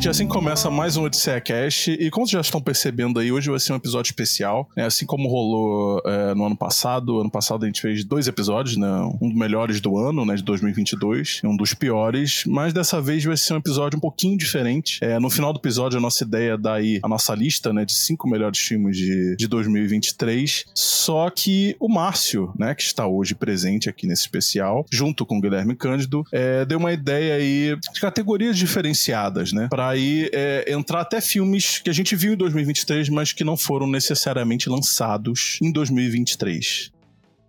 Gente, 0.00 0.08
assim 0.08 0.26
começa 0.26 0.70
mais 0.70 0.96
um 0.96 1.02
Odisseia 1.02 1.38
Cast. 1.42 1.90
E 1.90 2.10
como 2.10 2.26
vocês 2.26 2.32
já 2.32 2.40
estão 2.40 2.58
percebendo 2.58 3.20
aí, 3.20 3.30
hoje 3.30 3.50
vai 3.50 3.60
ser 3.60 3.74
um 3.74 3.76
episódio 3.76 4.08
especial. 4.08 4.66
Né? 4.74 4.86
Assim 4.86 5.04
como 5.04 5.28
rolou 5.28 6.00
é, 6.30 6.34
no 6.34 6.46
ano 6.46 6.56
passado. 6.56 7.20
Ano 7.20 7.30
passado 7.30 7.64
a 7.64 7.66
gente 7.66 7.80
fez 7.80 8.04
dois 8.04 8.26
episódios, 8.26 8.76
né? 8.76 8.88
Um 9.20 9.28
dos 9.28 9.36
melhores 9.36 9.80
do 9.80 9.96
ano, 9.96 10.24
né? 10.24 10.34
De 10.34 10.42
2022. 10.42 11.40
E 11.42 11.46
um 11.46 11.56
dos 11.56 11.74
piores. 11.74 12.44
Mas 12.46 12.72
dessa 12.72 13.00
vez 13.00 13.24
vai 13.24 13.36
ser 13.36 13.54
um 13.54 13.58
episódio 13.58 13.96
um 13.96 14.00
pouquinho 14.00 14.36
diferente. 14.36 14.98
É, 15.02 15.18
no 15.18 15.30
final 15.30 15.52
do 15.52 15.58
episódio, 15.58 15.98
a 15.98 16.00
nossa 16.00 16.24
ideia 16.24 16.52
é 16.52 16.56
dar 16.56 16.74
aí 16.74 17.00
a 17.02 17.08
nossa 17.08 17.34
lista, 17.34 17.72
né? 17.72 17.84
De 17.84 17.94
cinco 17.94 18.28
melhores 18.28 18.58
filmes 18.58 18.96
de, 18.96 19.36
de 19.36 19.46
2023. 19.46 20.66
Só 20.74 21.28
que 21.30 21.76
o 21.78 21.88
Márcio, 21.88 22.52
né? 22.58 22.74
Que 22.74 22.82
está 22.82 23.06
hoje 23.06 23.34
presente 23.34 23.88
aqui 23.88 24.06
nesse 24.06 24.22
especial, 24.22 24.84
junto 24.90 25.26
com 25.26 25.38
o 25.38 25.40
Guilherme 25.40 25.74
Cândido, 25.74 26.24
é, 26.32 26.64
deu 26.64 26.78
uma 26.78 26.92
ideia 26.92 27.34
aí 27.34 27.76
de 27.92 28.00
categorias 28.00 28.56
diferenciadas, 28.56 29.52
né? 29.52 29.68
Pra 29.68 29.88
aí 29.88 30.30
entrar 30.66 31.00
até 31.00 31.20
filmes 31.20 31.78
que 31.78 31.90
a 31.90 31.92
gente 31.92 32.14
viu 32.14 32.34
em 32.34 32.36
2023, 32.36 33.08
mas 33.08 33.32
que 33.32 33.44
não 33.44 33.56
foram 33.56 33.86
necessariamente 33.86 34.68
lançados 34.68 35.58
em 35.62 35.72
2023. 35.72 36.19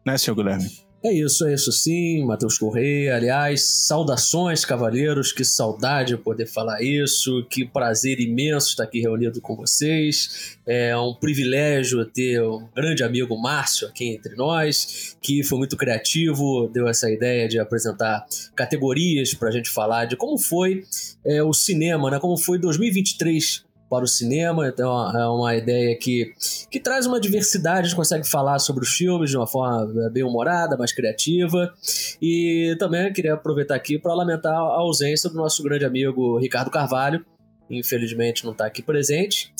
Né, 0.05 0.17
senhor 0.17 0.35
Guilherme? 0.35 0.69
É 1.03 1.11
isso, 1.11 1.47
é 1.47 1.53
isso 1.55 1.71
sim, 1.71 2.23
Matheus 2.23 2.59
Correia. 2.59 3.15
Aliás, 3.15 3.63
saudações, 3.63 4.63
cavaleiros, 4.63 5.31
que 5.31 5.43
saudade 5.43 6.15
poder 6.15 6.45
falar 6.45 6.83
isso, 6.83 7.43
que 7.49 7.65
prazer 7.65 8.19
imenso 8.19 8.69
estar 8.69 8.83
aqui 8.83 9.01
reunido 9.01 9.41
com 9.41 9.55
vocês. 9.55 10.59
É 10.63 10.95
um 10.95 11.15
privilégio 11.15 12.05
ter 12.05 12.43
um 12.43 12.67
grande 12.75 13.03
amigo 13.03 13.35
Márcio 13.35 13.87
aqui 13.87 14.09
entre 14.09 14.35
nós, 14.35 15.17
que 15.19 15.43
foi 15.43 15.57
muito 15.57 15.75
criativo, 15.75 16.69
deu 16.71 16.87
essa 16.87 17.09
ideia 17.09 17.47
de 17.47 17.57
apresentar 17.57 18.23
categorias 18.55 19.33
para 19.33 19.49
a 19.49 19.51
gente 19.51 19.71
falar 19.71 20.05
de 20.05 20.15
como 20.15 20.37
foi 20.37 20.83
é, 21.25 21.41
o 21.41 21.51
cinema, 21.51 22.11
né? 22.11 22.19
como 22.19 22.37
foi 22.37 22.59
2023 22.59 23.65
para 23.91 24.05
o 24.05 24.07
cinema. 24.07 24.69
Então 24.69 24.89
é 25.13 25.27
uma 25.27 25.53
ideia 25.53 25.97
que, 25.97 26.33
que 26.71 26.79
traz 26.79 27.05
uma 27.05 27.19
diversidade, 27.19 27.79
a 27.79 27.83
gente 27.83 27.95
consegue 27.97 28.25
falar 28.25 28.57
sobre 28.59 28.85
os 28.85 28.89
filmes 28.91 29.29
de 29.29 29.35
uma 29.35 29.45
forma 29.45 30.05
é, 30.05 30.09
bem 30.09 30.23
humorada, 30.23 30.77
mais 30.77 30.93
criativa. 30.93 31.73
E 32.21 32.73
também 32.79 33.11
queria 33.11 33.33
aproveitar 33.33 33.75
aqui 33.75 33.99
para 33.99 34.13
lamentar 34.13 34.53
a 34.53 34.79
ausência 34.79 35.29
do 35.29 35.35
nosso 35.35 35.61
grande 35.61 35.83
amigo 35.83 36.39
Ricardo 36.39 36.71
Carvalho. 36.71 37.25
Infelizmente 37.69 38.45
não 38.45 38.53
está 38.53 38.65
aqui 38.65 38.81
presente. 38.81 39.53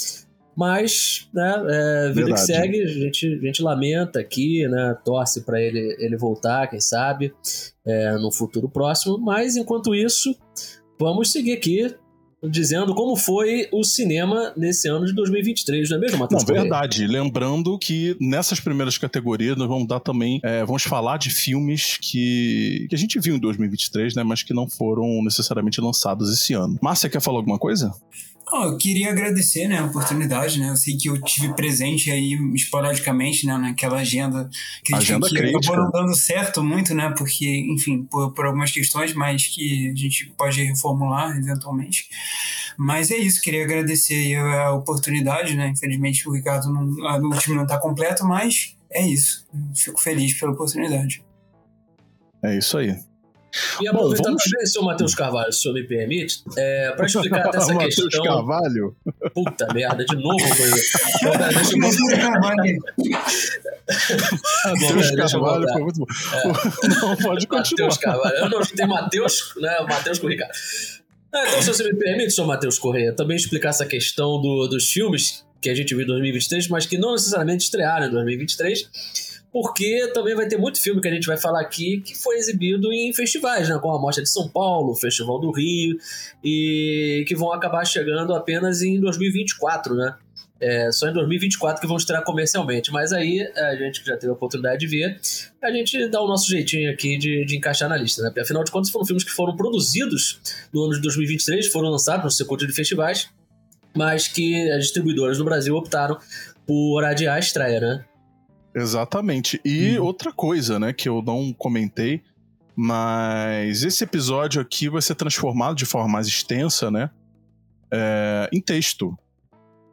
Mas, 0.56 1.30
né, 1.34 1.50
é, 1.70 2.08
vida 2.10 2.26
Verdade. 2.26 2.34
que 2.34 2.40
segue, 2.40 2.84
a 2.84 2.88
gente, 2.88 3.26
a 3.42 3.46
gente 3.46 3.64
lamenta 3.64 4.20
aqui, 4.20 4.68
né, 4.68 4.98
torce 5.04 5.46
para 5.46 5.62
ele, 5.62 5.96
ele 5.98 6.18
voltar, 6.18 6.68
quem 6.70 6.80
sabe, 6.80 7.34
é, 7.86 8.14
no 8.18 8.32
futuro 8.32 8.70
próximo. 8.70 9.18
Mas, 9.18 9.56
enquanto 9.56 9.96
isso, 9.96 10.36
vamos 11.00 11.32
seguir 11.32 11.54
aqui 11.54 11.96
dizendo 12.44 12.96
como 12.96 13.16
foi 13.16 13.68
o 13.72 13.84
cinema 13.84 14.54
nesse 14.58 14.88
ano 14.88 15.06
de 15.06 15.14
2023, 15.14 15.90
não 15.90 15.98
é 15.98 16.00
mesmo, 16.00 16.18
Matheus? 16.18 16.44
Não, 16.44 16.54
verdade. 16.54 17.06
Lembrando 17.06 17.78
que 17.78 18.16
nessas 18.20 18.60
primeiras 18.60 18.98
categorias 18.98 19.56
nós 19.58 19.68
vamos 19.68 19.88
dar 19.88 20.00
também, 20.00 20.40
é, 20.44 20.66
vamos 20.66 20.84
falar 20.84 21.18
de 21.18 21.30
filmes 21.30 21.98
que, 21.98 22.88
que 22.90 22.96
a 22.96 22.98
gente 22.98 23.20
viu 23.20 23.36
em 23.36 23.40
2023, 23.40 24.16
né, 24.16 24.24
mas 24.24 24.44
que 24.44 24.54
não 24.54 24.68
foram 24.68 25.24
necessariamente 25.24 25.80
lançados 25.80 26.32
esse 26.32 26.54
ano. 26.54 26.80
Márcia, 26.82 27.10
quer 27.10 27.22
falar 27.22 27.38
alguma 27.38 27.60
coisa? 27.60 27.94
Oh, 28.54 28.66
eu 28.66 28.78
queria 28.78 29.10
agradecer 29.10 29.66
né, 29.68 29.80
a 29.80 29.86
oportunidade, 29.86 30.60
né? 30.60 30.70
Eu 30.70 30.76
sei 30.76 30.98
que 30.98 31.08
eu 31.08 31.22
tive 31.22 31.54
presente 31.54 32.12
aí 32.12 32.34
esporadicamente, 32.54 33.46
né, 33.46 33.58
naquela 33.58 34.00
agenda 34.00 34.50
que 34.84 34.94
a 34.94 35.00
gente 35.00 35.14
agenda 35.14 35.30
que 35.30 35.56
acabou 35.56 35.78
não 35.78 35.90
dando 35.90 36.14
certo 36.14 36.62
muito, 36.62 36.94
né? 36.94 37.14
Porque, 37.18 37.48
enfim, 37.74 38.04
por, 38.04 38.34
por 38.34 38.46
algumas 38.46 38.70
questões, 38.70 39.14
mas 39.14 39.48
que 39.48 39.90
a 39.90 39.96
gente 39.96 40.34
pode 40.38 40.62
reformular 40.62 41.38
eventualmente. 41.38 42.10
Mas 42.78 43.10
é 43.10 43.18
isso, 43.18 43.42
queria 43.42 43.64
agradecer 43.64 44.36
a 44.36 44.74
oportunidade, 44.74 45.56
né? 45.56 45.70
Infelizmente 45.70 46.28
o 46.28 46.34
Ricardo 46.34 46.74
não, 46.74 46.90
o 47.30 47.38
time 47.38 47.56
não 47.56 47.64
está 47.64 47.78
completo, 47.78 48.26
mas 48.26 48.76
é 48.92 49.08
isso. 49.08 49.48
Fico 49.74 50.02
feliz 50.02 50.34
pela 50.38 50.52
oportunidade. 50.52 51.24
É 52.44 52.58
isso 52.58 52.78
aí. 52.78 53.11
E 53.82 53.88
aproveitando 53.88 54.26
vamos... 54.26 54.44
também, 54.44 54.66
senhor 54.66 54.86
Matheus 54.86 55.16
Carvalho, 55.16 55.52
se 55.52 55.60
o 55.60 55.62
senhor 55.62 55.74
me 55.74 55.84
permite, 55.84 56.44
é, 56.58 56.92
para 56.92 57.06
explicar 57.06 57.48
até 57.48 57.58
essa 57.58 57.76
questão. 57.78 58.06
Matheus 58.06 58.28
Carvalho? 58.28 58.96
Puta 59.34 59.74
merda, 59.74 60.06
de 60.06 60.16
novo 60.16 60.38
coisa. 60.38 60.76
deixa 61.54 61.74
eu 61.74 61.80
Matheus 64.80 65.12
Carvalho 65.16 65.68
foi 65.72 65.82
muito 65.82 66.00
bom. 66.00 66.06
É. 66.34 66.88
Não, 66.88 67.18
pode 67.18 67.48
continuar. 67.48 67.90
Matheus 67.90 67.98
Carvalho. 67.98 68.36
Eu 68.38 68.50
não, 68.50 68.62
tem 68.62 68.88
Matheus, 68.88 69.54
né? 69.58 69.86
Matheus 69.88 70.20
com 70.20 70.28
o 70.28 70.30
Ricardo. 70.30 70.54
É, 71.34 71.48
então, 71.48 71.62
se 71.62 71.68
você 71.70 71.84
me 71.84 71.98
permite, 71.98 72.32
senhor 72.32 72.48
Matheus 72.48 72.78
Correia, 72.78 73.14
também 73.14 73.38
explicar 73.38 73.70
essa 73.70 73.86
questão 73.86 74.42
do, 74.42 74.68
dos 74.68 74.90
filmes 74.90 75.46
que 75.62 75.70
a 75.70 75.76
gente 75.76 75.94
viu 75.94 76.04
em 76.04 76.08
2023, 76.08 76.68
mas 76.68 76.86
que 76.86 76.98
não 76.98 77.14
necessariamente 77.14 77.66
estrearam 77.66 78.08
em 78.08 78.12
2023 78.12 78.90
porque 79.52 80.10
também 80.14 80.34
vai 80.34 80.48
ter 80.48 80.58
muito 80.58 80.82
filme 80.82 81.02
que 81.02 81.08
a 81.08 81.14
gente 81.14 81.28
vai 81.28 81.38
falar 81.38 81.60
aqui 81.60 82.02
que 82.02 82.16
foi 82.16 82.38
exibido 82.38 82.92
em 82.92 83.14
festivais, 83.14 83.68
né? 83.68 83.78
Como 83.80 83.96
a 83.96 84.02
Mostra 84.02 84.24
de 84.24 84.30
São 84.30 84.48
Paulo, 84.48 84.92
o 84.92 84.96
Festival 84.96 85.40
do 85.40 85.52
Rio, 85.52 85.98
e 86.44 87.26
que 87.28 87.36
vão 87.36 87.52
acabar 87.52 87.86
chegando 87.86 88.34
apenas 88.34 88.82
em 88.82 89.00
2024, 89.00 89.94
né? 89.94 90.16
É, 90.60 90.92
só 90.92 91.08
em 91.08 91.14
2024 91.14 91.82
que 91.82 91.88
vão 91.88 91.98
estrear 91.98 92.24
comercialmente. 92.24 92.92
Mas 92.92 93.12
aí, 93.12 93.42
a 93.56 93.76
gente 93.76 94.06
já 94.06 94.16
teve 94.16 94.30
a 94.30 94.34
oportunidade 94.34 94.80
de 94.80 94.88
ver, 94.88 95.20
a 95.62 95.72
gente 95.72 96.08
dá 96.08 96.22
o 96.22 96.28
nosso 96.28 96.48
jeitinho 96.48 96.90
aqui 96.92 97.18
de, 97.18 97.44
de 97.44 97.58
encaixar 97.58 97.90
na 97.90 97.98
lista, 97.98 98.22
né? 98.22 98.30
Porque 98.30 98.42
afinal 98.42 98.64
de 98.64 98.72
contas 98.72 98.90
foram 98.90 99.06
filmes 99.06 99.24
que 99.24 99.32
foram 99.32 99.56
produzidos 99.56 100.40
no 100.72 100.84
ano 100.84 100.94
de 100.94 101.02
2023, 101.02 101.68
foram 101.68 101.90
lançados 101.90 102.24
no 102.24 102.32
circuito 102.32 102.66
de 102.66 102.74
festivais, 102.74 103.28
mas 103.98 104.28
que 104.28 104.72
as 104.72 104.84
distribuidoras 104.84 105.40
no 105.40 105.44
Brasil 105.44 105.76
optaram 105.76 106.18
por 106.66 107.04
adiar 107.04 107.36
a 107.36 107.40
estreia, 107.40 107.80
né? 107.82 108.06
Exatamente. 108.76 109.60
E 109.66 110.00
hum. 110.00 110.04
outra 110.04 110.32
coisa, 110.32 110.80
né, 110.80 110.94
que 110.94 111.08
eu 111.08 111.22
não 111.22 111.54
comentei, 111.54 112.22
mas 112.76 113.84
esse 113.84 114.04
episódio 114.04 114.62
aqui 114.62 114.90
vai 114.90 115.02
ser 115.02 115.16
transformado 115.16 115.76
de 115.76 115.86
forma 115.86 116.08
mais 116.08 116.28
extensa, 116.28 116.90
né, 116.90 117.10
é, 117.92 118.50
em 118.52 118.62
texto. 118.62 119.18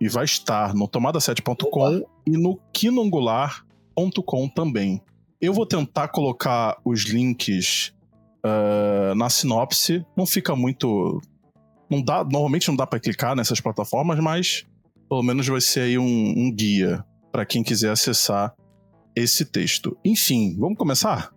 E 0.00 0.08
vai 0.08 0.24
estar 0.24 0.74
no 0.74 0.86
tomada7.com 0.86 2.06
e 2.24 2.30
no 2.30 2.60
quinongular.com 2.72 4.48
também. 4.48 5.02
Eu 5.40 5.52
vou 5.52 5.66
tentar 5.66 6.08
colocar 6.08 6.78
os 6.84 7.02
links 7.02 7.92
uh, 8.44 9.14
na 9.16 9.28
sinopse. 9.28 10.06
Não 10.16 10.24
fica 10.24 10.54
muito. 10.54 11.20
Não 11.90 12.00
dá, 12.00 12.22
normalmente 12.22 12.68
não 12.68 12.76
dá 12.76 12.86
para 12.86 13.00
clicar 13.00 13.34
nessas 13.34 13.60
plataformas, 13.60 14.20
mas 14.20 14.64
pelo 15.08 15.22
menos 15.22 15.48
vai 15.48 15.60
ser 15.60 15.80
aí 15.80 15.98
um, 15.98 16.04
um 16.36 16.52
guia 16.52 17.04
para 17.32 17.44
quem 17.44 17.64
quiser 17.64 17.90
acessar 17.90 18.54
esse 19.14 19.44
texto. 19.44 19.96
Enfim, 20.04 20.56
vamos 20.58 20.78
começar? 20.78 21.32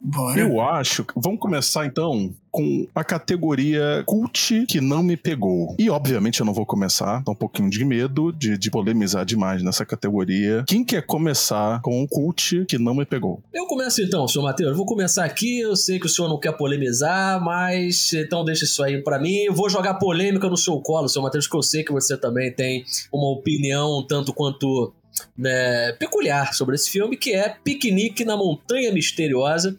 Bora. 0.00 0.40
Eu 0.40 0.60
acho. 0.60 1.06
Vamos 1.16 1.38
começar 1.38 1.86
então 1.86 2.34
com 2.52 2.86
a 2.94 3.02
categoria 3.02 4.04
cult 4.06 4.66
que 4.66 4.80
não 4.80 5.02
me 5.02 5.16
pegou. 5.16 5.74
E 5.78 5.88
obviamente 5.88 6.40
eu 6.40 6.46
não 6.46 6.52
vou 6.52 6.66
começar, 6.66 7.24
tá 7.24 7.32
um 7.32 7.34
pouquinho 7.34 7.70
de 7.70 7.82
medo 7.82 8.30
de, 8.30 8.58
de 8.58 8.70
polemizar 8.70 9.24
demais 9.24 9.62
nessa 9.62 9.86
categoria. 9.86 10.62
Quem 10.68 10.84
quer 10.84 11.06
começar 11.06 11.80
com 11.80 12.02
o 12.02 12.06
cult 12.06 12.66
que 12.66 12.78
não 12.78 12.94
me 12.94 13.06
pegou? 13.06 13.42
Eu 13.52 13.66
começo 13.66 14.02
então, 14.02 14.28
senhor 14.28 14.44
Matheus. 14.44 14.70
Eu 14.70 14.76
vou 14.76 14.84
começar 14.84 15.24
aqui. 15.24 15.60
Eu 15.60 15.74
sei 15.74 15.98
que 15.98 16.04
o 16.04 16.08
senhor 16.08 16.28
não 16.28 16.38
quer 16.38 16.52
polemizar, 16.52 17.42
mas 17.42 18.12
então 18.12 18.44
deixa 18.44 18.64
isso 18.64 18.82
aí 18.82 19.02
para 19.02 19.18
mim. 19.18 19.44
Eu 19.44 19.54
vou 19.54 19.70
jogar 19.70 19.94
polêmica 19.94 20.48
no 20.48 20.56
seu 20.56 20.78
colo, 20.80 21.08
senhor 21.08 21.24
Matheus, 21.24 21.46
que 21.46 21.56
eu 21.56 21.62
sei 21.62 21.82
que 21.82 21.92
você 21.92 22.18
também 22.18 22.52
tem 22.52 22.84
uma 23.10 23.30
opinião 23.30 24.04
tanto 24.06 24.34
quanto 24.34 24.92
né, 25.36 25.92
peculiar 25.92 26.52
sobre 26.54 26.74
esse 26.74 26.90
filme, 26.90 27.16
que 27.16 27.32
é 27.32 27.48
Piquenique 27.48 28.24
na 28.24 28.36
Montanha 28.36 28.92
Misteriosa. 28.92 29.76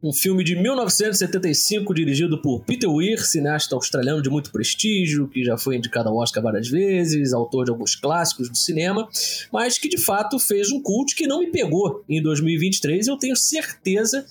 Um 0.00 0.12
filme 0.12 0.44
de 0.44 0.54
1975 0.54 1.92
dirigido 1.92 2.40
por 2.40 2.60
Peter 2.60 2.88
Weir, 2.88 3.20
cineasta 3.20 3.74
australiano 3.74 4.22
de 4.22 4.30
muito 4.30 4.52
prestígio, 4.52 5.26
que 5.26 5.42
já 5.42 5.58
foi 5.58 5.76
indicado 5.76 6.08
ao 6.08 6.16
Oscar 6.16 6.40
várias 6.40 6.68
vezes, 6.68 7.32
autor 7.32 7.64
de 7.64 7.72
alguns 7.72 7.96
clássicos 7.96 8.48
do 8.48 8.56
cinema, 8.56 9.08
mas 9.52 9.76
que 9.76 9.88
de 9.88 9.98
fato 9.98 10.38
fez 10.38 10.70
um 10.70 10.80
culto 10.80 11.16
que 11.16 11.26
não 11.26 11.40
me 11.40 11.50
pegou 11.50 12.04
em 12.08 12.22
2023. 12.22 13.08
E 13.08 13.10
eu 13.10 13.16
tenho 13.16 13.34
certeza 13.34 14.24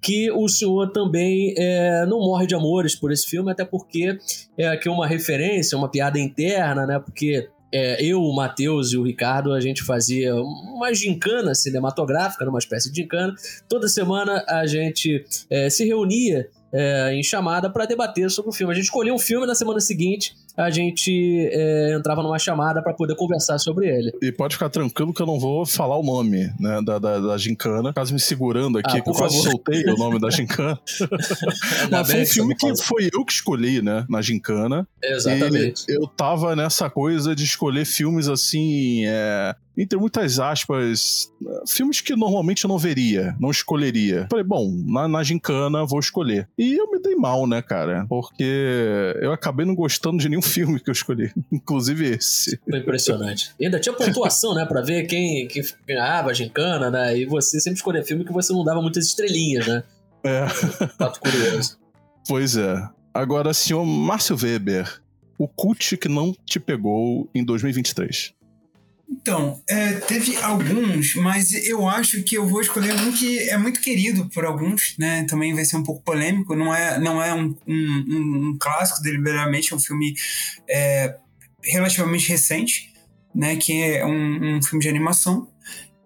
que 0.00 0.28
o 0.32 0.48
senhor 0.48 0.90
também 0.90 1.54
é, 1.56 2.04
não 2.06 2.18
morre 2.18 2.48
de 2.48 2.56
amores 2.56 2.96
por 2.96 3.12
esse 3.12 3.28
filme, 3.28 3.52
até 3.52 3.64
porque 3.64 4.18
é 4.58 4.66
aqui 4.66 4.88
uma 4.88 5.06
referência, 5.06 5.78
uma 5.78 5.88
piada 5.88 6.18
interna, 6.18 6.84
né? 6.84 6.98
Porque 6.98 7.48
é, 7.72 8.04
eu, 8.04 8.22
o 8.22 8.34
Matheus 8.34 8.92
e 8.92 8.98
o 8.98 9.02
Ricardo, 9.02 9.52
a 9.52 9.60
gente 9.60 9.82
fazia 9.82 10.34
uma 10.34 10.92
gincana 10.92 11.54
cinematográfica, 11.54 12.48
uma 12.48 12.58
espécie 12.58 12.90
de 12.92 13.02
gincana. 13.02 13.34
Toda 13.68 13.88
semana 13.88 14.44
a 14.46 14.66
gente 14.66 15.24
é, 15.48 15.70
se 15.70 15.84
reunia 15.86 16.48
é, 16.72 17.14
em 17.14 17.22
chamada 17.22 17.70
para 17.70 17.86
debater 17.86 18.30
sobre 18.30 18.50
o 18.50 18.52
filme. 18.52 18.72
A 18.72 18.76
gente 18.76 18.84
escolheu 18.84 19.14
um 19.14 19.18
filme 19.18 19.46
na 19.46 19.54
semana 19.54 19.80
seguinte, 19.80 20.34
a 20.56 20.70
gente 20.70 21.48
é, 21.50 21.94
entrava 21.96 22.22
numa 22.22 22.38
chamada 22.38 22.82
para 22.82 22.92
poder 22.92 23.16
conversar 23.16 23.58
sobre 23.58 23.88
ele. 23.88 24.12
E 24.20 24.30
pode 24.30 24.54
ficar 24.54 24.68
tranquilo 24.68 25.12
que 25.12 25.22
eu 25.22 25.26
não 25.26 25.38
vou 25.38 25.64
falar 25.64 25.96
o 25.96 26.02
nome 26.02 26.52
né, 26.58 26.80
da, 26.84 26.98
da, 26.98 27.18
da 27.18 27.38
gincana, 27.38 27.92
caso 27.92 28.12
me 28.12 28.20
segurando 28.20 28.78
aqui, 28.78 28.98
ah, 28.98 29.00
que 29.00 29.08
eu 29.08 29.14
quase 29.14 29.40
soltei 29.42 29.84
o 29.84 29.96
nome 29.96 30.18
da 30.18 30.30
gincana. 30.30 30.78
Mas 31.90 32.10
foi 32.10 32.22
um 32.22 32.26
filme 32.26 32.54
que 32.54 32.76
foi 32.76 33.08
eu 33.12 33.24
que 33.24 33.32
escolhi, 33.32 33.82
né, 33.82 34.04
na 34.08 34.20
gincana. 34.20 34.86
Exatamente. 35.02 35.84
E 35.88 35.94
eu 35.94 36.06
tava 36.06 36.54
nessa 36.54 36.90
coisa 36.90 37.34
de 37.34 37.44
escolher 37.44 37.84
filmes 37.84 38.28
assim. 38.28 39.04
É, 39.06 39.54
entre 39.76 39.98
muitas 39.98 40.38
aspas, 40.38 41.32
filmes 41.66 42.00
que 42.00 42.14
normalmente 42.14 42.64
eu 42.64 42.68
não 42.68 42.78
veria, 42.78 43.34
não 43.40 43.50
escolheria. 43.50 44.26
Falei, 44.30 44.44
bom, 44.44 44.70
na, 44.86 45.08
na 45.08 45.22
gincana 45.22 45.84
vou 45.84 45.98
escolher. 45.98 46.48
E 46.58 46.74
eu 46.74 46.90
me 46.90 47.00
dei 47.00 47.14
mal, 47.14 47.46
né, 47.46 47.62
cara? 47.62 48.06
Porque 48.08 49.14
eu 49.20 49.32
acabei 49.32 49.64
não 49.64 49.74
gostando 49.74 50.18
de 50.18 50.28
nenhum 50.28 50.42
filme 50.42 50.78
que 50.78 50.90
eu 50.90 50.92
escolhi, 50.92 51.32
inclusive 51.50 52.10
esse. 52.10 52.58
Foi 52.68 52.78
impressionante. 52.78 53.54
E 53.58 53.64
ainda 53.64 53.80
tinha 53.80 53.94
pontuação, 53.94 54.54
né, 54.54 54.64
pra 54.66 54.82
ver 54.82 55.06
quem, 55.06 55.46
quem 55.48 55.62
ganhava 55.86 56.30
a 56.30 56.34
gincana, 56.34 56.90
né? 56.90 57.18
E 57.18 57.24
você 57.24 57.60
sempre 57.60 57.76
escolhia 57.76 58.04
filme 58.04 58.24
que 58.24 58.32
você 58.32 58.52
não 58.52 58.64
dava 58.64 58.82
muitas 58.82 59.06
estrelinhas, 59.06 59.66
né? 59.66 59.82
É. 60.24 60.48
Fato 60.98 61.20
curioso. 61.20 61.78
Pois 62.28 62.56
é. 62.56 62.88
Agora, 63.12 63.52
senhor 63.52 63.84
Márcio 63.84 64.36
Weber, 64.40 65.02
o 65.36 65.48
cult 65.48 65.96
que 65.96 66.08
não 66.08 66.32
te 66.46 66.60
pegou 66.60 67.28
em 67.34 67.44
2023. 67.44 68.32
Então, 69.12 69.62
é, 69.68 69.92
teve 69.94 70.36
alguns, 70.36 71.14
mas 71.16 71.52
eu 71.66 71.86
acho 71.86 72.22
que 72.22 72.34
eu 72.34 72.46
vou 72.46 72.62
escolher 72.62 72.94
um 72.94 73.12
que 73.12 73.38
é 73.50 73.58
muito 73.58 73.80
querido 73.80 74.28
por 74.30 74.44
alguns, 74.44 74.96
né? 74.98 75.24
Também 75.24 75.54
vai 75.54 75.66
ser 75.66 75.76
um 75.76 75.82
pouco 75.82 76.02
polêmico, 76.02 76.56
não 76.56 76.74
é, 76.74 76.98
não 76.98 77.22
é 77.22 77.34
um, 77.34 77.54
um, 77.66 78.04
um 78.08 78.58
clássico 78.58 79.02
deliberadamente, 79.02 79.72
é 79.72 79.76
um 79.76 79.80
filme 79.80 80.14
é, 80.68 81.14
relativamente 81.62 82.26
recente, 82.28 82.90
né? 83.34 83.56
Que 83.56 83.82
é 83.82 84.06
um, 84.06 84.56
um, 84.56 84.62
filme 84.62 84.82
de 84.82 84.88
animação, 84.88 85.46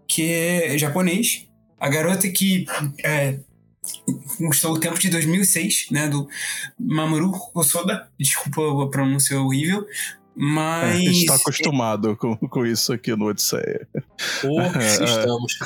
que 0.08 0.23
é 0.32 0.76
japonês. 0.76 1.47
A 1.79 1.88
garota 1.88 2.29
que 2.29 2.67
é, 3.05 3.38
conquistou 4.37 4.73
o 4.73 4.81
tempo 4.81 4.99
de 4.99 5.08
2006, 5.11 5.87
né? 5.93 6.08
Do 6.08 6.29
Mamoru 6.79 7.32
Hosoda, 7.55 8.08
desculpa 8.19 8.82
a 8.82 8.91
pronúncia 8.91 9.41
horrível, 9.41 9.87
mas. 10.36 10.94
A 10.94 10.98
gente 10.98 11.26
tá 11.26 11.34
acostumado 11.36 12.14
com, 12.16 12.36
com 12.36 12.66
isso 12.66 12.92
aqui 12.92 13.16
no 13.16 13.24
Odisseia. 13.26 13.88
Porra, 14.42 14.78
estamos. 14.84 15.58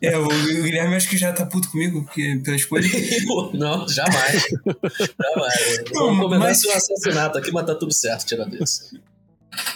É, 0.00 0.16
o, 0.16 0.26
o 0.26 0.62
Guilherme 0.62 0.94
acho 0.94 1.08
que 1.08 1.16
já 1.16 1.32
tá 1.32 1.44
puto 1.44 1.70
comigo 1.70 2.04
porque, 2.04 2.40
pela 2.44 2.56
escolha. 2.56 2.88
não, 3.52 3.88
jamais. 3.88 4.42
jamais. 4.98 5.82
Não, 5.92 6.16
Vamos 6.16 6.38
mas... 6.38 6.60
seu 6.60 6.72
assassinato 6.72 7.36
aqui, 7.36 7.50
mas 7.50 7.66
tá 7.66 7.74
tudo 7.74 7.92
certo, 7.92 8.26
tira 8.26 8.46
desse. 8.46 9.00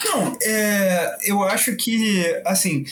Não, 0.04 0.36
é, 0.42 1.16
eu 1.22 1.42
acho 1.42 1.74
que, 1.76 2.24
assim, 2.44 2.84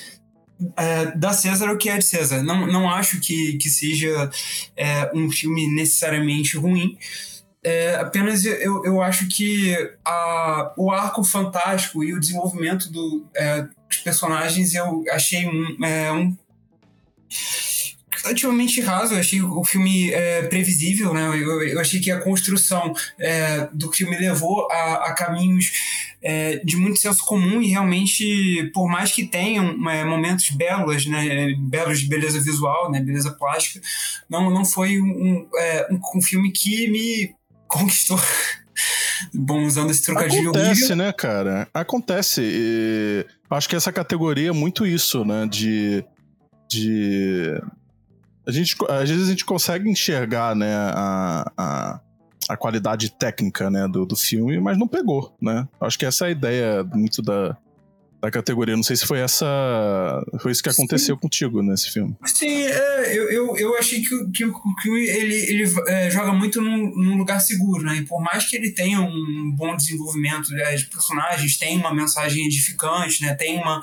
é, 0.77 1.17
da 1.17 1.33
César 1.33 1.71
o 1.71 1.79
que 1.79 1.89
é 1.89 1.99
de 1.99 2.05
César. 2.05 2.43
Não, 2.43 2.67
não 2.67 2.91
acho 2.91 3.21
que, 3.21 3.57
que 3.59 3.69
seja 3.69 4.31
é, 4.77 5.11
um 5.15 5.31
filme 5.31 5.73
necessariamente 5.73 6.57
ruim. 6.57 6.99
É, 7.67 7.97
apenas 7.97 8.45
eu, 8.45 8.85
eu 8.85 9.03
acho 9.03 9.27
que 9.27 9.75
a, 10.05 10.73
o 10.77 10.93
arco 10.93 11.25
fantástico 11.25 12.05
e 12.05 12.15
o 12.15 12.21
desenvolvimento 12.21 12.89
do, 12.93 13.27
é, 13.35 13.63
dos 13.89 13.99
personagens 14.05 14.73
eu 14.73 15.03
achei 15.11 15.49
um, 15.49 15.85
é, 15.85 16.13
um 16.13 16.37
relativamente 18.23 18.81
raso. 18.81 19.15
Eu 19.15 19.19
achei 19.19 19.43
o 19.43 19.65
filme 19.65 20.13
é, 20.13 20.43
previsível, 20.43 21.13
né? 21.13 21.27
Eu, 21.27 21.61
eu, 21.63 21.81
achei 21.81 21.99
que 21.99 22.09
a 22.09 22.21
construção 22.21 22.93
é, 23.19 23.69
do 23.73 23.93
filme 23.93 24.17
levou 24.17 24.69
a, 24.71 25.07
a 25.07 25.15
caminhos 25.15 25.73
é, 26.23 26.59
de 26.65 26.77
muito 26.77 27.01
senso 27.01 27.25
comum 27.25 27.61
e 27.61 27.69
realmente, 27.69 28.71
por 28.73 28.89
mais 28.89 29.11
que 29.11 29.27
tenham 29.27 29.91
é, 29.91 30.05
momentos 30.05 30.51
belos, 30.51 31.05
né? 31.07 31.53
Belos 31.59 31.99
de 31.99 32.09
beleza 32.09 32.41
visual, 32.41 32.93
né? 32.93 33.01
Beleza 33.01 33.33
plástica, 33.33 33.81
não, 34.31 34.51
não 34.51 34.65
foi 34.65 35.01
um, 35.01 35.49
é, 35.57 35.89
um, 35.91 36.01
um 36.17 36.23
filme 36.23 36.53
que 36.53 36.89
me 36.89 37.36
conquistou. 37.79 38.19
Bom, 39.33 39.65
usando 39.65 39.91
esse 39.91 40.03
trocadilho 40.03 40.51
Acontece, 40.51 40.81
horrível. 40.85 40.97
né, 40.97 41.13
cara? 41.13 41.69
Acontece. 41.73 42.43
E 42.45 43.27
acho 43.51 43.69
que 43.69 43.77
essa 43.77 43.93
categoria 43.93 44.51
é 44.51 44.53
muito 44.53 44.87
isso, 44.87 45.25
né? 45.25 45.47
De. 45.47 46.05
De. 46.69 47.61
A 48.47 48.51
gente, 48.51 48.77
às 48.89 49.09
vezes 49.09 49.27
a 49.27 49.31
gente 49.31 49.45
consegue 49.45 49.91
enxergar, 49.91 50.55
né, 50.55 50.73
a, 50.73 51.53
a, 51.57 52.01
a 52.49 52.57
qualidade 52.57 53.11
técnica, 53.11 53.69
né, 53.69 53.89
do, 53.89 54.07
do 54.07 54.15
filme, 54.15 54.61
mas 54.61 54.79
não 54.79 54.87
pegou, 54.87 55.35
né? 55.43 55.67
Acho 55.81 55.99
que 55.99 56.07
essa 56.07 56.27
é 56.27 56.29
a 56.29 56.31
ideia 56.31 56.85
muito 56.85 57.21
da, 57.23 57.57
da 58.21 58.31
categoria. 58.31 58.77
Não 58.77 58.83
sei 58.83 58.97
se 58.97 59.07
foi 59.07 59.21
essa. 59.21 59.47
Foi 60.41 60.53
isso 60.53 60.63
que 60.63 60.69
aconteceu 60.69 61.15
Sim. 61.15 61.21
contigo 61.21 61.63
nesse 61.63 61.91
filme. 61.91 62.17
Sim, 62.25 62.63
é, 62.63 63.19
eu, 63.19 63.31
eu, 63.31 63.57
eu 63.57 63.79
achei 63.79 64.01
que, 64.01 64.31
que, 64.31 64.45
que 64.83 64.89
ele, 64.89 65.35
ele 65.35 65.75
é, 65.89 66.11
joga 66.11 66.33
muito 66.33 66.61
num, 66.61 66.91
num, 66.95 67.17
lugar 67.17 67.41
seguro, 67.41 67.83
né? 67.85 67.97
E 67.97 68.05
por 68.05 68.21
mais 68.21 68.49
que 68.49 68.57
ele 68.57 68.71
tenha 68.71 69.01
um 69.01 69.53
bom 69.57 69.77
desenvolvimento 69.77 70.51
né, 70.51 70.75
de 70.75 70.87
personagens, 70.87 71.57
tem 71.57 71.77
uma 71.79 71.95
mensagem 71.95 72.47
edificante, 72.47 73.23
né? 73.23 73.35
Tem 73.35 73.59
uma, 73.59 73.81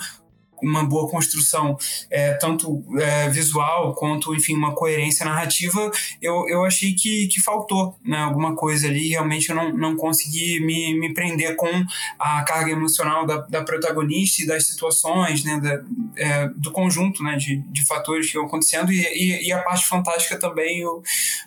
uma 0.64 0.84
boa 0.84 1.10
construção, 1.10 1.78
é, 2.10 2.34
tanto 2.34 2.84
é, 3.00 3.30
visual 3.30 3.94
quanto, 3.94 4.34
enfim, 4.34 4.56
uma 4.56 4.74
coerência 4.74 5.26
narrativa, 5.26 5.92
eu, 6.22 6.48
eu 6.48 6.64
achei 6.64 6.94
que, 6.94 7.28
que 7.28 7.42
faltou 7.42 7.96
né, 8.04 8.18
alguma 8.18 8.56
coisa 8.56 8.88
ali. 8.88 9.10
Realmente 9.10 9.50
eu 9.50 9.56
não, 9.56 9.72
não 9.72 9.96
consegui 9.96 10.60
me, 10.60 10.98
me 11.00 11.14
prender 11.14 11.56
com 11.56 11.86
a 12.18 12.44
carga 12.44 12.72
emocional 12.72 13.26
da, 13.26 13.38
da 13.38 13.64
protagonista 13.64 14.42
e 14.42 14.48
das 14.48 14.68
situações, 14.68 15.44
né, 15.44 15.60
da, 15.60 15.84
é, 16.18 16.48
do 16.56 16.72
conjunto 16.72 17.24
né, 17.24 17.36
de, 17.36 17.58
de 17.58 17.86
fatores 17.86 18.32
que 18.32 18.38
iam 18.38 18.46
acontecendo. 18.46 18.92
E, 18.92 19.02
e, 19.02 19.48
e 19.48 19.52
a 19.52 19.62
parte 19.62 19.86
fantástica 19.88 20.40
também 20.40 20.80
eu 20.80 21.04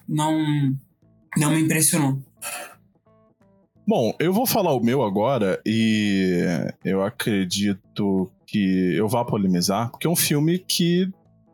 não, 0.08 0.76
não 1.36 1.50
me 1.50 1.60
impressionou. 1.60 2.18
Bom, 3.88 4.12
eu 4.18 4.32
vou 4.32 4.46
falar 4.46 4.74
o 4.74 4.82
meu 4.82 5.04
agora 5.04 5.60
e 5.64 6.44
eu 6.84 7.02
acredito 7.04 8.28
que 8.46 8.94
eu 8.94 9.08
vá 9.08 9.24
polemizar, 9.24 9.90
porque 9.90 10.06
é 10.06 10.10
um 10.10 10.16
filme 10.16 10.58
que, 10.58 11.10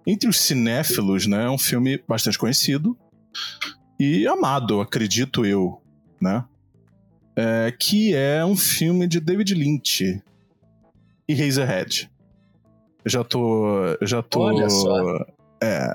entre 0.06 0.28
os 0.28 0.38
cinéfilos, 0.38 1.26
né, 1.26 1.44
é 1.44 1.50
um 1.50 1.58
filme 1.58 2.02
bastante 2.06 2.38
conhecido 2.38 2.96
e 3.98 4.26
amado, 4.26 4.80
acredito 4.80 5.46
eu, 5.46 5.80
né? 6.20 6.44
É, 7.36 7.72
que 7.78 8.14
é 8.14 8.44
um 8.44 8.56
filme 8.56 9.06
de 9.06 9.20
David 9.20 9.54
Lynch 9.54 10.22
e 11.28 11.34
Razorhead. 11.34 12.10
Eu 13.04 13.10
já 13.10 13.24
tô. 13.24 13.96
Já 14.02 14.22
tô. 14.22 14.40
Olha 14.40 14.68
só. 14.68 15.24
É. 15.62 15.92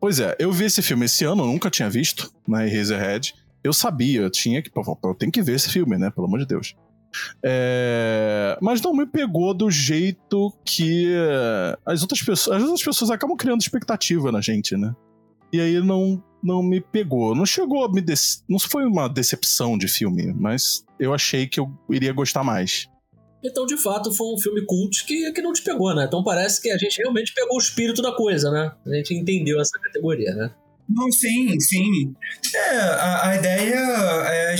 Pois 0.00 0.20
é, 0.20 0.36
eu 0.38 0.52
vi 0.52 0.64
esse 0.64 0.82
filme 0.82 1.06
esse 1.06 1.24
ano, 1.24 1.46
nunca 1.46 1.70
tinha 1.70 1.90
visto, 1.90 2.32
né? 2.46 2.66
Razorhead. 2.66 3.34
Eu 3.62 3.72
sabia, 3.72 4.20
eu 4.20 4.30
tinha 4.30 4.62
que. 4.62 4.70
Eu 4.74 5.14
tenho 5.14 5.32
que 5.32 5.42
ver 5.42 5.56
esse 5.56 5.70
filme, 5.70 5.98
né? 5.98 6.10
Pelo 6.10 6.26
amor 6.26 6.38
de 6.38 6.46
Deus. 6.46 6.76
É, 7.42 8.58
mas 8.60 8.80
não 8.80 8.94
me 8.94 9.06
pegou 9.06 9.54
do 9.54 9.70
jeito 9.70 10.52
que 10.64 11.12
as 11.84 12.02
outras 12.02 12.22
pessoas. 12.22 12.56
As 12.56 12.62
outras 12.62 12.82
pessoas 12.82 13.10
acabam 13.10 13.36
criando 13.36 13.60
expectativa 13.60 14.30
na 14.32 14.40
gente, 14.40 14.76
né? 14.76 14.94
E 15.52 15.60
aí 15.60 15.80
não, 15.80 16.22
não 16.42 16.62
me 16.62 16.80
pegou. 16.80 17.34
Não 17.34 17.46
chegou 17.46 17.84
a 17.84 17.88
me. 17.92 18.04
Não 18.48 18.58
foi 18.58 18.84
uma 18.84 19.08
decepção 19.08 19.78
de 19.78 19.88
filme, 19.88 20.32
mas 20.34 20.84
eu 20.98 21.14
achei 21.14 21.46
que 21.46 21.60
eu 21.60 21.70
iria 21.88 22.12
gostar 22.12 22.42
mais. 22.42 22.88
Então, 23.44 23.66
de 23.66 23.76
fato, 23.76 24.12
foi 24.12 24.34
um 24.34 24.38
filme 24.38 24.64
cult 24.64 25.04
que, 25.04 25.30
que 25.32 25.42
não 25.42 25.52
te 25.52 25.62
pegou, 25.62 25.94
né? 25.94 26.06
Então 26.06 26.24
parece 26.24 26.62
que 26.62 26.70
a 26.70 26.78
gente 26.78 26.96
realmente 26.96 27.34
pegou 27.34 27.56
o 27.56 27.60
espírito 27.60 28.00
da 28.00 28.12
coisa, 28.12 28.50
né? 28.50 28.72
A 28.86 28.96
gente 28.96 29.14
entendeu 29.14 29.60
essa 29.60 29.78
categoria, 29.78 30.34
né? 30.34 30.50
Não, 30.88 31.10
sim, 31.12 31.58
sim. 31.60 32.14
É, 32.54 32.78
a, 32.78 33.28
a 33.28 33.36
ideia 33.36 33.78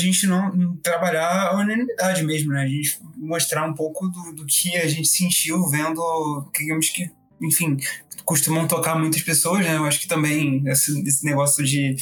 gente 0.04 0.26
não 0.26 0.76
trabalhar 0.82 1.48
a 1.48 1.54
unanimidade 1.54 2.22
mesmo, 2.22 2.52
né? 2.52 2.62
A 2.62 2.68
gente 2.68 2.98
mostrar 3.16 3.66
um 3.66 3.74
pouco 3.74 4.08
do, 4.08 4.32
do 4.32 4.46
que 4.46 4.76
a 4.76 4.86
gente 4.86 5.08
sentiu 5.08 5.66
vendo, 5.68 6.50
digamos 6.56 6.88
que, 6.90 7.10
enfim, 7.42 7.76
costumam 8.24 8.66
tocar 8.66 8.98
muitas 8.98 9.22
pessoas, 9.22 9.64
né? 9.64 9.76
Eu 9.76 9.84
acho 9.84 10.00
que 10.00 10.08
também 10.08 10.62
esse, 10.66 11.00
esse 11.06 11.24
negócio 11.24 11.64
de 11.64 11.96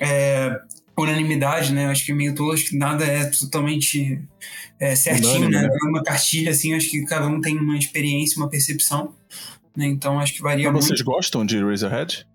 é, 0.00 0.58
unanimidade, 0.96 1.72
né? 1.72 1.86
Eu 1.86 1.90
acho 1.90 2.04
que 2.04 2.12
é 2.12 2.14
meio 2.14 2.34
todo, 2.34 2.52
acho 2.52 2.66
que 2.66 2.76
nada 2.76 3.04
é 3.04 3.24
totalmente 3.26 4.20
é, 4.78 4.94
certinho, 4.94 5.46
Unânime, 5.46 5.52
né? 5.54 5.62
né? 5.62 5.78
Uma 5.84 6.02
cartilha, 6.02 6.50
assim, 6.50 6.74
acho 6.74 6.90
que 6.90 7.04
cada 7.04 7.26
um 7.26 7.40
tem 7.40 7.58
uma 7.58 7.76
experiência, 7.76 8.38
uma 8.38 8.48
percepção, 8.48 9.14
né? 9.76 9.86
Então 9.86 10.18
acho 10.18 10.34
que 10.34 10.42
varia 10.42 10.66
Mas 10.66 10.72
muito. 10.72 10.86
vocês 10.86 11.00
gostam 11.02 11.44
de 11.44 11.62
Razorhead? 11.62 12.26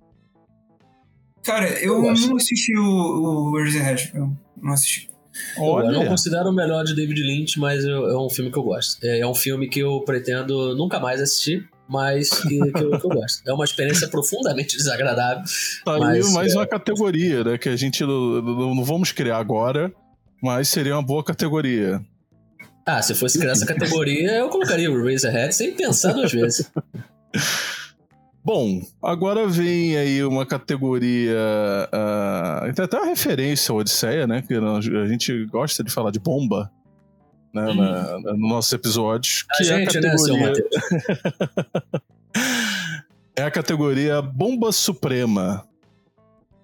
Cara, 1.43 1.67
eu, 1.79 2.05
eu 2.05 2.13
não 2.13 2.36
assisti 2.36 2.77
o, 2.77 2.83
o 2.83 3.57
Razorhead. 3.57 4.12
Eu 4.13 4.31
não 4.62 4.74
assisti. 4.74 5.10
Olha. 5.57 5.88
Eu 5.88 5.93
não 5.93 6.05
considero 6.05 6.50
o 6.50 6.53
melhor 6.53 6.83
de 6.83 6.95
David 6.95 7.21
Lynch, 7.21 7.60
mas 7.60 7.83
eu, 7.83 8.10
é 8.10 8.19
um 8.19 8.29
filme 8.29 8.51
que 8.51 8.57
eu 8.57 8.63
gosto. 8.63 9.03
É, 9.03 9.19
é, 9.19 9.27
um 9.27 9.33
filme 9.33 9.67
que 9.67 9.79
eu 9.79 10.01
pretendo 10.01 10.75
nunca 10.75 11.00
mais 11.00 11.21
assistir, 11.21 11.67
mas 11.89 12.29
que, 12.29 12.60
que, 12.71 12.83
eu, 12.83 13.00
que 13.00 13.05
eu 13.05 13.10
gosto. 13.10 13.41
É 13.48 13.53
uma 13.53 13.65
experiência 13.65 14.07
profundamente 14.07 14.77
desagradável. 14.77 15.43
Tá 15.83 15.98
mas, 15.98 16.25
ali 16.25 16.33
mais 16.33 16.53
é... 16.53 16.57
uma 16.57 16.67
categoria, 16.67 17.43
né? 17.43 17.57
Que 17.57 17.69
a 17.69 17.75
gente 17.75 18.01
não, 18.01 18.41
não, 18.41 18.75
não 18.75 18.83
vamos 18.83 19.12
criar 19.12 19.38
agora, 19.38 19.91
mas 20.41 20.69
seria 20.69 20.95
uma 20.95 21.03
boa 21.03 21.24
categoria. 21.24 22.01
Ah, 22.86 23.01
se 23.01 23.13
fosse 23.13 23.39
criar 23.39 23.51
essa 23.51 23.65
categoria, 23.65 24.31
eu 24.31 24.50
colocaria 24.50 24.91
o 24.91 25.03
Razorhead 25.03 25.53
sem 25.55 25.74
pensar 25.74 26.13
duas 26.13 26.31
vezes. 26.31 26.71
Bom, 28.43 28.81
agora 29.03 29.48
vem 29.48 29.95
aí 29.95 30.24
uma 30.24 30.45
categoria. 30.45 31.38
Uh, 31.93 32.74
tem 32.74 32.86
até 32.86 32.98
uma 32.98 33.05
referência 33.05 33.71
ao 33.71 33.77
Odisseia, 33.77 34.25
né? 34.25 34.41
Que 34.41 34.55
a 34.55 35.07
gente 35.07 35.45
gosta 35.45 35.83
de 35.83 35.91
falar 35.91 36.10
de 36.12 36.19
bomba 36.19 36.71
né, 37.53 37.69
hum. 37.69 37.75
na, 37.75 38.19
no 38.19 38.50
nosso 38.50 38.74
episódio. 38.74 39.45
Que 39.55 39.63
a 39.63 39.65
é 39.65 39.79
gente, 39.79 39.98
a 39.98 40.01
categoria... 40.01 40.51
né, 40.51 40.53
é 43.36 43.43
a 43.43 43.51
categoria 43.51 44.21
Bomba 44.21 44.71
Suprema. 44.71 45.67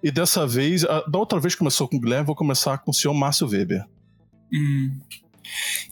E 0.02 0.10
dessa 0.10 0.46
vez, 0.46 0.84
a, 0.84 1.00
da 1.02 1.18
outra 1.18 1.38
vez 1.40 1.54
começou 1.54 1.88
com 1.88 1.96
o 1.96 2.00
Guilherme, 2.00 2.26
vou 2.26 2.36
começar 2.36 2.78
com 2.78 2.90
o 2.90 2.94
senhor 2.94 3.14
Márcio 3.14 3.48
Weber. 3.48 3.84
Hum. 4.52 4.98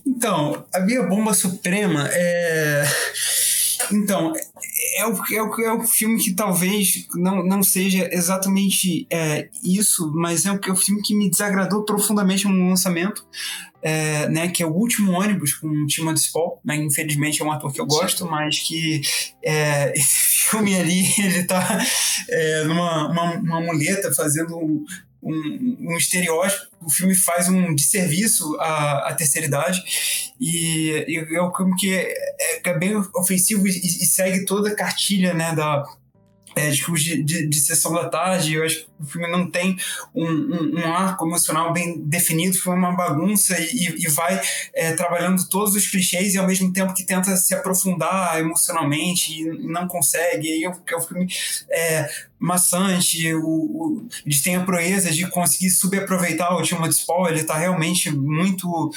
Então, 0.07 0.65
a 0.73 0.81
minha 0.81 1.03
bomba 1.03 1.33
suprema 1.35 2.09
é. 2.13 2.85
Então, 3.93 4.33
é 4.97 5.07
o, 5.07 5.13
é, 5.13 5.43
o, 5.43 5.61
é 5.61 5.73
o 5.73 5.83
filme 5.83 6.23
que 6.23 6.35
talvez 6.35 7.07
não, 7.15 7.45
não 7.45 7.63
seja 7.63 8.09
exatamente 8.13 9.07
é, 9.11 9.49
isso, 9.63 10.13
mas 10.15 10.45
é 10.45 10.53
o, 10.53 10.61
é 10.63 10.71
o 10.71 10.77
filme 10.77 11.03
que 11.03 11.15
me 11.15 11.31
desagradou 11.31 11.85
profundamente 11.85 12.47
no 12.47 12.69
lançamento, 12.69 13.27
é, 13.83 14.29
né, 14.29 14.49
que 14.49 14.63
é 14.63 14.67
o 14.67 14.73
último 14.73 15.13
ônibus 15.13 15.55
com 15.55 15.69
o 15.69 15.87
Timothy 15.87 16.21
Spall, 16.21 16.61
né, 16.65 16.77
infelizmente 16.77 17.41
é 17.41 17.45
um 17.45 17.53
ator 17.53 17.73
que 17.73 17.81
eu 17.81 17.87
gosto, 17.87 18.25
Sim. 18.25 18.31
mas 18.31 18.59
que 18.59 19.01
é, 19.43 19.93
esse 19.97 20.37
filme 20.51 20.75
ali, 20.75 21.05
ele 21.19 21.45
tá 21.45 21.85
é, 22.29 22.65
numa 22.65 23.09
uma, 23.09 23.35
uma 23.35 23.61
muleta 23.61 24.13
fazendo 24.13 24.57
um, 24.57 24.85
um, 25.27 25.93
um, 25.93 25.97
estereótipo. 25.97 26.67
O 26.81 26.91
filme 26.91 27.15
faz 27.15 27.49
um 27.49 27.75
desserviço 27.75 28.57
à, 28.61 29.09
à 29.09 29.15
terceira 29.15 29.47
idade 29.47 29.83
e, 30.41 31.05
e 31.09 31.37
é 31.37 31.43
um 31.43 31.55
filme 31.55 31.75
que 31.77 31.93
é, 31.93 32.15
é, 32.65 32.79
bem 32.79 32.97
ofensivo 33.15 33.67
e, 33.67 33.71
e, 33.71 34.07
segue 34.07 34.45
toda 34.45 34.71
a 34.71 34.75
cartilha 34.75 35.35
né, 35.35 35.55
da, 35.55 35.85
é, 36.55 36.71
de, 36.71 37.23
de, 37.25 37.47
de, 37.49 37.61
sessão 37.61 37.93
da 37.93 38.09
tarde. 38.09 38.55
Eu 38.55 38.65
acho 38.65 38.87
o 38.99 39.05
filme 39.05 39.31
não 39.31 39.51
tem 39.51 39.77
um, 40.15 40.27
um, 40.27 40.81
um 40.81 40.93
arco 40.93 41.27
emocional 41.27 41.73
bem 41.73 42.01
definido, 42.01 42.59
foi 42.59 42.75
uma 42.75 42.93
bagunça 42.93 43.57
e, 43.59 44.05
e 44.05 44.09
vai 44.09 44.41
é, 44.75 44.93
trabalhando 44.93 45.49
todos 45.49 45.75
os 45.75 45.87
clichês 45.87 46.35
e 46.35 46.39
ao 46.39 46.47
mesmo 46.47 46.73
tempo 46.73 46.95
que 46.95 47.05
tenta 47.05 47.37
se 47.37 47.55
aprofundar 47.55 48.39
emocionalmente 48.39 49.33
e 49.33 49.45
não 49.69 49.87
consegue. 49.87 50.49
E 50.49 50.53
aí 50.53 50.65
é 50.65 50.71
um 50.71 51.01
filme 51.01 51.27
é, 51.71 52.09
maçante, 52.39 53.35
o, 53.35 53.47
o, 53.47 54.09
eles 54.25 54.43
têm 54.43 54.57
a 54.57 54.65
proeza 54.65 55.11
de 55.11 55.29
conseguir 55.31 55.71
subaproveitar 55.71 56.55
o 56.55 56.63
Timothy 56.63 56.95
Spall, 56.95 57.29
ele 57.29 57.41
está 57.41 57.57
realmente 57.57 58.11
muito 58.11 58.91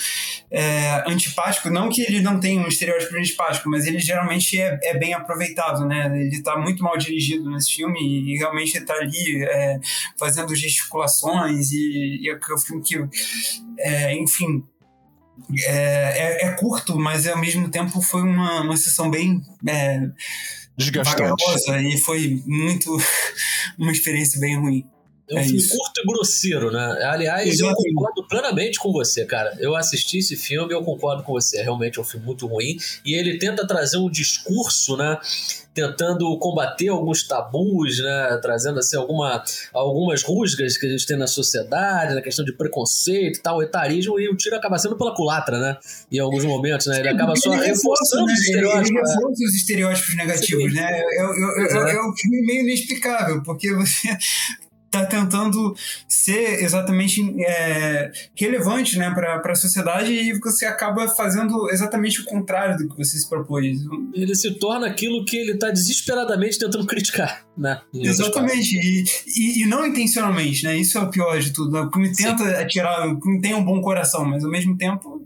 é, 0.52 1.04
antipático, 1.08 1.70
não 1.70 1.90
que 1.90 2.02
ele 2.02 2.22
não 2.22 2.40
tenha 2.40 2.62
um 2.62 2.68
estereótipo 2.68 3.16
antipático, 3.16 3.70
mas 3.70 3.88
ele 3.88 4.00
geralmente 4.00 4.60
é, 4.60 4.78
é 4.84 4.98
bem 4.98 5.14
aproveitado, 5.14 5.86
né, 5.86 6.12
ele 6.20 6.36
está 6.36 6.58
muito 6.58 6.84
mal 6.84 6.98
dirigido 6.98 7.50
nesse 7.50 7.76
filme 7.76 8.00
e 8.02 8.38
realmente 8.38 8.78
está 8.78 8.94
ali 8.94 9.44
é, 9.44 9.80
fazendo 10.18 10.56
gesticulações 10.56 11.72
e, 11.72 12.20
e 12.22 12.30
é 12.30 12.36
um 12.54 12.58
filme 12.58 12.84
que, 12.84 12.96
é, 13.80 14.16
enfim, 14.18 14.64
é, 15.66 15.68
é, 15.68 16.46
é, 16.48 16.52
curto, 16.52 16.98
mas 17.00 17.28
ao 17.28 17.40
mesmo 17.40 17.70
tempo 17.70 18.02
foi 18.02 18.22
uma, 18.22 18.62
uma 18.62 18.78
sessão 18.78 19.10
bem 19.10 19.42
é, 19.68 20.10
desgastante. 20.78 21.44
e 21.82 21.98
foi 21.98 22.44
muito 22.46 22.98
uma 23.78 23.92
experiência 23.92 24.40
bem 24.40 24.60
ruim. 24.60 24.86
É 25.30 25.36
um 25.36 25.40
é 25.40 25.44
filme 25.44 25.60
isso. 25.60 25.78
curto 25.78 26.02
e 26.02 26.08
grosseiro, 26.08 26.72
né? 26.72 27.04
Aliás, 27.04 27.48
Exatamente. 27.48 27.88
eu 27.88 27.94
concordo 27.94 28.28
plenamente 28.28 28.80
com 28.80 28.92
você, 28.92 29.26
cara. 29.26 29.56
Eu 29.60 29.76
assisti 29.76 30.18
esse 30.18 30.36
filme 30.36 30.74
e 30.74 30.76
eu 30.76 30.84
concordo 30.84 31.22
com 31.24 31.34
você. 31.34 31.62
Realmente 31.62 32.00
é 32.00 32.02
um 32.02 32.06
filme 32.06 32.26
muito 32.26 32.48
ruim. 32.48 32.78
E 33.06 33.14
ele 33.14 33.38
tenta 33.38 33.66
trazer 33.68 33.98
um 33.98 34.10
discurso, 34.10 34.98
né? 34.98 35.20
Tentando 35.72 36.36
combater 36.40 36.88
alguns 36.88 37.28
tabus, 37.28 38.00
né? 38.00 38.40
Trazendo, 38.42 38.80
assim, 38.80 38.98
alguma, 38.98 39.44
algumas 39.72 40.24
rusgas 40.24 40.78
que 40.78 40.88
a 40.88 40.90
gente 40.90 41.06
tem 41.06 41.16
na 41.16 41.28
sociedade, 41.28 42.16
na 42.16 42.22
questão 42.24 42.44
de 42.44 42.52
preconceito 42.52 43.38
e 43.38 43.42
tal, 43.42 43.62
etarismo, 43.62 44.20
e 44.20 44.28
o 44.30 44.36
tiro 44.36 44.56
acaba 44.56 44.80
sendo 44.80 44.98
pela 44.98 45.14
culatra, 45.14 45.60
né? 45.60 45.78
Em 46.12 46.18
alguns 46.18 46.44
momentos, 46.44 46.88
né? 46.88 47.00
Ele 47.00 47.10
acaba 47.10 47.36
só 47.36 47.52
reforçando 47.52 48.26
né? 48.26 48.34
os 48.34 48.40
estereótipos. 48.40 48.90
Ele 48.90 49.00
né? 49.00 49.14
reforça 49.14 49.44
os 49.44 49.56
estereótipos 49.56 50.16
negativos, 50.16 50.72
Sim. 50.72 50.80
né? 50.80 50.90
É, 50.92 51.22
é, 51.22 51.92
é, 51.92 51.96
é 51.96 52.02
um 52.02 52.14
filme 52.18 52.46
meio 52.48 52.62
inexplicável, 52.62 53.44
porque 53.44 53.72
você 53.76 54.10
está 54.90 55.06
tentando 55.06 55.76
ser 56.08 56.64
exatamente 56.64 57.22
é, 57.46 58.12
relevante 58.36 58.98
né, 58.98 59.10
para 59.12 59.40
a 59.52 59.56
sociedade 59.56 60.12
e 60.12 60.38
você 60.40 60.66
acaba 60.66 61.08
fazendo 61.08 61.70
exatamente 61.70 62.22
o 62.22 62.26
contrário 62.26 62.78
do 62.78 62.90
que 62.90 62.98
você 62.98 63.18
se 63.18 63.30
propôs. 63.30 63.80
Ele 64.14 64.36
se 64.36 64.52
torna 64.56 64.88
aquilo 64.88 65.24
que 65.24 65.38
ele 65.38 65.54
está 65.54 65.70
desesperadamente 65.70 66.58
tentando 66.58 66.86
criticar. 66.86 67.48
Né, 67.56 67.80
exatamente, 67.94 68.74
e, 68.76 69.04
e, 69.38 69.64
e, 69.64 69.66
não 69.66 69.86
intencionalmente, 69.86 70.64
né? 70.64 70.78
Isso 70.78 70.98
é 70.98 71.02
o 71.02 71.10
pior 71.10 71.38
de 71.40 71.52
tudo. 71.52 71.72
Né? 71.72 71.82
O 71.82 71.92
filme 71.92 72.16
tenta 72.16 72.46
Sim. 72.46 72.54
atirar, 72.56 73.06
o 73.06 73.22
filme 73.22 73.42
tem 73.42 73.54
um 73.54 73.66
bom 73.66 73.82
coração, 73.82 74.24
mas 74.24 74.46
ao 74.46 74.50
mesmo 74.50 74.78
tempo, 74.78 75.26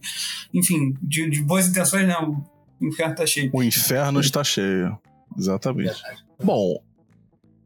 enfim, 0.52 0.96
de, 1.00 1.30
de 1.30 1.44
boas 1.44 1.68
intenções, 1.68 2.08
não. 2.08 2.44
O 2.82 2.88
inferno 2.88 3.14
está 3.14 3.26
cheio. 3.28 3.52
O 3.54 3.64
inferno 3.64 4.20
está 4.20 4.44
cheio. 4.44 4.98
Exatamente. 5.38 5.94
Verdade. 5.94 6.26
Bom, 6.44 6.82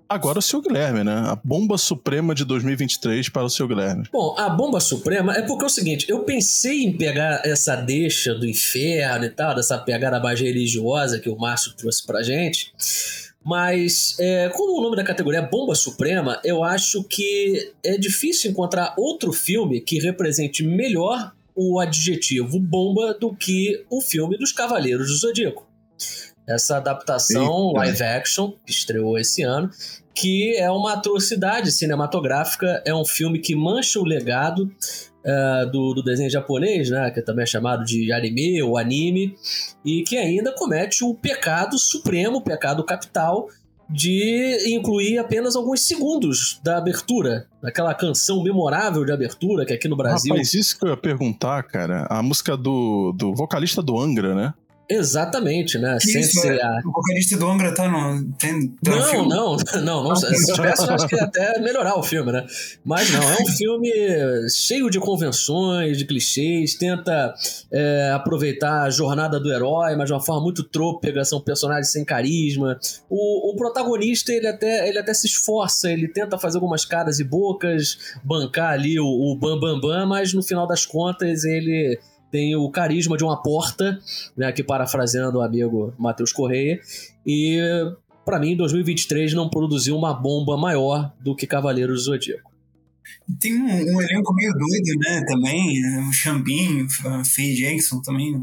Agora 0.09 0.39
o 0.39 0.41
seu 0.41 0.61
Guilherme, 0.61 1.03
né? 1.03 1.23
A 1.27 1.35
bomba 1.43 1.77
suprema 1.77 2.33
de 2.33 2.45
2023 2.45 3.29
para 3.29 3.43
o 3.43 3.49
seu 3.49 3.67
Guilherme. 3.67 4.05
Bom, 4.11 4.35
a 4.37 4.49
bomba 4.49 4.79
suprema 4.79 5.33
é 5.35 5.41
porque 5.41 5.63
é 5.63 5.67
o 5.67 5.69
seguinte: 5.69 6.05
eu 6.09 6.19
pensei 6.21 6.83
em 6.83 6.97
pegar 6.97 7.41
essa 7.45 7.75
deixa 7.75 8.33
do 8.33 8.45
inferno 8.45 9.25
e 9.25 9.29
tal, 9.29 9.55
dessa 9.55 9.77
pegada 9.77 10.19
mais 10.19 10.39
religiosa 10.39 11.19
que 11.19 11.29
o 11.29 11.37
Márcio 11.37 11.73
trouxe 11.75 12.05
pra 12.05 12.23
gente. 12.23 12.73
Mas, 13.43 14.15
é, 14.19 14.49
como 14.49 14.77
o 14.77 14.81
nome 14.81 14.97
da 14.97 15.03
categoria 15.03 15.39
é 15.39 15.47
Bomba 15.47 15.73
Suprema, 15.73 16.39
eu 16.43 16.63
acho 16.63 17.03
que 17.03 17.71
é 17.83 17.97
difícil 17.97 18.51
encontrar 18.51 18.93
outro 18.97 19.31
filme 19.31 19.79
que 19.79 19.99
represente 19.99 20.63
melhor 20.63 21.31
o 21.55 21.79
adjetivo 21.79 22.59
bomba 22.59 23.13
do 23.13 23.33
que 23.33 23.83
o 23.89 23.99
filme 23.99 24.37
dos 24.37 24.51
Cavaleiros 24.51 25.07
do 25.07 25.15
Zodíaco 25.15 25.66
essa 26.47 26.77
adaptação 26.77 27.67
Eita. 27.67 27.79
live 27.79 28.03
action 28.03 28.51
que 28.65 28.71
estreou 28.71 29.17
esse 29.17 29.43
ano, 29.43 29.69
que 30.15 30.55
é 30.55 30.71
uma 30.71 30.93
atrocidade 30.93 31.71
cinematográfica, 31.71 32.81
é 32.85 32.95
um 32.95 33.05
filme 33.05 33.39
que 33.39 33.55
mancha 33.55 33.99
o 33.99 34.03
legado 34.03 34.63
uh, 34.63 35.71
do, 35.71 35.93
do, 35.93 36.03
desenho 36.03 36.29
japonês, 36.29 36.89
né, 36.89 37.11
que 37.11 37.21
também 37.21 37.43
é 37.43 37.45
chamado 37.45 37.83
de 37.83 38.11
anime 38.11 38.61
ou 38.63 38.77
anime, 38.77 39.35
e 39.85 40.03
que 40.03 40.17
ainda 40.17 40.51
comete 40.53 41.03
o 41.03 41.13
pecado 41.13 41.77
supremo, 41.77 42.37
o 42.37 42.41
pecado 42.41 42.83
capital 42.83 43.47
de 43.89 44.73
incluir 44.75 45.17
apenas 45.17 45.55
alguns 45.55 45.85
segundos 45.85 46.59
da 46.61 46.77
abertura, 46.77 47.47
aquela 47.63 47.93
canção 47.93 48.43
memorável 48.43 49.05
de 49.05 49.11
abertura 49.11 49.65
que 49.65 49.73
aqui 49.73 49.87
no 49.87 49.95
Brasil. 49.95 50.33
Rapaz, 50.33 50.53
isso 50.53 50.77
que 50.77 50.85
eu 50.85 50.89
ia 50.89 50.97
perguntar, 50.97 51.63
cara. 51.63 52.05
A 52.09 52.21
música 52.21 52.57
do, 52.57 53.13
do 53.15 53.33
vocalista 53.33 53.81
do 53.81 53.97
Angra, 53.97 54.35
né? 54.35 54.53
Exatamente, 54.89 55.77
né? 55.77 55.99
Sem 55.99 56.21
isso, 56.21 56.39
ser 56.39 56.61
a... 56.61 56.79
O 56.85 56.91
vocalista 56.91 57.37
do 57.37 57.45
Angra 57.47 57.73
tá 57.73 57.89
no. 57.89 58.31
Tem, 58.37 58.73
não, 58.85 59.23
no 59.23 59.27
não, 59.27 59.57
não, 59.83 60.03
não, 60.03 60.15
Se 60.15 60.53
tivesse, 60.53 60.87
eu 60.87 60.93
acho 60.93 61.07
que 61.07 61.15
ia 61.15 61.23
até 61.23 61.59
melhorar 61.59 61.97
o 61.97 62.03
filme, 62.03 62.31
né? 62.31 62.45
Mas 62.85 63.11
não, 63.11 63.21
é 63.21 63.35
um 63.41 63.47
filme 63.57 63.89
cheio 64.49 64.89
de 64.89 64.97
convenções, 64.97 65.97
de 65.97 66.05
clichês, 66.05 66.75
tenta 66.75 67.33
é, 67.69 68.11
aproveitar 68.13 68.83
a 68.83 68.89
jornada 68.89 69.39
do 69.39 69.51
herói, 69.51 69.95
mas 69.97 70.07
de 70.07 70.13
uma 70.13 70.21
forma 70.21 70.43
muito 70.43 70.63
trôpega, 70.63 71.25
são 71.25 71.41
personagens 71.41 71.91
sem 71.91 72.05
carisma. 72.05 72.79
O, 73.09 73.51
o 73.51 73.55
protagonista, 73.57 74.31
ele 74.31 74.47
até, 74.47 74.87
ele 74.87 74.99
até 74.99 75.13
se 75.13 75.27
esforça, 75.27 75.91
ele 75.91 76.07
tenta 76.07 76.37
fazer 76.37 76.57
algumas 76.57 76.85
caras 76.85 77.19
e 77.19 77.25
bocas, 77.25 77.97
bancar 78.23 78.71
ali 78.71 78.97
o, 78.97 79.05
o 79.05 79.35
bam, 79.35 79.59
bam, 79.59 79.81
bam, 79.81 80.05
mas 80.05 80.33
no 80.33 80.41
final 80.41 80.65
das 80.65 80.85
contas 80.85 81.43
ele 81.43 81.99
tem 82.31 82.55
o 82.55 82.69
carisma 82.69 83.17
de 83.17 83.23
uma 83.23 83.41
porta, 83.41 83.99
né, 84.35 84.47
aqui 84.47 84.63
parafraseando 84.63 85.39
o 85.39 85.41
amigo 85.41 85.93
Matheus 85.97 86.31
Correia, 86.31 86.79
e 87.25 87.59
para 88.25 88.39
mim 88.39 88.55
2023 88.55 89.33
não 89.33 89.49
produziu 89.49 89.95
uma 89.95 90.13
bomba 90.13 90.57
maior 90.57 91.13
do 91.19 91.35
que 91.35 91.47
Cavaleiros 91.47 91.99
do 91.99 92.05
Zodíaco. 92.05 92.51
Tem 93.39 93.55
um, 93.55 93.65
um, 93.65 94.01
elenco 94.01 94.33
meio 94.33 94.51
doido, 94.53 94.99
né, 94.99 95.23
também, 95.25 95.81
né, 95.81 96.05
o 96.09 96.13
Chambinho, 96.13 96.87
a 97.05 97.23
Faye 97.23 97.55
Jackson 97.55 98.01
também. 98.01 98.35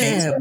É, 0.00 0.38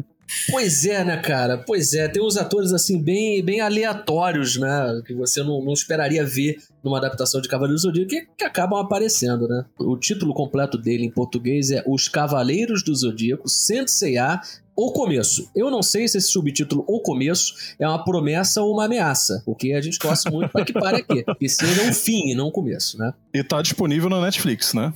Pois 0.50 0.86
é, 0.86 1.04
né, 1.04 1.18
cara? 1.18 1.58
Pois 1.58 1.94
é, 1.94 2.08
tem 2.08 2.22
uns 2.22 2.38
atores 2.38 2.74
assim 2.74 3.02
bem, 3.02 3.44
bem 3.44 3.62
aleatórios, 3.62 4.58
né? 4.58 5.02
Que 5.06 5.14
você 5.14 5.42
não, 5.42 5.64
não 5.64 5.74
esperaria 5.74 6.26
ver 6.26 6.58
numa 6.84 6.98
adaptação 6.98 7.42
de 7.42 7.48
Cavaleiros 7.48 7.82
do 7.82 7.88
Zodíaco 7.88 8.10
que, 8.10 8.28
que 8.38 8.44
acabam 8.44 8.80
aparecendo, 8.80 9.48
né? 9.48 9.66
O 9.80 9.98
título 9.98 10.34
completo 10.34 10.78
dele 10.78 11.06
em 11.06 11.12
português 11.12 11.72
é 11.72 11.84
Os 11.88 12.10
Cavaleiros 12.10 12.84
do 12.84 12.94
Zodíaco, 12.94 13.48
Senseiya, 13.48 14.42
o 14.76 14.92
começo. 14.92 15.50
Eu 15.56 15.72
não 15.72 15.82
sei 15.82 16.08
se 16.08 16.20
esse 16.20 16.28
subtítulo 16.28 16.86
O 16.88 17.02
Começo 17.02 17.56
é 17.80 17.88
uma 17.88 18.04
promessa 18.04 18.62
ou 18.62 18.74
uma 18.74 18.86
ameaça, 18.86 19.42
porque 19.44 19.74
a 19.74 19.82
gente 19.82 19.98
torce 19.98 20.30
muito 20.30 20.52
para 20.52 20.64
que 20.64 20.72
pare 20.72 20.98
aqui. 20.98 21.24
Que 21.40 21.50
seja 21.50 21.82
um 21.82 21.94
fim 21.94 22.30
e 22.30 22.36
não 22.36 22.50
um 22.50 22.52
começo, 22.52 22.96
né? 22.98 23.12
E 23.34 23.44
tá 23.44 23.60
disponível 23.60 24.08
na 24.08 24.22
Netflix, 24.22 24.76
né? 24.76 24.94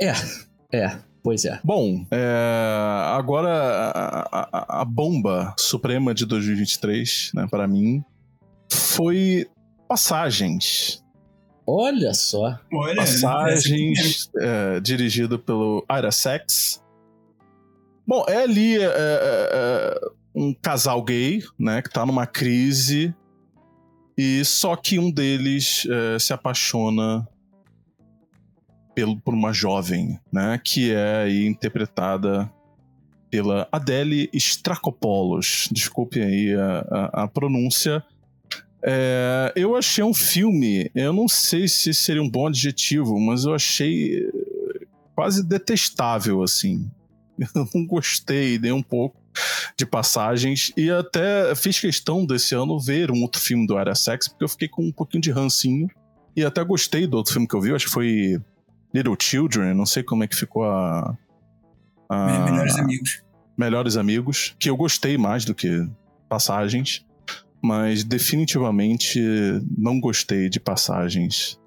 É, 0.00 0.14
é. 0.72 0.98
Pois 1.22 1.44
é. 1.44 1.60
Bom, 1.62 2.04
é, 2.10 3.06
agora 3.16 3.48
a, 3.48 4.48
a, 4.52 4.80
a, 4.80 4.84
bomba 4.84 5.54
suprema 5.56 6.12
de 6.12 6.26
2023, 6.26 7.30
né, 7.34 7.46
para 7.48 7.68
mim, 7.68 8.02
foi 8.70 9.46
Passagens. 9.88 11.02
Olha 11.64 12.12
só. 12.12 12.58
Olha, 12.72 12.96
Passagens, 12.96 14.30
é, 14.36 14.80
dirigido 14.80 15.38
pelo 15.38 15.86
Ira 15.88 16.10
Sex. 16.10 16.82
Bom, 18.04 18.24
é 18.26 18.38
ali 18.42 18.76
é, 18.76 18.84
é, 18.84 18.90
é, 19.52 20.00
um 20.34 20.52
casal 20.52 21.04
gay, 21.04 21.40
né, 21.56 21.82
que 21.82 21.90
tá 21.90 22.04
numa 22.04 22.26
crise 22.26 23.14
e 24.18 24.44
só 24.44 24.76
que 24.76 24.98
um 24.98 25.10
deles 25.10 25.86
é, 25.88 26.18
se 26.18 26.32
apaixona 26.32 27.26
pelo, 28.94 29.20
por 29.20 29.34
uma 29.34 29.52
jovem, 29.52 30.18
né? 30.32 30.60
Que 30.62 30.92
é 30.92 31.30
interpretada 31.44 32.50
pela 33.30 33.66
Adele 33.72 34.28
Stracopoulos. 34.34 35.68
Desculpe 35.72 36.20
aí 36.20 36.54
a, 36.54 36.78
a, 36.90 37.22
a 37.22 37.28
pronúncia. 37.28 38.04
É, 38.84 39.52
eu 39.54 39.76
achei 39.76 40.02
um 40.02 40.12
filme, 40.12 40.90
eu 40.94 41.12
não 41.12 41.28
sei 41.28 41.68
se 41.68 41.94
seria 41.94 42.22
um 42.22 42.28
bom 42.28 42.48
adjetivo, 42.48 43.18
mas 43.20 43.44
eu 43.44 43.54
achei 43.54 44.28
quase 45.14 45.46
detestável, 45.46 46.42
assim. 46.42 46.90
Eu 47.54 47.66
não 47.74 47.86
gostei 47.86 48.58
nem 48.58 48.72
um 48.72 48.82
pouco 48.82 49.16
de 49.76 49.86
passagens 49.86 50.70
e 50.76 50.90
até 50.90 51.54
fiz 51.54 51.80
questão 51.80 52.26
desse 52.26 52.54
ano 52.54 52.78
ver 52.78 53.10
um 53.10 53.22
outro 53.22 53.40
filme 53.40 53.66
do 53.66 53.76
Area 53.76 53.94
Sex, 53.94 54.28
porque 54.28 54.44
eu 54.44 54.48
fiquei 54.48 54.68
com 54.68 54.84
um 54.84 54.92
pouquinho 54.92 55.22
de 55.22 55.30
rancinho 55.30 55.88
e 56.36 56.44
até 56.44 56.62
gostei 56.62 57.06
do 57.06 57.16
outro 57.16 57.32
filme 57.32 57.48
que 57.48 57.54
eu 57.54 57.60
vi, 57.60 57.74
acho 57.74 57.86
que 57.86 57.92
foi 57.92 58.40
Little 58.94 59.16
Children, 59.20 59.74
não 59.74 59.86
sei 59.86 60.02
como 60.02 60.24
é 60.24 60.28
que 60.28 60.36
ficou 60.36 60.64
a. 60.64 61.16
a 62.08 62.50
Melhores 62.50 62.76
Amigos. 62.76 63.22
Melhores 63.56 63.96
Amigos, 63.96 64.56
que 64.58 64.68
eu 64.70 64.76
gostei 64.76 65.16
mais 65.18 65.44
do 65.44 65.54
que 65.54 65.86
Passagens, 66.28 67.04
mas 67.62 68.02
definitivamente 68.02 69.20
não 69.76 70.00
gostei 70.00 70.48
de 70.48 70.58
Passagens. 70.58 71.60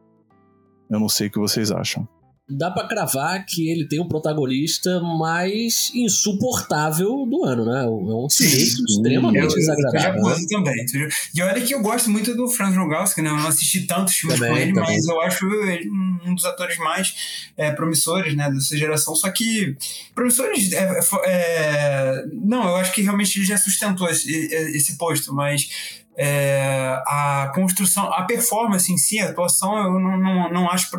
Eu 0.89 1.00
não 1.00 1.10
sei 1.10 1.27
o 1.27 1.32
que 1.32 1.39
vocês 1.39 1.72
acham 1.72 2.08
dá 2.48 2.70
para 2.70 2.88
cravar 2.88 3.44
que 3.46 3.70
ele 3.70 3.88
tem 3.88 4.00
um 4.00 4.08
protagonista 4.08 5.00
mais 5.00 5.92
insuportável 5.96 7.25
do 7.25 7.44
ano, 7.44 7.66
né? 7.66 7.84
É 7.84 7.88
um 7.88 8.30
sujeito 8.30 8.84
extremamente 8.88 9.52
eu, 9.52 9.56
desagradável. 9.56 10.22
Eu 10.22 10.30
já 10.30 10.36
né? 10.36 10.46
também. 10.50 10.86
E 11.34 11.42
olha 11.42 11.62
que 11.62 11.74
eu 11.74 11.82
gosto 11.82 12.10
muito 12.12 12.36
do 12.36 12.48
Franz 12.48 12.75
Rogowski, 12.75 13.22
né? 13.22 13.30
Eu 13.30 13.38
não 13.38 13.48
assisti 13.48 13.88
tantos 13.88 14.16
filmes 14.16 14.40
também, 14.40 14.54
com 14.54 14.62
ele, 14.62 14.74
também. 14.74 14.96
mas 14.96 15.08
eu 15.08 15.22
acho 15.22 15.46
ele 15.66 15.90
um 15.90 16.36
dos 16.36 16.46
atores 16.46 16.78
mais 16.78 17.50
é, 17.58 17.72
promissores, 17.72 18.36
né? 18.36 18.52
Dessa 18.52 18.78
geração. 18.78 19.16
Só 19.16 19.30
que 19.32 19.75
promissores... 20.14 20.72
É, 20.72 21.00
é, 21.25 22.25
não, 22.32 22.64
eu 22.70 22.75
acho 22.75 22.94
que 22.94 23.01
realmente 23.01 23.40
ele 23.40 23.46
já 23.46 23.58
sustentou 23.58 24.08
esse, 24.08 24.31
esse 24.31 24.98
posto, 24.98 25.34
mas 25.34 26.04
é, 26.18 27.01
a 27.06 27.51
construção, 27.54 28.12
a 28.14 28.24
performance 28.24 28.92
em 28.92 28.98
si, 28.98 29.20
a 29.20 29.30
atuação, 29.30 29.78
eu 29.78 30.00
não, 30.00 30.18
não, 30.18 30.50
não 30.51 30.70
acho 30.70 30.90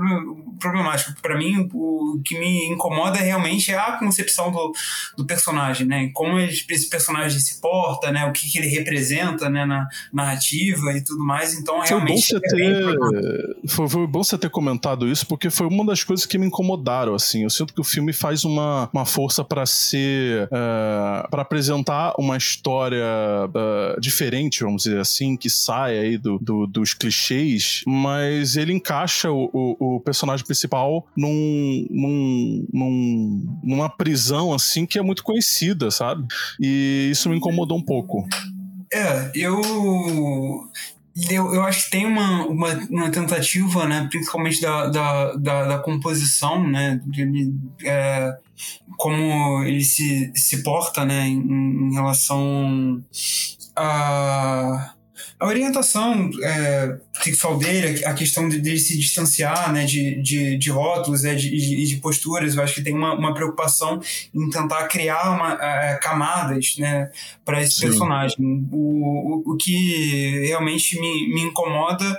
problemático. 0.58 1.20
Para 1.22 1.36
mim, 1.38 1.68
o 1.72 2.20
que 2.24 2.38
me 2.38 2.66
incomoda 2.72 3.18
realmente 3.18 3.72
é 3.72 3.78
a 3.78 3.92
concepção 3.92 4.52
do, 4.52 4.72
do 5.16 5.26
personagem, 5.26 5.86
né? 5.86 6.10
Como 6.12 6.38
esse 6.38 6.88
personagem 6.88 7.40
se 7.40 7.60
porta, 7.60 8.10
né? 8.10 8.26
O 8.26 8.32
que, 8.32 8.50
que 8.50 8.58
ele 8.58 8.68
representa, 8.68 9.48
né? 9.48 9.64
Na 9.64 9.88
narrativa 10.12 10.92
e 10.92 11.02
tudo 11.02 11.24
mais. 11.24 11.54
Então, 11.54 11.80
realmente. 11.80 12.28
Foi 12.28 12.40
bom, 12.40 12.46
você 12.50 12.56
é 12.56 12.58
ter, 12.58 13.68
foi, 13.68 13.88
foi, 13.88 14.06
bom 14.06 14.24
você 14.24 14.38
ter 14.38 14.50
comentado 14.50 15.08
isso, 15.08 15.26
porque 15.26 15.48
foi 15.48 15.66
uma 15.66 15.84
das 15.84 16.04
coisas 16.04 16.26
que 16.26 16.36
me 16.36 16.46
incomodaram, 16.46 17.14
assim. 17.14 17.42
Eu 17.42 17.50
sinto 17.50 17.72
que 17.72 17.80
o 17.80 17.84
filme 17.84 18.12
faz 18.12 18.44
uma, 18.44 18.90
uma 18.92 19.06
força 19.06 19.42
para 19.42 19.64
ser. 19.64 20.44
Uh, 20.52 20.56
é, 20.56 21.28
para 21.30 21.42
apresentar 21.42 22.14
uma 22.18 22.36
história 22.36 23.04
uh, 23.48 24.00
diferente, 24.00 24.62
vamos 24.62 24.84
dizer 24.84 25.05
assim, 25.06 25.36
que 25.36 25.48
sai 25.48 25.98
aí 25.98 26.18
do, 26.18 26.38
do, 26.38 26.66
dos 26.66 26.92
clichês, 26.92 27.82
mas 27.86 28.56
ele 28.56 28.72
encaixa 28.72 29.30
o, 29.30 29.48
o, 29.52 29.96
o 29.96 30.00
personagem 30.00 30.44
principal 30.44 31.06
num, 31.16 31.86
num, 31.90 32.66
num, 32.72 33.60
numa 33.62 33.88
prisão, 33.88 34.52
assim, 34.52 34.84
que 34.84 34.98
é 34.98 35.02
muito 35.02 35.22
conhecida, 35.22 35.90
sabe? 35.90 36.26
E 36.60 37.08
isso 37.10 37.30
me 37.30 37.36
incomodou 37.36 37.78
um 37.78 37.82
pouco. 37.82 38.26
É, 38.92 39.30
eu. 39.34 39.60
Eu, 41.30 41.54
eu 41.54 41.62
acho 41.62 41.86
que 41.86 41.92
tem 41.92 42.04
uma, 42.04 42.46
uma, 42.46 42.74
uma 42.90 43.10
tentativa, 43.10 43.88
né, 43.88 44.06
principalmente 44.10 44.60
da, 44.60 44.88
da, 44.88 45.32
da, 45.32 45.64
da 45.64 45.78
composição, 45.78 46.62
né, 46.68 47.00
de, 47.06 47.54
é, 47.86 48.36
como 48.98 49.62
ele 49.64 49.82
se, 49.82 50.30
se 50.34 50.62
porta 50.62 51.06
né, 51.06 51.26
em, 51.26 51.40
em 51.40 51.94
relação 51.94 53.02
a 53.74 54.94
a 55.38 55.46
orientação 55.46 56.30
é, 56.42 56.96
sexual 57.22 57.58
dele, 57.58 58.04
a 58.04 58.14
questão 58.14 58.48
de, 58.48 58.60
de 58.60 58.78
se 58.78 58.96
distanciar 58.96 59.72
né, 59.72 59.84
de, 59.84 60.20
de, 60.22 60.56
de 60.56 60.70
rótulos 60.70 61.24
e 61.24 61.34
de, 61.34 61.50
de, 61.50 61.86
de, 61.86 61.96
posturas, 61.96 62.54
eu 62.54 62.62
acho 62.62 62.74
que 62.74 62.82
tem 62.82 62.94
uma, 62.94 63.14
uma 63.14 63.34
preocupação 63.34 64.00
em 64.34 64.48
tentar 64.50 64.86
criar 64.88 65.30
uma, 65.30 65.52
é, 65.62 65.98
camadas 65.98 66.76
né, 66.78 67.10
para 67.44 67.62
esse 67.62 67.76
Sim. 67.76 67.86
personagem. 67.88 68.36
O, 68.72 69.42
o, 69.46 69.52
o 69.52 69.56
que 69.56 70.46
realmente 70.46 70.98
me, 70.98 71.34
me 71.34 71.42
incomoda 71.42 72.18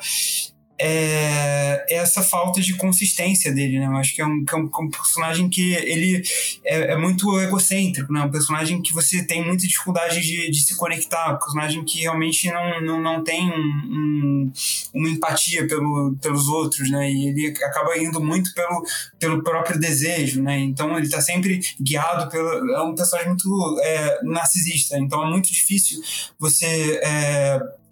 é, 0.80 1.86
essa 1.90 2.22
falta 2.22 2.62
de 2.62 2.76
consistência 2.76 3.52
dele, 3.52 3.80
né? 3.80 3.88
Eu 3.88 3.96
acho 3.96 4.13
que 4.13 4.22
é 4.22 4.26
um, 4.26 4.46
que 4.46 4.54
é 4.54 4.58
um, 4.58 4.70
um 4.80 4.90
personagem 4.90 5.50
que 5.50 5.74
ele 5.74 6.22
é, 6.63 6.92
é, 6.92 6.98
muito 6.98 7.40
egocêntrico, 7.40 8.13
né? 8.13 8.22
Um 8.22 8.32
personagem 8.32 8.82
que 8.82 8.94
você 8.94 9.24
tem 9.24 9.44
muita 9.44 9.66
dificuldade 9.66 10.22
de, 10.22 10.52
de 10.52 10.60
se 10.62 10.76
conectar, 10.78 11.34
um 11.34 11.40
personagem 11.40 11.84
que 11.84 12.02
realmente 12.02 12.52
não, 12.52 12.82
não, 12.82 13.02
não 13.02 13.24
tem 13.24 13.50
um, 13.50 14.52
uma 14.94 15.10
empatia 15.10 15.68
pelo, 15.68 16.16
pelos 16.22 16.48
outros, 16.48 16.92
né? 16.92 17.12
E 17.12 17.28
ele 17.30 17.48
acaba 17.63 17.98
indo 17.98 18.22
muito 18.22 18.54
pelo, 18.54 18.86
pelo 19.20 19.44
próprio 19.44 19.80
desejo, 19.80 20.44
né? 20.44 20.60
Então 20.60 20.96
ele 20.96 21.08
está 21.08 21.22
sempre 21.22 21.60
guiado 21.82 22.30
pelo... 22.30 22.72
É 22.76 22.82
um 22.84 22.94
personagem 22.94 23.30
muito 23.30 23.80
é, 23.82 24.20
narcisista, 24.24 24.98
então 25.00 25.24
é 25.26 25.30
muito 25.30 25.52
difícil 25.52 26.00
você 26.40 27.00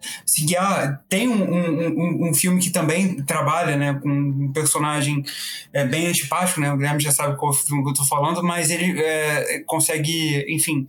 é, 0.06 0.22
se 0.26 0.46
guiar. 0.46 1.04
Tem 1.10 1.28
um, 1.28 1.44
um, 1.44 2.30
um, 2.30 2.34
filme 2.34 2.60
que 2.60 2.70
também 2.70 3.24
trabalha 3.24 3.76
né, 3.76 4.00
com 4.02 4.10
um 4.10 4.52
personagem 4.54 5.24
é, 5.74 5.86
bem 5.86 6.08
antipático, 6.08 6.60
né? 6.60 6.72
O 6.72 6.78
Guilherme 6.78 7.02
já 7.02 7.12
sabe 7.12 7.38
qual 7.38 7.54
filme 7.54 7.84
que 7.84 7.90
eu 7.90 7.94
tô 7.94 8.06
falando, 8.06 8.44
mas 8.44 8.70
ele 8.70 9.00
é, 9.00 9.64
consegue, 9.66 10.46
enfim, 10.50 10.88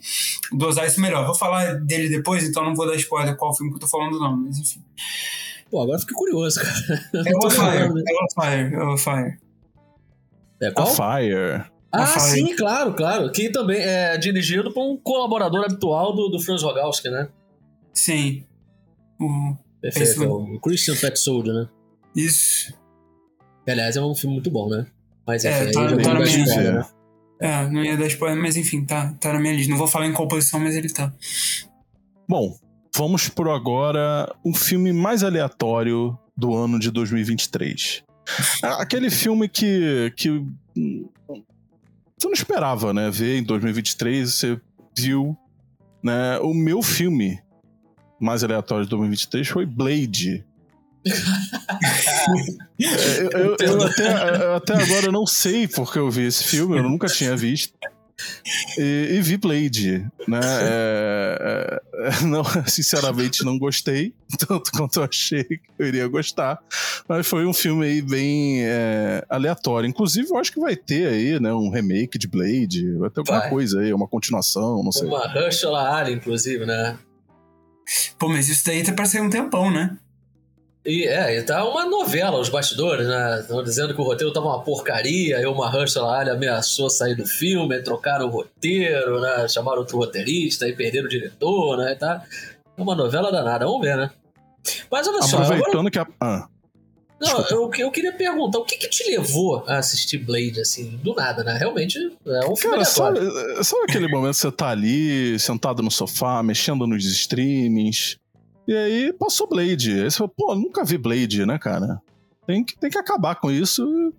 dosar 0.52 0.86
isso 0.86 1.00
melhor. 1.00 1.24
Vou 1.26 1.34
falar 1.34 1.74
dele 1.74 2.08
depois, 2.08 2.44
então 2.44 2.64
não 2.64 2.74
vou 2.74 2.86
dar 2.86 2.96
spoiler 2.96 3.36
qual 3.36 3.54
filme 3.54 3.72
que 3.72 3.76
eu 3.76 3.80
tô 3.80 3.88
falando, 3.88 4.18
não, 4.18 4.36
mas 4.36 4.58
enfim. 4.58 4.82
Pô, 5.70 5.82
agora 5.82 5.98
fiquei 5.98 6.14
curioso, 6.14 6.60
cara. 6.60 7.24
É 7.26 7.36
o 7.36 7.50
Fire, 7.50 7.78
é 7.78 8.24
o 8.24 8.28
Fire, 8.28 8.74
é 8.74 8.84
o 8.84 8.96
Fire. 8.96 9.38
É 10.60 10.70
qual? 10.70 10.88
A 10.88 10.90
Fire. 10.90 11.76
Ah, 11.92 12.18
sim, 12.18 12.54
claro, 12.54 12.94
claro. 12.94 13.30
Que 13.30 13.50
também 13.50 13.80
é 13.80 14.16
dirigido 14.18 14.72
por 14.72 14.82
um 14.82 14.96
colaborador 14.96 15.64
habitual 15.64 16.14
do, 16.14 16.28
do 16.28 16.38
Franz 16.38 16.62
Rogowski, 16.62 17.08
né? 17.08 17.28
Sim. 17.92 18.44
O, 19.18 19.56
Perfeito, 19.80 20.24
é 20.24 20.26
o 20.26 20.60
Christian 20.60 20.96
Petzold, 20.96 21.52
né? 21.52 21.68
Isso. 22.14 22.74
Aliás, 23.68 23.96
é 23.96 24.02
um 24.02 24.14
filme 24.14 24.36
muito 24.36 24.50
bom, 24.50 24.68
né? 24.68 24.86
Mas 25.26 25.44
é, 25.44 25.68
é 25.68 25.70
tá, 25.72 25.86
tá 25.96 26.14
na 26.14 26.20
minha 26.20 26.36
lista. 26.36 26.72
Né? 26.72 26.86
É, 27.40 27.68
não 27.68 27.84
ia 27.84 27.96
dar 27.96 28.06
spoiler, 28.06 28.40
mas 28.40 28.56
enfim, 28.56 28.84
tá, 28.84 29.14
tá 29.20 29.32
na 29.32 29.40
minha 29.40 29.54
lista. 29.54 29.70
Não 29.70 29.78
vou 29.78 29.86
falar 29.86 30.06
em 30.06 30.12
qual 30.12 30.28
posição, 30.28 30.60
mas 30.60 30.74
ele 30.74 30.88
tá. 30.88 31.12
Bom, 32.28 32.56
vamos 32.96 33.28
por 33.28 33.48
agora 33.48 34.34
um 34.44 34.54
filme 34.54 34.92
mais 34.92 35.22
aleatório 35.22 36.16
do 36.36 36.54
ano 36.54 36.78
de 36.78 36.90
2023. 36.90 38.02
Aquele 38.62 39.10
filme 39.10 39.48
que, 39.48 40.12
que 40.16 40.30
você 40.74 42.26
não 42.26 42.32
esperava, 42.32 42.92
né? 42.92 43.10
Ver 43.10 43.38
em 43.38 43.42
2023, 43.42 44.32
você 44.32 44.60
viu 44.96 45.36
né, 46.02 46.38
o 46.38 46.54
meu 46.54 46.82
filme 46.82 47.40
mais 48.20 48.42
aleatório 48.42 48.84
de 48.84 48.90
2023 48.90 49.48
foi 49.48 49.66
Blade. 49.66 50.44
eu, 52.78 53.30
eu, 53.30 53.56
eu, 53.60 53.82
até, 53.82 54.44
eu, 54.44 54.54
até, 54.56 54.74
agora 54.74 55.12
não 55.12 55.24
sei 55.24 55.68
porque 55.68 55.98
eu 55.98 56.10
vi 56.10 56.26
esse 56.26 56.42
filme, 56.44 56.76
eu 56.76 56.82
nunca 56.82 57.06
tinha 57.06 57.36
visto. 57.36 57.72
E, 58.78 59.08
e 59.12 59.20
vi 59.20 59.36
Blade, 59.36 60.06
né? 60.26 60.40
É, 60.62 61.80
é, 61.94 62.24
não, 62.24 62.42
sinceramente, 62.66 63.44
não 63.44 63.58
gostei 63.58 64.14
tanto 64.48 64.70
quanto 64.72 65.00
eu 65.00 65.04
achei 65.04 65.44
que 65.44 65.60
eu 65.78 65.86
iria 65.86 66.08
gostar. 66.08 66.58
Mas 67.08 67.26
foi 67.26 67.46
um 67.46 67.52
filme 67.52 67.86
aí 67.86 68.02
bem 68.02 68.64
é, 68.64 69.24
aleatório. 69.28 69.88
Inclusive, 69.88 70.30
eu 70.30 70.38
acho 70.38 70.50
que 70.50 70.60
vai 70.60 70.74
ter 70.74 71.08
aí, 71.08 71.38
né? 71.38 71.52
Um 71.52 71.70
remake 71.70 72.18
de 72.18 72.26
Blade. 72.26 72.96
Vai 72.96 73.10
ter 73.10 73.20
alguma 73.20 73.40
vai. 73.40 73.50
coisa 73.50 73.80
aí, 73.80 73.92
uma 73.92 74.08
continuação, 74.08 74.82
não 74.82 74.92
sei. 74.92 75.06
Uma 75.06 75.26
Rushla 75.28 75.88
área, 75.88 76.10
inclusive, 76.10 76.64
né? 76.64 76.96
Pô, 78.18 78.28
mas 78.28 78.48
isso 78.48 78.64
daí 78.66 78.82
tá 78.82 78.92
pra 78.92 79.06
ser 79.06 79.20
um 79.20 79.30
tempão, 79.30 79.70
né? 79.70 79.96
E 80.84 81.04
é, 81.04 81.36
e 81.36 81.42
tá 81.42 81.64
uma 81.64 81.84
novela, 81.84 82.38
os 82.38 82.48
bastidores, 82.48 83.08
né? 83.08 83.40
Estão 83.40 83.62
dizendo 83.62 83.92
que 83.92 84.00
o 84.00 84.04
roteiro 84.04 84.32
tava 84.32 84.46
uma 84.46 84.62
porcaria, 84.62 85.36
aí 85.36 85.44
o 85.44 85.54
Mahershala 85.54 86.18
Ali 86.18 86.30
ameaçou 86.30 86.88
sair 86.88 87.16
do 87.16 87.26
filme, 87.26 87.82
trocaram 87.82 88.26
o 88.26 88.30
roteiro, 88.30 89.20
né? 89.20 89.48
Chamaram 89.48 89.80
outro 89.80 89.98
roteirista, 89.98 90.64
aí 90.64 90.76
perderam 90.76 91.06
o 91.06 91.10
diretor, 91.10 91.76
né? 91.78 91.96
Tá 91.96 92.22
é 92.76 92.82
uma 92.82 92.94
novela 92.94 93.32
danada, 93.32 93.64
vamos 93.64 93.80
ver, 93.80 93.96
né? 93.96 94.10
Mas 94.90 95.08
olha 95.08 95.22
só. 95.22 95.38
Aproveitando 95.38 95.88
agora... 95.88 95.90
que 95.90 95.98
a. 95.98 96.06
Ah. 96.20 96.48
Não, 97.20 97.46
eu, 97.48 97.70
eu 97.78 97.90
queria 97.90 98.12
perguntar, 98.12 98.58
o 98.58 98.64
que 98.64 98.76
que 98.76 98.88
te 98.88 99.10
levou 99.10 99.64
a 99.66 99.78
assistir 99.78 100.18
Blade, 100.18 100.60
assim, 100.60 100.98
do 101.02 101.14
nada, 101.14 101.42
né? 101.42 101.56
Realmente 101.56 101.98
é 102.26 102.46
um 102.46 102.54
filme 102.54 102.76
Cara, 102.76 102.84
sabe, 102.84 103.20
sabe 103.64 103.82
aquele 103.84 104.08
momento 104.08 104.34
que 104.34 104.40
você 104.40 104.52
tá 104.52 104.68
ali, 104.68 105.38
sentado 105.38 105.82
no 105.82 105.90
sofá, 105.90 106.42
mexendo 106.42 106.86
nos 106.86 107.04
streamings, 107.04 108.18
e 108.68 108.76
aí 108.76 109.12
passou 109.12 109.48
Blade. 109.48 109.92
Aí 109.92 110.10
você 110.10 110.18
falou, 110.18 110.34
pô, 110.36 110.54
nunca 110.54 110.84
vi 110.84 110.98
Blade, 110.98 111.46
né, 111.46 111.58
cara? 111.58 112.00
Tem 112.46 112.64
que, 112.64 112.78
tem 112.78 112.90
que 112.90 112.98
acabar 112.98 113.36
com 113.36 113.50
isso 113.50 114.12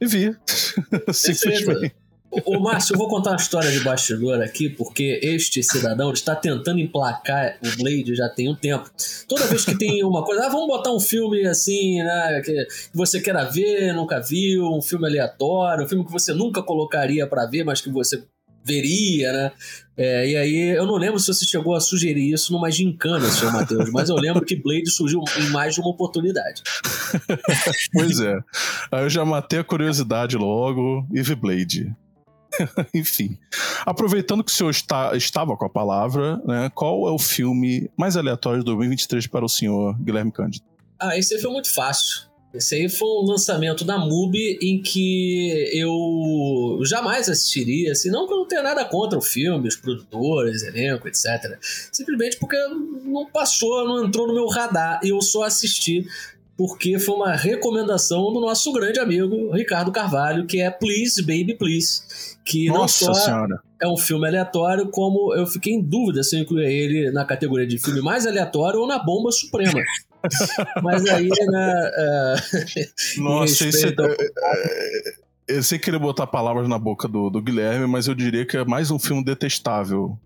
e 0.00 0.06
vi. 0.06 0.36
Simplesmente. 1.12 1.94
Ô, 2.44 2.60
Márcio, 2.60 2.94
eu 2.94 2.98
vou 2.98 3.08
contar 3.08 3.30
uma 3.30 3.36
história 3.36 3.70
de 3.70 3.80
bastidor 3.80 4.40
aqui, 4.40 4.68
porque 4.68 5.18
este 5.22 5.62
cidadão 5.62 6.12
está 6.12 6.36
tentando 6.36 6.78
emplacar 6.78 7.58
o 7.60 7.82
Blade 7.82 8.14
já 8.14 8.28
tem 8.28 8.48
um 8.48 8.54
tempo. 8.54 8.88
Toda 9.26 9.46
vez 9.46 9.64
que 9.64 9.76
tem 9.76 10.04
uma 10.04 10.24
coisa, 10.24 10.46
ah, 10.46 10.48
vamos 10.48 10.68
botar 10.68 10.92
um 10.92 11.00
filme 11.00 11.44
assim, 11.46 12.02
né, 12.02 12.40
que 12.44 12.66
você 12.94 13.20
queira 13.20 13.44
ver, 13.44 13.92
nunca 13.92 14.20
viu, 14.20 14.64
um 14.66 14.80
filme 14.80 15.06
aleatório, 15.06 15.84
um 15.84 15.88
filme 15.88 16.04
que 16.04 16.12
você 16.12 16.32
nunca 16.32 16.62
colocaria 16.62 17.26
para 17.26 17.46
ver, 17.46 17.64
mas 17.64 17.80
que 17.80 17.90
você 17.90 18.22
veria, 18.62 19.32
né? 19.32 19.52
É, 19.96 20.30
e 20.30 20.36
aí, 20.36 20.76
eu 20.76 20.86
não 20.86 20.96
lembro 20.96 21.18
se 21.18 21.26
você 21.26 21.44
chegou 21.44 21.74
a 21.74 21.80
sugerir 21.80 22.32
isso 22.32 22.52
numa 22.52 22.70
gincana, 22.70 23.28
senhor 23.28 23.52
Matheus, 23.52 23.90
mas 23.90 24.08
eu 24.08 24.16
lembro 24.16 24.44
que 24.44 24.54
Blade 24.54 24.90
surgiu 24.90 25.20
em 25.38 25.50
mais 25.50 25.74
de 25.74 25.80
uma 25.80 25.90
oportunidade. 25.90 26.62
pois 27.92 28.20
é. 28.20 28.38
Aí 28.92 29.02
eu 29.04 29.10
já 29.10 29.24
matei 29.24 29.58
a 29.58 29.64
curiosidade 29.64 30.36
logo 30.36 31.06
e 31.12 31.22
vi 31.22 31.34
Blade. 31.34 31.94
Enfim. 32.94 33.38
Aproveitando 33.84 34.44
que 34.44 34.50
o 34.50 34.54
senhor 34.54 34.70
está, 34.70 35.16
estava 35.16 35.56
com 35.56 35.64
a 35.64 35.70
palavra, 35.70 36.36
né, 36.44 36.70
qual 36.74 37.08
é 37.08 37.12
o 37.12 37.18
filme 37.18 37.90
mais 37.96 38.16
aleatório 38.16 38.60
de 38.60 38.64
2023 38.66 39.26
para 39.26 39.44
o 39.44 39.48
senhor 39.48 39.96
Guilherme 40.00 40.32
Cândido? 40.32 40.64
Ah, 40.98 41.16
esse 41.16 41.38
foi 41.38 41.50
muito 41.50 41.72
fácil. 41.72 42.30
Esse 42.52 42.74
aí 42.74 42.88
foi 42.88 43.08
um 43.08 43.26
lançamento 43.26 43.84
da 43.84 43.96
MUBI 43.96 44.58
em 44.60 44.82
que 44.82 45.70
eu 45.72 46.80
jamais 46.84 47.28
assistiria, 47.28 47.92
assim, 47.92 48.10
não 48.10 48.26
que 48.26 48.32
eu 48.32 48.38
não 48.38 48.48
tenha 48.48 48.62
nada 48.62 48.84
contra 48.84 49.16
o 49.16 49.22
filme, 49.22 49.68
os 49.68 49.76
produtores, 49.76 50.64
elenco, 50.64 51.06
etc. 51.06 51.56
Simplesmente 51.92 52.38
porque 52.38 52.56
não 53.04 53.30
passou, 53.30 53.86
não 53.86 54.04
entrou 54.04 54.26
no 54.26 54.34
meu 54.34 54.48
radar 54.48 54.98
e 55.04 55.10
eu 55.10 55.22
só 55.22 55.44
assisti 55.44 56.04
porque 56.60 56.98
foi 56.98 57.14
uma 57.14 57.34
recomendação 57.34 58.34
do 58.34 58.38
nosso 58.38 58.70
grande 58.70 59.00
amigo 59.00 59.50
Ricardo 59.50 59.90
Carvalho, 59.90 60.44
que 60.44 60.60
é 60.60 60.70
Please 60.70 61.22
Baby 61.22 61.56
Please, 61.56 62.02
que 62.44 62.68
Nossa 62.68 63.06
não 63.06 63.14
só 63.14 63.24
senhora. 63.24 63.62
é 63.80 63.88
um 63.88 63.96
filme 63.96 64.28
aleatório, 64.28 64.90
como 64.90 65.34
eu 65.34 65.46
fiquei 65.46 65.72
em 65.72 65.80
dúvida 65.80 66.22
se 66.22 66.36
eu 66.36 66.42
incluía 66.42 66.68
ele 66.68 67.10
na 67.12 67.24
categoria 67.24 67.66
de 67.66 67.78
filme 67.78 68.02
mais 68.02 68.26
aleatório 68.26 68.78
ou 68.78 68.86
na 68.86 68.98
bomba 68.98 69.32
suprema. 69.32 69.80
Mas 70.84 71.06
aí, 71.06 71.30
né. 71.30 71.90
Uh, 71.96 73.22
Nossa, 73.22 73.66
isso 73.66 73.86
é, 73.86 73.88
é, 73.88 73.94
é, 75.48 75.56
Eu 75.56 75.62
sei 75.62 75.78
querer 75.78 75.98
botar 75.98 76.26
palavras 76.26 76.68
na 76.68 76.78
boca 76.78 77.08
do, 77.08 77.30
do 77.30 77.40
Guilherme, 77.40 77.86
mas 77.86 78.06
eu 78.06 78.14
diria 78.14 78.44
que 78.44 78.58
é 78.58 78.66
mais 78.66 78.90
um 78.90 78.98
filme 78.98 79.24
detestável. 79.24 80.18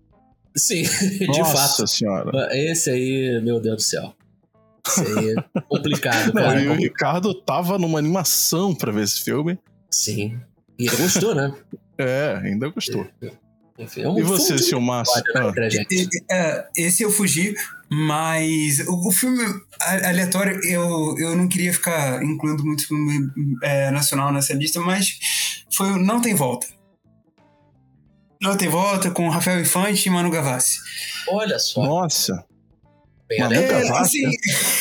Sim, 0.53 0.83
de 1.17 1.27
Nossa 1.27 1.45
fato. 1.45 1.79
Nossa 1.79 1.87
senhora. 1.87 2.49
Esse 2.51 2.89
aí, 2.89 3.41
meu 3.41 3.61
Deus 3.61 3.77
do 3.77 3.81
céu. 3.81 4.13
Isso 4.87 5.01
aí 5.01 5.31
é 5.31 5.61
complicado, 5.61 6.33
Não, 6.33 6.43
cara. 6.43 6.61
E 6.61 6.67
o 6.67 6.75
Ricardo 6.75 7.33
tava 7.33 7.77
numa 7.77 7.99
animação 7.99 8.75
pra 8.75 8.91
ver 8.91 9.03
esse 9.03 9.21
filme. 9.21 9.57
Sim. 9.89 10.39
E 10.77 10.87
ele 10.87 10.97
gostou, 10.97 11.33
né? 11.33 11.53
É, 11.97 12.39
ainda 12.43 12.67
gostou. 12.69 13.07
Enfim, 13.77 14.03
é 14.03 14.09
um 14.09 14.17
e 14.17 14.23
você, 14.23 14.57
seu 14.57 14.79
Márcio? 14.79 15.21
Né, 15.33 15.53
ah. 16.31 16.69
Esse 16.75 17.03
eu 17.03 17.11
fugi, 17.11 17.53
mas 17.89 18.79
o, 18.87 19.07
o, 19.07 19.11
filme 19.11 19.43
aleatório 19.79 20.59
eu, 20.63 21.15
eu 21.17 21.35
não 21.35 21.47
queria 21.47 21.73
ficar 21.73 22.23
incluindo 22.23 22.63
muito 22.63 22.87
filme 22.87 23.29
é, 23.61 23.91
nacional 23.91 24.31
nessa 24.31 24.53
lista, 24.53 24.79
mas 24.79 25.19
foi 25.71 25.99
Não 25.99 26.21
Tem 26.21 26.33
Volta. 26.33 26.67
Não 28.41 28.55
Tem 28.55 28.69
Volta 28.69 29.11
com 29.11 29.27
Rafael 29.27 29.59
Infante 29.59 30.07
e 30.07 30.11
Manu 30.11 30.31
Gavassi. 30.31 30.77
Olha 31.29 31.59
só. 31.59 31.83
Nossa. 31.83 32.45
Bem 33.27 33.39
é, 33.41 33.89
assim, 33.97 34.21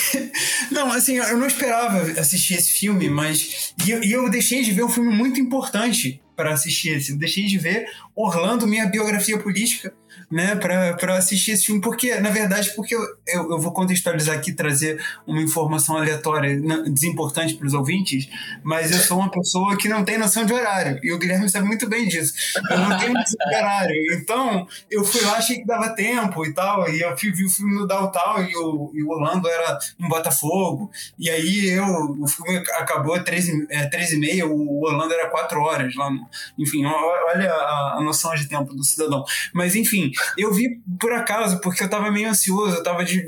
não, 0.71 0.93
assim, 0.93 1.17
eu 1.17 1.39
não 1.39 1.47
esperava 1.47 2.03
assistir 2.21 2.55
esse 2.55 2.73
filme, 2.73 3.09
mas. 3.09 3.73
E 3.87 3.91
eu, 3.91 4.05
e 4.05 4.13
eu 4.13 4.29
deixei 4.29 4.63
de 4.63 4.71
ver 4.71 4.85
um 4.85 4.89
filme 4.89 5.15
muito 5.15 5.41
importante 5.41 6.21
para 6.37 6.53
assistir 6.53 6.91
esse. 6.91 7.13
Eu 7.13 7.19
deixei 7.19 7.47
de 7.47 7.57
ver 7.57 7.87
Orlando, 8.15 8.67
minha 8.67 8.87
biografia 8.87 9.39
política, 9.39 9.95
né, 10.31 10.57
para 10.57 11.17
assistir 11.17 11.53
esse 11.53 11.67
filme, 11.67 11.81
porque, 11.81 12.19
na 12.21 12.31
verdade, 12.31 12.73
porque 12.75 12.95
eu, 12.95 13.01
eu, 13.27 13.51
eu, 13.53 13.59
vou 13.59 13.73
contextualizar 13.73 14.37
aqui, 14.37 14.53
trazer 14.53 15.01
uma 15.27 15.41
informação 15.41 15.97
aleatória, 15.97 16.61
desimportante 16.91 17.55
para 17.55 17.67
os 17.67 17.75
ouvintes, 17.75 18.29
mas 18.63 18.91
eu 18.91 18.99
sou 18.99 19.19
uma 19.19 19.31
pessoa 19.31 19.77
que 19.77 19.89
não 19.89 20.05
tem 20.05 20.19
noção 20.19 20.45
de 20.45 20.53
horário, 20.53 20.99
e 21.03 21.13
o 21.13 21.19
Guilherme 21.19 21.49
sabe 21.49 21.67
muito 21.67 21.89
bem 21.89 22.09
disso. 22.09 22.35
Eu 22.71 22.79
não 22.79 22.99
tenho 22.99 23.13
noção 23.13 23.49
de 23.49 23.57
horário. 23.57 24.15
Então, 24.15 24.67
eu 24.91 25.05
fui 25.05 25.21
lá, 25.21 25.37
achei 25.37 25.59
que 25.59 25.67
dava 25.67 25.95
tempo 25.95 26.45
e 26.45 26.53
tal, 26.53 26.89
e 26.89 27.01
eu 27.01 27.17
fui, 27.17 27.31
vi 27.31 27.45
o 27.45 27.51
filme 27.51 27.75
no 27.75 27.87
Downtown, 27.87 28.45
e 28.45 28.57
o, 28.57 28.91
e 28.95 29.03
o 29.03 29.11
Orlando 29.11 29.49
era 29.49 29.79
em 30.01 30.09
Botafogo, 30.09 30.91
e 31.19 31.31
aí 31.31 31.69
eu, 31.71 31.85
o 31.85 32.27
filme 32.27 32.57
acabou 32.79 33.15
às 33.15 33.23
13, 33.23 33.67
é, 33.71 33.87
13 33.87 34.17
e 34.17 34.19
meia, 34.19 34.47
o 34.47 34.85
Orlando 34.85 35.15
era 35.15 35.29
4 35.29 35.61
horas 35.61 35.95
lá, 35.95 36.11
no, 36.11 36.27
enfim, 36.59 36.85
olha 36.85 37.53
a, 37.53 37.97
a 37.99 38.01
noção 38.03 38.35
de 38.35 38.49
tempo 38.49 38.75
do 38.75 38.85
cidadão. 38.85 39.25
Mas, 39.53 39.75
enfim, 39.75 40.04
eu 40.37 40.53
vi 40.53 40.81
por 40.99 41.13
acaso, 41.13 41.61
porque 41.61 41.83
eu 41.83 41.91
tava 41.91 42.11
meio 42.11 42.29
ansioso, 42.29 42.77
eu 42.77 42.83
tava 42.83 43.05
de, 43.05 43.27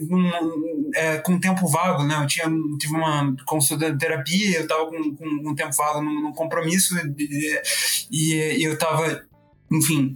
é, 0.94 1.18
com 1.18 1.38
tempo 1.38 1.68
vago, 1.68 2.02
né? 2.04 2.16
Eu 2.22 2.26
tinha, 2.26 2.46
tive 2.78 2.94
uma 2.94 3.34
consulta 3.44 3.90
de 3.90 3.98
terapia, 3.98 4.58
eu 4.58 4.66
tava 4.66 4.86
com, 4.86 5.16
com 5.16 5.50
um 5.50 5.54
tempo 5.54 5.74
vago 5.76 6.00
num, 6.00 6.20
num 6.22 6.32
compromisso 6.32 6.96
e, 7.18 7.60
e, 8.10 8.58
e 8.58 8.64
eu 8.64 8.78
tava 8.78 9.24
enfim, 9.70 10.14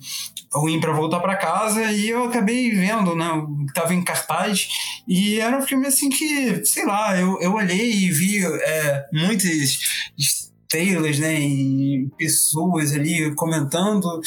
ruim 0.52 0.80
para 0.80 0.92
voltar 0.92 1.20
para 1.20 1.36
casa 1.36 1.90
e 1.90 2.08
eu 2.08 2.24
acabei 2.24 2.70
vendo, 2.70 3.14
né, 3.16 3.26
tava 3.74 3.94
em 3.94 4.02
cartaz 4.02 4.68
e 5.06 5.40
era 5.40 5.58
um 5.58 5.62
filme 5.62 5.86
assim 5.86 6.08
que, 6.08 6.64
sei 6.64 6.86
lá, 6.86 7.18
eu, 7.18 7.40
eu 7.40 7.54
olhei 7.54 7.90
e 7.90 8.10
vi 8.10 8.44
é, 8.44 9.06
muitas 9.12 9.78
trailers, 10.70 11.18
né, 11.18 11.38
e 11.40 12.08
pessoas 12.16 12.94
ali 12.94 13.34
comentando. 13.34 14.20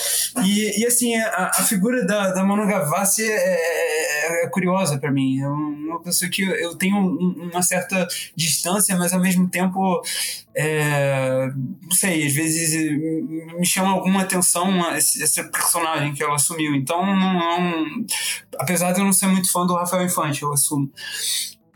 E, 0.43 0.81
e 0.81 0.85
assim, 0.85 1.15
a, 1.15 1.51
a 1.55 1.63
figura 1.63 2.05
da, 2.05 2.31
da 2.31 2.43
Manu 2.43 2.67
Gavassi 2.67 3.23
é, 3.23 3.33
é, 3.33 4.43
é 4.43 4.47
curiosa 4.49 4.99
para 4.99 5.09
mim. 5.09 5.39
É 5.39 5.47
uma 5.47 6.01
pessoa 6.01 6.29
que 6.29 6.41
eu 6.43 6.75
tenho 6.75 6.97
uma 6.97 7.63
certa 7.63 8.05
distância, 8.35 8.95
mas 8.97 9.13
ao 9.13 9.21
mesmo 9.21 9.49
tempo, 9.49 10.01
é, 10.55 11.49
não 11.81 11.91
sei, 11.91 12.27
às 12.27 12.33
vezes 12.33 12.91
me 13.57 13.65
chama 13.65 13.93
alguma 13.93 14.21
atenção 14.21 14.69
essa 14.93 15.43
personagem 15.45 16.13
que 16.13 16.21
ela 16.21 16.35
assumiu. 16.35 16.75
Então, 16.75 17.05
não, 17.05 17.33
não, 17.33 18.05
apesar 18.59 18.91
de 18.91 18.99
eu 18.99 19.05
não 19.05 19.13
ser 19.13 19.27
muito 19.27 19.49
fã 19.49 19.65
do 19.65 19.75
Rafael 19.75 20.05
Infante, 20.05 20.43
eu 20.43 20.51
assumo. 20.51 20.91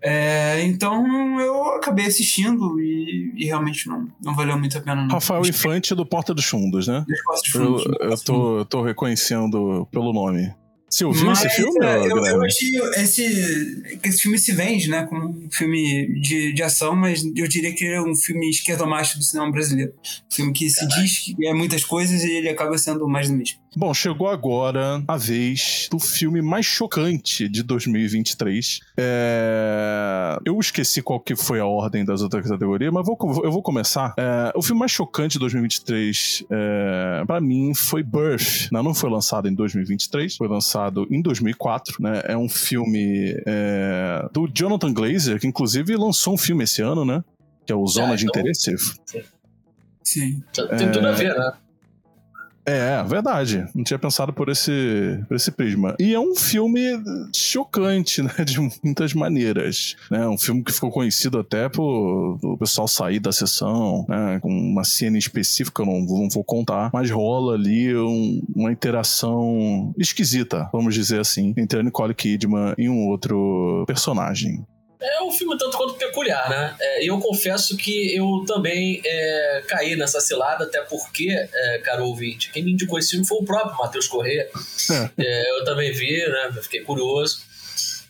É, 0.01 0.61
então 0.63 1.39
eu 1.39 1.63
acabei 1.75 2.05
assistindo 2.05 2.79
e, 2.79 3.33
e, 3.35 3.45
realmente 3.45 3.87
não, 3.87 4.07
não 4.23 4.35
valeu 4.35 4.57
muito 4.57 4.77
a 4.77 4.81
pena. 4.81 5.01
Não. 5.01 5.07
Rafael 5.07 5.41
Infante 5.41 5.95
do 5.95 6.05
Porta 6.05 6.33
dos 6.33 6.45
Fundos, 6.45 6.87
né? 6.87 7.03
Dos 7.07 7.47
Fundos, 7.49 7.85
eu, 7.85 8.11
eu, 8.11 8.17
tô, 8.19 8.65
tô 8.65 8.81
reconhecendo 8.83 9.87
pelo 9.91 10.13
nome. 10.13 10.53
Você 10.89 11.03
ouviu 11.03 11.31
esse 11.33 11.49
filme? 11.49 11.85
É, 11.85 11.97
eu, 11.97 12.25
eu 12.25 12.41
achei 12.43 12.79
esse, 12.95 13.99
esse 14.01 14.21
filme 14.21 14.39
se 14.39 14.53
vende, 14.53 14.89
né, 14.89 15.05
como 15.05 15.27
um 15.27 15.49
filme 15.51 16.21
de, 16.21 16.53
de 16.53 16.63
ação, 16.63 16.95
mas 16.95 17.25
eu 17.35 17.47
diria 17.47 17.73
que 17.73 17.85
é 17.85 18.01
um 18.01 18.15
filme 18.15 18.49
esquerdomacho 18.49 19.17
do 19.17 19.23
cinema 19.23 19.51
brasileiro. 19.51 19.93
Um 20.31 20.33
filme 20.33 20.53
que 20.53 20.69
se 20.69 20.87
diz 20.87 21.19
que 21.19 21.35
é 21.45 21.53
muitas 21.53 21.83
coisas 21.83 22.23
e 22.23 22.31
ele 22.31 22.47
acaba 22.47 22.77
sendo 22.77 23.05
mais 23.07 23.29
do 23.29 23.35
mesmo. 23.35 23.59
Bom, 23.77 23.93
chegou 23.93 24.27
agora 24.27 25.03
a 25.07 25.17
vez 25.17 25.87
do 25.91 25.99
filme 25.99 26.41
mais 26.41 26.65
chocante 26.65 27.47
de 27.47 27.61
2023. 27.61 28.79
É... 28.97 30.39
Eu 30.43 30.59
esqueci 30.59 30.99
qual 30.99 31.19
que 31.19 31.35
foi 31.35 31.59
a 31.59 31.65
ordem 31.67 32.03
das 32.03 32.23
outras 32.23 32.47
categorias, 32.49 32.91
mas 32.91 33.05
vou, 33.05 33.15
eu 33.43 33.51
vou 33.51 33.61
começar. 33.61 34.15
É... 34.17 34.51
O 34.55 34.63
filme 34.63 34.79
mais 34.79 34.91
chocante 34.91 35.33
de 35.33 35.39
2023, 35.41 36.45
é... 36.49 37.23
para 37.27 37.39
mim, 37.39 37.75
foi 37.75 38.01
Birth. 38.01 38.71
Não, 38.71 38.81
não 38.81 38.95
foi 38.95 39.11
lançado 39.11 39.47
em 39.47 39.53
2023, 39.53 40.37
foi 40.37 40.47
lançado 40.47 41.05
em 41.11 41.21
2004. 41.21 41.97
Né? 42.01 42.23
É 42.25 42.35
um 42.35 42.49
filme 42.49 43.39
é... 43.45 44.27
do 44.33 44.49
Jonathan 44.51 44.91
Glazer, 44.91 45.39
que 45.39 45.45
inclusive 45.45 45.95
lançou 45.95 46.33
um 46.33 46.37
filme 46.37 46.63
esse 46.63 46.81
ano, 46.81 47.05
né? 47.05 47.23
Que 47.63 47.71
é 47.71 47.75
o 47.75 47.85
Zona 47.85 48.17
de 48.17 48.25
então... 48.25 48.41
Interesse. 48.41 48.75
Sim. 49.05 49.21
Sim. 50.01 50.43
Tem 50.79 50.91
tudo 50.91 51.05
a 51.05 51.11
ver, 51.11 51.37
né? 51.37 51.51
É, 52.67 53.01
verdade. 53.03 53.65
Não 53.73 53.81
tinha 53.81 53.97
pensado 53.97 54.33
por 54.33 54.49
esse, 54.49 55.23
por 55.25 55.35
esse 55.35 55.49
prisma. 55.51 55.95
E 55.97 56.13
é 56.13 56.19
um 56.19 56.35
filme 56.35 56.81
chocante, 57.33 58.21
né? 58.21 58.33
De 58.45 58.59
muitas 58.83 59.13
maneiras. 59.13 59.95
Né? 60.11 60.27
Um 60.27 60.37
filme 60.37 60.61
que 60.61 60.73
ficou 60.73 60.91
conhecido 60.91 61.39
até 61.39 61.69
por 61.69 62.37
o 62.43 62.57
pessoal 62.57 62.87
sair 62.87 63.19
da 63.19 63.31
sessão, 63.31 64.05
né? 64.09 64.39
Com 64.41 64.49
uma 64.49 64.83
cena 64.83 65.17
específica, 65.17 65.81
eu 65.81 65.85
não, 65.85 66.01
não 66.01 66.29
vou 66.29 66.43
contar, 66.43 66.89
mas 66.93 67.09
rola 67.09 67.53
ali 67.53 67.95
um, 67.95 68.41
uma 68.53 68.71
interação 68.71 69.93
esquisita, 69.97 70.69
vamos 70.73 70.93
dizer 70.93 71.21
assim, 71.21 71.53
entre 71.55 71.79
a 71.79 71.83
Nicole 71.83 72.13
Kidman 72.13 72.73
e 72.77 72.89
um 72.89 73.07
outro 73.07 73.85
personagem. 73.87 74.65
É 74.99 75.21
um 75.23 75.31
filme 75.31 75.55
tanto 75.57 75.77
quanto 75.77 75.93
peculiar, 75.93 76.49
né? 76.49 76.75
É, 76.79 77.03
e 77.03 77.07
eu 77.07 77.19
confesso 77.19 77.77
que 77.77 78.15
eu 78.15 78.43
também 78.47 79.01
é, 79.05 79.63
caí 79.67 79.95
nessa 79.95 80.19
cilada, 80.19 80.63
até 80.65 80.81
porque, 80.81 81.29
é, 81.29 81.77
caro 81.79 82.05
ouvinte, 82.05 82.51
quem 82.51 82.63
me 82.63 82.71
indicou 82.71 82.97
esse 82.97 83.11
filme 83.11 83.25
foi 83.25 83.37
o 83.37 83.43
próprio 83.45 83.77
Matheus 83.77 84.07
Corrêa. 84.07 84.49
É. 84.89 85.09
é, 85.23 85.59
eu 85.59 85.63
também 85.63 85.91
vi, 85.91 86.17
né? 86.27 86.51
Fiquei 86.61 86.81
curioso. 86.81 87.45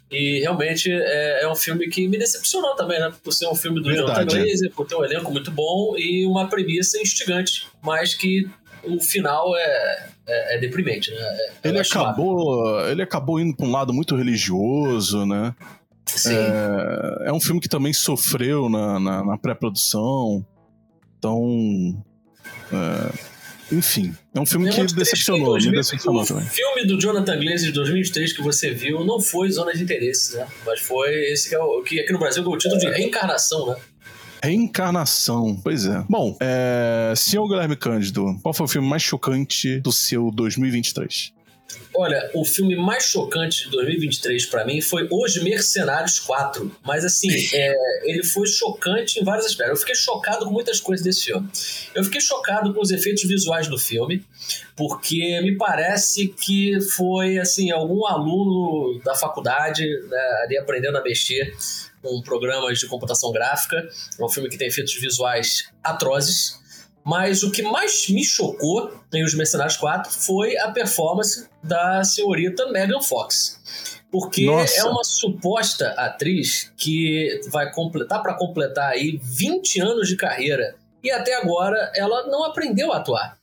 E 0.09 0.39
realmente 0.39 0.89
é, 0.89 1.43
é, 1.43 1.49
um 1.49 1.55
filme 1.55 1.89
que 1.89 2.07
me 2.07 2.17
decepcionou 2.17 2.75
também, 2.75 2.99
né? 2.99 3.11
Por 3.21 3.33
ser 3.33 3.47
um 3.47 3.55
filme 3.55 3.81
do 3.81 3.93
Jonathan 3.93 4.25
Glazer, 4.25 4.71
por 4.71 4.87
ter 4.87 4.95
um 4.95 5.03
elenco 5.03 5.29
muito 5.31 5.51
bom 5.51 5.95
e 5.97 6.25
uma 6.25 6.47
premissa 6.47 6.97
instigante, 7.01 7.67
mas 7.81 8.13
que 8.13 8.49
o 8.83 9.01
final 9.01 9.53
é, 9.57 10.09
é, 10.25 10.55
é 10.55 10.59
deprimente, 10.59 11.11
né? 11.11 11.17
É, 11.63 11.69
ele, 11.69 11.79
acabou, 11.79 12.79
ele 12.87 13.01
acabou 13.01 13.39
indo 13.39 13.55
para 13.55 13.65
um 13.65 13.71
lado 13.71 13.93
muito 13.93 14.15
religioso, 14.15 15.25
né? 15.25 15.53
É, 16.25 17.29
é, 17.29 17.33
um 17.33 17.39
filme 17.39 17.59
que 17.59 17.69
também 17.69 17.93
sofreu 17.93 18.69
na, 18.69 18.99
na, 18.99 19.25
na 19.25 19.37
pré-produção. 19.37 20.45
Então. 21.17 22.03
É, 22.71 23.37
enfim, 23.71 24.15
é 24.33 24.39
um 24.39 24.45
filme 24.45 24.69
que 24.69 24.93
decepcionou, 24.93 25.55
me 25.55 25.71
decepcionou 25.71 26.21
o 26.21 26.25
também. 26.25 26.45
O 26.45 26.47
filme 26.47 26.85
do 26.85 26.99
Jonathan 26.99 27.37
Glazer 27.37 27.67
de 27.67 27.71
2003 27.73 28.33
que 28.33 28.41
você 28.41 28.71
viu 28.71 29.03
não 29.03 29.19
foi 29.19 29.51
Zona 29.51 29.73
de 29.73 29.83
Interesse, 29.83 30.37
né? 30.37 30.47
Mas 30.65 30.79
foi 30.79 31.13
esse 31.31 31.49
que, 31.49 31.55
é 31.55 31.59
o, 31.59 31.83
que 31.83 31.99
aqui 31.99 32.13
no 32.13 32.19
Brasil 32.19 32.43
é 32.43 32.47
o 32.47 32.57
título 32.57 32.79
de 32.79 32.87
Reencarnação, 32.87 33.67
né? 33.67 33.75
Reencarnação, 34.41 35.59
pois 35.61 35.85
é. 35.85 36.03
Bom, 36.09 36.37
é... 36.39 37.13
senhor 37.17 37.47
Guilherme 37.47 37.75
Cândido, 37.75 38.39
qual 38.41 38.53
foi 38.53 38.65
o 38.65 38.69
filme 38.69 38.87
mais 38.87 39.03
chocante 39.03 39.81
do 39.81 39.91
seu 39.91 40.31
2023? 40.31 41.33
Olha, 41.99 42.29
o 42.35 42.45
filme 42.45 42.75
mais 42.75 43.05
chocante 43.05 43.63
de 43.63 43.71
2023 43.71 44.45
para 44.45 44.63
mim 44.63 44.79
foi 44.81 45.07
Os 45.11 45.41
Mercenários 45.41 46.19
4. 46.19 46.71
Mas 46.85 47.03
assim, 47.03 47.27
é, 47.51 47.73
ele 48.03 48.23
foi 48.23 48.45
chocante 48.45 49.19
em 49.19 49.23
vários 49.23 49.47
aspectos. 49.47 49.71
Eu 49.71 49.77
fiquei 49.77 49.95
chocado 49.95 50.45
com 50.45 50.51
muitas 50.51 50.79
coisas 50.79 51.03
desse 51.03 51.25
filme. 51.25 51.49
Eu 51.95 52.03
fiquei 52.03 52.21
chocado 52.21 52.71
com 52.71 52.81
os 52.81 52.91
efeitos 52.91 53.23
visuais 53.23 53.67
do 53.67 53.79
filme, 53.79 54.23
porque 54.75 55.41
me 55.41 55.57
parece 55.57 56.27
que 56.27 56.79
foi 56.81 57.39
assim 57.39 57.71
algum 57.71 58.05
aluno 58.05 59.01
da 59.03 59.15
faculdade 59.15 59.83
né, 59.83 60.41
ali 60.43 60.55
aprendendo 60.55 60.99
a 60.99 61.01
mexer 61.01 61.51
com 61.99 62.21
programas 62.21 62.77
de 62.77 62.85
computação 62.85 63.31
gráfica. 63.31 63.89
É 64.19 64.23
um 64.23 64.29
filme 64.29 64.49
que 64.49 64.57
tem 64.57 64.67
efeitos 64.67 64.93
visuais 64.93 65.69
atrozes 65.83 66.59
mas 67.07 67.41
o 67.41 67.49
que 67.49 67.61
mais 67.61 68.09
me 68.09 68.21
chocou 68.21 68.91
em 69.13 69.23
Os 69.23 69.33
Mercenários 69.33 69.77
4 69.77 70.11
foi 70.11 70.57
a 70.57 70.69
performance 70.71 71.47
da 71.63 72.03
senhorita 72.03 72.69
Megan 72.69 72.99
Fox. 73.01 73.61
Porque 74.11 74.45
Nossa. 74.45 74.77
é 74.77 74.83
uma 74.83 75.05
suposta 75.05 75.91
atriz 75.91 76.69
que 76.75 77.39
vai 77.49 77.71
completar 77.71 78.21
para 78.21 78.33
completar 78.33 78.91
aí 78.91 79.17
20 79.23 79.79
anos 79.79 80.09
de 80.09 80.17
carreira 80.17 80.75
e 81.01 81.09
até 81.09 81.33
agora 81.35 81.93
ela 81.95 82.27
não 82.27 82.43
aprendeu 82.43 82.91
a 82.91 82.97
atuar. 82.97 83.37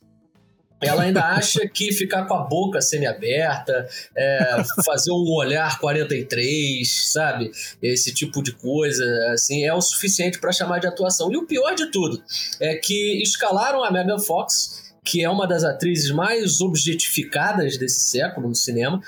Ela 0.85 1.03
ainda 1.03 1.21
acha 1.21 1.67
que 1.67 1.91
ficar 1.91 2.25
com 2.25 2.33
a 2.33 2.43
boca 2.43 2.81
semi-aberta, 2.81 3.87
é, 4.15 4.63
fazer 4.85 5.11
um 5.11 5.33
olhar 5.33 5.79
43, 5.79 7.11
sabe? 7.11 7.51
Esse 7.81 8.13
tipo 8.13 8.41
de 8.41 8.51
coisa, 8.51 9.05
assim, 9.33 9.63
é 9.65 9.73
o 9.73 9.81
suficiente 9.81 10.39
para 10.39 10.51
chamar 10.51 10.79
de 10.79 10.87
atuação. 10.87 11.31
E 11.31 11.37
o 11.37 11.45
pior 11.45 11.73
de 11.75 11.91
tudo 11.91 12.21
é 12.59 12.75
que 12.75 13.21
escalaram 13.21 13.83
a 13.83 13.91
Megan 13.91 14.19
Fox, 14.19 14.93
que 15.03 15.23
é 15.23 15.29
uma 15.29 15.47
das 15.47 15.63
atrizes 15.63 16.11
mais 16.11 16.61
objetificadas 16.61 17.77
desse 17.77 18.01
século 18.01 18.47
no 18.47 18.55
cinema, 18.55 19.01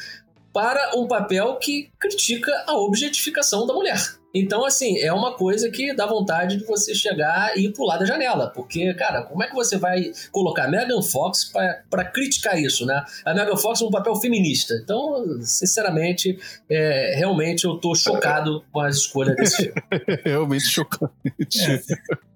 para 0.53 0.95
um 0.95 1.07
papel 1.07 1.55
que 1.57 1.89
critica 1.99 2.51
a 2.65 2.75
objetificação 2.77 3.67
da 3.67 3.73
mulher. 3.73 3.99
Então, 4.39 4.65
assim, 4.65 4.99
é 4.99 5.11
uma 5.11 5.33
coisa 5.35 5.69
que 5.69 5.93
dá 5.93 6.05
vontade 6.05 6.57
de 6.57 6.65
você 6.65 6.93
chegar 6.93 7.57
e 7.57 7.73
lado 7.79 7.99
da 7.99 8.05
janela. 8.05 8.49
Porque, 8.49 8.93
cara, 8.93 9.23
como 9.23 9.43
é 9.43 9.47
que 9.47 9.55
você 9.55 9.77
vai 9.77 10.11
colocar 10.31 10.65
a 10.65 10.67
Megan 10.67 11.01
Fox 11.01 11.51
para 11.89 12.05
criticar 12.05 12.59
isso, 12.59 12.85
né? 12.85 13.03
A 13.25 13.33
Megan 13.33 13.55
Fox 13.57 13.81
é 13.81 13.85
um 13.85 13.91
papel 13.91 14.15
feminista. 14.15 14.73
Então, 14.83 15.25
sinceramente, 15.41 16.37
é, 16.69 17.15
realmente 17.17 17.65
eu 17.65 17.77
tô 17.77 17.95
chocado 17.95 18.63
com 18.71 18.79
a 18.79 18.89
escolha 18.89 19.35
desse 19.35 19.57
filme. 19.57 19.81
realmente 20.23 20.65
chocante. 20.65 21.11
É. 21.59 22.27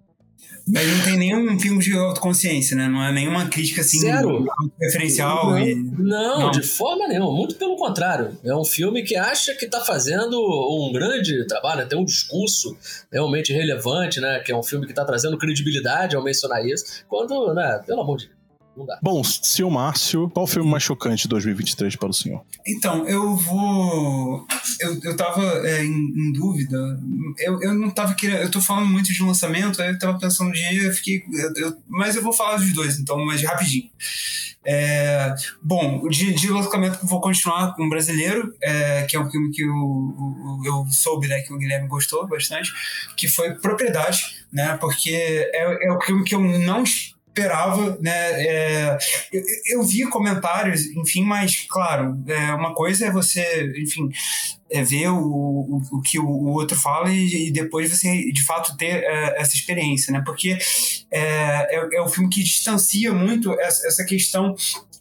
Mas 0.68 0.88
não 0.88 1.04
tem 1.04 1.18
nenhum 1.18 1.60
filme 1.60 1.80
de 1.80 1.98
autoconsciência, 1.98 2.76
né? 2.76 2.88
Não 2.88 3.04
é 3.04 3.12
nenhuma 3.12 3.48
crítica 3.48 3.82
assim 3.82 4.00
Zero. 4.00 4.46
referencial. 4.80 5.52
Não, 5.52 5.60
e... 5.60 5.76
não, 5.76 6.40
não, 6.40 6.52
de 6.52 6.64
forma 6.64 7.08
nenhuma. 7.08 7.32
Muito 7.32 7.56
pelo 7.56 7.76
contrário. 7.76 8.38
É 8.44 8.56
um 8.56 8.66
filme 8.66 9.04
que 9.04 9.16
acha 9.16 9.54
que 9.56 9.66
está 9.66 9.82
fazendo 9.82 10.38
um 10.40 10.92
grande 10.92 11.46
trabalho, 11.48 11.88
tem 11.88 11.98
um 11.98 12.06
discurso 12.06 12.78
realmente 13.12 13.52
relevante, 13.54 14.20
né? 14.20 14.40
Que 14.40 14.52
é 14.52 14.58
um 14.58 14.64
filme 14.64 14.86
que 14.86 14.92
está 14.92 15.06
trazendo 15.06 15.38
credibilidade 15.38 16.16
ao 16.16 16.24
mencionar 16.24 16.66
isso. 16.66 17.04
Quando, 17.08 17.54
né, 17.54 17.82
pelo 17.86 18.02
amor 18.02 18.18
de 18.18 18.28
Deus. 18.28 18.41
Não 18.76 18.86
dá. 18.86 19.00
Bom, 19.02 19.24
senhor 19.24 19.70
Márcio, 19.70 20.30
qual 20.30 20.46
o 20.46 20.66
mais 20.66 20.84
chocante 20.84 21.24
de 21.24 21.30
2023 21.30 21.96
para 21.96 22.10
o 22.10 22.14
senhor? 22.14 22.44
Então, 22.66 23.08
eu 23.08 23.36
vou. 23.36 24.48
Eu, 24.80 25.00
eu 25.04 25.16
tava 25.16 25.44
é, 25.68 25.84
em, 25.84 25.90
em, 25.90 26.32
dúvida. 26.32 26.78
Eu, 27.40 27.62
eu 27.62 27.74
não 27.74 27.90
tava 27.90 28.14
querendo. 28.14 28.42
Eu 28.42 28.52
tô 28.52 28.62
falando 28.62 28.88
muito 28.88 29.12
de 29.12 29.24
lançamento, 29.24 29.82
aí 29.82 29.90
eu 29.90 30.00
tava 30.00 30.18
pensando 30.18 30.52
de. 30.52 30.86
Eu 30.86 30.94
fiquei. 30.94 31.24
Eu, 31.34 31.54
eu, 31.56 31.78
mas 31.88 32.16
eu 32.16 32.24
vou 32.24 32.34
falar 32.34 32.58
dos 32.58 32.74
dois, 32.74 32.98
então, 32.98 33.24
mas 33.26 33.44
rapidinho. 33.44 33.90
É, 34.64 35.34
bom, 35.62 36.08
de, 36.08 36.34
de 36.34 36.48
lançamento 36.50 37.00
vou 37.04 37.20
continuar 37.20 37.76
com 37.76 37.84
o 37.84 37.90
brasileiro, 37.90 38.54
é, 38.62 39.04
que 39.04 39.16
é 39.16 39.20
um 39.20 39.30
filme 39.30 39.52
que 39.52 39.64
eu, 39.64 40.62
eu 40.64 40.86
soube 40.92 41.28
né, 41.28 41.42
que 41.42 41.52
o 41.52 41.58
Guilherme 41.58 41.88
gostou 41.88 42.28
bastante, 42.28 42.72
que 43.18 43.28
foi 43.28 43.56
Propriedade, 43.56 44.46
né? 44.54 44.78
Porque 44.80 45.10
é, 45.12 45.88
é 45.88 45.92
o 45.92 46.00
filme 46.02 46.24
que 46.24 46.36
eu 46.36 46.40
não 46.40 46.84
esperava, 47.32 47.98
né? 48.02 48.46
É, 48.46 48.98
eu, 49.32 49.44
eu, 49.68 49.84
vi 49.84 50.04
comentários, 50.10 50.86
enfim, 50.88 51.24
mas 51.24 51.66
claro, 51.70 52.22
é, 52.28 52.54
uma 52.54 52.74
coisa 52.74 53.08
é 53.08 53.12
você, 53.12 53.74
enfim, 53.78 54.10
é 54.70 54.84
ver 54.84 55.10
o, 55.10 55.18
o, 55.18 55.82
o 55.94 56.02
que 56.02 56.20
o, 56.20 56.26
o, 56.26 56.50
outro 56.50 56.78
fala 56.78 57.10
e, 57.10 57.48
e, 57.48 57.52
depois 57.52 57.90
você 57.90 58.32
de 58.32 58.44
fato 58.44 58.76
ter 58.78 59.04
é, 59.04 59.42
essa 59.42 59.56
experiência, 59.56 60.12
né? 60.12 60.22
Porque 60.26 60.58
é, 61.10 61.76
é, 61.76 61.90
é 61.94 62.02
um 62.02 62.10
filme 62.10 62.30
que 62.30 62.44
distancia 62.44 63.14
muito 63.14 63.58
essa, 63.60 63.88
essa 63.88 64.06
questão 64.06 64.54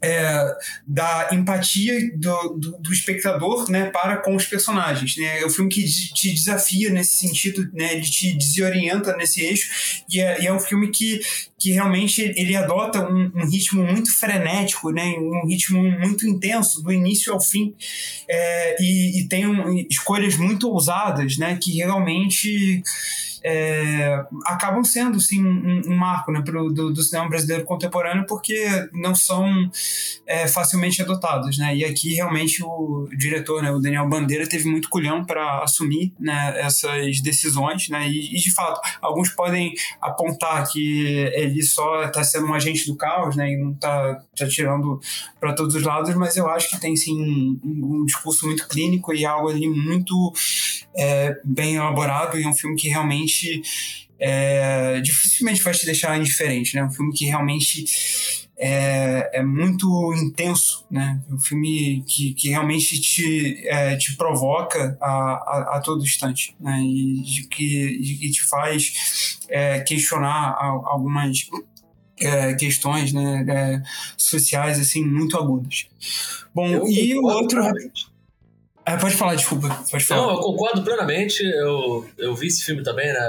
é, 0.02 0.56
da 0.86 1.28
empatia 1.32 2.10
do, 2.16 2.48
do, 2.50 2.78
do, 2.78 2.92
espectador 2.92 3.70
né, 3.70 3.90
para 3.90 4.16
com 4.16 4.34
os 4.34 4.46
personagens. 4.46 5.16
Né? 5.16 5.40
É 5.40 5.46
um 5.46 5.50
filme 5.50 5.70
que 5.70 5.84
te 5.84 6.32
desafia 6.32 6.90
nesse 6.90 7.16
sentido, 7.16 7.68
né, 7.72 7.94
ele 7.94 8.02
te 8.02 8.32
desorienta 8.32 9.16
nesse 9.16 9.42
eixo, 9.42 10.04
e 10.10 10.20
é, 10.20 10.42
e 10.42 10.46
é 10.46 10.52
um 10.52 10.60
filme 10.60 10.90
que, 10.90 11.20
que 11.58 11.72
realmente 11.72 12.22
ele 12.36 12.56
adota 12.56 13.06
um, 13.06 13.30
um, 13.34 13.46
ritmo 13.46 13.82
muito 13.84 14.14
frenético, 14.16 14.90
né, 14.90 15.14
um 15.18 15.46
ritmo 15.46 15.82
muito 15.98 16.26
intenso, 16.26 16.82
do 16.82 16.92
início 16.92 17.32
ao 17.32 17.40
fim, 17.40 17.74
é, 18.28 18.82
e, 18.82 19.20
e, 19.20 19.28
tem 19.28 19.46
um, 19.46 19.78
escolhas 19.90 20.36
muito 20.36 20.68
ousadas, 20.68 21.36
né, 21.36 21.58
que 21.60 21.76
realmente 21.76 22.82
é, 23.42 24.22
acabam 24.46 24.84
sendo 24.84 25.18
sim 25.20 25.44
um, 25.44 25.82
um 25.86 25.96
marco 25.96 26.30
né, 26.30 26.42
pro, 26.42 26.70
do, 26.70 26.92
do, 26.92 27.02
cinema 27.02 27.28
brasileiro 27.28 27.64
contemporâneo 27.64 28.26
porque 28.26 28.88
não 28.92 29.14
são 29.14 29.70
é, 30.26 30.46
facilmente 30.46 31.00
adotados. 31.00 31.58
Né? 31.58 31.76
E 31.76 31.84
aqui 31.84 32.14
realmente 32.14 32.62
o 32.62 33.08
diretor, 33.16 33.62
né, 33.62 33.70
o 33.70 33.78
Daniel 33.78 34.08
Bandeira, 34.08 34.48
teve 34.48 34.68
muito 34.68 34.88
culhão 34.88 35.24
para 35.24 35.62
assumir 35.62 36.12
né, 36.18 36.60
essas 36.60 37.20
decisões. 37.20 37.88
Né? 37.88 38.08
E, 38.08 38.36
e, 38.36 38.40
de 38.40 38.52
fato, 38.52 38.80
alguns 39.00 39.30
podem 39.30 39.72
apontar 40.00 40.70
que 40.70 41.08
ele 41.34 41.62
só 41.62 42.04
está 42.04 42.22
sendo 42.22 42.46
um 42.46 42.54
agente 42.54 42.86
do 42.86 42.96
caos 42.96 43.36
né, 43.36 43.52
e 43.52 43.56
não 43.56 43.72
está 43.72 44.14
tá 44.36 44.46
tirando 44.46 45.00
para 45.38 45.54
todos 45.54 45.74
os 45.74 45.82
lados, 45.82 46.14
mas 46.14 46.36
eu 46.36 46.48
acho 46.48 46.70
que 46.70 46.80
tem 46.80 46.94
sim 46.96 47.20
um, 47.64 48.00
um 48.00 48.04
discurso 48.04 48.46
muito 48.46 48.68
clínico 48.68 49.14
e 49.14 49.24
algo 49.24 49.48
ali 49.48 49.68
muito 49.68 50.32
é, 50.96 51.36
bem 51.44 51.76
elaborado 51.76 52.38
e 52.38 52.42
é 52.42 52.48
um 52.48 52.54
filme 52.54 52.76
que 52.76 52.88
realmente 52.88 53.29
é, 54.18 55.00
dificilmente 55.00 55.62
vai 55.62 55.72
te 55.72 55.86
deixar 55.86 56.18
indiferente, 56.18 56.76
né? 56.76 56.84
Um 56.84 56.90
filme 56.90 57.12
que 57.12 57.24
realmente 57.24 57.84
é, 58.58 59.38
é 59.38 59.42
muito 59.42 60.12
intenso, 60.14 60.84
né? 60.90 61.18
Um 61.30 61.38
filme 61.38 62.04
que, 62.06 62.34
que 62.34 62.50
realmente 62.50 63.00
te, 63.00 63.66
é, 63.66 63.96
te 63.96 64.14
provoca 64.16 64.98
a, 65.00 65.10
a, 65.10 65.76
a, 65.76 65.80
todo 65.80 66.04
instante, 66.04 66.54
né? 66.60 66.78
E 66.82 67.22
de 67.22 67.48
que, 67.48 67.98
de 67.98 68.14
que 68.16 68.30
te 68.30 68.44
faz 68.44 69.38
é, 69.48 69.80
questionar 69.80 70.56
algumas 70.60 71.48
é, 72.20 72.54
questões 72.54 73.14
né, 73.14 73.46
é, 73.48 73.82
sociais 74.16 74.78
assim 74.78 75.04
muito 75.06 75.38
agudas. 75.38 75.86
Bom, 76.54 76.66
eu 76.66 76.86
e 76.86 77.14
o 77.18 77.22
outro. 77.22 77.62
É, 78.84 78.96
pode 78.96 79.14
falar, 79.14 79.34
desculpa. 79.34 79.68
Pode 79.90 80.04
falar. 80.04 80.22
Não, 80.22 80.30
eu 80.32 80.40
concordo 80.40 80.82
plenamente. 80.82 81.42
Eu, 81.44 82.08
eu 82.18 82.34
vi 82.34 82.46
esse 82.46 82.64
filme 82.64 82.82
também, 82.82 83.12
né? 83.12 83.20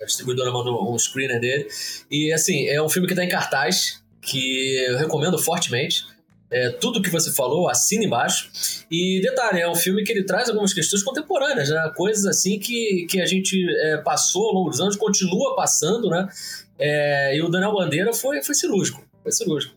A 0.00 0.04
distribuidora 0.04 0.50
mandou 0.50 0.92
um 0.92 0.98
screener 0.98 1.40
dele. 1.40 1.68
E, 2.10 2.32
assim, 2.32 2.66
é 2.66 2.82
um 2.82 2.88
filme 2.88 3.06
que 3.06 3.12
está 3.12 3.24
em 3.24 3.28
cartaz, 3.28 4.02
que 4.20 4.76
eu 4.88 4.98
recomendo 4.98 5.38
fortemente. 5.38 6.04
É, 6.50 6.68
tudo 6.68 7.00
que 7.00 7.08
você 7.08 7.32
falou, 7.32 7.68
assina 7.68 8.04
embaixo. 8.04 8.50
E 8.90 9.20
detalhe, 9.22 9.60
é 9.60 9.68
um 9.68 9.74
filme 9.74 10.04
que 10.04 10.12
ele 10.12 10.24
traz 10.24 10.48
algumas 10.48 10.74
questões 10.74 11.02
contemporâneas, 11.02 11.70
né? 11.70 11.92
Coisas 11.96 12.26
assim 12.26 12.58
que, 12.58 13.06
que 13.08 13.20
a 13.20 13.26
gente 13.26 13.64
é, 13.84 13.98
passou 13.98 14.48
ao 14.48 14.54
longo 14.54 14.70
dos 14.70 14.80
anos, 14.80 14.96
continua 14.96 15.56
passando, 15.56 16.10
né? 16.10 16.28
É, 16.78 17.36
e 17.36 17.42
o 17.42 17.48
Daniel 17.48 17.72
Bandeira 17.72 18.12
foi, 18.12 18.42
foi 18.42 18.54
cirúrgico. 18.54 19.02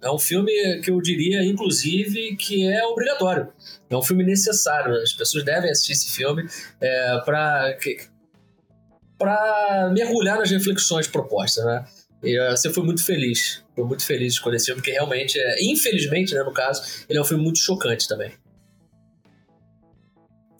É 0.01 0.09
um 0.09 0.17
filme 0.17 0.51
que 0.81 0.89
eu 0.89 0.99
diria, 1.01 1.43
inclusive, 1.43 2.35
que 2.35 2.67
é 2.67 2.83
obrigatório. 2.85 3.49
É 3.89 3.95
um 3.95 4.01
filme 4.01 4.23
necessário. 4.23 4.95
As 4.95 5.13
pessoas 5.13 5.43
devem 5.45 5.69
assistir 5.69 5.93
esse 5.93 6.11
filme 6.11 6.47
é, 6.81 7.19
para 7.23 7.77
para 9.17 9.91
mergulhar 9.93 10.37
nas 10.37 10.51
reflexões 10.51 11.07
propostas, 11.07 11.63
né? 11.63 11.85
E 12.23 12.39
uh, 12.39 12.51
você 12.51 12.73
foi 12.73 12.83
muito 12.83 13.03
feliz, 13.03 13.63
foi 13.75 13.85
muito 13.85 14.03
feliz 14.03 14.33
escolher 14.33 14.57
esse 14.57 14.65
filme, 14.65 14.81
porque 14.81 14.91
realmente, 14.91 15.39
é, 15.39 15.63
infelizmente, 15.63 16.33
né, 16.33 16.43
no 16.43 16.51
caso, 16.51 17.05
ele 17.07 17.19
é 17.19 17.21
um 17.21 17.25
filme 17.25 17.43
muito 17.43 17.59
chocante 17.59 18.07
também. 18.07 18.31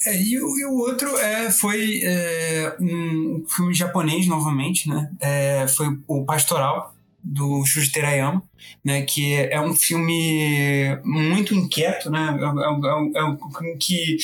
É, 0.05 0.21
e, 0.21 0.39
o, 0.39 0.57
e, 0.57 0.65
o 0.65 0.77
outro 0.77 1.17
é, 1.17 1.49
foi 1.49 2.01
é, 2.03 2.75
um 2.79 3.43
filme 3.49 3.73
japonês, 3.73 4.27
novamente, 4.27 4.87
né? 4.87 5.09
É, 5.19 5.67
foi 5.67 5.87
o 6.07 6.23
Pastoral, 6.23 6.94
do 7.25 7.65
Shuji 7.65 7.91
Terayama, 7.91 8.43
né? 8.83 9.01
Que 9.01 9.33
é 9.33 9.59
um 9.59 9.73
filme 9.73 10.97
muito 11.03 11.55
inquieto, 11.55 12.09
né? 12.11 12.37
É, 12.39 13.19
é, 13.19 13.21
é 13.21 13.25
um 13.25 13.37
filme 13.51 13.77
que 13.77 14.17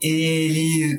ele 0.00 0.98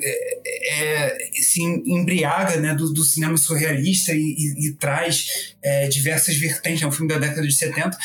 é, 0.71 1.17
se 1.34 1.62
embriaga 1.62 2.60
né, 2.60 2.73
do, 2.73 2.91
do 2.91 3.03
cinema 3.03 3.38
surrealista 3.38 4.12
e, 4.12 4.17
e, 4.17 4.67
e 4.67 4.73
traz 4.73 5.56
é, 5.62 5.88
diversas 5.88 6.36
vertentes. 6.36 6.82
É 6.82 6.88
um 6.88 6.91
filme 6.91 7.13
da 7.13 7.19
década 7.19 7.45
de 7.45 7.53
70 7.53 7.95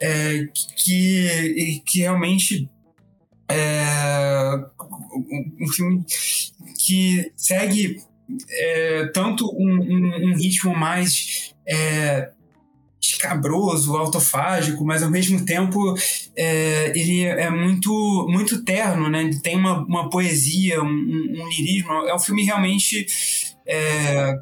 é, 0.00 0.46
que, 0.76 1.82
que 1.86 1.98
realmente 2.00 2.68
é 3.48 4.64
um 5.60 5.68
filme 5.68 6.04
que 6.84 7.32
segue 7.36 8.02
é, 8.50 9.06
tanto 9.12 9.44
um, 9.56 9.74
um, 9.74 10.30
um, 10.30 10.36
ritmo 10.36 10.74
mais 10.74 11.54
é, 11.66 12.30
escabroso, 13.00 13.96
autofágico, 13.96 14.84
mas 14.84 15.02
ao 15.02 15.10
mesmo 15.10 15.44
tempo 15.44 15.94
é, 16.36 16.92
ele 16.98 17.24
é 17.24 17.50
muito 17.50 18.26
muito 18.28 18.64
terno, 18.64 19.08
né? 19.08 19.22
Ele 19.22 19.40
tem 19.40 19.56
uma, 19.56 19.84
uma 19.84 20.08
poesia, 20.08 20.82
um, 20.82 20.86
um, 20.86 21.48
lirismo. 21.48 21.92
É 21.92 22.14
um 22.14 22.18
filme 22.18 22.44
realmente 22.44 23.06
é, 23.66 24.38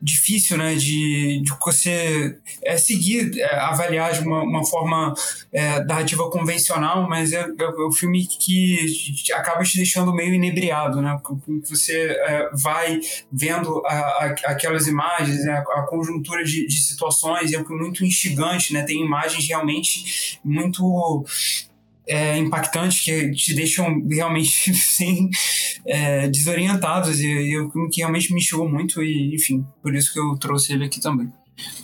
difícil, 0.00 0.56
né, 0.56 0.74
de, 0.74 1.42
de 1.42 1.52
você 1.62 2.38
é, 2.62 2.76
seguir, 2.76 3.38
é, 3.38 3.54
avaliar 3.56 4.12
de 4.12 4.20
uma, 4.20 4.42
uma 4.42 4.64
forma 4.64 5.14
é, 5.52 5.82
narrativa 5.84 6.30
convencional, 6.30 7.08
mas 7.08 7.32
é, 7.32 7.40
é, 7.40 7.62
é 7.62 7.86
um 7.86 7.92
filme 7.92 8.26
que 8.26 8.86
acaba 9.34 9.62
te 9.62 9.76
deixando 9.76 10.14
meio 10.14 10.34
inebriado, 10.34 11.00
né, 11.02 11.18
você 11.68 12.10
é, 12.10 12.50
vai 12.52 13.00
vendo 13.32 13.82
a, 13.86 13.94
a, 13.94 14.24
aquelas 14.46 14.86
imagens, 14.86 15.44
né, 15.44 15.62
a 15.74 15.82
conjuntura 15.82 16.44
de, 16.44 16.66
de 16.66 16.80
situações, 16.80 17.52
é 17.52 17.62
muito 17.62 18.04
instigante, 18.04 18.72
né, 18.72 18.82
tem 18.82 19.04
imagens 19.04 19.46
realmente 19.46 20.38
muito 20.44 21.24
é, 22.06 22.36
impactantes 22.38 23.00
que 23.00 23.30
te 23.32 23.54
deixam 23.54 24.06
realmente 24.08 24.70
assim, 24.70 25.30
é, 25.86 26.28
desorientados 26.28 27.20
e, 27.20 27.54
é 27.54 27.62
um 27.62 27.70
filme 27.70 27.90
que 27.90 28.00
realmente 28.00 28.32
me 28.32 28.42
chegou 28.42 28.68
muito 28.68 29.02
e 29.02 29.34
enfim, 29.34 29.64
por 29.82 29.94
isso 29.94 30.12
que 30.12 30.18
eu 30.18 30.36
trouxe 30.38 30.72
ele 30.72 30.84
aqui 30.84 31.00
também. 31.00 31.32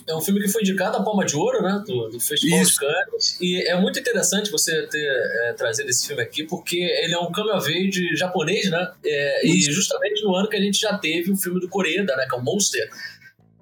É 0.08 0.14
um 0.14 0.20
filme 0.20 0.40
que 0.40 0.48
foi 0.48 0.62
indicado 0.62 0.96
a 0.96 1.02
Palma 1.02 1.24
de 1.24 1.36
Ouro, 1.36 1.62
né? 1.62 1.82
Do, 1.86 2.08
do 2.08 2.20
Festival 2.20 2.62
Isso. 2.62 2.72
de 2.72 2.78
Cannes. 2.78 3.38
E 3.40 3.68
é 3.68 3.78
muito 3.78 3.98
interessante 3.98 4.50
você 4.50 4.86
ter 4.86 5.06
é, 5.06 5.52
trazido 5.52 5.90
esse 5.90 6.06
filme 6.06 6.22
aqui, 6.22 6.44
porque 6.44 6.76
ele 6.78 7.12
é 7.12 7.18
um 7.18 7.30
coming 7.30 7.50
of 7.50 8.16
japonês, 8.16 8.70
né? 8.70 8.90
É, 9.04 9.46
e 9.46 9.60
justamente 9.60 10.22
no 10.22 10.34
ano 10.34 10.48
que 10.48 10.56
a 10.56 10.60
gente 10.60 10.78
já 10.78 10.96
teve 10.96 11.30
o 11.30 11.36
filme 11.36 11.60
do 11.60 11.68
Coreda, 11.68 12.16
né? 12.16 12.26
Que 12.26 12.34
é 12.34 12.38
o 12.38 12.42
Monster. 12.42 12.88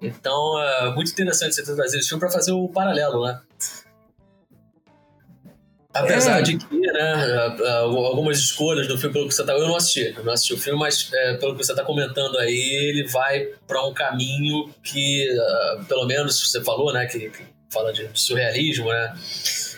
Então 0.01 0.63
é 0.63 0.95
muito 0.95 1.11
interessante 1.11 1.55
você 1.55 1.65
ter 1.65 1.75
trazido 1.75 1.99
esse 1.99 2.09
filme 2.09 2.21
para 2.21 2.31
fazer 2.31 2.53
o 2.53 2.69
paralelo, 2.69 3.25
né? 3.27 3.41
Apesar 5.95 6.41
é. 6.41 6.43
de 6.43 6.59
que, 6.59 6.77
né, 6.77 7.57
algumas 7.87 8.39
escolhas 8.39 8.89
do 8.89 8.99
filme, 8.99 9.13
pelo 9.13 9.29
que 9.29 9.35
você 9.35 9.45
tá. 9.45 9.53
Eu 9.53 9.69
não 9.69 9.77
assisti, 9.77 10.13
eu 10.17 10.25
não 10.25 10.33
assisti 10.33 10.53
o 10.53 10.59
filme, 10.59 10.79
mas 10.79 11.09
é, 11.15 11.35
pelo 11.35 11.57
que 11.57 11.65
você 11.65 11.71
está 11.71 11.85
comentando 11.85 12.37
aí, 12.39 12.91
ele 12.91 13.07
vai 13.07 13.47
para 13.65 13.87
um 13.87 13.95
caminho 13.95 14.75
que, 14.83 15.29
uh, 15.31 15.85
pelo 15.85 16.05
menos 16.05 16.51
você 16.51 16.63
falou, 16.65 16.93
né, 16.93 17.07
que, 17.07 17.31
que 17.31 17.45
fala 17.71 17.93
de 17.93 18.09
surrealismo, 18.13 18.89
né? 18.89 19.15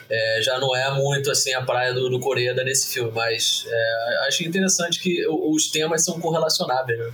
É, 0.09 0.41
já 0.41 0.59
não 0.59 0.75
é 0.75 0.91
muito 0.95 1.31
assim 1.31 1.53
a 1.53 1.63
praia 1.63 1.93
do, 1.93 2.09
do 2.09 2.21
Coreia 2.21 2.55
nesse 2.55 2.95
filme, 2.95 3.11
mas 3.13 3.67
é, 3.67 4.29
acho 4.29 4.45
interessante 4.45 5.01
que 5.01 5.27
os 5.27 5.69
temas 5.71 6.05
são 6.05 6.21
correlacionáveis, 6.21 6.99
né? 6.99 7.13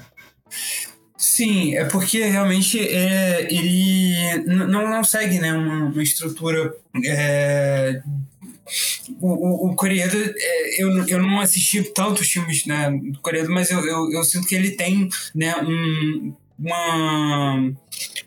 Sim, 1.17 1.75
é 1.75 1.85
porque 1.87 2.25
realmente 2.25 2.79
é, 2.79 3.47
ele 3.51 4.45
não, 4.45 4.91
não 4.91 5.03
segue 5.03 5.39
né, 5.39 5.53
uma, 5.53 5.87
uma 5.87 6.03
estrutura 6.03 6.75
é, 7.07 8.03
o, 9.21 9.69
o, 9.69 9.73
o 9.73 9.87
eu, 10.79 11.07
eu 11.07 11.23
não 11.23 11.41
assisti 11.41 11.83
tantos 11.93 12.29
filmes 12.29 12.67
né, 12.67 12.91
do 12.91 13.21
Coreado, 13.21 13.51
mas 13.51 13.71
eu, 13.71 13.81
eu, 13.85 14.11
eu, 14.13 14.25
sinto 14.25 14.47
que 14.47 14.55
ele 14.55 14.73
tem 14.73 15.09
né, 15.35 15.55
um, 15.57 16.35
uma, 16.59 17.55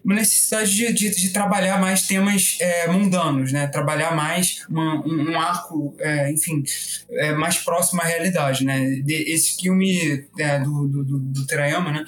uma 0.03 0.15
necessidade 0.15 0.75
de, 0.75 0.93
de, 0.93 1.10
de, 1.15 1.29
trabalhar 1.29 1.79
mais 1.79 2.05
temas 2.05 2.58
é, 2.60 2.88
mundanos, 2.88 3.51
né? 3.51 3.67
Trabalhar 3.67 4.15
mais 4.15 4.65
uma, 4.69 4.95
um, 5.05 5.31
um, 5.31 5.39
arco, 5.39 5.95
é, 5.99 6.31
enfim, 6.31 6.63
é, 7.12 7.34
mais 7.34 7.58
próximo 7.58 8.01
à 8.01 8.05
realidade, 8.05 8.65
né? 8.65 8.79
De, 9.01 9.31
esse 9.31 9.55
filme 9.55 10.27
do, 10.63 10.88
do, 10.88 11.03
do, 11.03 11.19
do 11.19 11.47
Terayama, 11.47 11.91
né? 11.91 12.05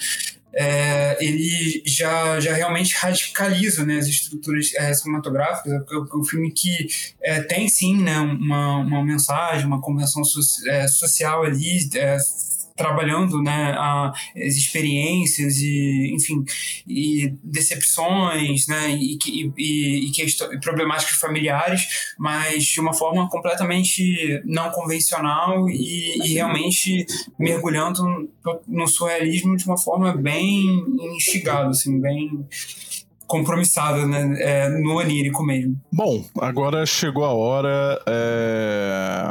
É, 0.59 1.15
ele 1.23 1.83
já, 1.85 2.39
já 2.39 2.51
realmente 2.51 2.95
radicaliza 2.95 3.85
né, 3.85 3.99
as 3.99 4.07
estruturas 4.07 4.73
é, 4.75 4.91
cinematográficas. 4.91 5.71
É 5.71 5.77
o, 5.77 6.19
o 6.19 6.23
filme 6.23 6.51
que 6.51 6.87
é, 7.21 7.41
tem 7.41 7.69
sim 7.69 8.01
né, 8.01 8.17
uma, 8.17 8.77
uma 8.77 9.05
mensagem, 9.05 9.67
uma 9.67 9.79
convenção 9.79 10.23
so, 10.23 10.39
é, 10.67 10.87
social 10.87 11.43
ali 11.43 11.87
é, 11.93 12.17
trabalhando 12.77 13.41
né, 13.41 13.75
as 13.75 14.55
experiências 14.55 15.57
e, 15.57 16.13
enfim, 16.13 16.45
e 16.87 17.33
decepções 17.43 18.67
né, 18.67 18.91
e, 18.91 19.17
e, 19.25 19.51
e, 19.57 20.11
e 20.11 20.59
problemáticas 20.61 21.17
familiares, 21.17 22.13
mas 22.17 22.65
de 22.65 22.79
uma 22.79 22.93
forma 22.93 23.27
completamente 23.29 24.41
não 24.45 24.69
convencional 24.69 25.67
e, 25.69 26.19
e 26.23 26.33
realmente 26.35 27.05
mergulhando 27.37 28.03
no, 28.45 28.61
no 28.67 28.87
surrealismo 28.87 29.57
de 29.57 29.65
uma 29.65 29.77
forma 29.77 30.15
bem 30.15 30.85
instigada, 31.15 31.69
assim, 31.69 31.99
bem 31.99 32.45
compromissada 33.27 34.07
né, 34.07 34.35
é, 34.39 34.69
no 34.69 34.95
onírico 34.95 35.43
mesmo. 35.43 35.79
Bom, 35.91 36.25
agora 36.39 36.85
chegou 36.85 37.25
a 37.25 37.33
hora 37.33 38.01
é, 38.07 39.23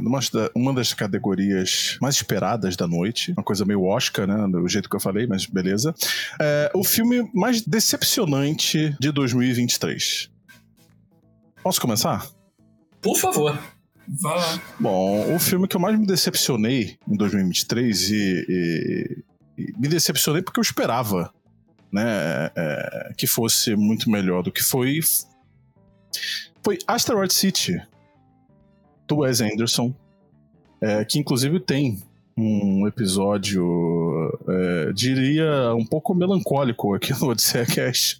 uma, 0.00 0.18
uma 0.54 0.74
das 0.74 0.92
categorias 0.92 1.96
mais 2.02 2.16
esperadas 2.16 2.76
da 2.76 2.86
noite. 2.86 3.32
Uma 3.32 3.44
coisa 3.44 3.64
meio 3.64 3.84
Oscar, 3.84 4.26
né? 4.26 4.46
Do 4.48 4.68
jeito 4.68 4.90
que 4.90 4.96
eu 4.96 5.00
falei, 5.00 5.26
mas 5.26 5.46
beleza. 5.46 5.94
É, 6.40 6.70
o 6.74 6.82
filme 6.82 7.30
mais 7.32 7.62
decepcionante 7.62 8.94
de 8.98 9.12
2023. 9.12 10.30
Posso 11.62 11.80
começar? 11.80 12.26
Por 13.00 13.16
favor. 13.16 13.58
Vai 14.20 14.36
lá. 14.36 14.62
Bom, 14.78 15.34
o 15.34 15.38
filme 15.38 15.66
que 15.66 15.76
eu 15.76 15.80
mais 15.80 15.98
me 15.98 16.06
decepcionei 16.06 16.98
em 17.08 17.16
2023 17.16 18.10
e, 18.10 18.14
e, 18.48 19.24
e 19.58 19.72
me 19.78 19.88
decepcionei 19.88 20.42
porque 20.42 20.60
eu 20.60 20.62
esperava 20.62 21.32
né, 21.94 22.50
é, 22.56 23.12
que 23.16 23.26
fosse 23.26 23.76
muito 23.76 24.10
melhor 24.10 24.42
do 24.42 24.50
que 24.50 24.62
foi 24.62 24.98
foi 26.62 26.78
Asteroid 26.88 27.32
City 27.32 27.80
do 29.06 29.18
Wes 29.18 29.40
Anderson 29.40 29.94
é, 30.80 31.04
que 31.04 31.18
inclusive 31.18 31.60
tem 31.60 32.02
um 32.36 32.86
episódio, 32.88 33.62
é, 34.48 34.92
diria, 34.92 35.72
um 35.74 35.86
pouco 35.86 36.12
melancólico 36.14 36.92
aqui 36.92 37.12
no 37.12 37.28
Odisseia 37.28 37.64
Cast. 37.64 38.18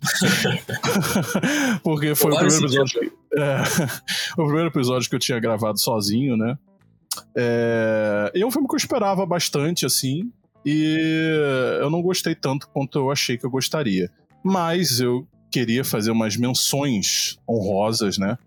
Porque 1.83 2.15
foi 2.15 2.31
o 2.31 2.37
primeiro 2.37 2.65
episódio. 2.65 3.01
Que, 3.01 3.41
é, 3.41 3.63
o 4.41 4.45
primeiro 4.45 4.69
episódio 4.69 5.11
que 5.11 5.17
eu 5.17 5.21
tinha 5.21 5.41
gravado 5.41 5.81
sozinho, 5.81 6.37
né? 6.37 6.57
É, 7.37 8.33
e 8.37 8.43
é 8.43 8.47
um 8.47 8.53
filme 8.53 8.69
que 8.69 8.75
eu 8.75 8.79
esperava 8.79 9.27
bastante, 9.27 9.85
assim, 9.85 10.33
e 10.65 11.79
eu 11.81 11.91
não 11.91 12.03
gostei 12.03 12.35
tanto 12.35 12.69
quanto 12.69 12.99
eu 12.99 13.11
achei 13.11 13.37
que 13.37 13.45
eu 13.45 13.51
gostaria. 13.51 14.11
Mas 14.43 15.01
eu 15.01 15.27
queria 15.51 15.85
fazer 15.85 16.11
umas 16.11 16.37
menções 16.37 17.39
honrosas, 17.49 18.19
né? 18.19 18.39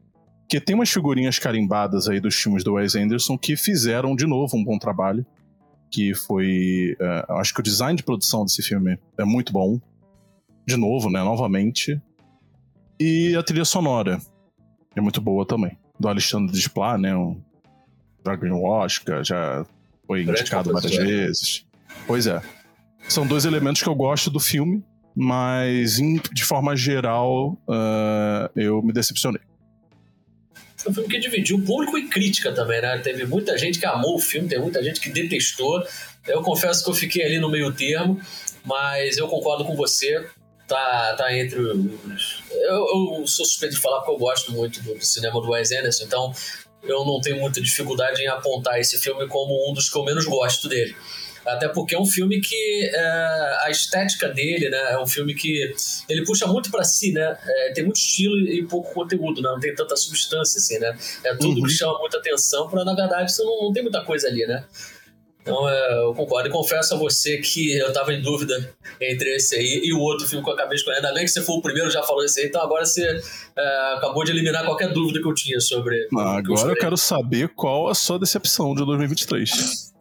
Porque 0.41 0.61
tem 0.61 0.75
umas 0.75 0.89
figurinhas 0.89 1.37
carimbadas 1.37 2.07
aí 2.07 2.19
dos 2.19 2.35
filmes 2.35 2.63
do 2.63 2.73
Wes 2.73 2.95
Anderson 2.95 3.37
que 3.37 3.57
fizeram 3.57 4.15
de 4.15 4.25
novo 4.25 4.55
um 4.55 4.63
bom 4.63 4.77
trabalho 4.79 5.25
que 5.91 6.13
foi. 6.13 6.95
Uh, 6.99 7.33
acho 7.33 7.53
que 7.53 7.59
o 7.59 7.63
design 7.63 7.95
de 7.95 8.03
produção 8.03 8.43
desse 8.45 8.61
filme 8.61 8.97
é 9.17 9.23
muito 9.23 9.51
bom. 9.51 9.79
De 10.65 10.75
novo, 10.75 11.09
né? 11.09 11.23
Novamente. 11.23 12.01
E 12.99 13.35
a 13.35 13.43
trilha 13.43 13.65
sonora 13.65 14.19
é 14.95 15.01
muito 15.01 15.21
boa 15.21 15.45
também. 15.45 15.77
Do 15.99 16.07
Alexandre 16.07 16.51
Desplat, 16.51 16.99
né? 16.99 17.15
Um, 17.15 17.41
já 18.25 18.35
ganhou 18.35 18.63
Oscar, 18.63 19.23
já 19.23 19.65
foi 20.05 20.23
indicado 20.23 20.73
várias 20.73 20.95
vezes. 20.95 21.66
Pois 22.05 22.27
é. 22.27 22.41
São 23.07 23.25
dois 23.25 23.45
elementos 23.45 23.81
que 23.81 23.87
eu 23.87 23.95
gosto 23.95 24.29
do 24.29 24.39
filme, 24.39 24.83
mas 25.15 25.99
em, 25.99 26.21
de 26.31 26.43
forma 26.43 26.75
geral 26.75 27.57
uh, 27.67 28.49
eu 28.55 28.81
me 28.81 28.91
decepcionei. 28.91 29.41
Foi 30.75 30.91
um 30.91 30.93
filme 30.93 31.09
que 31.09 31.19
dividiu 31.19 31.59
público 31.63 31.97
e 31.97 32.07
crítica 32.07 32.51
também, 32.53 32.81
né? 32.81 32.99
Teve 32.99 33.25
muita 33.25 33.57
gente 33.57 33.79
que 33.79 33.85
amou 33.85 34.15
o 34.15 34.19
filme, 34.19 34.47
teve 34.47 34.61
muita 34.61 34.83
gente 34.83 34.99
que 34.99 35.09
detestou. 35.09 35.83
Eu 36.27 36.41
confesso 36.43 36.83
que 36.83 36.89
eu 36.89 36.93
fiquei 36.93 37.23
ali 37.23 37.39
no 37.39 37.49
meio 37.49 37.73
termo, 37.73 38.21
mas 38.63 39.17
eu 39.17 39.27
concordo 39.27 39.65
com 39.65 39.75
você. 39.75 40.27
Tá, 40.67 41.15
tá 41.17 41.33
entre 41.35 41.59
os. 41.59 42.43
Eu, 42.51 43.19
eu 43.19 43.27
sou 43.27 43.45
suspeito 43.45 43.75
de 43.75 43.81
falar 43.81 43.99
porque 43.99 44.11
eu 44.11 44.17
gosto 44.17 44.51
muito 44.51 44.83
do, 44.83 44.95
do 44.95 45.05
cinema 45.05 45.39
do 45.39 45.49
Wes 45.49 45.71
Anderson, 45.71 46.03
então 46.03 46.33
eu 46.83 47.05
não 47.05 47.21
tenho 47.21 47.39
muita 47.39 47.61
dificuldade 47.61 48.21
em 48.21 48.27
apontar 48.27 48.77
esse 48.77 48.97
filme 48.97 49.27
como 49.27 49.69
um 49.69 49.73
dos 49.73 49.89
que 49.89 49.97
eu 49.97 50.03
menos 50.03 50.25
gosto 50.25 50.67
dele. 50.67 50.95
Até 51.47 51.69
porque 51.69 51.95
é 51.95 51.99
um 51.99 52.05
filme 52.05 52.41
que 52.41 52.91
é, 52.93 53.57
a 53.63 53.69
estética 53.69 54.27
dele, 54.27 54.69
né? 54.69 54.91
É 54.91 54.99
um 54.99 55.07
filme 55.07 55.33
que 55.33 55.73
ele 56.09 56.25
puxa 56.25 56.45
muito 56.45 56.69
para 56.69 56.83
si, 56.83 57.11
né? 57.13 57.37
É, 57.45 57.71
tem 57.73 57.83
muito 57.83 57.97
estilo 57.97 58.37
e 58.37 58.65
pouco 58.67 58.93
conteúdo, 58.93 59.41
né? 59.41 59.49
Não 59.49 59.59
tem 59.59 59.73
tanta 59.73 59.95
substância, 59.95 60.59
assim, 60.59 60.77
né? 60.77 60.97
É 61.23 61.35
tudo 61.35 61.59
uhum. 61.59 61.63
que 61.63 61.69
chama 61.69 61.97
muita 61.99 62.17
atenção, 62.17 62.69
para 62.69 62.83
na 62.83 62.93
verdade 62.93 63.31
você 63.31 63.43
não, 63.43 63.63
não 63.63 63.73
tem 63.73 63.81
muita 63.81 64.03
coisa 64.03 64.27
ali, 64.27 64.45
né? 64.45 64.65
Então, 65.47 65.69
é, 65.69 65.99
eu 66.03 66.13
concordo. 66.13 66.49
E 66.49 66.51
confesso 66.51 66.93
a 66.93 66.97
você 66.97 67.37
que 67.37 67.77
eu 67.77 67.93
tava 67.93 68.13
em 68.13 68.21
dúvida 68.21 68.69
entre 68.99 69.33
esse 69.33 69.55
aí 69.55 69.81
e 69.81 69.93
o 69.93 69.99
outro 69.99 70.27
filme 70.27 70.43
que 70.43 70.49
eu 70.49 70.53
acabei 70.53 70.75
escolhendo. 70.75 71.07
Além 71.07 71.23
que 71.23 71.31
você 71.31 71.41
foi 71.41 71.55
o 71.55 71.61
primeiro, 71.61 71.89
já 71.89 72.03
falou 72.03 72.25
esse 72.25 72.41
aí, 72.41 72.47
então 72.47 72.61
agora 72.61 72.85
você 72.85 73.21
é, 73.55 73.93
acabou 73.95 74.25
de 74.25 74.31
eliminar 74.31 74.65
qualquer 74.65 74.91
dúvida 74.91 75.21
que 75.21 75.27
eu 75.27 75.33
tinha 75.33 75.61
sobre. 75.61 76.07
agora 76.13 76.43
eu, 76.63 76.69
eu, 76.71 76.75
quero 76.75 76.97
saber 76.97 77.47
qual 77.55 77.87
a 77.87 77.95
sua 77.95 78.19
decepção 78.19 78.75
de 78.75 78.85
2023 78.85 79.95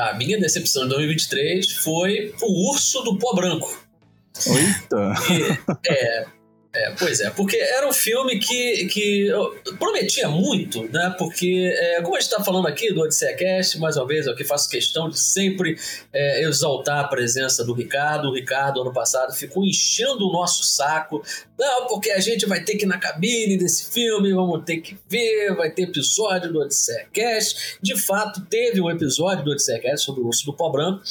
a 0.00 0.14
minha 0.14 0.38
decepção 0.38 0.84
de 0.84 0.90
2023 0.90 1.72
foi 1.76 2.34
o 2.42 2.70
Urso 2.70 3.02
do 3.02 3.18
Pó 3.18 3.34
Branco. 3.34 3.86
Eita! 4.46 5.14
E, 5.30 5.90
é, 5.90 6.26
é, 6.72 6.92
pois 6.96 7.18
é, 7.18 7.28
porque 7.30 7.56
era 7.56 7.88
um 7.88 7.92
filme 7.92 8.38
que, 8.38 8.86
que 8.86 9.28
prometia 9.76 10.28
muito, 10.28 10.84
né? 10.92 11.12
Porque, 11.18 11.74
é, 11.76 12.00
como 12.00 12.14
a 12.14 12.20
gente 12.20 12.30
está 12.30 12.44
falando 12.44 12.68
aqui 12.68 12.92
do 12.94 13.00
Odisseia 13.00 13.36
Cast, 13.36 13.76
mais 13.80 13.96
uma 13.96 14.06
vez, 14.06 14.26
eu 14.26 14.36
que 14.36 14.44
faço 14.44 14.70
questão 14.70 15.10
de 15.10 15.18
sempre 15.18 15.76
é, 16.12 16.44
exaltar 16.44 17.00
a 17.00 17.08
presença 17.08 17.64
do 17.64 17.72
Ricardo. 17.72 18.28
O 18.28 18.34
Ricardo, 18.34 18.80
ano 18.82 18.92
passado, 18.92 19.34
ficou 19.34 19.64
enchendo 19.64 20.28
o 20.28 20.32
nosso 20.32 20.62
saco. 20.62 21.20
Não, 21.58 21.88
porque 21.88 22.12
a 22.12 22.20
gente 22.20 22.46
vai 22.46 22.62
ter 22.62 22.76
que 22.76 22.84
ir 22.84 22.88
na 22.88 22.98
cabine 22.98 23.58
desse 23.58 23.92
filme, 23.92 24.32
vamos 24.32 24.62
ter 24.64 24.76
que 24.76 24.96
ver, 25.08 25.56
vai 25.56 25.70
ter 25.72 25.82
episódio 25.82 26.52
do 26.52 26.60
Odisseia 26.60 27.04
Cast. 27.12 27.78
De 27.82 28.00
fato, 28.00 28.42
teve 28.42 28.80
um 28.80 28.88
episódio 28.88 29.44
do 29.44 29.50
Odisseia 29.50 29.80
Cast 29.80 30.06
sobre 30.06 30.22
o 30.22 30.28
Urso 30.28 30.46
do 30.46 30.52
Pó 30.52 30.70
Branco. 30.70 31.02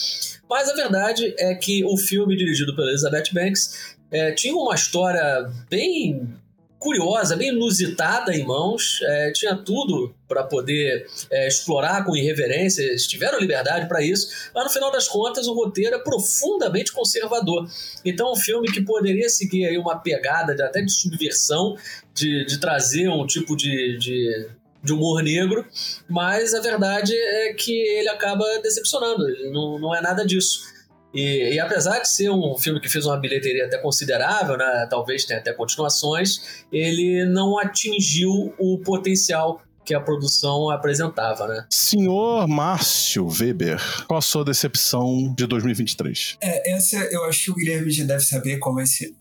Mas 0.50 0.70
a 0.70 0.74
verdade 0.74 1.36
é 1.38 1.54
que 1.54 1.84
o 1.84 1.98
filme, 1.98 2.36
dirigido 2.36 2.74
pela 2.76 2.88
Elizabeth 2.88 3.26
Banks, 3.34 3.99
é, 4.12 4.32
tinha 4.32 4.56
uma 4.56 4.76
história 4.76 5.50
bem 5.70 6.40
curiosa, 6.80 7.36
bem 7.36 7.50
inusitada 7.50 8.34
em 8.34 8.46
mãos, 8.46 9.00
é, 9.04 9.32
tinha 9.34 9.54
tudo 9.54 10.16
para 10.28 10.44
poder 10.44 11.06
é, 11.30 11.48
explorar 11.48 12.06
com 12.06 12.16
irreverência, 12.16 12.82
eles 12.82 13.06
tiveram 13.06 13.38
liberdade 13.38 13.88
para 13.88 14.02
isso, 14.02 14.50
mas 14.56 14.64
no 14.64 14.70
final 14.70 14.90
das 14.90 15.08
contas 15.08 15.46
o 15.48 15.54
roteiro 15.54 15.96
é 15.96 16.00
profundamente 16.00 16.94
conservador. 16.94 17.70
Então, 18.06 18.32
um 18.32 18.36
filme 18.36 18.72
que 18.72 18.82
poderia 18.82 19.28
seguir 19.28 19.66
aí 19.66 19.78
uma 19.78 20.00
pegada 20.00 20.56
de, 20.56 20.62
até 20.64 20.82
de 20.82 20.92
subversão, 20.92 21.76
de, 22.14 22.46
de 22.46 22.58
trazer 22.60 23.10
um 23.10 23.28
tipo 23.28 23.58
de, 23.58 23.98
de, 23.98 24.48
de, 24.82 24.94
humor 24.94 25.22
negro, 25.22 25.66
mas 26.08 26.54
a 26.54 26.62
verdade 26.62 27.14
é 27.14 27.54
que 27.54 27.74
ele 27.74 28.08
acaba 28.08 28.46
decepcionando, 28.64 29.26
não, 29.52 29.78
não 29.78 29.94
é 29.94 30.02
nada 30.02 30.26
disso. 30.26 30.79
E, 31.14 31.56
e, 31.56 31.60
apesar 31.60 32.00
de 32.00 32.10
ser 32.10 32.30
um 32.30 32.56
filme 32.58 32.80
que 32.80 32.88
fez 32.88 33.06
uma 33.06 33.18
bilheteria 33.18 33.66
até 33.66 33.78
considerável, 33.78 34.58
né, 34.58 34.88
talvez 34.90 35.26
tenha 35.26 35.40
até 35.40 35.52
continuações, 35.54 36.64
ele 36.72 37.26
não 37.26 37.58
atingiu 37.58 38.54
o 38.60 38.80
potencial 38.80 39.62
que 39.84 39.94
a 39.96 40.00
produção 40.00 40.70
apresentava, 40.70 41.48
né? 41.48 41.66
Senhor 41.72 42.48
Márcio 42.48 43.28
Weber, 43.28 43.82
qual 44.06 44.20
a 44.20 44.22
sua 44.22 44.46
decepção 44.46 45.34
de 45.36 45.48
2023? 45.48 46.38
É, 46.42 46.74
essa 46.74 46.98
eu 46.98 47.24
acho 47.24 47.46
que 47.46 47.52
o 47.52 47.56
Guilherme 47.56 47.90
já 47.90 48.06
deve 48.06 48.24
saber 48.24 48.58
qual 48.60 48.76
vai 48.76 48.86
ser. 48.86 49.12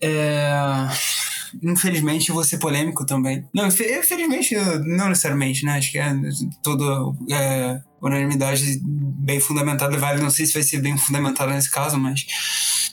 É 0.00 0.88
infelizmente, 1.62 2.28
eu 2.28 2.34
vou 2.34 2.44
ser 2.44 2.58
polêmico 2.58 3.04
também. 3.04 3.44
Não, 3.54 3.66
infelizmente, 3.66 4.54
não 4.84 5.08
necessariamente, 5.08 5.64
né? 5.64 5.78
Acho 5.78 5.90
que 5.90 5.98
é 5.98 6.12
toda 6.62 6.84
é, 7.30 7.80
unanimidade 8.00 8.80
bem 8.82 9.40
fundamentada 9.40 9.96
vale. 9.96 10.22
Não 10.22 10.30
sei 10.30 10.46
se 10.46 10.54
vai 10.54 10.62
ser 10.62 10.80
bem 10.80 10.96
fundamentada 10.96 11.52
nesse 11.52 11.70
caso, 11.70 11.98
mas, 11.98 12.26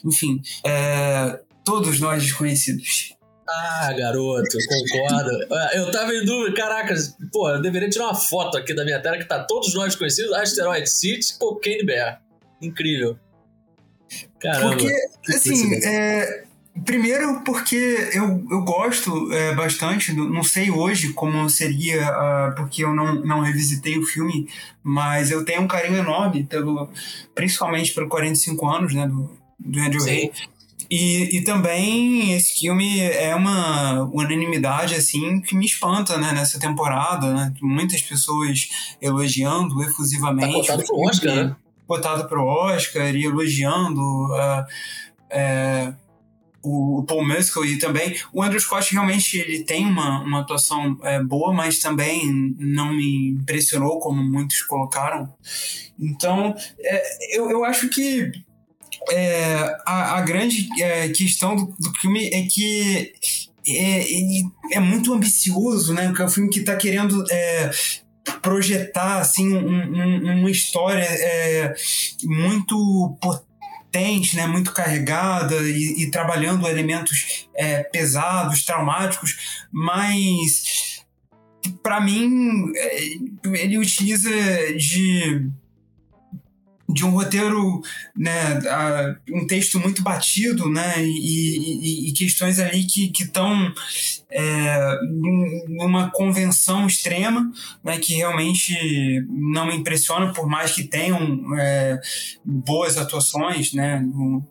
enfim, 0.05 0.41
é, 0.65 1.39
todos 1.63 1.99
nós 1.99 2.23
desconhecidos. 2.23 3.15
Ah, 3.49 3.93
garoto, 3.97 4.57
concordo. 4.67 5.55
É, 5.55 5.79
eu 5.79 5.89
tava 5.89 6.13
em 6.13 6.25
dúvida, 6.25 6.53
caraca, 6.53 6.93
pô, 7.31 7.49
eu 7.49 7.61
deveria 7.61 7.89
tirar 7.89 8.05
uma 8.05 8.15
foto 8.15 8.57
aqui 8.57 8.73
da 8.73 8.83
minha 8.83 8.99
tela 8.99 9.17
que 9.17 9.23
tá 9.23 9.41
todos 9.43 9.73
nós 9.73 9.95
conhecidos, 9.95 10.33
Asteroid 10.33 10.89
City, 10.89 11.37
Cocaine 11.39 11.85
Bear. 11.85 12.21
Incrível. 12.61 13.17
Caramba. 14.39 14.75
Porque, 14.75 14.93
assim, 15.29 15.75
é, 15.85 16.46
Primeiro 16.85 17.41
porque 17.43 18.09
eu, 18.13 18.45
eu 18.49 18.61
gosto 18.61 19.31
é, 19.33 19.55
bastante, 19.55 20.13
não 20.13 20.43
sei 20.43 20.69
hoje 20.69 21.13
como 21.13 21.49
seria, 21.49 22.11
uh, 22.11 22.55
porque 22.55 22.83
eu 22.83 22.93
não, 22.93 23.15
não 23.15 23.39
revisitei 23.41 23.97
o 23.97 24.05
filme, 24.05 24.47
mas 24.83 25.31
eu 25.31 25.43
tenho 25.43 25.61
um 25.61 25.67
carinho 25.67 25.97
enorme, 25.97 26.43
pelo, 26.43 26.89
principalmente 27.33 27.93
pelo 27.93 28.07
45 28.07 28.67
anos 28.67 28.93
né, 28.93 29.07
do, 29.07 29.29
do 29.59 29.79
Andrew 29.79 30.03
Hay. 30.03 30.31
E, 30.89 31.37
e 31.37 31.43
também 31.43 32.33
esse 32.33 32.59
filme 32.59 32.99
é 33.01 33.35
uma 33.35 34.03
unanimidade 34.13 34.95
assim 34.95 35.41
que 35.41 35.55
me 35.55 35.65
espanta 35.65 36.17
né, 36.17 36.31
nessa 36.31 36.59
temporada, 36.59 37.33
né? 37.33 37.53
Muitas 37.61 38.01
pessoas 38.01 38.69
elogiando 39.01 39.81
efusivamente. 39.83 40.67
Tá 40.67 40.75
botado 40.77 40.85
pro 40.85 40.99
Oscar, 41.01 41.35
né? 41.35 41.55
Botado 41.85 42.29
pro 42.29 42.45
Oscar 42.45 43.13
e 43.13 43.25
elogiando. 43.25 44.01
Uh, 44.01 44.65
é, 45.29 45.93
o, 46.67 47.03
Paul 47.03 47.25
Mescal 47.25 47.65
e 47.65 47.77
também 47.77 48.15
o 48.33 48.43
Andrew 48.43 48.59
Scott 48.59 48.91
realmente 48.93 49.37
ele 49.37 49.63
tem 49.63 49.85
uma, 49.85 50.21
uma 50.21 50.41
atuação 50.41 50.97
é, 51.03 51.21
boa, 51.23 51.53
mas 51.53 51.79
também 51.79 52.55
não 52.59 52.93
me 52.93 53.29
impressionou 53.29 53.99
como 53.99 54.23
muitos 54.23 54.61
colocaram. 54.63 55.33
Então, 55.99 56.53
é, 56.79 57.37
eu, 57.37 57.49
eu 57.49 57.63
acho 57.63 57.89
que 57.89 58.31
é, 59.09 59.77
a, 59.85 60.17
a, 60.17 60.21
grande 60.21 60.67
é, 60.81 61.09
questão 61.09 61.55
do, 61.55 61.65
do 61.79 61.91
filme 61.99 62.29
é 62.33 62.43
que 62.43 63.13
é, 63.67 64.11
ele 64.11 64.45
é 64.71 64.79
muito 64.79 65.13
ambicioso, 65.13 65.93
né? 65.93 66.07
Porque 66.07 66.21
é 66.21 66.25
um 66.25 66.29
filme 66.29 66.49
que 66.49 66.59
está 66.59 66.75
querendo 66.75 67.23
é, 67.31 67.69
projetar 68.41 69.19
assim 69.19 69.53
um, 69.55 69.67
um, 69.67 70.39
uma 70.39 70.51
história 70.51 71.03
é, 71.03 71.73
muito 72.23 73.17
potente, 73.97 74.35
né, 74.35 74.45
muito 74.45 74.71
carregada 74.71 75.55
e, 75.61 76.03
e 76.03 76.11
trabalhando 76.11 76.67
elementos 76.67 77.47
é, 77.55 77.83
pesados, 77.83 78.63
traumáticos, 78.63 79.65
mas 79.71 81.03
para 81.81 81.99
mim 81.99 82.71
é, 82.75 83.03
ele 83.45 83.77
utiliza 83.77 84.29
de 84.77 85.49
de 86.89 87.03
um 87.03 87.09
roteiro, 87.09 87.81
né, 88.15 88.59
um 89.29 89.45
texto 89.45 89.77
muito 89.77 90.01
batido, 90.01 90.69
né, 90.69 90.93
e, 91.03 92.07
e, 92.07 92.09
e 92.09 92.13
questões 92.13 92.59
ali 92.59 92.85
que 92.85 93.11
estão 93.21 93.73
é, 94.29 94.99
numa 95.69 96.11
convenção 96.11 96.85
extrema, 96.85 97.49
né, 97.83 97.97
que 97.97 98.15
realmente 98.15 99.25
não 99.29 99.67
me 99.67 99.75
impressiona, 99.75 100.33
por 100.33 100.47
mais 100.47 100.73
que 100.73 100.83
tenham 100.83 101.57
é, 101.57 101.99
boas 102.43 102.97
atuações, 102.97 103.73
né, 103.73 104.03
o, 104.13 104.43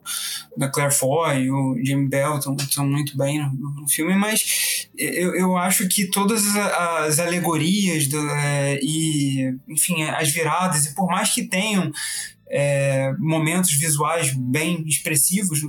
da 0.57 0.69
Claire 0.69 0.95
Foy, 0.95 1.51
o 1.51 1.77
Jim 1.85 2.09
Bell 2.09 2.39
estão 2.39 2.87
muito 2.87 3.17
bem 3.19 3.39
no, 3.39 3.81
no, 3.81 3.89
filme, 3.89 4.15
mas 4.15 4.89
eu, 4.97 5.35
eu 5.35 5.57
acho 5.57 5.87
que 5.89 6.07
todas 6.07 6.45
as 6.57 7.19
alegorias 7.19 8.07
do, 8.07 8.19
é, 8.31 8.79
e, 8.83 9.55
enfim, 9.69 10.03
as 10.05 10.31
viradas, 10.31 10.87
e 10.87 10.95
por 10.95 11.07
mais 11.07 11.35
que 11.35 11.45
tenham 11.45 11.93
é, 12.49 13.13
momentos 13.19 13.73
visuais 13.73 14.33
bem 14.33 14.85
expressivos 14.87 15.61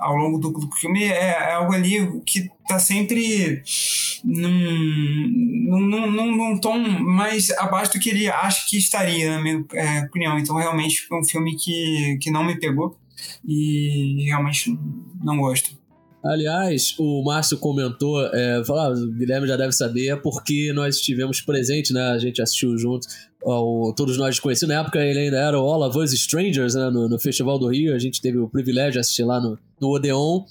ao 0.00 0.16
longo 0.16 0.38
do, 0.38 0.50
do 0.50 0.70
filme 0.76 1.04
é, 1.04 1.30
é, 1.30 1.52
algo 1.52 1.72
ali 1.72 2.20
que 2.22 2.50
está 2.62 2.78
sempre 2.78 3.62
num, 4.24 5.78
num, 5.80 6.10
num, 6.10 6.36
num, 6.36 6.58
tom 6.58 6.78
mais 6.78 7.50
abaixo 7.52 7.92
do 7.92 8.00
que 8.00 8.10
ele 8.10 8.28
acha 8.28 8.66
que 8.68 8.76
estaria, 8.76 9.36
na 9.36 9.42
minha 9.42 9.64
é, 9.74 10.00
opinião. 10.02 10.38
Então, 10.38 10.56
realmente, 10.56 11.06
foi 11.06 11.18
um 11.18 11.24
filme 11.24 11.56
que, 11.56 12.18
que 12.20 12.30
não 12.30 12.44
me 12.44 12.58
pegou 12.58 12.96
e 13.46 14.24
realmente 14.26 14.78
não 15.22 15.38
gosto. 15.38 15.78
Aliás, 16.22 16.94
o 16.98 17.24
Márcio 17.24 17.56
comentou, 17.56 18.22
é, 18.26 18.62
falou, 18.64 18.82
ah, 18.82 18.90
o 18.90 19.12
Guilherme 19.12 19.48
já 19.48 19.56
deve 19.56 19.72
saber, 19.72 20.08
é 20.08 20.16
porque 20.16 20.70
nós 20.74 20.96
estivemos 20.96 21.40
presentes, 21.40 21.92
né? 21.92 22.02
A 22.02 22.18
gente 22.18 22.42
assistiu 22.42 22.76
junto, 22.76 23.08
ao, 23.44 23.92
todos 23.94 24.16
nós 24.16 24.38
conhecidos. 24.38 24.74
Na 24.74 24.80
época 24.80 24.98
ele 24.98 25.18
ainda 25.18 25.38
era 25.38 25.58
o 25.58 25.62
All 25.62 25.82
of 25.82 25.98
Us 25.98 26.12
Strangers, 26.12 26.74
né? 26.74 26.90
No, 26.90 27.08
no, 27.08 27.18
Festival 27.18 27.58
do 27.58 27.68
Rio. 27.68 27.94
A 27.94 27.98
gente 27.98 28.20
teve 28.20 28.38
o 28.38 28.48
privilégio 28.48 28.92
de 28.92 28.98
assistir 29.00 29.24
lá 29.24 29.40
no, 29.40 29.58
no 29.80 29.88
Odeon. 29.88 30.44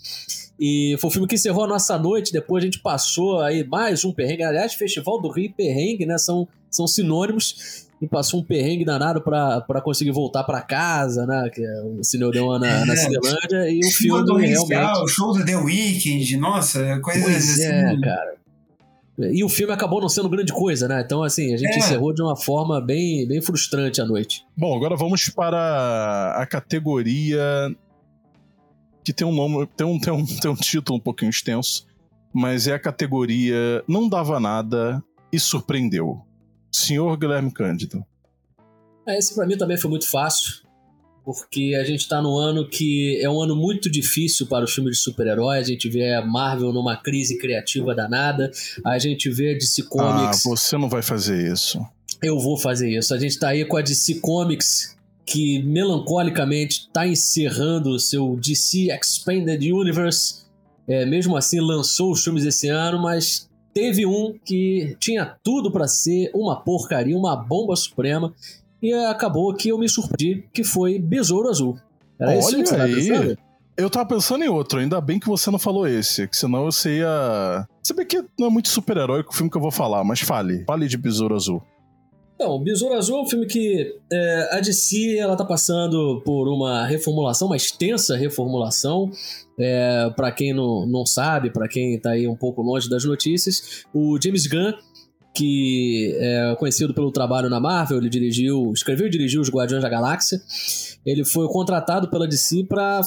E 0.59 0.95
foi 0.99 1.09
o 1.09 1.13
filme 1.13 1.27
que 1.27 1.35
encerrou 1.35 1.63
a 1.63 1.67
nossa 1.67 1.97
noite. 1.97 2.31
Depois 2.31 2.63
a 2.63 2.65
gente 2.65 2.79
passou 2.79 3.39
aí 3.41 3.65
mais 3.65 4.03
um 4.03 4.11
perrengue. 4.11 4.43
Aliás, 4.43 4.73
Festival 4.73 5.21
do 5.21 5.29
Rio 5.29 5.45
e 5.45 5.49
perrengue, 5.49 6.05
né? 6.05 6.17
São, 6.17 6.47
são 6.69 6.87
sinônimos 6.87 7.87
e 8.01 8.07
passou 8.07 8.39
um 8.39 8.43
perrengue 8.43 8.85
danado 8.85 9.21
para 9.21 9.81
conseguir 9.81 10.11
voltar 10.11 10.43
para 10.43 10.61
casa, 10.61 11.25
né? 11.25 11.49
Que 11.53 11.61
é 11.63 11.81
o 11.83 12.03
Cineodeon 12.03 12.57
na, 12.57 12.67
é, 12.67 12.85
na 12.85 12.95
Cinelândia 12.95 13.69
e 13.69 13.79
o 13.79 13.91
filme 13.91 14.47
realmente... 14.47 15.01
O 15.03 15.07
show 15.07 15.33
do 15.33 15.45
The 15.45 15.57
Weeknd, 15.57 16.37
nossa, 16.37 16.99
coisa 17.01 17.21
pois 17.21 17.59
é, 17.59 17.83
assim... 17.85 17.97
é, 17.97 18.01
cara. 18.01 18.39
E 19.19 19.43
o 19.43 19.49
filme 19.49 19.73
acabou 19.73 19.99
não 19.99 20.07
sendo 20.07 20.29
grande 20.29 20.53
coisa, 20.53 20.87
né? 20.87 21.01
Então, 21.05 21.23
assim, 21.23 21.53
a 21.53 21.57
gente 21.57 21.73
é. 21.73 21.77
encerrou 21.77 22.13
de 22.13 22.21
uma 22.21 22.35
forma 22.35 22.79
bem, 22.79 23.27
bem 23.27 23.41
frustrante 23.41 23.99
a 23.99 24.05
noite. 24.05 24.45
Bom, 24.55 24.75
agora 24.75 24.95
vamos 24.95 25.29
para 25.29 26.35
a 26.37 26.45
categoria 26.45 27.41
que 29.03 29.11
tem 29.11 29.27
um 29.27 29.33
nome, 29.33 29.67
tem 29.75 29.85
um, 29.85 29.99
tem 29.99 30.13
um, 30.13 30.25
tem 30.25 30.51
um 30.51 30.55
título 30.55 30.97
um 30.97 31.01
pouquinho 31.01 31.29
extenso, 31.29 31.85
mas 32.33 32.67
é 32.67 32.73
a 32.73 32.79
categoria 32.79 33.83
Não 33.87 34.07
Dava 34.07 34.39
Nada 34.39 35.03
e 35.31 35.39
Surpreendeu. 35.39 36.21
Senhor 36.71 37.17
Guilherme 37.17 37.51
Cândido. 37.51 38.05
É, 39.07 39.17
esse 39.17 39.33
para 39.33 39.47
mim 39.47 39.57
também 39.57 39.77
foi 39.77 39.89
muito 39.89 40.07
fácil, 40.07 40.61
porque 41.33 41.75
a 41.79 41.83
gente 41.83 42.07
tá 42.07 42.21
no 42.21 42.37
ano 42.37 42.67
que 42.67 43.19
é 43.21 43.29
um 43.29 43.41
ano 43.41 43.55
muito 43.55 43.89
difícil 43.89 44.47
para 44.47 44.65
os 44.65 44.73
filmes 44.73 44.97
de 44.97 45.03
super-herói. 45.03 45.57
A 45.57 45.63
gente 45.63 45.89
vê 45.89 46.13
a 46.13 46.25
Marvel 46.25 46.71
numa 46.73 46.95
crise 46.97 47.37
criativa 47.37 47.93
danada, 47.93 48.51
a 48.85 48.97
gente 48.99 49.29
vê 49.29 49.51
a 49.51 49.53
DC 49.53 49.83
Comics. 49.83 50.45
Ah, 50.45 50.49
você 50.49 50.77
não 50.77 50.89
vai 50.89 51.01
fazer 51.01 51.51
isso. 51.51 51.79
Eu 52.21 52.39
vou 52.39 52.57
fazer 52.57 52.89
isso. 52.89 53.13
A 53.13 53.17
gente 53.17 53.37
tá 53.39 53.49
aí 53.49 53.63
com 53.65 53.77
a 53.77 53.81
DC 53.81 54.15
Comics 54.15 54.97
que 55.25 55.61
melancolicamente 55.61 56.87
está 56.87 57.07
encerrando 57.07 57.91
o 57.91 57.99
seu 57.99 58.35
DC 58.35 58.87
Expanded 58.91 59.71
Universe. 59.71 60.45
É, 60.87 61.05
mesmo 61.05 61.37
assim, 61.37 61.59
lançou 61.59 62.11
os 62.11 62.23
filmes 62.23 62.43
esse 62.43 62.67
ano, 62.67 62.99
mas 62.99 63.47
teve 63.71 64.05
um 64.07 64.35
que 64.43 64.97
tinha 64.99 65.25
tudo 65.43 65.71
para 65.71 65.87
ser 65.87 66.31
uma 66.33 66.59
porcaria, 66.59 67.15
uma 67.15 67.35
bomba 67.35 67.75
suprema, 67.75 68.33
e 68.81 68.93
acabou 68.93 69.53
que 69.53 69.69
eu 69.69 69.77
me 69.77 69.89
surpreendi, 69.89 70.45
que 70.53 70.63
foi 70.63 70.99
Besouro 70.99 71.49
Azul. 71.49 71.77
Era 72.19 72.31
Olha 72.31 72.61
esse 72.61 72.75
aí. 73.13 73.37
Eu 73.77 73.89
tava 73.89 74.09
pensando 74.09 74.43
em 74.43 74.49
outro, 74.49 74.79
ainda 74.79 74.99
bem 74.99 75.19
que 75.19 75.27
você 75.27 75.49
não 75.49 75.57
falou 75.57 75.87
esse, 75.87 76.27
que 76.27 76.35
senão 76.35 76.65
você 76.65 76.97
ia. 76.97 77.65
Você 77.81 77.93
vê 77.93 78.03
que 78.03 78.21
não 78.37 78.47
é 78.47 78.49
muito 78.49 78.67
super-herói 78.67 79.23
o 79.25 79.33
filme 79.33 79.49
que 79.49 79.55
eu 79.55 79.61
vou 79.61 79.71
falar, 79.71 80.03
mas 80.03 80.19
fale. 80.19 80.65
Fale 80.65 80.85
de 80.85 80.97
Besouro 80.97 81.33
Azul. 81.33 81.63
Então, 82.35 82.57
Besouro 82.57 82.95
Azul 82.95 83.17
é 83.17 83.21
um 83.21 83.25
filme 83.25 83.45
que 83.45 83.95
é, 84.11 84.49
a 84.53 84.61
DC 84.61 85.17
ela 85.17 85.35
tá 85.35 85.43
passando 85.43 86.21
por 86.25 86.47
uma 86.47 86.85
reformulação, 86.85 87.47
uma 87.47 87.57
extensa 87.57 88.15
reformulação. 88.15 89.11
É, 89.59 90.09
para 90.15 90.31
quem 90.31 90.53
não, 90.53 90.85
não 90.85 91.05
sabe, 91.05 91.49
para 91.49 91.67
quem 91.67 91.95
está 91.95 92.11
aí 92.11 92.25
um 92.25 92.35
pouco 92.37 92.61
longe 92.61 92.89
das 92.89 93.03
notícias, 93.03 93.83
o 93.93 94.17
James 94.23 94.47
Gunn, 94.47 94.71
que 95.33 96.15
é 96.19 96.55
conhecido 96.57 96.93
pelo 96.93 97.11
trabalho 97.11 97.49
na 97.49 97.59
Marvel, 97.59 97.97
ele 97.97 98.09
dirigiu, 98.09 98.71
escreveu 98.73 99.07
e 99.07 99.09
dirigiu 99.09 99.41
os 99.41 99.49
Guardiões 99.49 99.83
da 99.83 99.89
Galáxia. 99.89 100.41
Ele 101.05 101.23
foi 101.23 101.47
contratado 101.47 102.09
pela 102.09 102.27
DC 102.27 102.65
para 102.65 103.01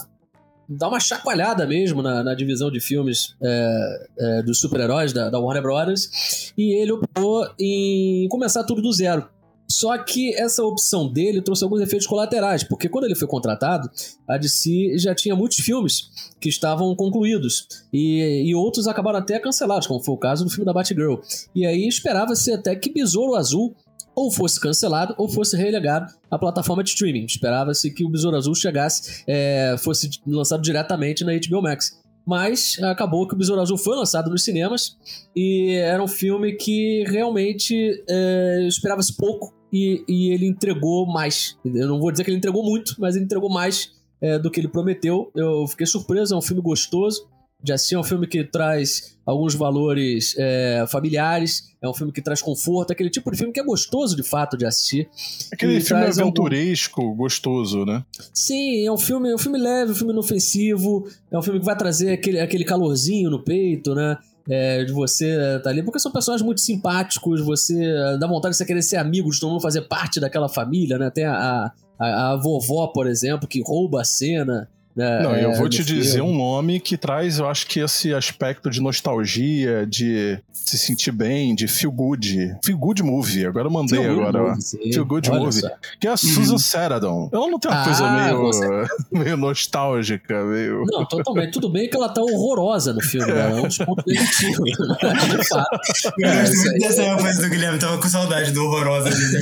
dar 0.68 0.88
uma 0.88 1.00
chacoalhada 1.00 1.66
mesmo 1.66 2.02
na, 2.02 2.22
na 2.22 2.34
divisão 2.34 2.70
de 2.70 2.80
filmes 2.80 3.34
é, 3.42 4.08
é, 4.18 4.42
dos 4.42 4.60
super-heróis 4.60 5.12
da, 5.12 5.28
da 5.28 5.38
Warner 5.38 5.62
Brothers 5.62 6.52
e 6.56 6.72
ele 6.80 6.92
optou 6.92 7.46
em 7.58 8.26
começar 8.28 8.64
tudo 8.64 8.80
do 8.80 8.92
zero. 8.92 9.28
Só 9.72 9.96
que 9.96 10.34
essa 10.34 10.62
opção 10.62 11.10
dele 11.10 11.40
trouxe 11.40 11.64
alguns 11.64 11.80
efeitos 11.80 12.06
colaterais, 12.06 12.62
porque 12.62 12.90
quando 12.90 13.04
ele 13.04 13.14
foi 13.14 13.26
contratado, 13.26 13.90
a 14.28 14.36
DC 14.36 14.98
já 14.98 15.14
tinha 15.14 15.34
muitos 15.34 15.58
filmes 15.58 16.10
que 16.38 16.50
estavam 16.50 16.94
concluídos 16.94 17.66
e, 17.90 18.42
e 18.44 18.54
outros 18.54 18.86
acabaram 18.86 19.18
até 19.18 19.38
cancelados, 19.38 19.86
como 19.86 20.02
foi 20.04 20.14
o 20.14 20.18
caso 20.18 20.44
do 20.44 20.50
filme 20.50 20.66
da 20.66 20.74
Batgirl. 20.74 21.16
E 21.54 21.64
aí 21.64 21.88
esperava-se 21.88 22.52
até 22.52 22.76
que 22.76 22.92
Besouro 22.92 23.34
Azul 23.34 23.74
ou 24.14 24.30
fosse 24.30 24.60
cancelado 24.60 25.14
ou 25.16 25.26
fosse 25.26 25.56
relegado 25.56 26.12
à 26.30 26.38
plataforma 26.38 26.84
de 26.84 26.90
streaming. 26.90 27.24
Esperava-se 27.24 27.90
que 27.90 28.04
o 28.04 28.10
Besouro 28.10 28.36
Azul 28.36 28.54
chegasse, 28.54 29.24
é, 29.26 29.74
fosse 29.78 30.10
lançado 30.26 30.60
diretamente 30.60 31.24
na 31.24 31.32
HBO 31.32 31.62
Max. 31.62 31.98
Mas 32.26 32.78
acabou 32.82 33.26
que 33.26 33.34
o 33.34 33.38
Besouro 33.38 33.62
Azul 33.62 33.78
foi 33.78 33.96
lançado 33.96 34.30
nos 34.30 34.44
cinemas 34.44 34.98
e 35.34 35.70
era 35.76 36.02
um 36.02 36.06
filme 36.06 36.52
que 36.52 37.04
realmente 37.08 38.04
é, 38.06 38.66
esperava-se 38.68 39.16
pouco 39.16 39.61
e, 39.72 40.04
e, 40.06 40.30
ele 40.32 40.46
entregou 40.46 41.06
mais. 41.06 41.56
Eu 41.64 41.88
não 41.88 41.98
vou 41.98 42.10
dizer 42.12 42.24
que 42.24 42.30
ele 42.30 42.36
entregou 42.36 42.62
muito, 42.62 42.94
mas 42.98 43.16
ele 43.16 43.24
entregou 43.24 43.50
mais 43.50 43.92
é, 44.20 44.38
do 44.38 44.50
que 44.50 44.60
ele 44.60 44.68
prometeu. 44.68 45.30
Eu 45.34 45.66
fiquei 45.66 45.86
surpreso, 45.86 46.34
é 46.34 46.36
um 46.36 46.42
filme 46.42 46.60
gostoso 46.60 47.26
de 47.62 47.72
assistir. 47.72 47.94
É 47.94 47.98
um 47.98 48.04
filme 48.04 48.26
que 48.26 48.44
traz 48.44 49.16
alguns 49.24 49.54
valores 49.54 50.34
é, 50.36 50.84
familiares, 50.88 51.70
é 51.80 51.88
um 51.88 51.94
filme 51.94 52.12
que 52.12 52.20
traz 52.20 52.42
conforto, 52.42 52.92
aquele 52.92 53.08
tipo 53.08 53.30
de 53.30 53.38
filme 53.38 53.52
que 53.52 53.60
é 53.60 53.64
gostoso 53.64 54.16
de 54.16 54.22
fato 54.22 54.56
de 54.56 54.66
assistir. 54.66 55.08
Aquele 55.52 55.80
filme 55.80 56.04
aventuresco, 56.04 57.00
algum... 57.00 57.16
gostoso, 57.16 57.84
né? 57.84 58.04
Sim, 58.34 58.84
é 58.84 58.92
um 58.92 58.98
filme, 58.98 59.30
é 59.30 59.34
um 59.34 59.38
filme 59.38 59.58
leve, 59.58 59.92
um 59.92 59.94
filme 59.94 60.12
inofensivo, 60.12 61.08
é 61.30 61.38
um 61.38 61.42
filme 61.42 61.60
que 61.60 61.64
vai 61.64 61.76
trazer 61.76 62.12
aquele, 62.12 62.40
aquele 62.40 62.64
calorzinho 62.64 63.30
no 63.30 63.42
peito, 63.42 63.94
né? 63.94 64.18
É, 64.48 64.84
de 64.84 64.92
você 64.92 65.30
estar 65.30 65.60
tá 65.60 65.70
ali, 65.70 65.82
porque 65.82 66.00
são 66.00 66.10
personagens 66.10 66.44
muito 66.44 66.60
simpáticos, 66.60 67.40
você 67.40 67.78
dá 68.18 68.26
vontade 68.26 68.52
de 68.52 68.58
você 68.58 68.64
querer 68.64 68.82
ser 68.82 68.96
amigo 68.96 69.30
de 69.30 69.38
todo 69.38 69.50
mundo, 69.50 69.62
fazer 69.62 69.82
parte 69.82 70.18
daquela 70.18 70.48
família, 70.48 70.98
né? 70.98 71.10
Tem 71.10 71.24
a, 71.24 71.72
a, 71.98 72.32
a 72.32 72.36
vovó, 72.36 72.88
por 72.88 73.06
exemplo, 73.06 73.46
que 73.46 73.62
rouba 73.62 74.00
a 74.00 74.04
cena, 74.04 74.68
é, 74.96 75.22
não, 75.22 75.34
eu 75.34 75.54
vou 75.54 75.68
te 75.68 75.82
filme. 75.82 76.02
dizer 76.02 76.20
um 76.20 76.36
nome 76.36 76.78
que 76.78 76.96
traz, 76.96 77.38
eu 77.38 77.48
acho 77.48 77.66
que 77.66 77.80
esse 77.80 78.12
aspecto 78.12 78.68
de 78.68 78.80
nostalgia, 78.80 79.86
de 79.86 80.38
se 80.52 80.78
sentir 80.78 81.12
bem, 81.12 81.54
de 81.54 81.66
feel 81.66 81.90
good. 81.90 82.56
Feel 82.64 82.78
good 82.78 83.02
movie. 83.02 83.46
Agora 83.46 83.68
eu 83.68 83.70
mandei 83.70 83.98
feel 83.98 84.20
agora. 84.20 84.50
Movie, 84.50 84.92
feel 84.92 85.04
good 85.04 85.30
movie. 85.30 85.60
Só. 85.60 85.68
Que 85.98 86.08
é 86.08 86.10
a 86.10 86.16
Susan 86.16 86.52
uhum. 86.52 86.58
Sarandon. 86.58 87.30
Ela 87.32 87.48
não 87.48 87.58
tem 87.58 87.70
uma 87.70 87.80
ah, 87.80 87.84
coisa 87.84 88.10
meio, 88.10 88.86
meio 89.24 89.36
nostálgica, 89.36 90.44
meio. 90.44 90.84
Não, 90.86 91.06
totalmente. 91.06 91.52
Tudo 91.52 91.70
bem 91.70 91.88
que 91.88 91.96
ela 91.96 92.08
tá 92.08 92.20
horrorosa 92.20 92.92
no 92.92 93.00
filme, 93.00 93.32
né? 93.32 93.50
É 93.50 93.54
um 93.54 93.66
dos 93.66 93.78
pontos 93.78 94.04
negativos. 94.06 94.70
de 94.70 95.48
fato. 95.48 95.80
Eu 96.18 96.36
gosto 96.36 96.56
muito 96.56 96.78
dessa 96.80 97.02
ênfase 97.02 97.42
do 97.42 97.48
Guilherme. 97.48 97.78
Tava 97.78 97.98
com 97.98 98.08
saudade 98.08 98.52
do 98.52 98.62
horrorosa 98.64 99.10
dele. 99.10 99.40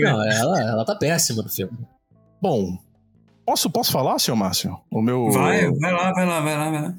Não, 0.00 0.22
ela, 0.22 0.60
ela 0.60 0.84
tá 0.84 0.94
péssima 0.94 1.42
no 1.42 1.48
filme. 1.48 1.76
Bom, 2.40 2.78
Posso, 3.46 3.70
posso 3.70 3.92
falar, 3.92 4.18
senhor 4.18 4.36
Márcio? 4.36 4.76
O 4.90 5.00
meu. 5.00 5.30
Vai, 5.30 5.70
vai 5.70 5.92
lá, 5.92 6.12
vai 6.12 6.26
lá, 6.26 6.40
vai 6.40 6.56
lá, 6.56 6.70
vai 6.70 6.82
lá. 6.82 6.94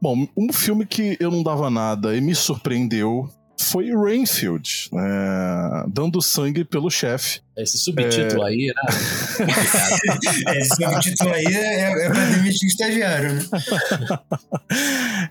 Bom, 0.00 0.26
um 0.36 0.52
filme 0.52 0.84
que 0.84 1.16
eu 1.20 1.30
não 1.30 1.44
dava 1.44 1.70
nada 1.70 2.16
e 2.16 2.20
me 2.20 2.34
surpreendeu 2.34 3.30
foi 3.60 3.94
Rainfield, 3.94 4.90
é, 4.92 5.84
dando 5.88 6.20
sangue 6.20 6.64
pelo 6.64 6.90
chefe. 6.90 7.40
Esse 7.56 7.78
subtítulo 7.78 8.42
é... 8.42 8.48
aí, 8.48 8.72
né? 8.74 9.46
Esse 10.58 10.74
subtítulo 10.74 11.32
aí 11.32 11.46
é, 11.46 12.06
é 12.06 12.10
pra 12.10 12.24
demitir 12.24 12.68
estagiário, 12.68 13.34
né? 13.34 13.42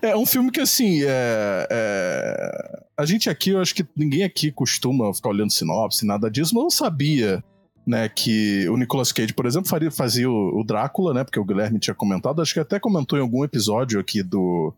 é 0.00 0.16
um 0.16 0.24
filme 0.24 0.50
que, 0.50 0.60
assim, 0.60 1.02
é, 1.02 1.66
é, 1.70 2.82
a 2.96 3.04
gente 3.04 3.28
aqui, 3.28 3.50
eu 3.50 3.60
acho 3.60 3.74
que 3.74 3.84
ninguém 3.94 4.24
aqui 4.24 4.50
costuma 4.50 5.12
ficar 5.12 5.28
olhando 5.28 5.52
sinopse, 5.52 6.06
nada 6.06 6.30
disso, 6.30 6.54
mas 6.54 6.64
eu 6.64 6.70
sabia 6.70 7.44
né, 7.86 8.08
que 8.08 8.68
o 8.68 8.76
Nicolas 8.76 9.12
Cage, 9.12 9.32
por 9.32 9.46
exemplo, 9.46 9.68
faria, 9.68 9.90
fazia 9.90 10.30
o, 10.30 10.60
o, 10.60 10.64
Drácula, 10.64 11.12
né, 11.12 11.24
porque 11.24 11.38
o 11.38 11.44
Guilherme 11.44 11.78
tinha 11.78 11.94
comentado, 11.94 12.40
acho 12.40 12.54
que 12.54 12.60
até 12.60 12.78
comentou 12.78 13.18
em 13.18 13.22
algum 13.22 13.44
episódio 13.44 13.98
aqui 13.98 14.22
do, 14.22 14.72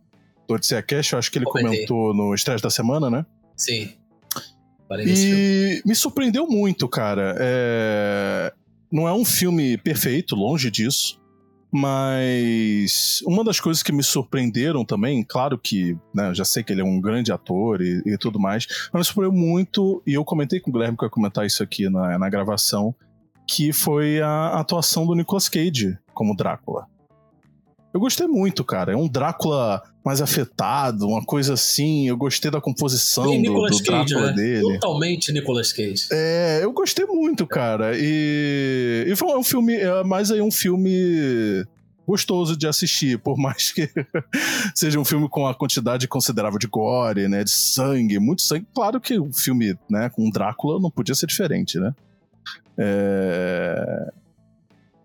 do 0.49 0.55
Odisseia 0.55 0.83
Cash, 0.83 1.15
acho 1.15 1.31
que 1.31 1.39
ele 1.39 1.45
Comentei. 1.45 1.87
comentou 1.87 2.15
no 2.15 2.35
Estresse 2.35 2.63
da 2.63 2.71
Semana, 2.71 3.11
né? 3.11 3.27
Sim. 3.57 3.91
E 5.07 5.83
me 5.85 5.95
surpreendeu 5.95 6.47
muito, 6.47 6.89
cara. 6.89 7.35
É... 7.39 8.53
Não 8.93 9.09
é 9.09 9.13
um 9.13 9.25
filme 9.25 9.77
perfeito, 9.79 10.37
longe 10.37 10.71
disso. 10.71 11.21
Mas 11.77 13.21
uma 13.27 13.43
das 13.43 13.59
coisas 13.59 13.83
que 13.83 13.91
me 13.91 14.05
surpreenderam 14.05 14.85
também, 14.85 15.25
claro 15.25 15.59
que 15.59 15.99
né, 16.15 16.33
já 16.33 16.45
sei 16.45 16.63
que 16.63 16.73
ele 16.73 16.81
é 16.81 16.85
um 16.85 17.01
grande 17.01 17.33
ator 17.33 17.83
e, 17.83 18.01
e, 18.07 18.17
tudo 18.17 18.39
mais, 18.39 18.69
mas 18.93 19.01
me 19.01 19.05
surpreendeu 19.05 19.37
muito, 19.37 20.01
e 20.07 20.15
eu 20.15 20.25
comentei 20.25 20.61
com 20.61 20.71
o 20.71 20.73
Guilherme 20.73 20.97
que 20.97 21.03
eu 21.03 21.09
ia 21.09 21.11
comentar 21.11 21.45
isso 21.45 21.65
aqui 21.65 21.89
na, 21.89 22.17
na 22.17 22.31
gravação, 22.31 22.95
que 23.45 23.73
foi 23.73 24.21
a 24.21 24.61
atuação 24.61 25.05
do 25.05 25.17
Nicolas 25.17 25.49
Cage 25.49 25.99
como 26.13 26.37
Drácula. 26.37 26.87
Eu 27.95 28.01
gostei 28.01 28.27
muito, 28.27 28.65
cara. 28.65 28.93
É 28.93 28.97
um 28.97 29.07
Drácula 29.07 29.81
mais 30.05 30.21
afetado, 30.21 31.07
uma 31.07 31.25
coisa 31.25 31.55
assim. 31.55 32.09
Eu 32.09 32.17
gostei 32.17 32.51
da 32.51 32.61
composição 32.61 33.41
do, 33.41 33.53
do 33.53 33.69
Cage, 33.69 33.85
Drácula 33.85 34.27
né? 34.27 34.33
dele. 34.33 34.73
Totalmente 34.81 35.33
Nicolas 35.33 35.73
Cage. 35.73 36.09
É, 36.11 36.59
eu 36.65 36.73
gostei 36.73 37.07
muito, 37.07 37.47
cara. 37.47 37.93
E, 37.97 39.05
e 39.07 39.15
foi 39.15 39.39
um 39.39 39.45
filme, 39.45 39.77
é 39.77 40.03
mais 40.03 40.33
aí 40.33 40.43
um 40.43 40.51
filme 40.51 41.65
gostoso 42.05 42.57
de 42.57 42.67
assistir, 42.67 43.17
por 43.19 43.39
mais 43.39 43.71
que 43.71 43.89
seja 44.75 44.99
um 44.99 45.05
filme 45.05 45.29
com 45.29 45.47
a 45.47 45.55
quantidade 45.55 46.09
considerável 46.09 46.59
de 46.59 46.67
gore, 46.67 47.29
né, 47.29 47.45
de 47.45 47.51
sangue, 47.51 48.19
muito 48.19 48.43
sangue. 48.43 48.67
Claro 48.75 49.01
que 49.01 49.19
o 49.21 49.33
filme, 49.33 49.79
né, 49.89 50.11
com 50.11 50.29
Drácula 50.31 50.81
não 50.81 50.91
podia 50.91 51.15
ser 51.15 51.27
diferente, 51.27 51.79
né? 51.79 51.95
É... 52.77 54.13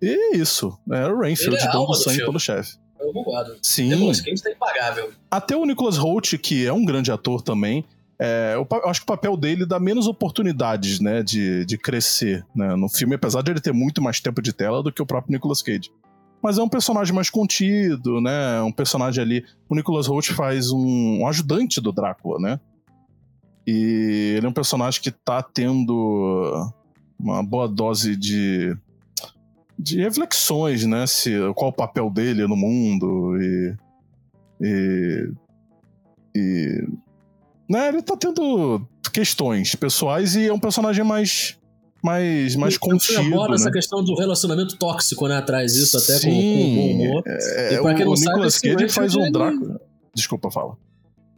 E 0.01 0.07
é 0.07 0.37
isso. 0.37 0.77
É 0.91 1.07
o 1.07 1.19
Rainfield 1.19 1.57
é 1.57 1.71
dando 1.71 1.93
sangue 1.93 2.19
pelo 2.19 2.39
chefe. 2.39 2.77
Eu 2.99 3.13
concordo. 3.13 3.57
Sim. 3.61 3.89
Nicolas 3.89 4.21
Cage 4.21 4.43
tá 4.43 4.51
impagável. 4.51 5.11
Até 5.31 5.55
o 5.55 5.65
Nicholas 5.65 5.97
Holt, 5.97 6.37
que 6.37 6.65
é 6.65 6.73
um 6.73 6.85
grande 6.85 7.11
ator 7.11 7.41
também, 7.41 7.85
é, 8.21 8.55
eu, 8.55 8.67
acho 8.85 8.99
que 8.99 9.03
o 9.05 9.07
papel 9.07 9.37
dele 9.37 9.65
dá 9.65 9.79
menos 9.79 10.05
oportunidades, 10.05 10.99
né, 10.99 11.23
de, 11.23 11.65
de 11.65 11.77
crescer 11.77 12.45
né, 12.53 12.75
no 12.75 12.89
filme, 12.89 13.15
apesar 13.15 13.41
de 13.41 13.51
ele 13.51 13.61
ter 13.61 13.71
muito 13.71 14.01
mais 14.01 14.19
tempo 14.19 14.41
de 14.41 14.51
tela 14.51 14.83
do 14.83 14.91
que 14.91 15.01
o 15.01 15.05
próprio 15.05 15.31
Nicolas 15.31 15.61
Cage. 15.61 15.89
Mas 16.43 16.57
é 16.57 16.61
um 16.61 16.67
personagem 16.67 17.15
mais 17.15 17.29
contido, 17.29 18.19
né, 18.19 18.61
um 18.61 18.71
personagem 18.71 19.23
ali... 19.23 19.45
O 19.69 19.75
Nicholas 19.75 20.07
Holt 20.07 20.31
faz 20.33 20.69
um, 20.71 21.21
um 21.21 21.27
ajudante 21.27 21.79
do 21.79 21.91
Drácula, 21.91 22.39
né? 22.39 22.59
E 23.65 24.35
ele 24.35 24.45
é 24.45 24.49
um 24.49 24.53
personagem 24.53 25.01
que 25.01 25.11
tá 25.11 25.41
tendo 25.41 26.71
uma 27.17 27.43
boa 27.43 27.67
dose 27.67 28.15
de 28.15 28.75
de 29.79 30.01
reflexões, 30.01 30.85
né? 30.85 31.07
Se, 31.07 31.31
qual 31.55 31.71
o 31.71 31.73
papel 31.73 32.09
dele 32.09 32.45
no 32.45 32.57
mundo 32.57 33.37
e. 33.41 33.75
E. 34.61 35.31
e 36.35 36.87
né, 37.69 37.87
ele 37.87 38.01
tá 38.01 38.17
tendo 38.17 38.85
questões 39.13 39.75
pessoais 39.75 40.35
e 40.35 40.47
é 40.47 40.53
um 40.53 40.59
personagem 40.59 41.05
mais. 41.05 41.57
Mais, 42.01 42.55
mais 42.55 42.75
e, 42.75 42.79
contido. 42.79 43.19
Agora 43.19 43.49
né? 43.49 43.55
essa 43.55 43.69
questão 43.69 44.01
do 44.01 44.15
relacionamento 44.15 44.77
tóxico, 44.77 45.27
né? 45.27 45.41
Traz 45.41 45.75
isso 45.75 45.97
até 45.97 46.17
Sim, 46.17 46.29
com, 46.29 46.75
com 46.75 46.91
humor. 46.93 47.23
É, 47.25 47.73
e 47.73 47.81
pra 47.81 47.93
quem 47.93 48.05
o 48.05 48.13
não 48.13 48.15
Nicolas 48.15 48.53
sabe, 48.53 48.75
Cage 48.75 48.93
faz 48.93 49.15
um 49.17 49.29
Drácula. 49.29 49.81
Desculpa, 50.15 50.49
fala. 50.49 50.77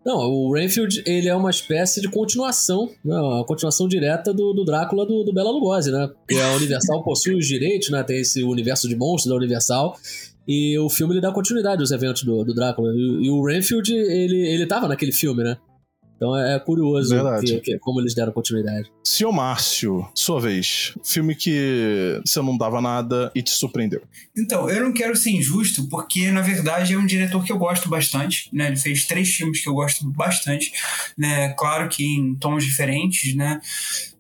Não, 0.04 0.18
o 0.18 0.54
Renfield, 0.54 1.04
ele 1.06 1.30
é 1.30 1.36
uma 1.36 1.52
espécie 1.52 2.02
de 2.02 2.10
continuação, 2.10 2.89
né, 3.06 3.16
uma 3.16 3.45
continuação 3.45 3.88
direta 3.88 4.34
do, 4.34 4.52
do 4.52 4.66
Drácula 4.66 5.06
do, 5.06 5.24
do 5.24 5.32
Bela 5.32 5.52
Lugosi, 5.52 5.91
né? 5.91 6.08
Porque 6.08 6.41
a 6.41 6.54
Universal 6.54 7.04
possui 7.06 7.36
os 7.36 7.45
direitos, 7.45 7.89
né? 7.89 8.02
Tem 8.04 8.20
esse 8.20 8.43
universo 8.43 8.88
de 8.88 8.95
monstros 8.95 9.32
da 9.32 9.38
Universal. 9.38 9.95
E 10.47 10.78
o 10.80 10.89
filme 10.89 11.14
ele 11.14 11.22
dá 11.22 11.32
continuidade 11.32 11.82
aos 11.82 11.91
eventos 11.91 12.24
do, 12.24 12.43
do 12.43 12.54
Drácula. 12.54 12.91
E, 12.95 13.28
e 13.28 13.30
o 13.30 13.45
Renfield, 13.45 13.93
ele, 13.93 14.47
ele 14.47 14.66
tava 14.66 14.88
naquele 14.88 15.12
filme, 15.12 15.43
né? 15.43 15.58
Então 16.22 16.38
é 16.38 16.59
curioso 16.59 17.15
que, 17.43 17.59
que, 17.61 17.80
como 17.80 17.99
eles 17.99 18.13
deram 18.13 18.32
continuidade. 18.32 18.91
Senhor 19.03 19.32
Márcio, 19.32 20.07
sua 20.13 20.39
vez. 20.39 20.93
Filme 21.03 21.34
que 21.34 22.22
você 22.24 22.39
não 22.43 22.55
dava 22.55 22.80
nada 22.80 23.32
e 23.34 23.41
te 23.41 23.49
surpreendeu. 23.49 24.03
Então, 24.38 24.69
eu 24.69 24.84
não 24.84 24.93
quero 24.93 25.15
ser 25.15 25.32
injusto, 25.32 25.89
porque 25.89 26.30
na 26.30 26.41
verdade 26.41 26.93
é 26.93 26.97
um 26.97 27.07
diretor 27.07 27.43
que 27.43 27.51
eu 27.51 27.57
gosto 27.57 27.89
bastante, 27.89 28.47
né? 28.53 28.67
Ele 28.67 28.76
fez 28.76 29.07
três 29.07 29.30
filmes 29.30 29.63
que 29.63 29.67
eu 29.67 29.74
gosto 29.74 30.07
bastante, 30.11 30.72
né? 31.17 31.55
Claro 31.57 31.89
que 31.89 32.05
em 32.05 32.36
tons 32.36 32.63
diferentes, 32.63 33.36
né? 33.36 33.59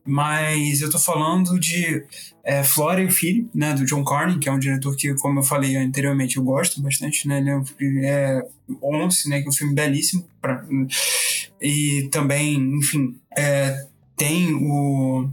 Mas 0.03 0.81
eu 0.81 0.89
tô 0.89 0.97
falando 0.97 1.59
de 1.59 2.03
é, 2.43 2.63
Flora 2.63 3.01
e 3.01 3.05
o 3.05 3.11
Filho, 3.11 3.49
né, 3.53 3.73
do 3.73 3.85
John 3.85 4.03
Carney, 4.03 4.39
que 4.39 4.49
é 4.49 4.51
um 4.51 4.59
diretor 4.59 4.95
que, 4.95 5.13
como 5.15 5.39
eu 5.39 5.43
falei 5.43 5.75
anteriormente, 5.75 6.37
eu 6.37 6.43
gosto 6.43 6.81
bastante, 6.81 7.27
né, 7.27 7.39
ele 7.39 8.05
é, 8.05 8.07
é 8.07 8.41
Once, 8.81 9.29
né, 9.29 9.41
que 9.41 9.47
é 9.47 9.49
um 9.49 9.53
filme 9.53 9.73
belíssimo, 9.73 10.25
pra, 10.41 10.63
e 11.61 12.07
também, 12.11 12.55
enfim, 12.77 13.15
é, 13.37 13.85
tem 14.17 14.53
o 14.53 15.27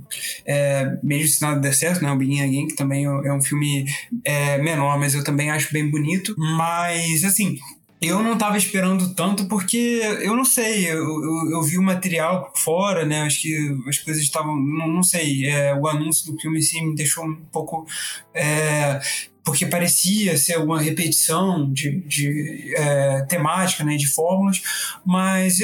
é, 0.46 0.96
Mesmo 1.02 1.28
Se 1.28 1.42
Nada 1.42 1.61
Der 1.61 1.74
Certo, 1.74 2.02
né, 2.02 2.11
o 2.11 2.16
Begin 2.16 2.40
Again, 2.40 2.68
que 2.68 2.76
também 2.76 3.04
é 3.04 3.32
um 3.32 3.42
filme 3.42 3.86
é, 4.24 4.59
menor, 4.59 4.98
mas 4.98 5.14
eu 5.14 5.24
também 5.24 5.50
acho 5.50 5.72
bem 5.72 5.90
bonito, 5.90 6.34
mas, 6.38 7.24
assim, 7.24 7.59
eu 8.01 8.22
não 8.22 8.34
estava 8.34 8.57
esperando 8.57 9.12
tanto 9.14 9.46
porque 9.46 10.01
eu 10.22 10.36
não 10.36 10.44
sei, 10.44 10.86
eu, 10.90 10.99
eu, 10.99 11.51
eu, 11.51 11.62
vi 11.62 11.78
o 11.78 11.82
material 11.82 12.53
fora, 12.55 13.05
né? 13.05 13.22
Acho 13.22 13.42
que 13.42 13.76
as 13.88 13.99
coisas 13.99 14.22
estavam. 14.22 14.57
Não, 14.57 14.86
não 14.86 15.03
sei, 15.03 15.46
é, 15.46 15.74
o 15.74 15.86
anúncio 15.88 16.32
do 16.32 16.40
filme 16.40 16.62
sim 16.62 16.86
me 16.86 16.94
deixou 16.94 17.24
um 17.24 17.34
pouco. 17.51 17.86
É, 18.32 19.01
porque 19.44 19.64
parecia 19.64 20.36
ser 20.36 20.59
uma 20.59 20.78
repetição 20.78 21.72
de, 21.72 22.01
de 22.03 22.74
é, 22.76 23.22
temática, 23.22 23.82
né, 23.82 23.96
de 23.96 24.07
fórmulas, 24.07 24.61
mas 25.07 25.59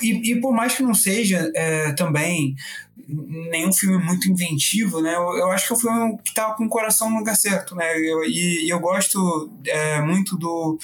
e, 0.00 0.32
e, 0.32 0.40
por 0.40 0.54
mais 0.54 0.74
que 0.74 0.82
não 0.82 0.94
seja 0.94 1.52
é, 1.54 1.92
também 1.92 2.56
nenhum 3.50 3.72
filme 3.72 3.98
muito 3.98 4.30
inventivo, 4.30 5.00
né? 5.00 5.14
Eu, 5.14 5.36
eu 5.36 5.50
acho 5.50 5.66
que 5.66 5.72
é 5.72 5.76
um 5.76 5.80
filme 5.80 6.18
que 6.24 6.34
tá 6.34 6.52
com 6.54 6.64
o 6.64 6.68
coração 6.68 7.10
no 7.10 7.18
lugar 7.18 7.36
certo, 7.36 7.74
né? 7.74 7.98
Eu, 7.98 8.24
e, 8.24 8.66
e, 8.66 8.68
eu 8.70 8.78
gosto 8.80 9.50
é, 9.66 10.00
muito 10.00 10.36
do, 10.36 10.78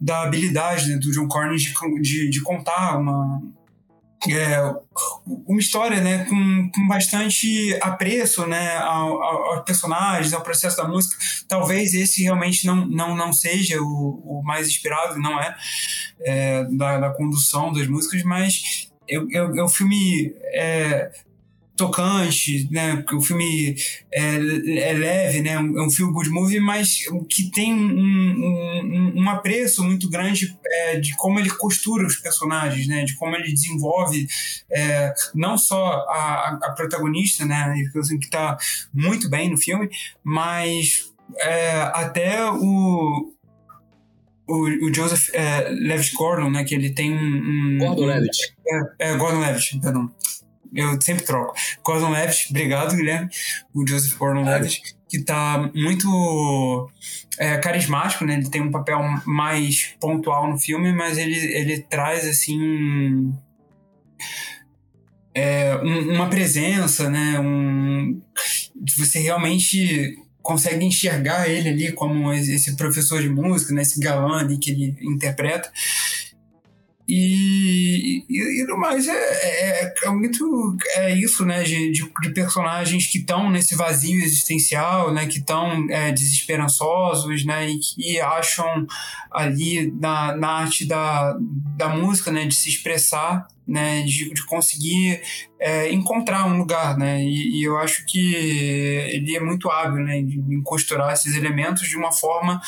da 0.00 0.22
habilidade 0.22 0.88
né, 0.88 0.96
do 0.96 1.10
John 1.12 1.28
Cornyn 1.28 1.56
de, 1.56 1.72
de, 2.00 2.30
de 2.30 2.40
contar 2.42 2.98
uma, 2.98 3.40
é, 4.30 4.74
uma 5.26 5.58
história 5.58 6.00
né, 6.00 6.24
com, 6.24 6.70
com 6.72 6.86
bastante 6.86 7.76
apreço 7.80 8.46
né, 8.46 8.76
ao, 8.76 9.22
ao, 9.22 9.44
aos 9.52 9.64
personagens, 9.64 10.32
ao 10.32 10.42
processo 10.42 10.76
da 10.76 10.86
música. 10.86 11.16
Talvez 11.48 11.94
esse 11.94 12.22
realmente 12.22 12.66
não, 12.66 12.86
não, 12.86 13.16
não 13.16 13.32
seja 13.32 13.80
o, 13.80 14.22
o 14.24 14.42
mais 14.44 14.68
inspirado, 14.68 15.18
não 15.18 15.40
é, 15.40 15.56
é 16.20 16.64
da, 16.70 16.98
da 16.98 17.10
condução 17.10 17.72
das 17.72 17.88
músicas, 17.88 18.22
mas 18.22 18.88
é, 19.08 19.16
é 19.16 19.64
um 19.64 19.68
filme 19.68 20.32
é, 20.54 21.10
tocante, 21.82 22.68
né? 22.70 23.04
O 23.12 23.20
filme 23.20 23.74
é, 24.12 24.34
é 24.34 24.92
leve, 24.92 25.40
né? 25.40 25.54
É 25.54 25.58
um 25.58 25.90
feel 25.90 26.12
good 26.12 26.30
movie, 26.30 26.60
mas 26.60 27.04
que 27.28 27.50
tem 27.50 27.74
um, 27.74 27.90
um, 27.90 29.12
um 29.16 29.28
apreço 29.28 29.82
muito 29.82 30.08
grande 30.08 30.56
é, 30.64 31.00
de 31.00 31.16
como 31.16 31.40
ele 31.40 31.50
costura 31.50 32.06
os 32.06 32.16
personagens, 32.16 32.86
né? 32.86 33.04
De 33.04 33.16
como 33.16 33.34
ele 33.34 33.52
desenvolve 33.52 34.28
é, 34.70 35.12
não 35.34 35.58
só 35.58 36.04
a, 36.08 36.58
a 36.62 36.70
protagonista, 36.70 37.44
né? 37.44 37.74
Que 37.92 37.98
está 38.24 38.56
muito 38.94 39.28
bem 39.28 39.50
no 39.50 39.58
filme, 39.58 39.90
mas 40.22 41.12
é, 41.38 41.80
até 41.94 42.48
o, 42.48 43.32
o, 44.46 44.86
o, 44.86 44.94
Joseph 44.94 45.30
é, 45.32 45.68
Levitt 45.68 46.14
Gordon, 46.14 46.50
né? 46.50 46.62
Que 46.62 46.76
ele 46.76 46.90
tem 46.90 47.12
um. 47.12 47.74
um 47.74 47.78
Gordon 47.78 48.06
Levitt. 48.06 48.54
É, 48.68 49.10
é, 49.10 49.16
Gordon 49.16 49.40
Levitt, 49.40 49.80
perdão 49.80 50.08
eu 50.74 51.00
sempre 51.00 51.24
troco. 51.24 51.54
Gordon 51.84 52.10
Levitt, 52.10 52.48
obrigado, 52.50 52.96
Guilherme. 52.96 53.28
O 53.74 53.86
Joseph 53.86 54.16
Gordon 54.16 54.44
Levitt, 54.44 54.82
que 55.08 55.20
tá 55.22 55.70
muito 55.74 56.90
é, 57.38 57.58
carismático, 57.58 58.24
né? 58.24 58.34
Ele 58.34 58.48
tem 58.48 58.62
um 58.62 58.70
papel 58.70 58.98
mais 59.26 59.94
pontual 60.00 60.50
no 60.50 60.58
filme, 60.58 60.92
mas 60.92 61.18
ele, 61.18 61.36
ele 61.54 61.80
traz, 61.80 62.26
assim... 62.26 63.32
É, 65.34 65.76
um, 65.76 66.14
uma 66.14 66.28
presença, 66.28 67.08
né? 67.08 67.38
Um, 67.40 68.20
você 68.96 69.18
realmente 69.18 70.18
consegue 70.42 70.84
enxergar 70.84 71.48
ele 71.48 71.68
ali 71.68 71.92
como 71.92 72.32
esse 72.32 72.76
professor 72.76 73.22
de 73.22 73.28
música, 73.28 73.72
né? 73.72 73.82
Esse 73.82 74.00
galã 74.00 74.40
ali 74.40 74.58
que 74.58 74.70
ele 74.70 74.96
interpreta. 75.00 75.70
E, 77.08 78.24
e, 78.30 78.64
no 78.66 78.78
mais 78.78 79.08
é, 79.08 79.12
é, 79.12 79.94
é, 80.04 80.10
muito 80.10 80.76
é 80.96 81.14
isso, 81.14 81.44
né? 81.44 81.62
De, 81.62 81.90
de, 81.90 82.10
de 82.22 82.30
personagens 82.30 83.06
que 83.06 83.18
estão 83.18 83.50
nesse 83.50 83.74
vazio 83.74 84.22
existencial, 84.22 85.12
né? 85.12 85.26
Que 85.26 85.38
estão 85.38 85.86
é, 85.90 86.12
desesperançosos, 86.12 87.44
né? 87.44 87.68
E 87.68 87.78
que 87.78 88.20
acham 88.20 88.86
ali 89.30 89.92
na, 90.00 90.36
na 90.36 90.48
arte 90.48 90.86
da, 90.86 91.36
da 91.76 91.88
música, 91.88 92.30
né? 92.30 92.46
De 92.46 92.54
se 92.54 92.68
expressar, 92.68 93.48
né? 93.66 94.02
De, 94.02 94.32
de 94.32 94.44
conseguir 94.46 95.20
é, 95.60 95.92
encontrar 95.92 96.46
um 96.46 96.58
lugar, 96.58 96.96
né? 96.96 97.22
E, 97.22 97.60
e, 97.60 97.64
eu 97.64 97.76
acho 97.78 98.04
que 98.06 98.34
ele 98.34 99.36
é 99.36 99.40
muito 99.40 99.70
hábil, 99.70 100.04
né? 100.04 100.18
Em 100.18 100.62
costurar 100.62 101.12
esses 101.12 101.36
elementos 101.36 101.88
de 101.88 101.96
uma 101.96 102.12
forma 102.12 102.60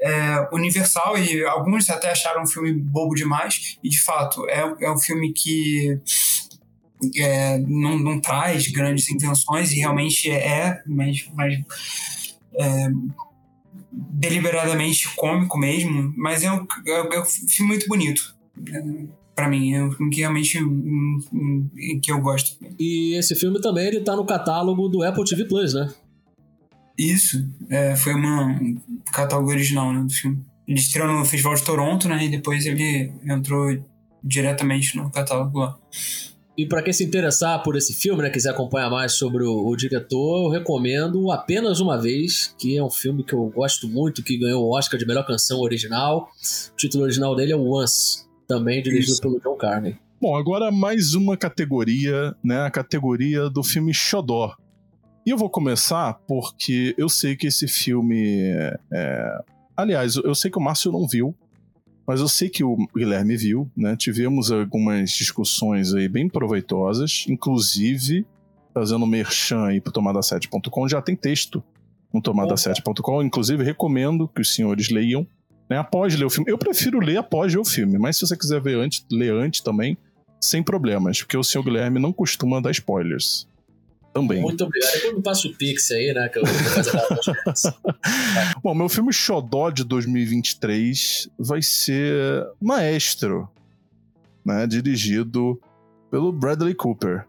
é, 0.00 0.48
universal 0.52 1.18
e 1.18 1.44
alguns 1.44 1.88
até 1.90 2.10
acharam 2.10 2.42
um 2.42 2.46
filme 2.46 2.72
bobo 2.72 3.14
demais 3.14 3.78
e 3.82 3.88
de 3.88 4.00
fato 4.00 4.48
é, 4.48 4.60
é 4.80 4.90
um 4.90 4.98
filme 4.98 5.32
que 5.32 6.00
é, 7.16 7.58
não, 7.58 7.98
não 7.98 8.20
traz 8.20 8.66
grandes 8.68 9.08
intenções 9.10 9.72
e 9.72 9.76
realmente 9.76 10.30
é, 10.30 10.82
mas, 10.86 11.28
mas 11.34 11.54
é, 12.58 12.88
deliberadamente 13.92 15.08
cômico 15.14 15.58
mesmo, 15.58 16.12
mas 16.16 16.42
é 16.42 16.50
um, 16.50 16.66
é, 16.86 17.16
é 17.16 17.20
um 17.20 17.24
filme 17.24 17.72
muito 17.72 17.86
bonito. 17.86 18.36
É, 19.38 19.40
para 19.40 19.48
mim, 19.48 19.72
é 19.72 19.84
um 19.84 20.10
que 20.10 20.20
realmente 20.20 20.62
um, 20.62 21.18
um, 21.32 21.70
que 22.02 22.10
eu 22.10 22.20
gosto. 22.20 22.56
E 22.78 23.16
esse 23.16 23.34
filme 23.34 23.60
também 23.60 23.86
ele 23.86 24.00
tá 24.00 24.16
no 24.16 24.26
catálogo 24.26 24.88
do 24.88 25.02
Apple 25.02 25.24
TV 25.24 25.44
Plus, 25.44 25.74
né? 25.74 25.92
Isso, 26.98 27.48
é, 27.70 27.94
foi 27.94 28.14
uma, 28.14 28.46
um 28.46 28.76
catálogo 29.12 29.50
original 29.50 29.92
né, 29.92 30.02
do 30.02 30.12
filme. 30.12 30.44
Ele 30.66 30.78
estreou 30.78 31.08
no 31.08 31.24
Festival 31.24 31.54
de 31.54 31.62
Toronto, 31.62 32.08
né? 32.08 32.24
E 32.24 32.28
depois 32.28 32.66
ele 32.66 33.12
entrou 33.24 33.80
diretamente 34.22 34.96
no 34.96 35.10
catálogo 35.10 35.60
lá. 35.60 35.78
E 36.56 36.66
para 36.66 36.82
quem 36.82 36.92
se 36.92 37.04
interessar 37.04 37.62
por 37.62 37.76
esse 37.76 37.94
filme, 37.94 38.20
né, 38.20 38.30
quiser 38.30 38.50
acompanhar 38.50 38.90
mais 38.90 39.12
sobre 39.12 39.44
o, 39.44 39.68
o, 39.68 39.76
diretor, 39.76 40.46
eu 40.46 40.50
recomendo 40.50 41.30
Apenas 41.30 41.78
Uma 41.78 41.96
Vez, 41.96 42.52
que 42.58 42.76
é 42.76 42.82
um 42.82 42.90
filme 42.90 43.22
que 43.22 43.32
eu 43.32 43.46
gosto 43.54 43.86
muito, 43.86 44.24
que 44.24 44.36
ganhou 44.36 44.64
o 44.64 44.76
Oscar 44.76 44.98
de 44.98 45.06
melhor 45.06 45.24
canção 45.24 45.60
original. 45.60 46.28
O 46.72 46.76
título 46.76 47.04
original 47.04 47.36
dele 47.36 47.52
é 47.52 47.56
Once, 47.56 48.27
também 48.48 48.82
dirigido 48.82 49.12
Isso. 49.12 49.20
pelo 49.20 49.38
John 49.38 49.56
Carney. 49.56 49.96
Bom, 50.20 50.34
agora 50.34 50.72
mais 50.72 51.14
uma 51.14 51.36
categoria, 51.36 52.34
né, 52.42 52.62
a 52.62 52.70
categoria 52.70 53.48
do 53.48 53.62
filme 53.62 53.94
Xodó. 53.94 54.56
E 55.24 55.30
eu 55.30 55.36
vou 55.36 55.50
começar 55.50 56.14
porque 56.26 56.94
eu 56.98 57.08
sei 57.08 57.36
que 57.36 57.46
esse 57.46 57.68
filme. 57.68 58.50
É... 58.92 59.38
Aliás, 59.76 60.16
eu 60.16 60.34
sei 60.34 60.50
que 60.50 60.58
o 60.58 60.60
Márcio 60.60 60.90
não 60.90 61.06
viu, 61.06 61.36
mas 62.06 62.18
eu 62.18 62.26
sei 62.26 62.48
que 62.48 62.64
o 62.64 62.76
Guilherme 62.96 63.36
viu, 63.36 63.70
né? 63.76 63.94
Tivemos 63.94 64.50
algumas 64.50 65.10
discussões 65.10 65.94
aí 65.94 66.08
bem 66.08 66.28
proveitosas, 66.28 67.26
inclusive 67.28 68.26
fazendo 68.74 69.06
merchan 69.06 69.66
aí 69.66 69.80
pro 69.80 69.92
tomada7.com, 69.92 70.88
já 70.88 71.02
tem 71.02 71.14
texto 71.14 71.62
no 72.12 72.22
tomada7.com, 72.22 73.22
inclusive 73.22 73.62
recomendo 73.62 74.26
que 74.28 74.40
os 74.40 74.54
senhores 74.54 74.88
leiam, 74.88 75.26
né? 75.68 75.78
Após 75.78 76.14
ler 76.14 76.24
o 76.24 76.30
filme. 76.30 76.50
Eu 76.50 76.58
prefiro 76.58 77.00
ler 77.00 77.18
após 77.18 77.52
ver 77.52 77.58
o 77.58 77.64
filme, 77.64 77.98
mas 77.98 78.16
se 78.16 78.26
você 78.26 78.36
quiser 78.36 78.60
ver 78.60 78.76
antes, 78.76 79.04
ler 79.10 79.32
antes 79.32 79.60
também, 79.60 79.96
sem 80.40 80.62
problemas, 80.62 81.20
porque 81.20 81.36
o 81.36 81.42
senhor 81.42 81.64
Guilherme 81.64 81.98
não 81.98 82.12
costuma 82.12 82.60
dar 82.60 82.70
spoilers 82.70 83.46
também. 84.12 84.40
Muito 84.40 84.64
obrigado. 84.64 84.92
Depois 84.94 85.14
me 85.14 85.22
passa 85.22 85.48
o 85.48 85.54
Pix 85.54 85.90
aí, 85.90 86.12
né? 86.12 86.28
Que 86.28 86.38
eu 86.38 86.44
vou 86.44 86.54
fazer 86.54 87.74
Bom, 88.62 88.74
meu 88.74 88.88
filme 88.88 89.12
Xodó 89.12 89.70
de 89.70 89.84
2023 89.84 91.28
vai 91.38 91.62
ser 91.62 92.46
Maestro, 92.60 93.48
né? 94.44 94.66
Dirigido 94.66 95.60
pelo 96.10 96.32
Bradley 96.32 96.74
Cooper. 96.74 97.26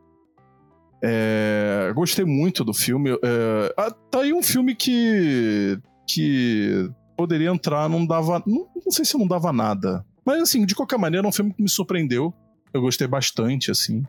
É, 1.02 1.92
gostei 1.96 2.26
muito 2.26 2.64
do 2.64 2.74
filme. 2.74 3.12
É, 3.12 3.74
ah, 3.78 3.92
tá 3.92 4.22
aí 4.22 4.34
um 4.34 4.44
filme 4.44 4.76
que. 4.76 5.80
que 6.08 6.90
poderia 7.20 7.50
entrar, 7.50 7.90
não 7.90 8.06
dava. 8.06 8.42
Não, 8.48 8.66
não 8.86 8.92
sei 8.92 9.04
se 9.04 9.18
não 9.18 9.28
dava 9.28 9.52
nada. 9.52 10.06
Mas 10.26 10.42
assim, 10.42 10.66
de 10.66 10.74
qualquer 10.74 10.98
maneira, 10.98 11.28
é 11.28 11.30
um 11.30 11.34
filme 11.34 11.54
que 11.54 11.62
me 11.62 11.68
surpreendeu. 11.68 12.34
Eu 12.74 12.82
gostei 12.82 13.08
bastante, 13.08 13.70
assim. 13.70 14.04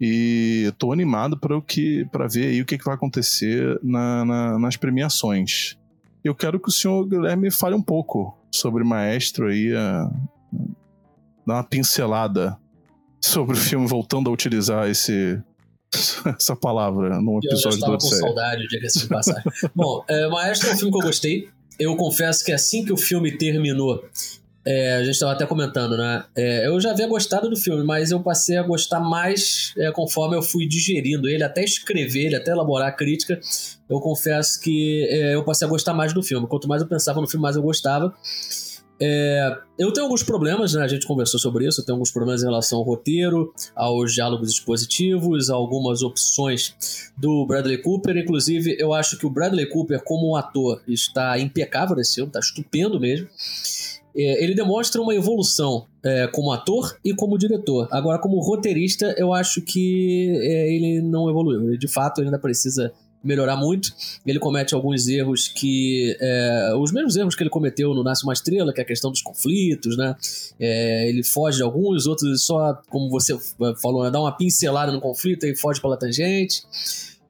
E 0.00 0.72
tô 0.78 0.92
animado 0.92 1.36
para 1.36 1.56
o 1.56 1.60
que 1.60 2.04
para 2.12 2.28
ver 2.28 2.46
aí 2.46 2.62
o 2.62 2.64
que, 2.64 2.78
que 2.78 2.84
vai 2.84 2.94
acontecer 2.94 3.76
na, 3.82 4.24
na, 4.24 4.58
nas 4.58 4.76
premiações. 4.76 5.76
Eu 6.22 6.32
quero 6.32 6.60
que 6.60 6.68
o 6.68 6.72
senhor 6.72 7.04
Guilherme 7.08 7.50
fale 7.50 7.74
um 7.74 7.82
pouco 7.82 8.38
sobre 8.52 8.84
Maestro 8.84 9.48
aí, 9.48 9.74
a, 9.74 10.08
dar 11.44 11.54
uma 11.54 11.64
pincelada 11.64 12.56
sobre 13.20 13.56
o 13.56 13.58
filme, 13.58 13.88
voltando 13.88 14.30
a 14.30 14.32
utilizar 14.32 14.88
esse, 14.88 15.42
essa 16.38 16.54
palavra 16.54 17.20
no 17.20 17.38
episódio 17.38 17.80
do 17.80 17.86
Eu 17.86 17.90
já 17.90 17.96
estava 17.96 17.98
com 17.98 18.26
saudade, 18.26 18.68
de 18.68 19.08
passagem. 19.08 19.42
Bom, 19.74 20.04
é, 20.08 20.28
Maestro 20.28 20.68
é 20.68 20.74
um 20.74 20.76
filme 20.76 20.92
que 20.92 20.98
eu 20.98 21.06
gostei. 21.06 21.57
Eu 21.78 21.96
confesso 21.96 22.44
que 22.44 22.52
assim 22.52 22.84
que 22.84 22.92
o 22.92 22.96
filme 22.96 23.36
terminou, 23.36 24.04
é, 24.64 24.96
a 24.96 25.02
gente 25.02 25.14
estava 25.14 25.32
até 25.32 25.46
comentando, 25.46 25.96
né? 25.96 26.24
É, 26.36 26.66
eu 26.66 26.78
já 26.80 26.90
havia 26.90 27.06
gostado 27.06 27.48
do 27.48 27.56
filme, 27.56 27.82
mas 27.84 28.10
eu 28.10 28.20
passei 28.20 28.58
a 28.58 28.62
gostar 28.62 29.00
mais 29.00 29.72
é, 29.78 29.90
conforme 29.90 30.36
eu 30.36 30.42
fui 30.42 30.66
digerindo 30.66 31.28
ele, 31.28 31.42
até 31.42 31.64
escrever 31.64 32.26
ele, 32.26 32.36
até 32.36 32.50
elaborar 32.50 32.88
a 32.88 32.92
crítica. 32.92 33.40
Eu 33.88 34.00
confesso 34.00 34.60
que 34.60 35.08
é, 35.10 35.34
eu 35.34 35.42
passei 35.44 35.66
a 35.66 35.70
gostar 35.70 35.94
mais 35.94 36.12
do 36.12 36.22
filme. 36.22 36.46
Quanto 36.46 36.68
mais 36.68 36.82
eu 36.82 36.88
pensava 36.88 37.20
no 37.20 37.26
filme, 37.26 37.42
mais 37.42 37.56
eu 37.56 37.62
gostava. 37.62 38.14
É, 39.00 39.56
eu 39.78 39.92
tenho 39.92 40.06
alguns 40.06 40.22
problemas, 40.22 40.74
né? 40.74 40.82
A 40.82 40.88
gente 40.88 41.06
conversou 41.06 41.38
sobre 41.38 41.66
isso. 41.66 41.80
Eu 41.80 41.84
tenho 41.84 41.94
alguns 41.94 42.10
problemas 42.10 42.42
em 42.42 42.46
relação 42.46 42.78
ao 42.78 42.84
roteiro, 42.84 43.52
aos 43.74 44.12
diálogos 44.12 44.50
expositivos, 44.50 45.50
algumas 45.50 46.02
opções 46.02 47.12
do 47.16 47.46
Bradley 47.46 47.78
Cooper. 47.78 48.16
Inclusive, 48.16 48.76
eu 48.78 48.92
acho 48.92 49.16
que 49.18 49.26
o 49.26 49.30
Bradley 49.30 49.68
Cooper, 49.68 50.02
como 50.02 50.32
um 50.32 50.36
ator, 50.36 50.82
está 50.88 51.38
impecável 51.38 51.96
nesse 51.96 52.16
filme, 52.16 52.28
está 52.28 52.40
estupendo 52.40 52.98
mesmo 52.98 53.28
é, 54.18 54.42
ele 54.42 54.52
demonstra 54.52 55.00
uma 55.00 55.14
evolução 55.14 55.86
é, 56.04 56.26
como 56.26 56.50
ator 56.50 56.98
e 57.04 57.14
como 57.14 57.38
diretor. 57.38 57.86
Agora, 57.90 58.18
como 58.18 58.40
roteirista, 58.40 59.14
eu 59.16 59.32
acho 59.32 59.62
que 59.62 60.36
é, 60.42 60.74
ele 60.74 61.00
não 61.00 61.30
evoluiu. 61.30 61.68
Ele, 61.68 61.78
de 61.78 61.86
fato, 61.86 62.20
ainda 62.20 62.38
precisa 62.38 62.92
melhorar 63.22 63.56
muito. 63.56 63.92
Ele 64.26 64.38
comete 64.38 64.74
alguns 64.74 65.08
erros 65.08 65.48
que. 65.48 66.16
É, 66.20 66.74
os 66.78 66.92
mesmos 66.92 67.16
erros 67.16 67.34
que 67.34 67.42
ele 67.42 67.50
cometeu 67.50 67.94
no 67.94 68.02
Nasce 68.02 68.24
uma 68.24 68.32
Estrela, 68.32 68.72
que 68.72 68.80
é 68.80 68.84
a 68.84 68.86
questão 68.86 69.10
dos 69.10 69.22
conflitos, 69.22 69.96
né? 69.96 70.14
É, 70.58 71.08
ele 71.08 71.22
foge 71.22 71.58
de 71.58 71.62
alguns, 71.62 72.06
outros 72.06 72.44
só, 72.44 72.80
como 72.88 73.10
você 73.10 73.36
falou, 73.80 74.04
né, 74.04 74.10
dá 74.10 74.20
uma 74.20 74.36
pincelada 74.36 74.92
no 74.92 75.00
conflito 75.00 75.44
e 75.46 75.56
foge 75.56 75.80
pela 75.80 75.96
tangente. 75.96 76.62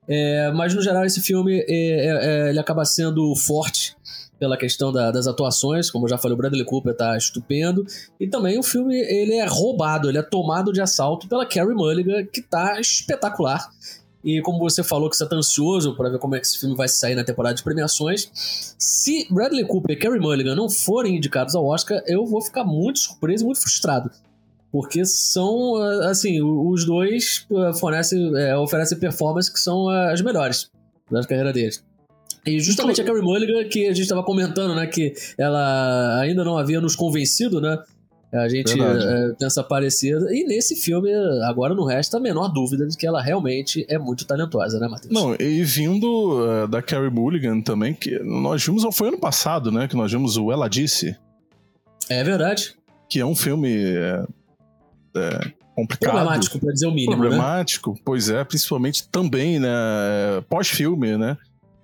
É, 0.07 0.51
mas 0.53 0.74
no 0.74 0.80
geral, 0.80 1.05
esse 1.05 1.20
filme 1.20 1.64
é, 1.68 2.49
ele 2.49 2.59
acaba 2.59 2.84
sendo 2.84 3.34
forte 3.36 3.95
pela 4.39 4.57
questão 4.57 4.93
da, 4.93 5.11
das 5.11 5.26
atuações, 5.26 5.91
como 5.91 6.05
eu 6.05 6.11
já 6.11 6.18
falei, 6.18 6.34
o 6.34 6.39
Bradley 6.39 6.64
Cooper 6.64 6.95
tá 6.95 7.16
estupendo, 7.16 7.84
e 8.20 8.28
também 8.28 8.59
o 8.59 8.62
filme 8.62 8.97
ele 8.97 9.34
é 9.34 9.47
roubado, 9.47 10.09
ele 10.09 10.18
é 10.18 10.22
tomado 10.22 10.72
de 10.72 10.80
assalto 10.80 11.28
pela 11.28 11.45
Carrie 11.45 11.74
Mulligan, 11.74 12.24
que 12.24 12.41
tá 12.41 12.80
espetacular. 12.80 13.68
E 14.23 14.43
como 14.43 14.59
você 14.59 14.83
falou 14.83 15.09
que 15.09 15.16
você 15.16 15.27
tá 15.27 15.37
ansioso 15.37 15.95
para 15.97 16.09
ver 16.09 16.19
como 16.19 16.35
é 16.35 16.41
que 16.41 16.47
esse 16.47 16.59
filme 16.59 16.75
vai 16.75 16.89
sair 16.89 17.14
na 17.14 17.25
temporada 17.25 17.55
de 17.55 17.62
premiações, 17.62 18.75
se 18.79 19.27
Bradley 19.31 19.64
Cooper 19.64 19.97
e 19.97 19.99
Carrie 19.99 20.19
Mulligan 20.19 20.55
não 20.55 20.69
forem 20.69 21.16
indicados 21.16 21.55
ao 21.55 21.64
Oscar, 21.66 22.03
eu 22.07 22.27
vou 22.27 22.43
ficar 22.43 22.64
muito 22.64 22.99
surpreso 22.99 23.45
e 23.45 23.47
muito 23.47 23.61
frustrado. 23.61 24.11
Porque 24.71 25.05
são, 25.07 25.77
assim, 26.03 26.43
os 26.43 26.85
dois 26.85 27.47
eh, 27.51 27.73
fornecem, 27.75 28.37
é, 28.37 28.55
oferecem 28.57 28.99
performances 28.99 29.51
que 29.51 29.59
são 29.59 29.91
eh, 29.91 30.12
as 30.12 30.21
melhores 30.21 30.71
da 31.11 31.23
carreira 31.23 31.55
deles. 31.55 31.83
E 32.45 32.61
justamente 32.61 33.01
a 33.01 33.05
Carrie 33.05 33.23
Mulligan, 33.23 33.64
que 33.69 33.87
a 33.87 33.93
gente 33.93 34.03
estava 34.03 34.23
comentando, 34.23 34.75
né, 34.75 34.87
que 34.87 35.14
ela 35.39 36.21
ainda 36.21 36.45
não 36.45 36.59
havia 36.59 36.81
nos 36.81 36.95
convencido, 36.95 37.61
né, 37.61 37.79
a 38.33 38.49
gente 38.49 38.79
é, 38.79 39.33
pensa 39.39 39.64
parecida. 39.64 40.26
E 40.35 40.45
nesse 40.45 40.76
filme, 40.76 41.11
agora 41.47 41.74
não 41.74 41.85
resta 41.85 42.18
a 42.18 42.20
menor 42.20 42.49
dúvida 42.49 42.87
de 42.87 42.97
que 42.97 43.07
ela 43.07 43.22
realmente 43.22 43.87
é 43.89 43.99
muito 43.99 44.26
talentosa, 44.26 44.79
né, 44.79 44.87
Matheus? 44.87 45.12
Não, 45.12 45.35
e 45.35 45.62
vindo 45.64 46.64
uh, 46.64 46.68
da 46.68 46.83
Carrie 46.83 47.11
Mulligan 47.11 47.62
também, 47.62 47.95
que 47.95 48.18
nós 48.18 48.64
vimos, 48.64 48.85
foi 48.95 49.09
ano 49.09 49.18
passado, 49.18 49.72
né, 49.72 49.89
que 49.89 49.97
nós 49.97 50.12
vimos 50.12 50.37
o 50.37 50.53
Ela 50.53 50.68
Disse. 50.68 51.16
É 52.11 52.22
verdade. 52.22 52.74
Que 53.09 53.20
é 53.20 53.24
um 53.24 53.35
filme 53.35 53.74
é, 53.74 54.24
é, 55.16 55.53
complicado. 55.74 56.12
Problemático, 56.12 56.59
pra 56.59 56.72
dizer 56.72 56.87
o 56.87 56.93
mínimo, 56.93 57.12
né? 57.12 57.18
Problemático, 57.18 57.93
né? 57.93 57.99
pois 58.05 58.29
é, 58.29 58.45
principalmente 58.45 59.09
também, 59.09 59.59
né, 59.59 59.70
pós-filme, 60.51 61.16
né, 61.16 61.39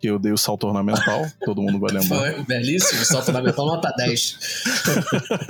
que 0.05 0.11
eu 0.11 0.19
dei 0.19 0.33
o 0.33 0.37
salto 0.37 0.67
ornamental, 0.67 1.25
todo 1.47 1.63
mundo 1.63 1.81
vai 1.81 1.95
lembrar. 1.95 2.19
Foi, 2.19 2.43
belíssimo, 2.45 3.03
salto 3.07 3.29
ornamental 3.29 3.65
nota 3.65 3.91
10. 3.97 4.39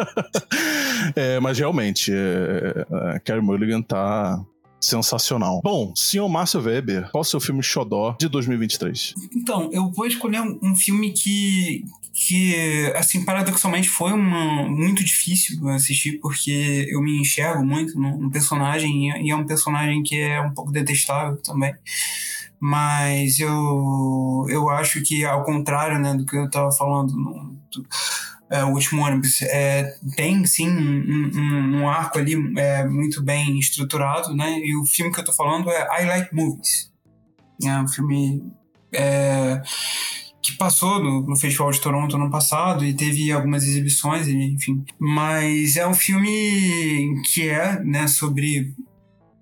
é, 1.17 1.41
mas 1.41 1.59
realmente, 1.59 2.13
é, 2.15 2.87
a 3.17 3.19
Carrie 3.19 3.43
Mulligan 3.43 3.83
tá 3.83 4.41
sensacional. 4.85 5.61
Bom, 5.63 5.93
senhor 5.95 6.29
Márcio 6.29 6.61
Weber, 6.61 7.11
qual 7.11 7.23
o 7.23 7.25
seu 7.25 7.41
filme 7.41 7.63
xodó 7.63 8.17
de 8.19 8.29
2023? 8.29 9.15
Então, 9.35 9.71
eu 9.73 9.91
vou 9.91 10.07
escolher 10.07 10.41
um, 10.41 10.75
filme 10.77 11.13
que, 11.13 11.85
que, 12.13 12.93
assim, 12.95 13.25
paradoxalmente 13.25 13.89
foi 13.89 14.13
uma, 14.13 14.69
muito 14.69 15.03
difícil 15.05 15.69
assistir, 15.69 16.19
porque 16.21 16.87
eu 16.89 17.01
me 17.03 17.21
enxergo 17.21 17.65
muito 17.65 17.99
no 17.99 18.31
personagem, 18.31 19.11
e 19.25 19.31
é 19.31 19.37
um 19.37 19.47
personagem 19.47 20.03
que 20.03 20.19
é 20.19 20.41
um 20.41 20.53
pouco 20.53 20.71
detestável 20.71 21.37
também. 21.43 21.75
Mas 22.61 23.41
eu, 23.41 24.47
eu 24.49 24.71
acho 24.71 25.03
que, 25.03 25.25
ao 25.25 25.45
contrário 25.45 25.99
né, 25.99 26.15
do 26.15 26.25
que 26.25 26.37
eu 26.37 26.47
estava 26.47 26.73
falando 26.73 27.15
no, 27.15 27.57
do, 27.71 27.87
o 28.51 28.69
último 28.69 29.03
ônibus, 29.03 29.43
é, 29.43 29.97
tem 30.17 30.45
sim 30.47 30.69
um, 30.69 31.31
um, 31.35 31.81
um 31.81 31.89
arco 31.89 32.19
ali 32.19 32.35
é, 32.59 32.87
muito 32.87 33.23
bem 33.23 33.59
estruturado, 33.59 34.35
né? 34.35 34.59
E 34.59 34.77
o 34.77 34.85
filme 34.85 35.13
que 35.13 35.21
eu 35.21 35.25
tô 35.25 35.33
falando 35.33 35.71
é 35.71 36.03
I 36.03 36.07
Like 36.07 36.35
Movies. 36.35 36.93
É 37.65 37.79
um 37.79 37.89
filme 37.89 38.45
é, 38.93 39.63
que 40.43 40.53
passou 40.57 41.03
no, 41.03 41.23
no, 41.23 41.37
Festival 41.37 41.71
de 41.71 41.81
Toronto 41.81 42.17
ano 42.17 42.31
passado 42.31 42.85
e 42.85 42.95
teve 42.95 43.33
algumas 43.33 43.65
exibições, 43.65 44.29
enfim. 44.29 44.85
Mas 44.99 45.77
é 45.77 45.87
um 45.87 45.95
filme 45.95 47.23
que 47.33 47.49
é 47.49 47.83
né, 47.83 48.07
sobre 48.07 48.75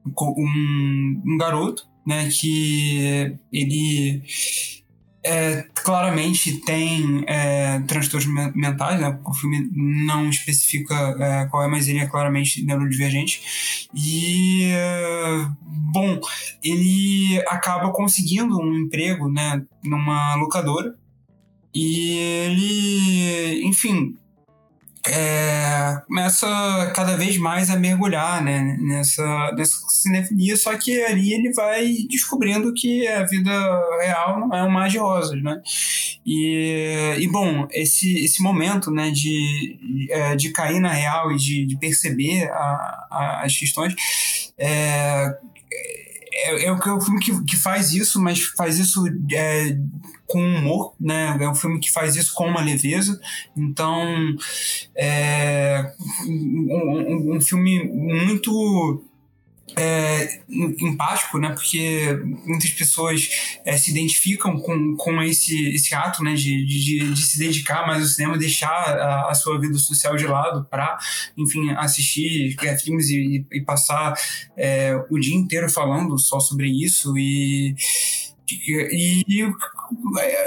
um, 0.07 1.23
um 1.27 1.37
garoto 1.37 1.89
né, 2.07 2.29
que 2.31 3.37
ele 3.53 4.23
é, 5.25 5.65
claramente 5.75 6.61
tem 6.65 7.25
é, 7.27 7.81
transtornos 7.81 8.27
mentais, 8.55 9.01
né? 9.01 9.19
o 9.25 9.33
filme 9.33 9.71
não 9.73 10.29
especifica 10.29 10.95
é, 11.19 11.47
qual 11.47 11.63
é, 11.63 11.69
mas 11.69 11.87
ele 11.87 12.01
é 12.01 12.07
claramente 12.07 12.65
neurodivergente. 12.65 13.89
E, 13.95 14.65
é, 14.65 15.47
bom, 15.93 16.21
ele 16.63 17.41
acaba 17.47 17.93
conseguindo 17.93 18.59
um 18.59 18.75
emprego 18.75 19.29
né, 19.31 19.63
numa 19.85 20.35
locadora. 20.35 20.97
E 21.75 22.19
ele, 22.19 23.65
enfim, 23.65 24.17
é, 25.07 26.01
começa 26.07 26.47
cada 26.95 27.17
vez 27.17 27.37
mais 27.37 27.71
a 27.71 27.77
mergulhar 27.77 28.43
né, 28.43 28.77
nessa, 28.81 29.53
nessa 29.57 29.77
cinefilia, 29.89 30.57
só 30.57 30.77
que 30.77 31.03
ali 31.03 31.33
ele 31.33 31.53
vai 31.53 31.93
descobrindo 32.09 32.73
que 32.73 33.07
a 33.09 33.25
vida 33.25 33.51
real 34.01 34.39
não 34.39 34.55
é 34.55 34.63
um 34.63 34.71
mar 34.71 34.89
de 34.89 34.99
rosas, 34.99 35.43
né? 35.43 35.61
E, 36.25 37.17
e 37.19 37.29
bom, 37.29 37.67
esse, 37.73 38.25
esse 38.25 38.41
momento 38.41 38.91
né, 38.93 39.11
de, 39.11 40.09
é, 40.11 40.37
de 40.37 40.51
cair 40.51 40.79
na 40.79 40.93
real 40.93 41.33
e 41.33 41.37
de, 41.37 41.67
de 41.67 41.77
perceber 41.79 42.49
a, 42.51 43.07
a, 43.11 43.43
as 43.45 43.57
questões 43.57 43.95
é, 44.57 45.37
é, 46.33 46.65
é, 46.65 46.73
o 46.73 47.01
filme 47.01 47.21
que, 47.21 47.45
que 47.45 47.57
faz 47.57 47.93
isso, 47.93 48.21
mas 48.21 48.43
faz 48.43 48.79
isso 48.79 49.05
é, 49.33 49.77
com 50.27 50.41
humor, 50.41 50.95
né? 50.99 51.37
É 51.41 51.49
um 51.49 51.55
filme 51.55 51.79
que 51.79 51.93
faz 51.93 52.17
isso 52.17 52.33
com 52.35 52.49
uma 52.49 52.63
leveza. 52.63 53.21
Então, 53.57 54.35
é 54.97 55.93
um, 56.27 57.33
um, 57.33 57.37
um 57.37 57.41
filme 57.41 57.85
muito 57.85 59.05
é, 59.77 60.41
empático, 60.49 61.39
né? 61.39 61.51
Porque 61.51 62.19
muitas 62.45 62.71
pessoas 62.71 63.29
é, 63.65 63.77
se 63.77 63.91
identificam 63.91 64.59
com, 64.59 64.97
com 64.97 65.23
esse, 65.23 65.71
esse 65.71 65.95
ato, 65.95 66.23
né? 66.23 66.35
De, 66.35 66.65
de, 66.67 67.13
de 67.13 67.23
se 67.23 67.39
dedicar 67.39 67.87
mais 67.87 68.03
ao 68.03 68.09
cinema, 68.09 68.39
deixar 68.39 68.71
a, 68.71 69.31
a 69.31 69.35
sua 69.35 69.59
vida 69.61 69.79
social 69.79 70.17
de 70.17 70.27
lado 70.27 70.67
para, 70.71 70.99
enfim, 71.37 71.71
assistir 71.73 72.57
filmes 72.83 73.11
e, 73.11 73.47
e 73.53 73.61
passar 73.61 74.15
é, 74.57 74.95
o 75.11 75.19
dia 75.19 75.35
inteiro 75.35 75.71
falando 75.71 76.19
só 76.19 76.41
sobre 76.41 76.69
isso 76.69 77.17
e 77.17 77.75
e, 78.67 79.25
e, 79.29 79.45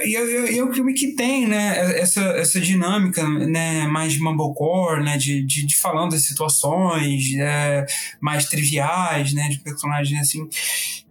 e, 0.08 0.58
é 0.58 0.64
o 0.64 0.74
filme 0.74 0.93
que 0.93 1.14
tem, 1.14 1.47
né, 1.47 1.99
essa, 1.99 2.22
essa 2.22 2.60
dinâmica, 2.60 3.28
né, 3.28 3.88
mais 3.88 4.20
mumblecore, 4.20 5.03
né, 5.03 5.18
de, 5.18 5.43
de, 5.43 5.66
de 5.66 5.76
falando 5.78 6.12
das 6.12 6.26
situações 6.26 7.34
é, 7.38 7.86
mais 8.20 8.45
triviais, 8.45 9.34
né, 9.34 9.49
de 9.49 9.60
personagens 9.60 10.20
assim. 10.20 10.47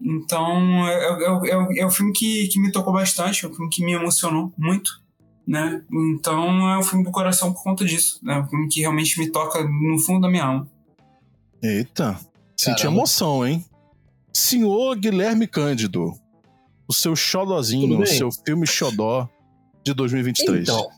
Então, 0.00 0.86
é, 0.88 0.94
é, 0.94 1.50
é, 1.50 1.80
é 1.80 1.86
um 1.86 1.90
filme 1.90 2.12
que, 2.12 2.48
que 2.48 2.60
me 2.60 2.72
tocou 2.72 2.92
bastante, 2.92 3.44
é 3.44 3.48
um 3.48 3.54
filme 3.54 3.70
que 3.70 3.84
me 3.84 3.92
emocionou 3.92 4.52
muito, 4.56 5.02
né, 5.46 5.82
então 5.90 6.70
é 6.70 6.78
um 6.78 6.82
filme 6.82 7.04
do 7.04 7.10
coração 7.10 7.52
por 7.52 7.62
conta 7.62 7.84
disso, 7.84 8.20
né, 8.22 8.34
é 8.34 8.38
um 8.40 8.46
filme 8.46 8.68
que 8.68 8.80
realmente 8.80 9.18
me 9.18 9.30
toca 9.30 9.62
no 9.62 9.98
fundo 9.98 10.22
da 10.22 10.28
minha 10.28 10.44
alma. 10.44 10.68
Eita, 11.62 12.18
senti 12.56 12.86
emoção, 12.86 13.46
hein? 13.46 13.64
Senhor 14.34 14.96
Guilherme 14.96 15.46
Cândido, 15.46 16.12
o 16.88 16.92
seu 16.92 17.14
xodozinho, 17.16 18.00
o 18.00 18.06
seu 18.06 18.30
filme 18.46 18.66
xodó 18.66 19.28
de 19.84 19.94
2023? 19.94 20.62
Então, 20.62 20.88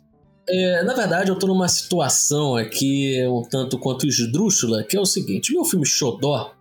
é, 0.48 0.82
na 0.84 0.94
verdade, 0.94 1.30
eu 1.30 1.38
tô 1.38 1.46
numa 1.46 1.68
situação 1.68 2.56
aqui 2.56 3.16
um 3.26 3.42
tanto 3.42 3.78
quanto 3.78 4.06
esdrúxula, 4.06 4.84
que 4.84 4.96
é 4.96 5.00
o 5.00 5.06
seguinte: 5.06 5.52
meu 5.52 5.64
filme 5.64 5.84
xodó, 5.84 6.52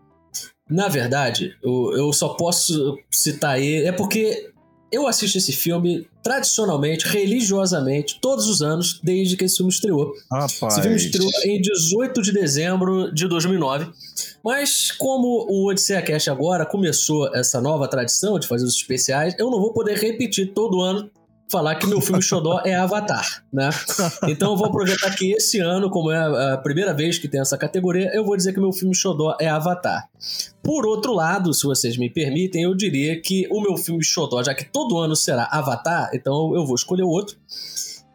na 0.69 0.87
verdade, 0.87 1.55
eu, 1.63 1.93
eu 1.95 2.13
só 2.13 2.29
posso 2.29 2.97
citar 3.11 3.59
ele. 3.59 3.85
É 3.85 3.91
porque 3.91 4.51
eu 4.91 5.07
assisto 5.07 5.37
esse 5.37 5.51
filme 5.51 6.07
tradicionalmente, 6.23 7.07
religiosamente, 7.07 8.19
todos 8.21 8.47
os 8.47 8.61
anos, 8.61 8.99
desde 9.03 9.35
que 9.35 9.45
esse 9.45 9.57
filme 9.57 9.71
estreou. 9.71 10.13
Rapaz. 10.31 10.73
Esse 10.73 10.81
filme 10.81 10.97
estreou 10.97 11.31
em 11.45 11.61
18 11.61 12.21
de 12.21 12.31
dezembro 12.31 13.13
de 13.13 13.27
2009. 13.27 13.87
Mas 14.43 14.91
como 14.91 15.45
o 15.49 15.67
Odisseia 15.69 16.01
Cast 16.01 16.29
agora 16.29 16.65
começou 16.65 17.33
essa 17.35 17.59
nova 17.59 17.87
tradição 17.87 18.39
de 18.39 18.47
fazer 18.47 18.65
os 18.65 18.75
especiais, 18.75 19.35
eu 19.37 19.49
não 19.49 19.59
vou 19.59 19.73
poder 19.73 19.97
repetir 19.97 20.53
todo 20.53 20.81
ano 20.81 21.09
falar 21.49 21.75
que 21.75 21.87
meu 21.87 22.01
filme 22.01 22.21
xodó 22.21 22.61
é 22.65 22.75
Avatar, 22.75 23.43
né? 23.53 23.69
Então 24.27 24.51
eu 24.51 24.57
vou 24.57 24.67
aproveitar 24.67 25.15
que 25.15 25.33
esse 25.33 25.59
ano, 25.59 25.89
como 25.89 26.11
é 26.11 26.53
a 26.53 26.57
primeira 26.57 26.93
vez 26.93 27.17
que 27.17 27.27
tem 27.27 27.39
essa 27.39 27.57
categoria, 27.57 28.09
eu 28.13 28.25
vou 28.25 28.35
dizer 28.35 28.53
que 28.53 28.59
meu 28.59 28.71
filme 28.71 28.95
xodó 28.95 29.35
é 29.39 29.47
Avatar. 29.47 30.09
Por 30.63 30.85
outro 30.85 31.13
lado, 31.13 31.53
se 31.53 31.63
vocês 31.63 31.97
me 31.97 32.09
permitem, 32.09 32.63
eu 32.63 32.75
diria 32.75 33.21
que 33.21 33.47
o 33.51 33.61
meu 33.61 33.77
filme 33.77 34.03
xodó, 34.03 34.43
já 34.43 34.53
que 34.53 34.65
todo 34.65 34.97
ano 34.97 35.15
será 35.15 35.47
Avatar, 35.51 36.09
então 36.13 36.55
eu 36.55 36.65
vou 36.65 36.75
escolher 36.75 37.03
outro, 37.03 37.37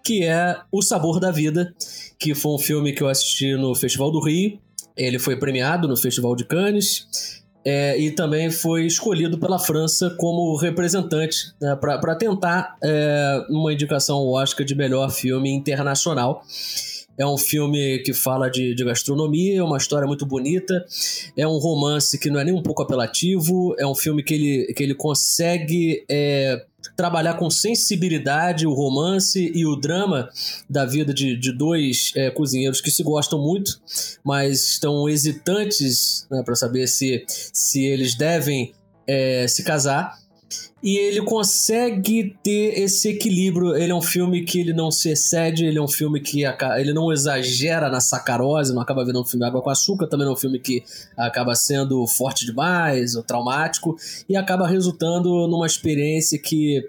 que 0.05 0.25
é 0.25 0.59
O 0.73 0.83
Sabor 0.83 1.21
da 1.21 1.31
Vida, 1.31 1.73
que 2.19 2.35
foi 2.35 2.53
um 2.53 2.59
filme 2.59 2.93
que 2.93 3.03
eu 3.03 3.09
assisti 3.09 3.55
no 3.55 3.75
Festival 3.75 4.11
do 4.11 4.21
Rio. 4.21 4.59
Ele 4.97 5.19
foi 5.19 5.37
premiado 5.37 5.87
no 5.87 5.97
Festival 5.97 6.35
de 6.35 6.45
Cannes 6.45 7.40
é, 7.65 7.99
e 7.99 8.11
também 8.11 8.51
foi 8.51 8.87
escolhido 8.87 9.39
pela 9.39 9.59
França 9.59 10.11
como 10.19 10.57
representante 10.57 11.53
né, 11.61 11.77
para 11.77 12.15
tentar 12.15 12.77
é, 12.83 13.45
uma 13.51 13.73
indicação 13.73 14.27
Oscar 14.27 14.65
de 14.65 14.75
melhor 14.75 15.11
filme 15.11 15.51
internacional. 15.51 16.43
É 17.19 17.27
um 17.27 17.37
filme 17.37 17.99
que 17.99 18.15
fala 18.15 18.49
de, 18.49 18.75
de, 18.75 18.83
gastronomia, 18.83 19.59
é 19.59 19.63
uma 19.63 19.77
história 19.77 20.07
muito 20.07 20.25
bonita, 20.25 20.87
é 21.37 21.47
um 21.47 21.59
romance 21.59 22.19
que 22.19 22.31
não 22.31 22.41
é 22.41 22.45
nem 22.45 22.55
um 22.55 22.63
pouco 22.63 22.83
apelativo, 22.83 23.75
é 23.79 23.87
um 23.87 23.95
filme 23.95 24.23
que 24.23 24.33
ele, 24.33 24.73
que 24.73 24.83
ele 24.83 24.95
consegue 24.95 26.03
é, 26.09 26.65
trabalhar 26.97 27.35
com 27.35 27.51
sensibilidade 27.51 28.67
o 28.67 28.73
romance 28.73 29.51
e 29.55 29.65
o 29.65 29.77
drama 29.77 30.29
da 30.69 30.85
vida 30.85 31.15
de, 31.15 31.37
de 31.37 31.53
dois 31.53 32.13
é, 32.15 32.31
cozinheiros 32.31 32.81
que 32.81 32.91
se 32.91 33.03
gostam 33.03 33.41
muito, 33.41 33.81
mas 34.23 34.69
estão 34.69 35.09
hesitantes 35.09 36.27
né, 36.31 36.43
para 36.45 36.55
saber 36.55 36.87
se, 36.87 37.25
se 37.29 37.85
eles 37.85 38.15
devem 38.15 38.75
é, 39.07 39.47
se 39.49 39.65
casar 39.65 40.20
e 40.83 40.97
ele 40.97 41.23
consegue 41.23 42.37
ter 42.43 42.81
esse 42.81 43.09
equilíbrio. 43.09 43.77
Ele 43.77 43.93
é 43.93 43.95
um 43.95 44.01
filme 44.01 44.45
que 44.45 44.59
ele 44.59 44.73
não 44.73 44.91
se 44.91 45.11
excede, 45.11 45.67
ele 45.67 45.79
é 45.79 45.83
um 45.83 45.89
filme 45.89 46.21
que 46.21 46.43
ele 46.79 46.93
não 46.93 47.13
exagera 47.13 47.91
na 47.91 48.01
sacarose, 48.01 48.73
não 48.73 48.81
acaba 48.81 49.05
vendo 49.05 49.21
um 49.21 49.25
filme 49.25 49.45
água 49.45 49.63
com 49.63 49.71
açúcar, 49.71 50.07
também 50.07 50.27
é 50.27 50.31
um 50.31 50.37
filme 50.37 50.59
que 50.59 50.83
acaba 51.17 51.55
sendo 51.55 52.07
forte 52.07 52.47
demais 52.47 53.15
ou 53.15 53.23
traumático, 53.23 53.97
e 54.29 54.37
acaba 54.37 54.67
resultando 54.67 55.47
numa 55.49 55.67
experiência 55.67 56.39
que 56.39 56.83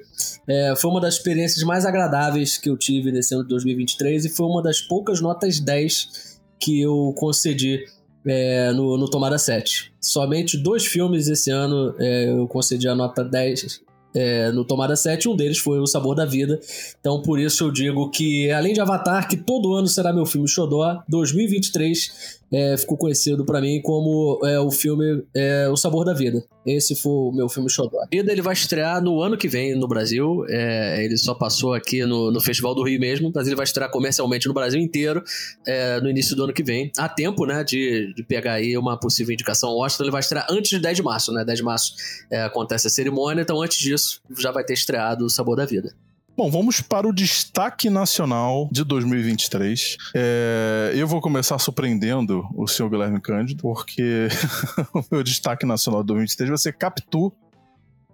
é, 0.47 0.73
foi 0.75 0.89
uma 0.89 1.01
das 1.01 1.15
experiências 1.15 1.63
mais 1.63 1.85
agradáveis 1.85 2.57
que 2.57 2.69
eu 2.69 2.77
tive 2.77 3.11
nesse 3.11 3.33
ano 3.33 3.43
de 3.43 3.49
2023 3.49 4.25
e 4.25 4.29
foi 4.29 4.45
uma 4.45 4.61
das 4.61 4.81
poucas 4.81 5.19
notas 5.19 5.59
10 5.59 6.39
que 6.59 6.79
eu 6.79 7.13
concedi 7.17 7.83
é, 8.25 8.71
no, 8.71 8.97
no 8.97 9.09
Tomada 9.09 9.37
7. 9.37 9.93
Somente 9.99 10.57
dois 10.57 10.85
filmes 10.85 11.27
esse 11.27 11.49
ano 11.51 11.95
é, 11.99 12.29
eu 12.29 12.47
concedi 12.47 12.87
a 12.87 12.95
nota 12.95 13.23
10 13.23 13.81
é, 14.13 14.51
no 14.51 14.65
Tomada 14.65 14.95
7, 14.95 15.29
um 15.29 15.35
deles 15.35 15.57
foi 15.57 15.79
O 15.79 15.87
Sabor 15.87 16.15
da 16.15 16.25
Vida. 16.25 16.59
Então, 16.99 17.21
por 17.21 17.39
isso 17.39 17.63
eu 17.63 17.71
digo 17.71 18.09
que, 18.09 18.51
além 18.51 18.73
de 18.73 18.81
Avatar, 18.81 19.27
que 19.27 19.37
todo 19.37 19.73
ano 19.73 19.87
será 19.87 20.11
meu 20.11 20.25
filme 20.25 20.47
Xodó, 20.47 21.01
2023 21.07 22.41
é, 22.51 22.77
ficou 22.77 22.97
conhecido 22.97 23.45
para 23.45 23.61
mim 23.61 23.81
como 23.81 24.39
é, 24.43 24.59
o 24.59 24.69
filme 24.69 25.23
é, 25.33 25.69
O 25.69 25.77
Sabor 25.77 26.05
da 26.05 26.13
Vida. 26.13 26.43
Esse 26.65 26.95
foi 26.95 27.11
o 27.11 27.31
meu 27.31 27.49
filme 27.49 27.69
Xodó. 27.69 27.97
Vida 28.11 28.31
ele 28.31 28.41
vai 28.41 28.53
estrear 28.53 29.01
no 29.01 29.21
ano 29.21 29.37
que 29.37 29.47
vem 29.47 29.75
no 29.75 29.87
Brasil. 29.87 30.45
É, 30.47 31.03
ele 31.03 31.17
só 31.17 31.33
passou 31.33 31.73
aqui 31.73 32.05
no, 32.05 32.31
no 32.31 32.39
Festival 32.39 32.75
do 32.75 32.83
Rio 32.83 32.99
mesmo, 32.99 33.31
mas 33.33 33.47
ele 33.47 33.55
vai 33.55 33.63
estrear 33.63 33.89
comercialmente 33.89 34.47
no 34.47 34.53
Brasil 34.53 34.79
inteiro 34.79 35.23
é, 35.65 35.99
no 36.01 36.09
início 36.09 36.35
do 36.35 36.43
ano 36.43 36.53
que 36.53 36.63
vem. 36.63 36.91
Há 36.97 37.09
tempo, 37.09 37.45
né, 37.45 37.63
de, 37.63 38.13
de 38.13 38.23
pegar 38.23 38.53
aí 38.53 38.77
uma 38.77 38.99
possível 38.99 39.33
indicação 39.33 39.69
ao 39.69 39.79
Oscar. 39.79 40.05
Ele 40.05 40.11
vai 40.11 40.21
estrear 40.21 40.45
antes 40.49 40.69
de 40.69 40.79
10 40.79 40.97
de 40.97 41.03
março, 41.03 41.31
né? 41.31 41.43
10 41.43 41.59
de 41.59 41.63
março 41.63 41.93
é, 42.29 42.43
acontece 42.43 42.87
a 42.87 42.89
cerimônia, 42.89 43.41
então 43.41 43.61
antes 43.61 43.79
disso 43.79 44.21
já 44.37 44.51
vai 44.51 44.63
ter 44.63 44.73
estreado 44.73 45.25
o 45.25 45.29
Sabor 45.29 45.55
da 45.55 45.65
Vida. 45.65 45.93
Bom, 46.41 46.49
vamos 46.49 46.81
para 46.81 47.07
o 47.07 47.13
destaque 47.13 47.87
nacional 47.87 48.67
de 48.71 48.83
2023. 48.83 49.95
É, 50.15 50.91
eu 50.95 51.07
vou 51.07 51.21
começar 51.21 51.59
surpreendendo 51.59 52.49
o 52.55 52.67
senhor 52.67 52.89
Guilherme 52.89 53.21
Cândido, 53.21 53.61
porque 53.61 54.27
o 54.91 55.03
meu 55.11 55.21
destaque 55.21 55.67
nacional 55.67 56.01
de 56.01 56.07
2023 56.07 56.49
vai 56.49 56.57
ser 56.57 56.73
Capitu 56.73 57.31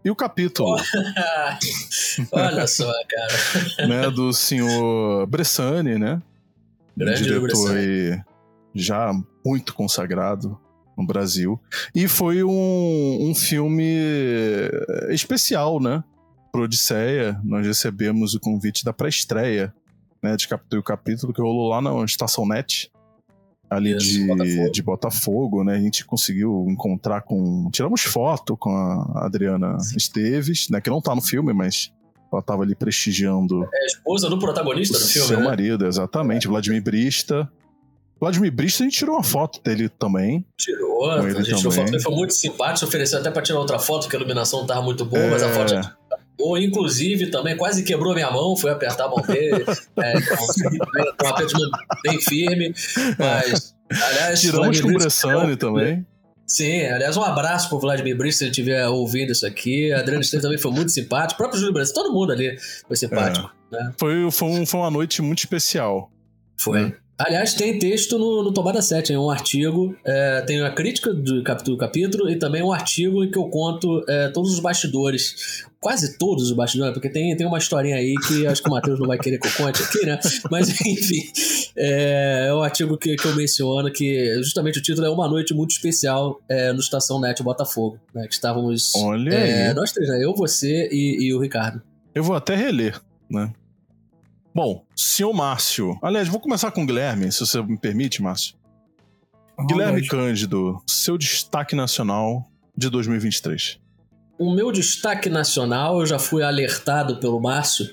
e 0.04 0.12
o 0.12 0.16
capítulo. 0.16 0.76
Olha 2.34 2.68
só, 2.68 2.92
cara. 3.08 3.88
né, 3.88 4.12
do 4.12 4.34
senhor 4.34 5.26
Bressani, 5.28 5.98
né? 5.98 6.22
Grande 6.98 7.24
diretor 7.24 7.78
aí 7.78 8.22
já 8.76 9.14
muito 9.46 9.74
consagrado 9.74 10.60
no 10.98 11.08
Brasil. 11.08 11.58
E 11.96 12.10
foi 12.10 12.44
um, 12.44 13.30
um 13.30 13.34
filme 13.34 13.90
especial, 15.12 15.80
né? 15.80 16.04
Pro 16.52 16.64
Odisseia, 16.64 17.40
nós 17.44 17.66
recebemos 17.66 18.34
o 18.34 18.40
convite 18.40 18.84
da 18.84 18.94
pré-estreia, 18.94 19.74
né? 20.22 20.36
De 20.36 20.48
Capítulo 20.48 20.82
e 20.82 20.84
Capítulo, 20.84 21.34
que 21.34 21.42
rolou 21.42 21.70
lá 21.70 21.82
na 21.82 22.04
Estação 22.04 22.48
Net, 22.48 22.92
ali 23.70 23.96
de, 23.98 24.26
Botafogo. 24.26 24.72
de 24.72 24.84
Botafogo, 24.84 25.64
né? 25.64 25.76
A 25.76 25.80
gente 25.80 26.06
conseguiu 26.06 26.66
encontrar 26.70 27.22
com. 27.22 27.70
Tiramos 27.72 28.02
foto 28.02 28.56
com 28.58 28.70
a 28.70 29.26
Adriana 29.26 29.78
Esteves, 29.96 30.70
né? 30.70 30.82
Que 30.82 30.90
não 30.90 31.02
tá 31.02 31.14
no 31.14 31.22
filme, 31.22 31.54
mas 31.54 31.92
ela 32.32 32.42
tava 32.42 32.64
ali 32.64 32.76
prestigiando 32.76 33.64
É 33.64 33.84
a 33.84 33.86
esposa 33.86 34.30
do 34.30 34.38
protagonista 34.40 34.98
do 34.98 35.06
filme, 35.06 35.28
seu 35.28 35.40
né? 35.40 35.46
marido, 35.46 35.86
exatamente. 35.86 36.48
Vladimir 36.48 36.82
Brista. 36.82 37.50
Vladimir 38.20 38.52
Brista, 38.52 38.84
a 38.84 38.86
gente 38.86 38.98
tirou 38.98 39.16
uma 39.16 39.24
foto 39.24 39.62
dele 39.62 39.88
também. 39.90 40.44
Tirou, 40.58 41.12
a 41.12 41.22
gente 41.30 41.44
tirou 41.44 41.62
também. 41.62 41.78
foto, 41.78 41.90
ele 41.94 42.02
foi 42.02 42.16
muito 42.16 42.34
simpático, 42.34 42.88
ofereceu 42.88 43.20
até 43.20 43.30
pra 43.30 43.44
tirar 43.44 43.60
outra 43.60 43.78
foto, 43.78 44.04
porque 44.04 44.16
a 44.16 44.20
iluminação 44.20 44.62
não 44.62 44.68
tava 44.68 44.82
muito 44.82 45.06
boa, 45.06 45.28
mas 45.30 45.44
a 45.44 45.50
foto 45.52 45.76
É, 45.76 45.82
ou 46.40 46.58
inclusive 46.58 47.28
também 47.32 47.56
quase 47.58 47.84
quebrou 47.84 48.14
minha 48.14 48.30
mão, 48.32 48.56
fui 48.56 48.70
apertar 48.72 49.06
a 49.06 49.10
mão 49.10 49.22
dele, 49.22 49.64
é, 49.98 50.22
com 50.22 50.44
um 51.26 51.28
aperto 51.30 51.48
de 51.48 51.54
mão 51.54 51.72
bem 52.04 52.22
firme, 52.22 52.74
mas 53.18 53.76
aliás, 53.90 54.42
tiramos 54.42 54.82
com 54.82 54.90
o 54.90 54.94
Bressani 54.94 55.56
também. 55.56 56.06
Sim, 56.50 56.86
aliás, 56.86 57.18
um 57.18 57.24
abraço 57.24 57.68
pro 57.68 57.78
Vladimir 57.78 58.16
Brista 58.18 58.38
se 58.40 58.44
ele 58.46 58.52
estiver 58.52 58.88
ouvindo 58.88 59.34
isso 59.34 59.46
aqui. 59.46 59.92
A 59.92 60.00
Adriana 60.00 60.22
Esteves 60.22 60.42
também 60.44 60.58
foi 60.58 60.72
muito 60.72 60.92
simpático. 60.94 61.34
O 61.34 61.38
próprio 61.44 61.60
Júlio 61.60 61.74
Bressa, 61.74 61.94
todo 61.94 62.14
mundo 62.14 62.32
ali 62.32 62.58
foi 62.88 62.96
simpático. 62.96 63.52
né? 63.70 63.92
Foi, 64.00 64.32
foi, 64.32 64.48
um- 64.48 64.66
foi 64.66 64.80
uma 64.80 64.90
noite 64.90 65.22
muito 65.22 65.40
especial. 65.40 66.10
Foi. 66.56 66.96
Aliás, 67.18 67.56
tem 67.56 67.80
texto 67.80 68.20
no, 68.20 68.44
no 68.44 68.54
Tomada 68.54 68.80
7, 68.80 69.12
hein? 69.12 69.18
um 69.18 69.32
artigo, 69.32 69.96
é, 70.06 70.42
tem 70.42 70.62
a 70.62 70.70
crítica 70.70 71.12
do 71.12 71.42
capítulo, 71.42 71.76
capítulo 71.76 72.30
e 72.30 72.38
também 72.38 72.62
um 72.62 72.72
artigo 72.72 73.24
em 73.24 73.32
que 73.32 73.40
eu 73.40 73.50
conto 73.50 74.06
é, 74.08 74.28
todos 74.30 74.54
os 74.54 74.60
bastidores, 74.60 75.66
quase 75.80 76.16
todos 76.20 76.44
os 76.44 76.52
bastidores, 76.52 76.94
porque 76.94 77.10
tem, 77.10 77.36
tem 77.36 77.48
uma 77.48 77.58
historinha 77.58 77.96
aí 77.96 78.14
que 78.28 78.46
acho 78.46 78.62
que 78.62 78.70
o 78.70 78.72
Matheus 78.72 79.00
não 79.00 79.08
vai 79.08 79.18
querer 79.18 79.40
que 79.40 79.48
eu 79.48 79.52
conte 79.54 79.82
aqui, 79.82 80.06
né? 80.06 80.20
Mas 80.52 80.70
enfim, 80.86 81.24
é, 81.76 82.46
é 82.50 82.54
um 82.54 82.62
artigo 82.62 82.96
que, 82.96 83.16
que 83.16 83.26
eu 83.26 83.36
menciono 83.36 83.92
que 83.92 84.36
justamente 84.36 84.78
o 84.78 84.82
título 84.84 85.08
é 85.08 85.10
Uma 85.10 85.28
Noite 85.28 85.56
Muito 85.56 85.72
Especial 85.72 86.40
é, 86.48 86.72
no 86.72 86.80
Estação 86.80 87.20
Net 87.20 87.42
Botafogo, 87.42 88.00
né? 88.14 88.28
Que 88.28 88.34
estávamos 88.34 88.94
Olha 88.96 89.34
é, 89.34 89.74
nós 89.74 89.92
três, 89.92 90.08
né? 90.08 90.24
Eu, 90.24 90.36
você 90.36 90.88
e, 90.92 91.28
e 91.28 91.34
o 91.34 91.40
Ricardo. 91.40 91.82
Eu 92.14 92.24
vou 92.24 92.36
até 92.36 92.56
reler, 92.56 93.02
né? 93.28 93.52
Bom, 94.58 94.84
senhor 94.96 95.32
Márcio. 95.34 96.00
Aliás, 96.02 96.28
vou 96.28 96.40
começar 96.40 96.72
com 96.72 96.82
o 96.82 96.86
Guilherme, 96.88 97.32
se 97.32 97.42
você 97.42 97.62
me 97.62 97.78
permite, 97.78 98.24
Márcio. 98.24 98.56
Guilherme 99.68 100.02
Vontade. 100.02 100.08
Cândido, 100.08 100.82
seu 100.88 101.16
destaque 101.16 101.76
nacional 101.76 102.44
de 102.76 102.90
2023. 102.90 103.80
O 104.40 104.52
meu 104.52 104.72
destaque 104.72 105.30
nacional, 105.30 106.00
eu 106.00 106.08
já 106.08 106.18
fui 106.18 106.42
alertado 106.42 107.20
pelo 107.20 107.40
Márcio, 107.40 107.86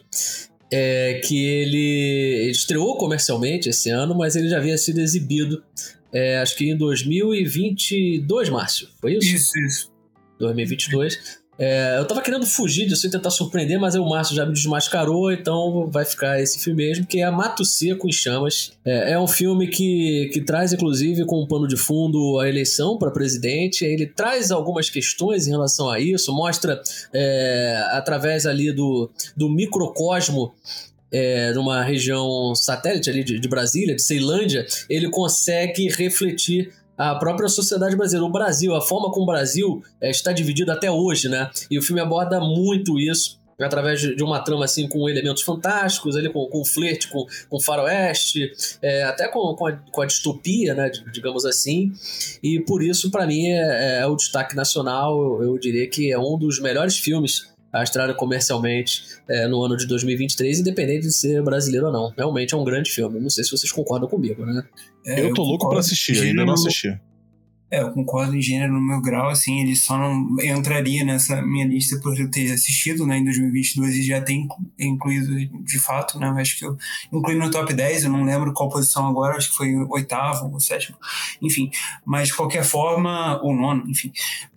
é 0.72 1.20
que 1.22 1.44
ele 1.44 2.50
estreou 2.50 2.96
comercialmente 2.96 3.68
esse 3.68 3.90
ano, 3.90 4.16
mas 4.16 4.34
ele 4.34 4.48
já 4.48 4.56
havia 4.56 4.78
sido 4.78 5.02
exibido, 5.02 5.62
é, 6.10 6.38
acho 6.38 6.56
que 6.56 6.70
em 6.70 6.78
2022, 6.78 8.48
Márcio. 8.48 8.88
Foi 9.02 9.12
isso? 9.12 9.36
Isso, 9.36 9.58
isso. 9.66 9.92
2022. 10.38 11.43
É, 11.58 11.98
eu 11.98 12.04
tava 12.04 12.20
querendo 12.20 12.46
fugir 12.46 12.86
disso 12.86 13.06
e 13.06 13.10
tentar 13.10 13.30
surpreender, 13.30 13.78
mas 13.78 13.94
aí 13.94 14.00
o 14.00 14.08
Márcio 14.08 14.34
já 14.34 14.44
me 14.44 14.52
desmascarou, 14.52 15.32
então 15.32 15.88
vai 15.90 16.04
ficar 16.04 16.40
esse 16.40 16.58
filme 16.58 16.84
mesmo, 16.84 17.06
que 17.06 17.20
é 17.20 17.30
Mato 17.30 17.64
Seco 17.64 18.08
em 18.08 18.12
Chamas. 18.12 18.72
É, 18.84 19.12
é 19.12 19.18
um 19.18 19.26
filme 19.26 19.68
que, 19.68 20.30
que 20.32 20.40
traz, 20.40 20.72
inclusive, 20.72 21.24
com 21.24 21.42
um 21.42 21.46
pano 21.46 21.68
de 21.68 21.76
fundo 21.76 22.38
a 22.40 22.48
eleição 22.48 22.98
para 22.98 23.10
presidente. 23.10 23.84
Ele 23.84 24.06
traz 24.06 24.50
algumas 24.50 24.90
questões 24.90 25.46
em 25.46 25.50
relação 25.50 25.88
a 25.88 26.00
isso, 26.00 26.32
mostra 26.32 26.82
é, 27.12 27.84
através 27.92 28.46
ali 28.46 28.72
do, 28.72 29.10
do 29.36 29.48
microcosmo 29.48 30.52
é, 31.14 31.52
numa 31.52 31.80
região 31.84 32.56
satélite 32.56 33.08
ali 33.08 33.22
de, 33.22 33.38
de 33.38 33.48
Brasília, 33.48 33.94
de 33.94 34.02
Ceilândia, 34.02 34.66
ele 34.90 35.08
consegue 35.08 35.88
refletir 35.88 36.72
a 36.96 37.14
própria 37.16 37.48
sociedade 37.48 37.96
brasileira, 37.96 38.26
o 38.26 38.32
Brasil, 38.32 38.74
a 38.74 38.80
forma 38.80 39.10
como 39.10 39.24
o 39.24 39.26
Brasil 39.26 39.82
é, 40.00 40.10
está 40.10 40.32
dividido 40.32 40.70
até 40.70 40.90
hoje, 40.90 41.28
né? 41.28 41.50
E 41.70 41.78
o 41.78 41.82
filme 41.82 42.00
aborda 42.00 42.40
muito 42.40 42.98
isso 42.98 43.38
através 43.60 44.00
de 44.00 44.22
uma 44.22 44.40
trama 44.40 44.64
assim 44.64 44.88
com 44.88 45.08
elementos 45.08 45.42
fantásticos, 45.42 46.16
ali 46.16 46.28
com, 46.32 46.46
com 46.46 46.64
flerte 46.64 47.08
com, 47.08 47.26
com 47.48 47.60
faroeste, 47.60 48.52
é, 48.82 49.04
até 49.04 49.28
com, 49.28 49.54
com, 49.54 49.66
a, 49.66 49.72
com 49.72 50.02
a 50.02 50.06
distopia, 50.06 50.74
né, 50.74 50.90
digamos 51.12 51.44
assim. 51.44 51.92
E 52.42 52.60
por 52.60 52.82
isso, 52.82 53.10
para 53.10 53.26
mim, 53.26 53.46
é, 53.48 54.00
é 54.00 54.06
o 54.06 54.16
destaque 54.16 54.56
nacional. 54.56 55.16
Eu, 55.22 55.42
eu 55.44 55.58
diria 55.58 55.88
que 55.88 56.10
é 56.10 56.18
um 56.18 56.36
dos 56.38 56.60
melhores 56.60 56.98
filmes 56.98 57.53
a 57.74 57.82
estrear 57.82 58.14
comercialmente 58.14 59.02
é, 59.28 59.48
no 59.48 59.62
ano 59.62 59.76
de 59.76 59.86
2023, 59.86 60.60
independente 60.60 61.02
de 61.02 61.12
ser 61.12 61.42
brasileiro 61.42 61.86
ou 61.86 61.92
não. 61.92 62.14
Realmente 62.16 62.54
é 62.54 62.56
um 62.56 62.64
grande 62.64 62.90
filme. 62.90 63.18
Não 63.20 63.28
sei 63.30 63.42
se 63.42 63.50
vocês 63.50 63.72
concordam 63.72 64.08
comigo, 64.08 64.46
né? 64.46 64.62
É, 65.04 65.20
eu 65.20 65.34
tô 65.34 65.42
louco 65.42 65.68
pra 65.68 65.80
assistir, 65.80 66.16
ainda 66.20 66.44
não 66.44 66.54
assisti. 66.54 66.98
É, 67.70 67.80
eu 67.82 67.90
concordo 67.90 68.36
em 68.36 68.40
gênero 68.42 68.72
no 68.72 68.80
meu 68.80 69.00
grau, 69.02 69.30
assim, 69.30 69.62
ele 69.62 69.74
só 69.74 69.98
não 69.98 70.36
entraria 70.40 71.02
nessa 71.04 71.42
minha 71.42 71.66
lista 71.66 71.98
por 71.98 72.16
eu 72.16 72.30
ter 72.30 72.52
assistido, 72.52 73.04
né, 73.04 73.18
em 73.18 73.24
2022 73.24 73.96
e 73.96 74.02
já 74.04 74.20
ter 74.20 74.34
inclu- 74.34 74.64
incluído 74.78 75.34
de 75.64 75.78
fato, 75.80 76.20
né, 76.20 76.28
eu 76.28 76.36
acho 76.36 76.56
que 76.56 76.64
eu 76.64 76.76
incluí 77.12 77.34
no 77.34 77.50
top 77.50 77.72
10, 77.72 78.04
eu 78.04 78.10
não 78.10 78.22
lembro 78.22 78.52
qual 78.52 78.68
posição 78.68 79.08
agora, 79.08 79.36
acho 79.36 79.50
que 79.50 79.56
foi 79.56 79.74
o 79.74 79.88
oitavo 79.90 80.52
ou 80.52 80.60
sétimo, 80.60 80.96
enfim, 81.42 81.68
mas 82.04 82.28
de 82.28 82.34
qualquer 82.36 82.62
forma, 82.62 83.40
ou 83.42 83.56
nono, 83.56 83.82
enfim, 83.90 84.12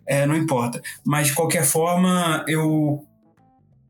é, 0.06 0.28
não 0.28 0.36
importa, 0.36 0.80
mas 1.04 1.28
de 1.28 1.34
qualquer 1.34 1.66
forma, 1.66 2.46
eu 2.48 3.04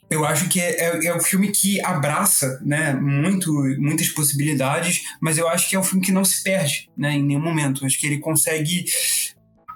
eu 0.10 0.26
acho 0.26 0.48
que 0.50 0.60
é, 0.60 0.86
é, 0.86 1.06
é 1.08 1.16
um 1.16 1.20
filme 1.20 1.50
que 1.50 1.84
abraça 1.84 2.60
né, 2.64 2.94
muito, 2.94 3.52
muitas 3.80 4.10
possibilidades, 4.10 5.04
mas 5.20 5.38
eu 5.38 5.48
acho 5.48 5.70
que 5.70 5.76
é 5.76 5.80
um 5.80 5.84
filme 5.84 6.06
que 6.06 6.12
não 6.12 6.24
se 6.24 6.42
perde 6.44 6.90
né, 6.98 7.14
em 7.14 7.24
nenhum 7.24 7.42
momento. 7.42 7.86
Acho 7.86 8.00
que 8.00 8.08
ele 8.08 8.20
consegue 8.20 8.86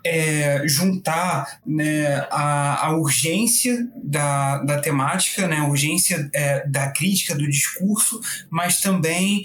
é, 0.06 0.66
juntar 0.68 1.60
né, 1.66 2.26
a, 2.32 2.88
a 2.88 2.98
urgência 2.98 3.88
da, 4.04 4.60
da 4.60 4.80
temática, 4.80 5.48
né, 5.48 5.58
a 5.58 5.68
urgência 5.68 6.30
é, 6.34 6.68
da 6.68 6.90
crítica, 6.92 7.36
do 7.36 7.48
discurso, 7.48 8.20
mas 8.50 8.80
também 8.80 9.44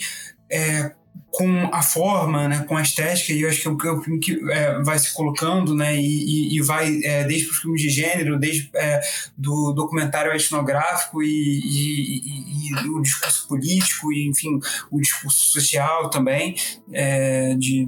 é, 0.51 0.93
com 1.30 1.68
a 1.70 1.82
forma, 1.82 2.48
né, 2.48 2.64
com 2.66 2.76
a 2.76 2.82
estética, 2.82 3.32
e 3.32 3.42
eu 3.42 3.48
acho 3.50 3.60
que 3.60 3.68
é 3.68 3.70
o, 3.70 3.98
é 3.98 4.02
filme 4.02 4.20
que 4.20 4.50
é, 4.50 4.82
vai 4.82 4.98
se 4.98 5.12
colocando, 5.12 5.74
né, 5.74 5.94
e, 5.94 6.00
e, 6.00 6.56
e 6.56 6.62
vai 6.62 6.98
é, 7.04 7.24
desde 7.24 7.50
os 7.50 7.58
filmes 7.58 7.82
de 7.82 7.90
gênero, 7.90 8.38
desde 8.38 8.70
é, 8.74 9.00
do 9.36 9.72
documentário 9.72 10.32
etnográfico 10.32 11.22
e, 11.22 11.26
e, 11.28 12.70
e, 12.70 12.88
o 12.88 13.02
discurso 13.02 13.46
político, 13.46 14.10
e 14.12 14.28
enfim, 14.28 14.58
o 14.90 14.98
discurso 14.98 15.52
social 15.52 16.08
também, 16.08 16.56
é, 16.90 17.54
de, 17.56 17.86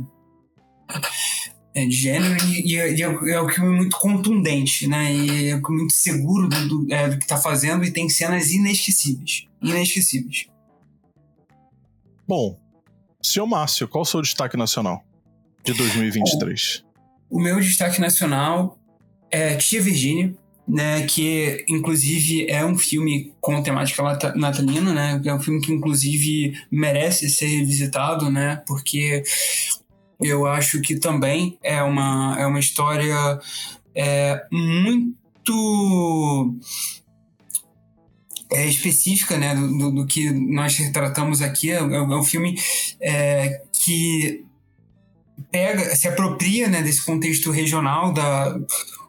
é, 1.74 1.86
de 1.86 1.96
gênero, 1.96 2.36
e, 2.44 2.74
e 2.74 2.76
é, 2.76 2.92
e 2.92 3.02
é 3.02 3.06
é 3.06 3.42
um 3.42 3.48
filme 3.48 3.76
muito 3.76 3.96
contundente, 3.96 4.86
né, 4.86 5.10
e 5.14 5.48
é 5.48 5.56
muito 5.56 5.94
seguro 5.94 6.48
do, 6.48 6.68
do, 6.68 6.92
é, 6.92 7.08
do 7.08 7.16
que 7.16 7.24
está 7.24 7.38
fazendo, 7.38 7.82
e 7.82 7.90
tem 7.90 8.10
cenas 8.10 8.50
inesquecíveis. 8.50 9.46
Inesquecíveis. 9.62 10.48
Bom, 12.26 12.58
senhor 13.22 13.46
Márcio, 13.46 13.88
qual 13.88 14.02
o 14.02 14.06
seu 14.06 14.22
destaque 14.22 14.56
nacional 14.56 15.04
de 15.64 15.74
2023? 15.74 16.84
O 17.30 17.40
meu 17.40 17.60
destaque 17.60 18.00
nacional 18.00 18.78
é 19.30 19.56
Tia 19.56 19.82
Virgínia, 19.82 20.34
né, 20.66 21.06
que 21.06 21.64
inclusive 21.68 22.46
é 22.48 22.64
um 22.64 22.76
filme 22.76 23.32
com 23.40 23.62
temática 23.62 24.02
natalina, 24.34 24.92
né, 24.92 25.20
é 25.24 25.34
um 25.34 25.40
filme 25.40 25.60
que 25.60 25.72
inclusive 25.72 26.54
merece 26.70 27.28
ser 27.30 27.46
revisitado, 27.46 28.30
né, 28.30 28.62
porque 28.66 29.22
eu 30.20 30.46
acho 30.46 30.80
que 30.80 30.98
também 30.98 31.58
é 31.62 31.82
uma, 31.82 32.36
é 32.38 32.46
uma 32.46 32.58
história 32.58 33.38
é, 33.94 34.44
muito 34.50 36.54
é, 38.52 38.66
específica 38.66 39.36
né, 39.36 39.54
do, 39.54 39.90
do, 39.90 40.06
que 40.06 40.30
nós 40.30 40.76
retratamos 40.76 41.42
aqui. 41.42 41.70
É, 41.70 41.76
é 41.76 42.02
um 42.02 42.24
filme 42.24 42.58
é, 43.00 43.62
que 43.72 44.44
pega, 45.50 45.94
se 45.94 46.08
apropria 46.08 46.68
né, 46.68 46.82
desse 46.82 47.04
contexto 47.04 47.50
regional, 47.50 48.12
da, 48.12 48.58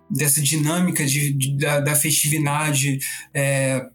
dessa 0.09 0.41
dinâmica 0.41 1.05
de, 1.05 1.33
de 1.33 1.57
da, 1.57 1.79
da, 1.79 1.95
festividade 1.95 2.99
é, 3.33 3.85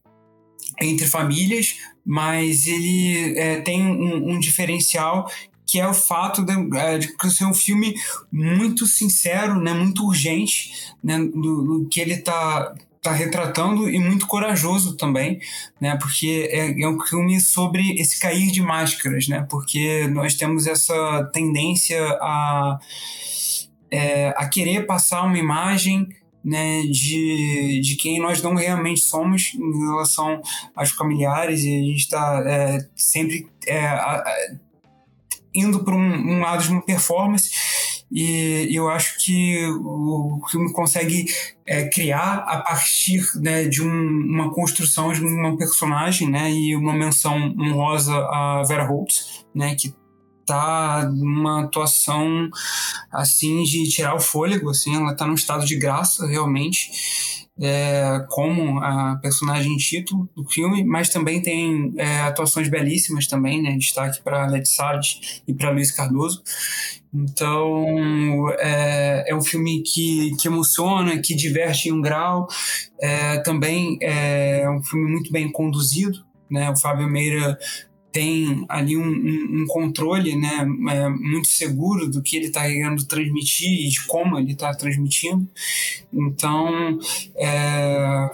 entre 0.81 1.07
famílias, 1.07 1.77
mas 2.05 2.67
ele 2.67 3.39
é, 3.39 3.61
tem 3.61 3.83
um, 3.83 4.33
um, 4.33 4.39
diferencial 4.39 5.31
que 5.67 5.81
é 5.81 5.89
o 5.89 5.95
fato 5.95 6.45
de, 6.45 6.53
é, 6.79 6.99
de, 6.99 7.09
ser 7.31 7.47
um 7.47 7.55
filme 7.55 7.95
muito 8.31 8.87
sincero, 8.87 9.61
né, 9.61 9.73
muito 9.73 10.05
urgente, 10.05 10.93
né, 11.03 11.19
do, 11.19 11.63
do 11.81 11.89
que 11.89 12.01
ele 12.01 12.15
está 12.15 12.75
tá 13.05 13.13
retratando 13.13 13.89
e 13.89 14.01
muito 14.01 14.27
corajoso 14.27 14.97
também, 14.97 15.39
né? 15.79 15.97
Porque 16.01 16.49
é, 16.51 16.81
é, 16.83 16.89
um 16.89 16.99
filme 17.01 17.39
sobre 17.39 18.01
esse 18.01 18.19
cair 18.19 18.51
de 18.51 18.63
máscaras, 18.63 19.29
né? 19.29 19.47
Porque 19.49 20.09
nós 20.09 20.35
temos 20.35 20.67
essa 20.67 21.31
tendência 21.33 22.03
a, 22.21 22.79
é, 23.91 24.29
a 24.31 24.49
querer 24.49 24.87
passar 24.87 25.23
uma 25.23 25.39
imagem 25.39 26.09
né, 26.43 26.83
de, 26.83 27.81
de 27.83 27.97
quem 27.97 28.21
nós 28.21 28.43
não 28.43 28.55
realmente 28.55 29.01
somos 29.01 29.55
em 29.55 29.87
relação 29.87 30.43
aos 30.75 30.91
familiares 30.91 31.63
e 31.63 31.75
a 31.75 31.81
gente 31.81 32.01
está 32.01 32.43
é, 32.47 32.79
sempre 32.95 33.47
é, 33.67 33.87
a, 33.87 34.23
indo 35.55 35.85
para 35.85 35.95
um, 35.95 35.99
um 35.99 36.41
lado 36.41 36.63
de 36.63 36.71
uma 36.71 36.83
performance 36.83 37.51
e 38.15 38.77
eu 38.77 38.89
acho 38.89 39.19
que 39.19 39.67
o 39.67 40.41
filme 40.49 40.73
consegue 40.73 41.27
é, 41.67 41.89
criar 41.89 42.45
a 42.47 42.61
partir 42.61 43.25
né, 43.41 43.65
de 43.65 43.83
um, 43.83 43.89
uma 43.89 44.55
construção 44.55 45.13
de 45.13 45.21
uma 45.21 45.57
personagem 45.57 46.31
né, 46.31 46.49
e 46.53 46.77
uma 46.77 46.93
menção 46.93 47.53
honrosa 47.59 48.15
a 48.15 48.63
Vera 48.69 48.85
Holtz, 48.85 49.45
né, 49.53 49.75
que 49.75 49.93
tá 50.47 51.11
numa 51.13 51.65
atuação 51.65 52.49
assim 53.11 53.65
de 53.65 53.89
tirar 53.89 54.15
o 54.15 54.21
fôlego, 54.21 54.71
assim, 54.71 54.95
ela 54.95 55.17
tá 55.17 55.27
num 55.27 55.35
estado 55.35 55.67
de 55.67 55.77
graça 55.77 56.27
realmente 56.27 57.44
é, 57.61 58.25
como 58.29 58.81
a 58.81 59.17
personagem 59.23 59.77
título 59.77 60.29
do 60.35 60.45
filme, 60.45 60.85
mas 60.85 61.09
também 61.09 61.41
tem 61.41 61.93
é, 61.97 62.21
atuações 62.23 62.69
belíssimas 62.69 63.27
também, 63.27 63.63
né? 63.63 63.77
Destaque 63.77 64.23
para 64.23 64.47
Led 64.47 64.69
Salles 64.69 65.43
e 65.47 65.55
para 65.55 65.71
Luiz 65.71 65.93
Cardoso. 65.93 66.43
Então 67.13 68.51
é, 68.59 69.31
é, 69.31 69.37
um 69.37 69.43
filme 69.43 69.83
que, 69.83 70.35
que 70.41 70.49
emociona, 70.49 71.19
que 71.19 71.35
diverte 71.35 71.89
em 71.89 71.93
um 71.93 72.01
grau. 72.01 72.49
É, 73.01 73.39
também 73.39 73.99
é 74.01 74.69
um 74.69 74.83
filme 74.83 75.11
muito 75.11 75.31
bem 75.31 75.51
conduzido. 75.51 76.25
Né? 76.51 76.71
O 76.71 76.77
Fábio 76.77 77.09
Meira 77.09 77.57
tem 78.15 78.65
ali 78.69 78.97
um, 78.97 79.05
um, 79.05 79.63
um 79.63 79.67
controle 79.67 80.37
né, 80.37 80.65
é, 80.89 81.09
muito 81.09 81.49
seguro 81.49 82.09
do 82.09 82.23
que 82.23 82.37
ele 82.37 82.47
está 82.47 82.63
querendo 82.63 83.05
transmitir 83.05 83.69
e 83.69 83.89
de 83.89 84.07
como 84.07 84.39
ele 84.39 84.53
está 84.53 84.73
transmitindo. 84.73 85.47
Então, 86.13 86.97
é, 87.35 88.31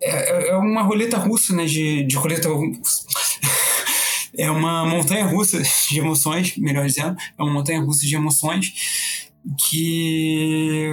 é, 0.00 0.48
é, 0.48 0.56
uma 0.56 0.82
roleta 0.82 1.18
russa, 1.18 1.54
né, 1.54 1.66
de, 1.66 2.04
de 2.04 2.16
roleta 2.16 2.48
é 4.38 4.50
uma 4.50 4.86
montanha 4.86 5.26
russa 5.26 5.62
de 5.90 5.98
emoções, 5.98 6.56
melhor 6.56 6.86
dizendo, 6.86 7.18
é 7.38 7.42
uma 7.42 7.52
montanha 7.52 7.82
russa 7.82 8.06
de 8.06 8.14
emoções 8.14 8.72
que 9.58 10.90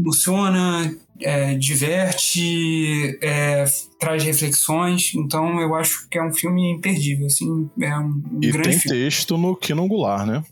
emociona, 0.00 0.94
é, 1.20 1.54
diverte, 1.54 3.18
é, 3.22 3.64
traz 3.98 4.22
reflexões. 4.24 5.12
Então 5.14 5.60
eu 5.60 5.74
acho 5.74 6.08
que 6.08 6.18
é 6.18 6.22
um 6.22 6.32
filme 6.32 6.72
imperdível, 6.72 7.26
assim, 7.26 7.70
é 7.80 7.96
um 7.98 8.22
e 8.42 8.50
grande 8.50 8.70
tem 8.70 8.78
filme. 8.78 8.98
texto 8.98 9.36
no 9.36 9.54
Kino 9.56 9.84
Angular, 9.84 10.26
né? 10.26 10.42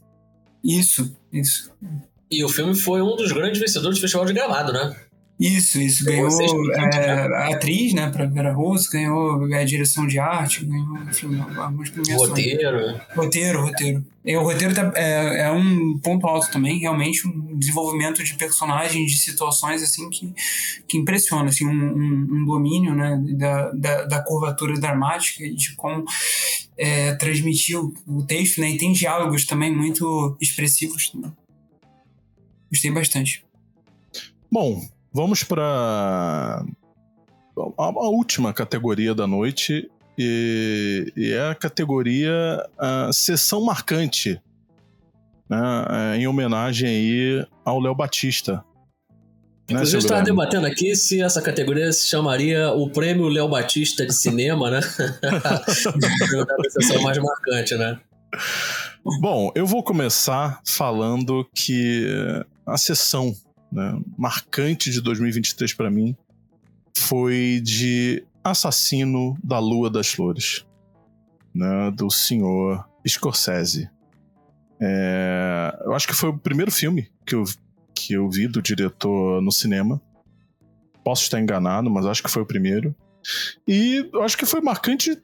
Isso, 0.62 1.16
isso. 1.32 1.70
E 2.30 2.44
o 2.44 2.48
filme 2.48 2.74
foi 2.74 3.00
um 3.00 3.16
dos 3.16 3.32
grandes 3.32 3.58
vencedores 3.58 3.98
do 3.98 4.02
Festival 4.02 4.26
de 4.26 4.34
Gramado, 4.34 4.72
né? 4.72 4.94
Isso, 5.38 5.80
isso. 5.80 6.04
Ganhou 6.04 6.28
é, 6.74 7.52
atriz, 7.54 7.94
né, 7.94 8.10
pra 8.10 8.26
Vera 8.26 8.52
Rose, 8.52 8.90
ganhou 8.90 9.44
a 9.44 9.60
é, 9.60 9.64
direção 9.64 10.04
de 10.04 10.18
arte, 10.18 10.64
ganhou, 10.64 10.98
enfim, 11.08 11.40
algumas 11.56 11.90
premiações. 11.90 12.30
Roteiro. 12.30 13.00
Roteiro, 13.14 13.62
roteiro. 13.62 14.04
E 14.24 14.36
o 14.36 14.42
roteiro 14.42 14.74
tá, 14.74 14.92
é, 14.96 15.42
é 15.42 15.52
um 15.52 15.96
ponto 15.98 16.26
alto 16.26 16.50
também, 16.50 16.80
realmente, 16.80 17.26
um 17.26 17.56
desenvolvimento 17.56 18.22
de 18.24 18.34
personagens, 18.34 19.12
de 19.12 19.18
situações, 19.18 19.80
assim, 19.80 20.10
que, 20.10 20.34
que 20.88 20.98
impressiona, 20.98 21.48
assim, 21.48 21.64
um, 21.64 21.70
um, 21.70 22.28
um 22.32 22.44
domínio, 22.44 22.94
né, 22.96 23.16
da, 23.36 23.70
da, 23.70 24.04
da, 24.06 24.22
curvatura 24.22 24.74
dramática 24.74 25.44
e 25.44 25.54
de 25.54 25.76
como 25.76 26.04
é, 26.76 27.14
transmitir 27.14 27.78
o, 27.78 27.94
o, 28.08 28.24
texto, 28.24 28.60
né, 28.60 28.70
e 28.70 28.76
tem 28.76 28.92
diálogos 28.92 29.46
também 29.46 29.74
muito 29.74 30.36
expressivos. 30.40 31.12
Né? 31.14 31.30
Gostei 32.70 32.90
bastante. 32.90 33.44
Bom, 34.50 34.82
Vamos 35.18 35.42
para 35.42 36.64
a, 37.76 38.08
última 38.08 38.52
categoria 38.52 39.12
da 39.12 39.26
noite 39.26 39.90
e, 40.16 41.12
e 41.16 41.32
é 41.32 41.48
a 41.48 41.56
categoria 41.56 42.64
a 42.78 43.10
sessão 43.12 43.64
marcante, 43.64 44.40
né, 45.50 46.18
em 46.18 46.28
homenagem 46.28 46.88
aí 46.88 47.46
ao 47.64 47.80
Léo 47.80 47.96
Batista. 47.96 48.64
Né, 49.68 49.70
Inclusive, 49.70 49.96
né, 49.96 50.04
estava 50.04 50.22
debatendo 50.22 50.68
aqui 50.68 50.94
se 50.94 51.20
essa 51.20 51.42
categoria 51.42 51.92
se 51.92 52.06
chamaria 52.06 52.70
o 52.70 52.88
Prêmio 52.88 53.26
Léo 53.26 53.48
Batista 53.48 54.06
de 54.06 54.14
Cinema, 54.14 54.70
né? 54.70 54.78
a 55.42 56.70
sessão 56.70 57.02
mais 57.02 57.18
marcante, 57.18 57.74
né? 57.74 57.98
Bom, 59.20 59.50
eu 59.56 59.66
vou 59.66 59.82
começar 59.82 60.60
falando 60.64 61.44
que 61.52 62.06
a 62.64 62.78
sessão 62.78 63.34
né, 63.70 64.00
marcante 64.16 64.90
de 64.90 65.00
2023 65.00 65.74
para 65.74 65.90
mim 65.90 66.16
foi 66.96 67.60
de 67.62 68.24
Assassino 68.42 69.36
da 69.42 69.58
Lua 69.58 69.90
das 69.90 70.08
Flores, 70.08 70.66
né, 71.54 71.90
do 71.92 72.10
senhor 72.10 72.88
Scorsese. 73.06 73.90
É, 74.80 75.76
eu 75.84 75.94
acho 75.94 76.06
que 76.06 76.14
foi 76.14 76.30
o 76.30 76.38
primeiro 76.38 76.70
filme 76.70 77.10
que 77.26 77.34
eu, 77.34 77.44
que 77.94 78.14
eu 78.14 78.28
vi 78.30 78.46
do 78.46 78.62
diretor 78.62 79.40
no 79.42 79.52
cinema. 79.52 80.00
Posso 81.04 81.22
estar 81.22 81.40
enganado, 81.40 81.90
mas 81.90 82.06
acho 82.06 82.22
que 82.22 82.30
foi 82.30 82.42
o 82.42 82.46
primeiro. 82.46 82.94
E 83.66 84.08
eu 84.12 84.22
acho 84.22 84.36
que 84.36 84.46
foi 84.46 84.60
marcante 84.60 85.20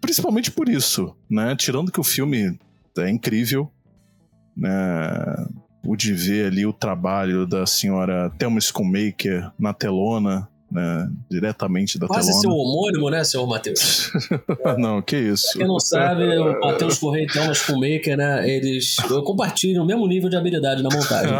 principalmente 0.00 0.50
por 0.50 0.68
isso, 0.68 1.16
né? 1.30 1.56
Tirando 1.56 1.90
que 1.90 2.00
o 2.00 2.04
filme 2.04 2.58
é 2.98 3.10
incrível, 3.10 3.72
né? 4.56 4.70
Pude 5.84 6.12
ver 6.14 6.46
ali 6.46 6.64
o 6.64 6.72
trabalho 6.72 7.46
da 7.46 7.66
senhora 7.66 8.32
Thelma 8.38 8.60
Schoonmaker 8.60 9.52
na 9.58 9.74
telona, 9.74 10.48
né, 10.74 11.08
diretamente 11.30 12.00
da 12.00 12.08
Quase 12.08 12.26
telona. 12.26 12.40
seu 12.40 12.50
homônimo, 12.50 13.08
né, 13.08 13.22
senhor 13.22 13.46
Matheus? 13.46 14.10
não, 14.76 15.00
que 15.00 15.16
isso. 15.16 15.52
Pra 15.52 15.58
quem 15.58 15.68
não 15.68 15.78
sabe, 15.78 16.24
o 16.36 16.60
Matheus 16.60 16.98
Correia 16.98 17.24
e 17.24 17.26
Thelma 17.28 17.54
Schoonmaker, 17.54 18.16
né, 18.16 18.50
eles 18.50 18.96
compartilham 19.24 19.84
o 19.84 19.86
mesmo 19.86 20.04
nível 20.08 20.28
de 20.28 20.36
habilidade 20.36 20.82
na 20.82 20.88
montagem. 20.92 21.32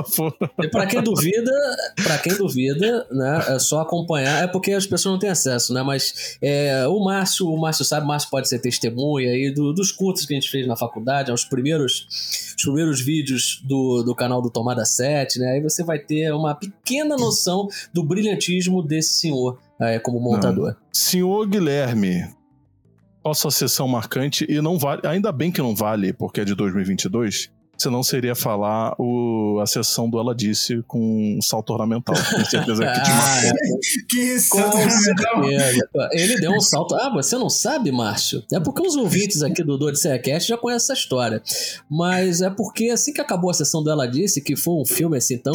e 0.64 0.68
para 0.68 0.86
quem 0.86 1.02
duvida, 1.02 1.52
para 2.02 2.18
quem 2.18 2.34
duvida, 2.34 3.06
né, 3.10 3.44
é 3.48 3.58
só 3.58 3.82
acompanhar, 3.82 4.42
é 4.42 4.46
porque 4.46 4.72
as 4.72 4.86
pessoas 4.86 5.12
não 5.12 5.18
têm 5.18 5.28
acesso, 5.28 5.74
né, 5.74 5.82
mas 5.82 6.38
é, 6.40 6.86
o 6.86 7.04
Márcio, 7.04 7.48
o 7.48 7.60
Márcio 7.60 7.84
sabe, 7.84 8.06
o 8.06 8.08
Márcio 8.08 8.30
pode 8.30 8.48
ser 8.48 8.60
testemunha 8.60 9.30
aí 9.30 9.52
do, 9.52 9.74
dos 9.74 9.92
cursos 9.92 10.24
que 10.24 10.32
a 10.32 10.40
gente 10.40 10.50
fez 10.50 10.66
na 10.66 10.74
faculdade, 10.74 11.30
os 11.30 11.44
primeiros, 11.44 12.06
os 12.56 12.64
primeiros 12.64 13.02
vídeos 13.02 13.60
do, 13.62 14.02
do 14.02 14.14
canal 14.14 14.40
do 14.40 14.48
Tomada 14.48 14.86
7, 14.86 15.38
né, 15.38 15.52
aí 15.52 15.60
você 15.60 15.84
vai 15.84 15.98
ter 15.98 16.32
uma 16.32 16.54
pequena 16.54 17.14
noção 17.14 17.68
do 17.92 18.02
brilhantismo 18.02 18.69
desse 18.82 19.20
senhor 19.20 19.58
é, 19.80 19.98
como 19.98 20.20
montador. 20.20 20.68
Não. 20.68 20.76
Senhor 20.92 21.46
Guilherme, 21.46 22.28
qual 23.22 23.32
a 23.32 23.34
sua 23.34 23.50
sessão 23.50 23.88
marcante? 23.88 24.46
E 24.48 24.60
não 24.60 24.78
vale, 24.78 25.02
ainda 25.04 25.32
bem 25.32 25.50
que 25.50 25.60
não 25.60 25.74
vale, 25.74 26.12
porque 26.12 26.40
é 26.40 26.44
de 26.44 26.54
2022 26.54 27.50
senão 27.80 28.02
seria 28.02 28.34
falar 28.34 28.94
o, 28.98 29.58
a 29.60 29.66
sessão 29.66 30.08
do 30.08 30.18
Ela 30.18 30.34
Disse 30.34 30.82
com 30.86 31.38
um 31.38 31.40
salto 31.40 31.70
ornamental. 31.70 32.14
Tenho 32.30 32.44
certeza 32.44 32.84
que 32.84 33.02
te 33.02 33.10
marcou. 33.10 33.78
que 34.08 34.40
salto 34.40 34.76
ornamental? 34.76 36.10
Ele 36.12 36.38
deu 36.38 36.52
um 36.52 36.60
salto. 36.60 36.94
Ah, 36.94 37.10
você 37.10 37.38
não 37.38 37.48
sabe, 37.48 37.90
Márcio? 37.90 38.44
É 38.52 38.60
porque 38.60 38.82
os 38.82 38.96
ouvintes 38.96 39.42
aqui 39.42 39.62
do 39.62 39.82
Odisseia 39.82 40.18
Cast 40.18 40.48
já 40.48 40.58
conhecem 40.58 40.92
essa 40.92 40.92
história. 40.92 41.42
Mas 41.88 42.42
é 42.42 42.50
porque 42.50 42.90
assim 42.90 43.14
que 43.14 43.20
acabou 43.20 43.50
a 43.50 43.54
sessão 43.54 43.82
do 43.82 43.90
Ela 43.90 44.06
Disse, 44.06 44.42
que 44.42 44.56
foi 44.56 44.74
um 44.74 44.84
filme 44.84 45.16
assim 45.16 45.38
tão 45.38 45.54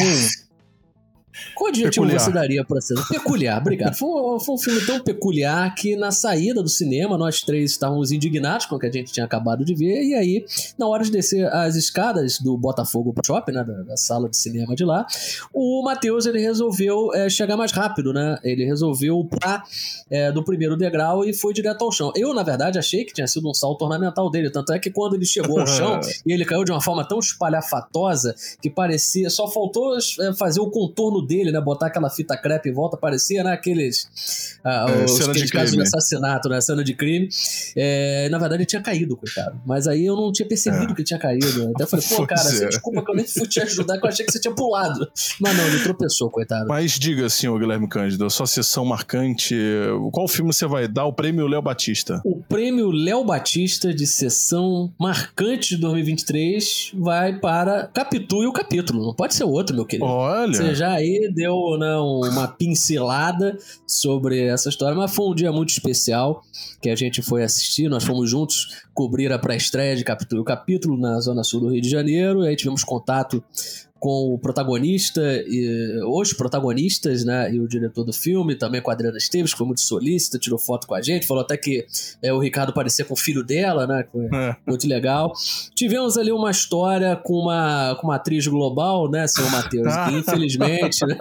Qual 1.54 1.70
adjetivo 1.70 2.06
peculiar. 2.06 2.20
você 2.20 2.32
daria 2.32 2.66
pra 2.66 2.82
ser? 2.82 2.96
Peculiar, 3.08 3.60
obrigado. 3.60 3.96
Foi 3.96 4.08
um, 4.08 4.40
foi 4.40 4.56
um, 4.56 4.58
filme 4.58 4.86
tão 4.86 5.00
peculiar 5.00 5.74
que 5.76 5.96
na 5.96 6.12
saída 6.12 6.62
do 6.62 6.70
cinema 6.70 7.18
nós 7.18 7.42
três 7.42 7.72
estávamos 7.72 8.12
indignados 8.12 8.66
com 8.66 8.76
o 8.76 8.80
que 8.80 8.88
a 8.88 8.92
gente 8.92 9.12
tinha 9.12 9.26
acabado 9.26 9.64
de 9.64 9.74
ver. 9.74 10.04
E 10.04 10.14
aí, 10.14 10.46
na 10.78 10.88
hora 10.88 11.04
de 11.04 11.12
descer 11.12 11.48
as 11.54 11.76
escadas 11.76 12.40
do 12.40 12.58
Botafogo 12.58 13.14
Shopping, 13.26 13.52
né, 13.52 13.64
da, 13.64 13.84
da 13.84 13.98
sala 13.98 14.30
de 14.30 14.38
cinema 14.38 14.76
de 14.76 14.84
lá, 14.84 15.06
o 15.54 15.84
Matheus 15.84 16.26
ele 16.26 16.40
resolveu 16.40 17.14
é, 17.14 17.30
chegar 17.30 17.58
mais 17.58 17.72
rápido, 17.72 18.14
né? 18.14 18.38
Ele 18.44 18.66
resolveu 18.66 19.24
pular 19.26 19.64
é, 20.10 20.32
do 20.32 20.44
primeiro 20.44 20.78
degrau 20.78 21.26
e 21.26 21.34
foi 21.34 21.54
direto 21.54 21.84
ao 21.84 21.92
chão. 21.92 22.12
Eu, 22.16 22.34
na 22.34 22.44
verdade, 22.44 22.78
achei 22.78 23.04
que 23.04 23.14
tinha 23.14 23.28
sido 23.28 23.50
um 23.50 23.54
salto 23.54 23.82
ornamental 23.84 24.30
dele. 24.30 24.50
Tanto 24.50 24.74
é 24.74 24.80
que 24.80 24.90
quando 24.90 25.16
ele 25.16 25.26
chegou 25.26 25.60
ao 25.60 25.68
chão 25.68 26.00
e 26.26 26.32
ele 26.32 26.46
caiu 26.46 26.64
de 26.64 26.72
uma 26.72 26.82
forma 26.82 27.08
tão 27.08 27.20
espalhafatosa 27.20 28.36
que 28.62 28.70
parecia. 28.70 29.30
Só 29.30 29.48
faltou 29.48 29.98
é, 29.98 30.34
fazer 30.34 30.60
o 30.60 30.70
contorno 30.70 31.25
dele, 31.26 31.52
né? 31.52 31.60
Botar 31.62 31.88
aquela 31.88 32.10
fita 32.10 32.38
crepe 32.38 32.70
em 32.70 32.74
volta, 32.74 32.98
parecia, 32.98 33.44
né? 33.44 33.52
Aqueles. 33.52 34.56
Ah, 34.64 34.86
é, 34.90 35.06
os, 35.06 35.28
aqueles 35.28 35.52
casos 35.52 35.76
de 35.76 35.82
assassinato, 35.82 36.50
né? 36.50 36.60
Cena 36.62 36.84
de 36.84 36.94
crime. 36.94 37.30
É, 37.76 38.30
na 38.30 38.38
verdade, 38.38 38.62
ele 38.62 38.66
tinha 38.66 38.82
caído, 38.82 39.16
coitado. 39.18 39.60
Mas 39.66 39.88
aí 39.88 40.06
eu 40.06 40.16
não 40.16 40.32
tinha 40.32 40.48
percebido 40.48 40.94
é. 40.94 40.96
que 40.96 41.04
tinha 41.04 41.20
caído. 41.20 41.72
Até 41.76 41.86
falei, 41.86 42.06
pô, 42.10 42.26
cara, 42.26 42.42
você, 42.42 42.68
desculpa 42.68 43.04
que 43.04 43.12
eu 43.12 43.16
nem 43.16 43.26
fui 43.26 43.48
te 43.48 43.60
ajudar, 43.62 43.98
que 43.98 44.06
eu 44.06 44.10
achei 44.10 44.26
que 44.26 44.32
você 44.32 44.40
tinha 44.40 44.54
pulado. 44.54 45.08
Mas 45.40 45.58
não, 45.58 45.68
ele 45.68 45.80
tropeçou, 45.80 46.30
coitado. 46.30 46.68
Mas 46.68 46.94
diga 46.94 47.26
assim, 47.26 47.48
o 47.48 47.58
Guilherme 47.58 47.88
Cândido, 47.88 48.26
a 48.26 48.30
sua 48.30 48.48
sessão 48.48 48.86
marcante, 48.86 49.56
qual 50.12 50.28
filme 50.28 50.54
você 50.54 50.66
vai 50.66 50.88
dar 50.88 51.06
o 51.06 51.14
prêmio 51.14 51.48
Léo 51.48 51.62
Batista? 51.62 52.22
O 52.26 52.42
prêmio 52.42 52.92
Léo 52.92 53.24
Batista 53.24 53.94
de 53.94 54.06
sessão 54.06 54.94
marcante 55.00 55.76
de 55.76 55.82
2023 55.82 56.92
vai 56.96 57.40
para 57.40 57.88
Capitu 57.88 58.44
e 58.44 58.48
o 58.48 58.54
capítulo. 58.54 59.06
Não 59.06 59.14
pode 59.14 59.36
ser 59.36 59.44
outro, 59.44 59.76
meu 59.76 59.86
querido. 59.86 60.06
Olha. 60.06 60.54
Você 60.54 60.76
já 60.76 60.94
aí 60.94 61.15
deu 61.34 61.78
né, 61.78 61.96
uma 61.98 62.48
pincelada 62.48 63.58
sobre 63.86 64.42
essa 64.46 64.70
história, 64.70 64.96
mas 64.96 65.14
foi 65.14 65.28
um 65.28 65.36
dia 65.36 65.52
muito 65.52 65.70
especial 65.70 66.42
que 66.82 66.90
a 66.90 66.96
gente 66.96 67.22
foi 67.22 67.44
assistir. 67.44 67.90
Nós 67.90 68.04
fomos 68.04 68.30
juntos 68.30 68.84
cobrir 68.94 69.32
a 69.32 69.40
pré-estreia 69.40 69.96
de 69.96 70.04
Capitu 70.04 70.38
e 70.38 70.40
o 70.40 70.44
capítulo 70.44 70.98
na 70.98 71.20
Zona 71.20 71.44
Sul 71.44 71.62
do 71.62 71.70
Rio 71.70 71.82
de 71.82 71.90
Janeiro. 71.90 72.44
E 72.44 72.48
aí 72.48 72.56
tivemos 72.56 72.84
contato 72.84 73.44
com 74.00 74.34
o 74.34 74.38
protagonista 74.38 75.22
e 75.48 76.00
os 76.06 76.34
protagonistas, 76.34 77.24
né, 77.24 77.52
e 77.52 77.60
o 77.60 77.68
diretor 77.68 78.04
do 78.04 78.14
filme, 78.14 78.56
também 78.56 78.82
com 78.82 78.92
a 78.92 78.94
Adriana 78.94 79.18
Esteves, 79.18 79.52
que 79.52 79.58
foi 79.58 79.66
muito 79.66 79.82
solícita, 79.82 80.38
tirou 80.38 80.60
foto 80.60 80.86
com 80.86 80.94
a 80.94 81.02
gente, 81.02 81.26
falou 81.26 81.44
até 81.44 81.58
que 81.58 81.86
é, 82.22 82.32
o 82.34 82.40
Ricardo 82.40 82.74
parecia 82.74 83.06
com 83.06 83.14
o 83.14 83.18
filho 83.18 83.44
dela, 83.44 83.88
né, 83.88 84.06
foi 84.12 84.26
é. 84.26 84.56
muito 84.68 84.88
legal. 84.88 85.34
Tivemos 85.74 86.18
ali 86.18 86.32
uma 86.32 86.52
história 86.52 87.16
com 87.16 87.34
uma, 87.34 87.96
com 88.00 88.08
uma 88.08 88.16
atriz 88.16 88.46
global, 88.48 89.10
né, 89.10 89.26
senhor 89.28 89.50
Matheus, 89.50 89.96
que 89.96 90.14
infelizmente, 90.20 91.06
né, 91.08 91.18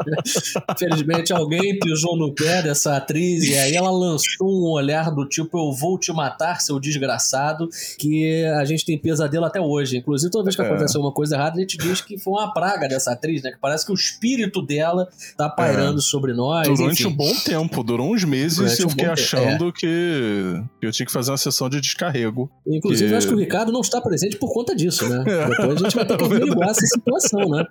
infelizmente 0.73 1.33
alguém 1.33 1.79
pisou 1.79 2.17
no 2.17 2.35
pé 2.35 2.63
dessa 2.63 2.97
atriz 2.97 3.45
e 3.45 3.55
aí 3.57 3.75
ela 3.75 3.91
lançou 3.91 4.49
um 4.49 4.71
olhar 4.71 5.11
do 5.11 5.27
tipo, 5.27 5.57
eu 5.59 5.73
vou 5.73 5.99
te 5.99 6.13
matar, 6.13 6.61
seu 6.61 6.79
desgraçado, 6.79 7.69
que 7.99 8.45
a 8.45 8.65
gente 8.65 8.85
tem 8.85 8.99
pesadelo 8.99 9.45
até 9.45 9.61
hoje. 9.61 9.97
Inclusive, 9.97 10.31
toda 10.31 10.45
vez 10.45 10.57
que 10.57 10.63
é. 10.63 10.67
acontece 10.67 10.97
alguma 10.97 11.13
coisa 11.13 11.37
errada, 11.37 11.57
a 11.57 11.61
gente 11.61 11.79
diz 11.79 12.01
que 12.01 12.19
foi 12.19 12.33
uma 12.35 12.53
praga 12.53 12.64
praga 12.65 12.89
dessa 12.89 13.13
atriz, 13.13 13.43
né? 13.43 13.53
Que 13.53 13.59
parece 13.61 13.85
que 13.85 13.93
o 13.93 13.95
espírito 13.95 14.63
dela 14.63 15.07
tá 15.37 15.51
pairando 15.51 15.99
é. 15.99 16.03
sobre 16.03 16.33
nós. 16.33 16.67
Durante 16.67 17.03
enfim. 17.03 17.13
um 17.13 17.17
bom 17.17 17.35
tempo, 17.45 17.85
durou 17.85 18.15
uns 18.15 18.25
meses 18.25 18.57
Durante 18.57 18.83
eu 18.83 18.89
fiquei 18.89 19.09
um 19.09 19.13
achando 19.13 19.69
é. 19.69 19.73
que 19.73 20.63
eu 20.81 20.91
tinha 20.91 21.05
que 21.05 21.13
fazer 21.13 21.31
uma 21.31 21.37
sessão 21.37 21.69
de 21.69 21.81
descarrego. 21.81 22.51
Inclusive, 22.67 23.11
que... 23.11 23.17
acho 23.17 23.29
que 23.29 23.35
o 23.35 23.39
Ricardo 23.39 23.71
não 23.71 23.83
está 23.83 24.01
presente 24.01 24.37
por 24.37 24.53
conta 24.53 24.75
disso, 24.75 25.07
né? 25.09 25.25
É. 25.27 25.49
Depois 25.51 25.77
a 25.77 25.85
gente 25.85 25.95
vai 25.95 26.07
ter 26.07 26.17
que 26.17 26.25
averiguar 26.25 26.71
essa 26.71 26.87
situação, 26.87 27.49
né? 27.51 27.65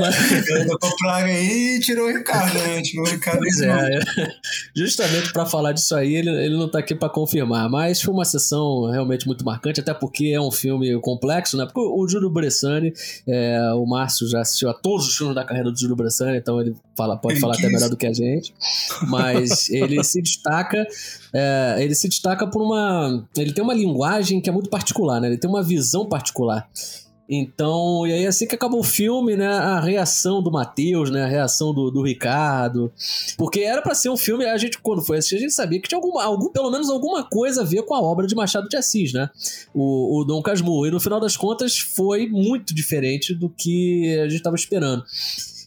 Mas... 0.00 0.16
praga 0.98 1.26
aí 1.26 1.76
e 1.76 1.80
tirou 1.80 2.06
o 2.06 2.12
Ricardo, 2.12 2.54
né? 2.54 2.82
Tirou 2.82 3.06
o 3.06 3.08
Ricardo. 3.08 3.38
Pois 3.38 3.60
é, 3.60 4.00
justamente 4.74 5.32
para 5.32 5.46
falar 5.46 5.72
disso 5.72 5.94
aí, 5.94 6.14
ele, 6.14 6.30
ele 6.30 6.56
não 6.56 6.70
tá 6.70 6.78
aqui 6.78 6.94
para 6.94 7.08
confirmar, 7.08 7.68
mas 7.68 8.00
foi 8.00 8.12
uma 8.12 8.24
sessão 8.24 8.90
realmente 8.90 9.26
muito 9.26 9.44
marcante, 9.44 9.80
até 9.80 9.92
porque 9.92 10.28
é 10.28 10.40
um 10.40 10.50
filme 10.50 10.98
complexo, 11.00 11.56
né? 11.56 11.64
Porque 11.64 11.80
o 11.80 12.08
Júlio 12.08 12.30
Bressani, 12.30 12.92
é, 13.26 13.72
o 13.74 13.86
Márcio 13.86 14.28
já 14.28 14.40
assistiu 14.40 14.70
a 14.70 14.74
todos 14.74 15.06
os 15.06 15.16
filmes 15.16 15.34
da 15.34 15.44
carreira 15.44 15.70
do 15.70 15.78
Júlio 15.78 15.96
Bressani, 15.96 16.38
então 16.38 16.60
ele 16.60 16.74
fala, 16.96 17.16
pode 17.16 17.34
ele 17.34 17.40
falar 17.40 17.54
quis. 17.54 17.64
até 17.64 17.72
melhor 17.72 17.88
do 17.88 17.96
que 17.96 18.06
a 18.06 18.12
gente. 18.12 18.52
Mas 19.08 19.70
ele 19.70 20.02
se 20.04 20.20
destaca. 20.20 20.86
É, 21.32 21.76
ele 21.78 21.94
se 21.94 22.08
destaca 22.08 22.46
por 22.46 22.62
uma. 22.62 23.24
Ele 23.36 23.52
tem 23.52 23.62
uma 23.62 23.74
linguagem 23.74 24.40
que 24.40 24.48
é 24.48 24.52
muito 24.52 24.68
particular, 24.68 25.20
né? 25.20 25.28
Ele 25.28 25.38
tem 25.38 25.48
uma 25.48 25.62
visão 25.62 26.06
particular. 26.06 26.68
Então, 27.28 28.06
e 28.06 28.12
aí 28.12 28.26
assim 28.26 28.46
que 28.46 28.54
acabou 28.54 28.80
o 28.80 28.84
filme, 28.84 29.36
né, 29.36 29.48
a 29.48 29.80
reação 29.80 30.42
do 30.42 30.50
Matheus, 30.50 31.10
né, 31.10 31.24
a 31.24 31.26
reação 31.26 31.74
do, 31.74 31.90
do 31.90 32.02
Ricardo, 32.02 32.90
porque 33.36 33.60
era 33.60 33.82
para 33.82 33.94
ser 33.94 34.08
um 34.08 34.16
filme, 34.16 34.46
a 34.46 34.56
gente 34.56 34.78
quando 34.78 35.04
foi 35.04 35.18
assistir, 35.18 35.36
a 35.36 35.40
gente 35.40 35.52
sabia 35.52 35.78
que 35.78 35.88
tinha 35.88 35.98
algum, 35.98 36.18
algum, 36.18 36.48
pelo 36.48 36.70
menos 36.70 36.88
alguma 36.88 37.22
coisa 37.22 37.60
a 37.60 37.64
ver 37.66 37.82
com 37.82 37.94
a 37.94 38.00
obra 38.00 38.26
de 38.26 38.34
Machado 38.34 38.66
de 38.66 38.78
Assis, 38.78 39.12
né, 39.12 39.28
o, 39.74 40.20
o 40.20 40.24
Dom 40.24 40.40
Casmurro, 40.40 40.86
e 40.86 40.90
no 40.90 40.98
final 40.98 41.20
das 41.20 41.36
contas 41.36 41.78
foi 41.78 42.26
muito 42.26 42.74
diferente 42.74 43.34
do 43.34 43.50
que 43.50 44.18
a 44.20 44.24
gente 44.24 44.36
estava 44.36 44.56
esperando. 44.56 45.04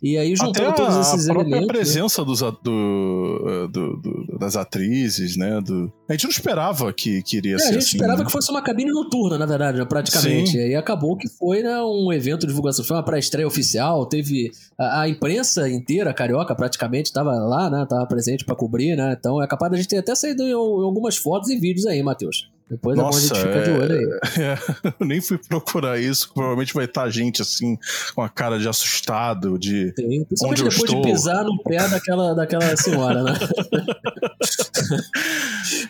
E 0.01 0.17
aí, 0.17 0.35
juntando 0.35 0.69
Até 0.69 0.83
todos 0.83 0.97
esses 0.97 1.29
a 1.29 1.33
própria 1.33 1.51
elementos. 1.51 1.69
A 1.69 1.73
presença 1.73 2.25
dos, 2.25 2.39
do, 2.39 3.67
do, 3.71 3.97
do, 3.97 4.37
das 4.39 4.55
atrizes, 4.55 5.37
né? 5.37 5.61
Do... 5.61 5.93
A 6.11 6.13
gente 6.13 6.23
não 6.23 6.29
esperava 6.29 6.91
que, 6.91 7.23
que 7.23 7.37
iria 7.37 7.55
é, 7.55 7.57
ser. 7.57 7.63
A 7.63 7.71
gente 7.71 7.77
assim, 7.77 7.95
esperava 7.95 8.19
né? 8.19 8.25
que 8.25 8.31
fosse 8.33 8.51
uma 8.51 8.61
cabine 8.61 8.91
noturna, 8.91 9.37
na 9.37 9.45
verdade, 9.45 9.77
né, 9.77 9.85
praticamente. 9.85 10.51
Sim. 10.51 10.57
E 10.57 10.61
aí 10.61 10.75
acabou 10.75 11.15
que 11.15 11.29
foi 11.29 11.63
né, 11.63 11.81
um 11.81 12.11
evento 12.11 12.41
de 12.41 12.47
divulgação. 12.47 12.83
Foi 12.83 12.97
uma 12.97 13.03
pré-estreia 13.03 13.47
oficial, 13.47 14.05
teve 14.05 14.51
a, 14.77 15.03
a, 15.03 15.09
imprensa 15.09 15.69
inteira, 15.69 16.13
carioca, 16.13 16.53
praticamente, 16.53 17.05
estava 17.05 17.31
lá, 17.31 17.69
né? 17.69 17.85
Tava 17.89 18.05
presente 18.07 18.43
para 18.43 18.55
cobrir, 18.57 18.97
né? 18.97 19.15
Então 19.17 19.41
é 19.41 19.47
capaz 19.47 19.71
da 19.71 19.77
gente 19.77 19.87
ter 19.87 19.99
até 19.99 20.13
saído 20.13 20.43
em, 20.43 20.49
em 20.49 20.53
algumas 20.53 21.15
fotos 21.15 21.49
e 21.49 21.57
vídeos 21.57 21.85
aí, 21.85 22.03
Matheus. 22.03 22.51
Depois 22.69 22.97
Nossa, 22.97 23.17
a 23.17 23.21
gente 23.21 23.47
fica 23.47 23.63
de 23.63 23.71
olho 23.71 23.97
aí. 23.97 24.05
É, 24.41 24.57
eu 24.99 25.05
nem 25.05 25.19
fui 25.19 25.37
procurar 25.37 25.99
isso. 25.99 26.33
Provavelmente 26.33 26.73
vai 26.73 26.85
estar 26.85 27.09
gente 27.09 27.41
assim, 27.41 27.77
com 28.15 28.21
a 28.21 28.29
cara 28.29 28.57
de 28.57 28.67
assustado, 28.67 29.59
de. 29.59 29.93
Sim, 29.97 30.23
principalmente 30.23 30.63
depois 30.63 30.83
estou. 30.83 31.01
de 31.01 31.11
pisar 31.11 31.43
no 31.43 31.61
pé 31.63 31.87
daquela, 31.89 32.33
daquela 32.33 32.77
senhora, 32.77 33.23
né? 33.23 33.33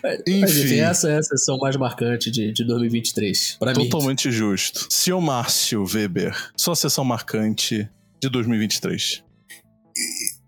enfim. 0.26 0.40
Mas, 0.40 0.56
enfim, 0.56 0.80
essa 0.80 1.08
é 1.10 1.18
a 1.18 1.22
sessão 1.22 1.58
mais 1.58 1.76
marcante 1.76 2.30
de, 2.30 2.52
de 2.52 2.64
2023. 2.64 3.56
Pra 3.58 3.72
Totalmente 3.72 4.28
mim. 4.28 4.34
justo. 4.34 4.86
Seu 4.90 5.20
Márcio 5.20 5.84
Weber, 5.84 6.36
sua 6.56 6.74
sessão 6.74 7.04
marcante 7.04 7.88
de 8.20 8.28
2023. 8.28 9.22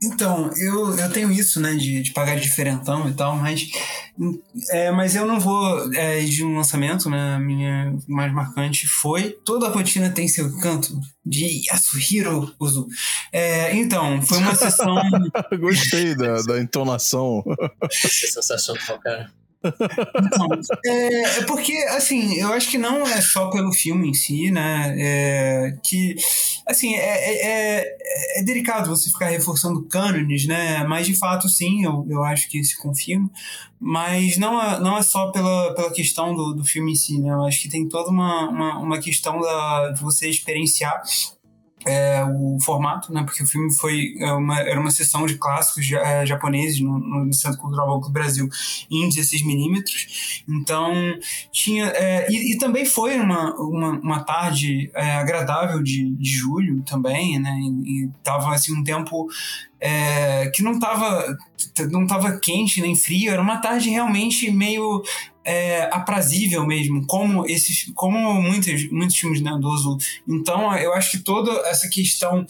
Então, 0.02 0.50
eu, 0.56 0.98
eu 0.98 1.10
tenho 1.10 1.30
isso, 1.30 1.60
né, 1.60 1.74
de, 1.74 2.02
de 2.02 2.12
pagar 2.12 2.36
de 2.36 2.42
diferentão 2.42 3.08
e 3.08 3.12
tal, 3.14 3.36
mas, 3.36 3.66
é, 4.70 4.90
mas 4.90 5.16
eu 5.16 5.26
não 5.26 5.40
vou 5.40 5.92
é, 5.94 6.20
de 6.20 6.44
um 6.44 6.56
lançamento, 6.56 7.08
né, 7.08 7.34
a 7.34 7.38
minha 7.38 7.96
mais 8.06 8.32
marcante 8.32 8.86
foi 8.86 9.30
Toda 9.44 9.66
a 9.66 9.70
Rotina 9.70 10.10
Tem 10.10 10.28
Seu 10.28 10.58
Canto, 10.58 10.98
de 11.24 11.66
Yasuhiro 11.68 12.54
Uzu. 12.60 12.86
É, 13.32 13.74
então, 13.76 14.20
foi 14.22 14.38
uma 14.38 14.54
sessão... 14.54 14.94
Gostei 15.58 16.14
da, 16.14 16.42
da 16.42 16.60
entonação. 16.60 17.42
Sensacional, 17.90 18.98
cara. 19.00 19.32
Então, 19.64 20.48
é, 20.84 21.42
porque, 21.42 21.72
assim, 21.90 22.34
eu 22.34 22.52
acho 22.52 22.70
que 22.70 22.78
não 22.78 23.02
é 23.02 23.20
só 23.20 23.48
pelo 23.50 23.72
filme 23.72 24.10
em 24.10 24.14
si, 24.14 24.50
né? 24.50 24.94
É, 24.98 25.76
que, 25.82 26.14
assim, 26.66 26.94
é, 26.94 27.00
é, 27.00 27.86
é, 28.36 28.40
é 28.40 28.42
delicado 28.42 28.88
você 28.88 29.10
ficar 29.10 29.28
reforçando 29.28 29.84
cânones, 29.84 30.46
né? 30.46 30.84
Mas, 30.84 31.06
de 31.06 31.14
fato, 31.14 31.48
sim, 31.48 31.84
eu, 31.84 32.06
eu 32.08 32.22
acho 32.24 32.48
que 32.48 32.62
se 32.62 32.76
confirma. 32.76 33.30
Mas 33.80 34.38
não 34.38 34.60
é, 34.60 34.80
não 34.80 34.96
é 34.96 35.02
só 35.02 35.30
pela, 35.30 35.74
pela 35.74 35.92
questão 35.92 36.34
do, 36.34 36.54
do 36.54 36.64
filme 36.64 36.92
em 36.92 36.96
si, 36.96 37.20
né? 37.20 37.30
Eu 37.30 37.44
acho 37.44 37.60
que 37.60 37.68
tem 37.68 37.88
toda 37.88 38.10
uma, 38.10 38.48
uma, 38.48 38.78
uma 38.78 38.98
questão 38.98 39.40
da, 39.40 39.90
de 39.90 40.00
você 40.00 40.28
experienciar 40.28 41.02
é, 41.86 42.24
o 42.24 42.58
formato, 42.60 43.12
né? 43.12 43.22
Porque 43.22 43.42
o 43.42 43.46
filme 43.46 43.74
foi 43.74 44.14
é, 44.18 44.32
uma, 44.32 44.60
era 44.60 44.80
uma 44.80 44.90
sessão 44.90 45.26
de 45.26 45.36
clássicos 45.36 45.90
é, 45.92 46.24
japoneses 46.24 46.80
no, 46.80 46.98
no, 46.98 47.32
Centro 47.32 47.58
Cultural 47.58 47.86
Banco 47.88 48.06
do 48.06 48.12
Brasil 48.12 48.48
em 48.90 49.08
16 49.08 49.44
milímetros. 49.44 50.42
Então 50.48 50.92
tinha 51.52 51.86
é, 51.86 52.26
e, 52.30 52.54
e, 52.54 52.58
também 52.58 52.84
foi 52.84 53.18
uma, 53.18 53.54
uma, 53.56 53.90
uma 54.00 54.24
tarde 54.24 54.90
é, 54.94 55.16
agradável 55.16 55.82
de, 55.82 56.14
de 56.16 56.30
julho 56.30 56.82
também, 56.82 57.38
né? 57.38 57.54
E, 57.60 58.04
e 58.04 58.10
tava 58.22 58.54
assim 58.54 58.74
um 58.74 58.82
tempo 58.82 59.28
é, 59.80 60.50
que 60.54 60.62
não 60.62 60.72
estava 60.72 61.36
não 61.90 62.06
tava 62.06 62.38
quente 62.38 62.80
nem 62.80 62.94
frio, 62.94 63.32
era 63.32 63.42
uma 63.42 63.58
tarde 63.58 63.90
realmente 63.90 64.50
meio 64.50 65.02
é, 65.44 65.82
aprazível 65.92 66.66
mesmo, 66.66 67.06
como 67.06 67.46
esses, 67.46 67.90
como 67.94 68.34
muitos, 68.40 68.90
muitos 68.90 69.16
filmes 69.16 69.40
né, 69.40 69.50
do 69.60 69.68
Ozu. 69.68 69.98
Então, 70.26 70.74
eu 70.76 70.94
acho 70.94 71.12
que 71.12 71.18
toda 71.18 71.50
essa 71.68 71.88
questão 71.88 72.46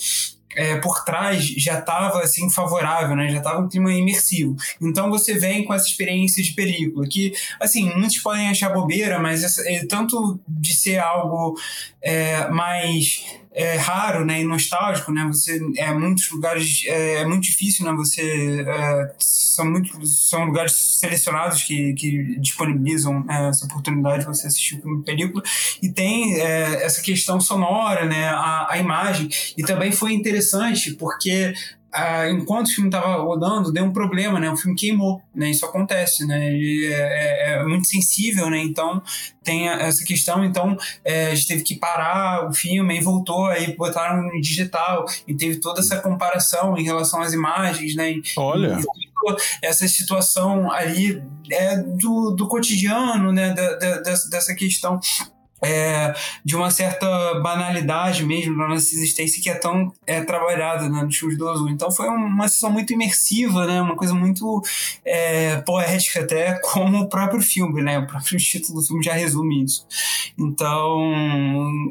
é, 0.56 0.76
por 0.76 1.04
trás 1.04 1.44
já 1.44 1.78
estava 1.78 2.20
assim 2.20 2.48
favorável, 2.48 3.16
né? 3.16 3.28
Já 3.28 3.38
estava 3.38 3.60
um 3.60 3.68
clima 3.68 3.92
imersivo. 3.92 4.56
Então 4.80 5.10
você 5.10 5.34
vem 5.34 5.64
com 5.64 5.74
essa 5.74 5.86
experiência 5.86 6.42
de 6.42 6.52
película 6.52 7.06
que, 7.06 7.32
assim, 7.60 7.92
muitos 7.94 8.18
podem 8.18 8.48
achar 8.48 8.72
bobeira, 8.72 9.18
mas 9.18 9.42
essa, 9.42 9.68
é, 9.68 9.84
tanto 9.86 10.38
de 10.48 10.74
ser 10.74 10.98
algo 10.98 11.58
é, 12.00 12.48
mais 12.50 13.24
é 13.54 13.76
raro, 13.76 14.24
né, 14.24 14.40
e 14.40 14.44
nostálgico, 14.44 15.12
né? 15.12 15.24
Você 15.28 15.60
é 15.76 15.92
muitos 15.94 16.28
lugares 16.30 16.82
é, 16.86 17.20
é 17.20 17.26
muito 17.26 17.44
difícil, 17.44 17.86
né? 17.86 17.92
Você 17.92 18.64
é, 18.66 19.14
são 19.20 19.64
muito 19.70 20.04
são 20.04 20.44
lugares 20.44 20.72
selecionados 20.72 21.62
que, 21.62 21.94
que 21.94 22.36
disponibilizam 22.40 23.22
né, 23.24 23.48
essa 23.48 23.64
oportunidade 23.64 24.20
de 24.20 24.26
você 24.26 24.48
assistir 24.48 24.80
uma 24.84 25.04
película 25.04 25.40
e 25.80 25.88
tem 25.88 26.34
é, 26.40 26.84
essa 26.84 27.00
questão 27.00 27.38
sonora, 27.38 28.04
né? 28.06 28.28
A, 28.28 28.66
a 28.70 28.78
imagem 28.78 29.28
e 29.56 29.62
também 29.62 29.92
foi 29.92 30.12
interessante 30.12 30.92
porque 30.94 31.54
ah, 31.94 32.28
enquanto 32.28 32.66
o 32.66 32.70
filme 32.70 32.88
estava 32.88 33.22
rodando, 33.22 33.72
deu 33.72 33.84
um 33.84 33.92
problema, 33.92 34.40
né? 34.40 34.50
O 34.50 34.56
filme 34.56 34.76
queimou, 34.76 35.22
né? 35.32 35.50
Isso 35.50 35.64
acontece, 35.64 36.26
né? 36.26 36.52
É, 36.52 36.92
é, 36.92 37.52
é, 37.52 37.64
muito 37.64 37.86
sensível, 37.86 38.50
né? 38.50 38.58
Então 38.58 39.00
tem 39.44 39.68
essa 39.68 40.04
questão, 40.04 40.44
então 40.44 40.76
é, 41.04 41.26
a 41.26 41.34
gente 41.36 41.46
teve 41.46 41.62
que 41.62 41.76
parar 41.76 42.48
o 42.48 42.52
filme 42.52 42.98
e 42.98 43.00
voltou, 43.00 43.46
aí 43.46 43.76
botaram 43.76 44.24
no 44.24 44.40
digital 44.40 45.04
e 45.28 45.34
teve 45.34 45.60
toda 45.60 45.80
essa 45.80 46.00
comparação 46.00 46.76
em 46.76 46.82
relação 46.82 47.22
às 47.22 47.32
imagens, 47.32 47.94
né? 47.94 48.14
Olha. 48.36 48.76
E, 48.80 49.04
essa 49.62 49.86
situação 49.86 50.70
ali 50.70 51.22
é 51.50 51.76
do, 51.76 52.32
do 52.32 52.48
cotidiano, 52.48 53.32
né? 53.32 53.54
Da, 53.54 53.76
da, 53.76 54.00
dessa 54.00 54.54
questão 54.54 54.98
é, 55.64 56.14
de 56.44 56.54
uma 56.54 56.70
certa 56.70 57.06
banalidade 57.40 58.24
mesmo 58.24 58.56
da 58.56 58.68
nossa 58.68 58.94
existência 58.94 59.42
que 59.42 59.48
é 59.48 59.54
tão 59.54 59.92
é, 60.06 60.20
trabalhada 60.22 60.88
né, 60.88 61.02
nos 61.02 61.16
filmes 61.16 61.38
do 61.38 61.48
Azul. 61.48 61.68
Então 61.68 61.90
foi 61.90 62.08
uma 62.08 62.48
sessão 62.48 62.70
muito 62.70 62.92
imersiva, 62.92 63.66
né, 63.66 63.80
uma 63.80 63.96
coisa 63.96 64.14
muito 64.14 64.62
é, 65.04 65.56
poética 65.62 66.20
até, 66.20 66.58
como 66.62 66.98
o 66.98 67.08
próprio 67.08 67.40
filme, 67.40 67.82
né, 67.82 67.98
o 67.98 68.06
próprio 68.06 68.38
título 68.38 68.80
do 68.80 68.86
filme 68.86 69.02
já 69.02 69.14
resume 69.14 69.64
isso. 69.64 69.86
Então, 70.38 71.12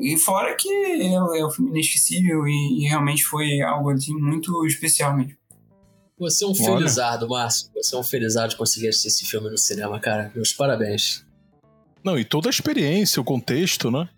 e 0.02 0.18
fora 0.18 0.56
que 0.56 0.70
é, 0.70 1.14
é 1.14 1.46
um 1.46 1.52
filme 1.52 1.72
inesquecível 1.72 2.48
e, 2.48 2.84
e, 2.84 2.88
realmente 2.88 3.24
foi 3.24 3.62
algo 3.62 3.92
assim, 3.92 4.14
muito 4.14 4.66
especial 4.66 5.16
mesmo. 5.16 5.34
Você 6.20 6.46
é 6.46 6.48
um 6.48 6.56
felizardo, 6.56 7.28
Márcio. 7.28 7.70
Você 7.76 7.96
é 7.96 7.98
um 7.98 8.04
felizardo 8.04 8.52
de 8.52 8.56
conseguir 8.56 8.88
assistir 8.88 9.08
esse 9.08 9.26
filme 9.26 9.50
no 9.50 9.58
cinema, 9.58 10.00
cara. 10.00 10.32
Meus 10.36 10.54
parabéns. 10.54 11.26
Não, 12.04 12.18
e 12.18 12.26
toda 12.26 12.50
a 12.50 12.52
experiência, 12.52 13.22
o 13.22 13.26
contexto, 13.26 13.90
né? 13.90 14.10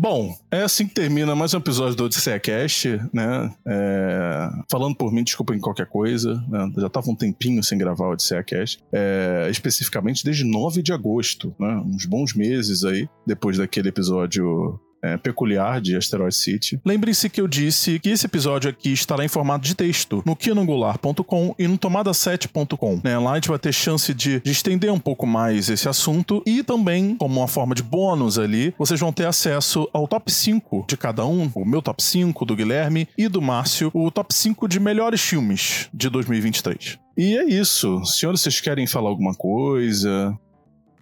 Bom, 0.00 0.36
é 0.48 0.62
assim 0.62 0.86
que 0.86 0.94
termina 0.94 1.34
mais 1.34 1.54
um 1.54 1.58
episódio 1.58 1.96
do 1.96 2.04
Odisseia 2.04 2.38
Cast, 2.38 3.00
né? 3.12 3.52
É... 3.66 4.48
Falando 4.70 4.94
por 4.94 5.12
mim, 5.12 5.24
desculpa 5.24 5.56
em 5.56 5.58
qualquer 5.58 5.86
coisa, 5.86 6.34
né? 6.48 6.70
já 6.76 6.88
tava 6.88 7.10
um 7.10 7.16
tempinho 7.16 7.62
sem 7.64 7.76
gravar 7.76 8.06
o 8.06 8.12
Odisseia 8.12 8.44
Cast, 8.44 8.80
é... 8.92 9.48
especificamente 9.50 10.24
desde 10.24 10.44
9 10.44 10.82
de 10.82 10.92
agosto, 10.92 11.52
né? 11.58 11.82
Uns 11.84 12.06
bons 12.06 12.32
meses 12.32 12.84
aí, 12.84 13.08
depois 13.26 13.58
daquele 13.58 13.88
episódio 13.88 14.78
é, 15.02 15.16
peculiar 15.16 15.80
de 15.80 15.96
Asteroid 15.96 16.34
City. 16.34 16.80
Lembre-se 16.84 17.28
que 17.28 17.40
eu 17.40 17.48
disse 17.48 17.98
que 17.98 18.10
esse 18.10 18.26
episódio 18.26 18.70
aqui 18.70 18.92
estará 18.92 19.24
em 19.24 19.28
formato 19.28 19.64
de 19.64 19.74
texto 19.74 20.22
no 20.26 20.36
quinangular.com 20.36 21.54
e 21.58 21.66
no 21.66 21.78
tomada7.com. 21.78 23.00
Né? 23.02 23.18
Lá 23.18 23.32
a 23.32 23.34
gente 23.36 23.48
vai 23.48 23.58
ter 23.58 23.72
chance 23.72 24.12
de, 24.12 24.40
de, 24.40 24.50
estender 24.50 24.92
um 24.92 24.98
pouco 24.98 25.26
mais 25.26 25.68
esse 25.68 25.88
assunto 25.88 26.42
e 26.46 26.62
também, 26.62 27.14
como 27.16 27.40
uma 27.40 27.48
forma 27.48 27.74
de 27.74 27.82
bônus 27.82 28.38
ali, 28.38 28.74
vocês 28.78 28.98
vão 28.98 29.12
ter 29.12 29.26
acesso 29.26 29.88
ao 29.92 30.06
top 30.06 30.30
5 30.32 30.86
de 30.88 30.96
cada 30.96 31.24
um, 31.24 31.50
o 31.54 31.64
meu 31.64 31.82
top 31.82 32.02
5, 32.02 32.44
do 32.44 32.56
Guilherme 32.56 33.08
e 33.16 33.28
do 33.28 33.40
Márcio, 33.40 33.90
o 33.94 34.10
top 34.10 34.34
5 34.34 34.68
de 34.68 34.80
melhores 34.80 35.20
filmes 35.20 35.88
de 35.92 36.08
2023. 36.08 36.98
E 37.16 37.36
é 37.36 37.44
isso. 37.44 38.04
Senhores, 38.04 38.40
vocês 38.40 38.60
querem 38.60 38.86
falar 38.86 39.08
alguma 39.08 39.34
coisa? 39.34 40.38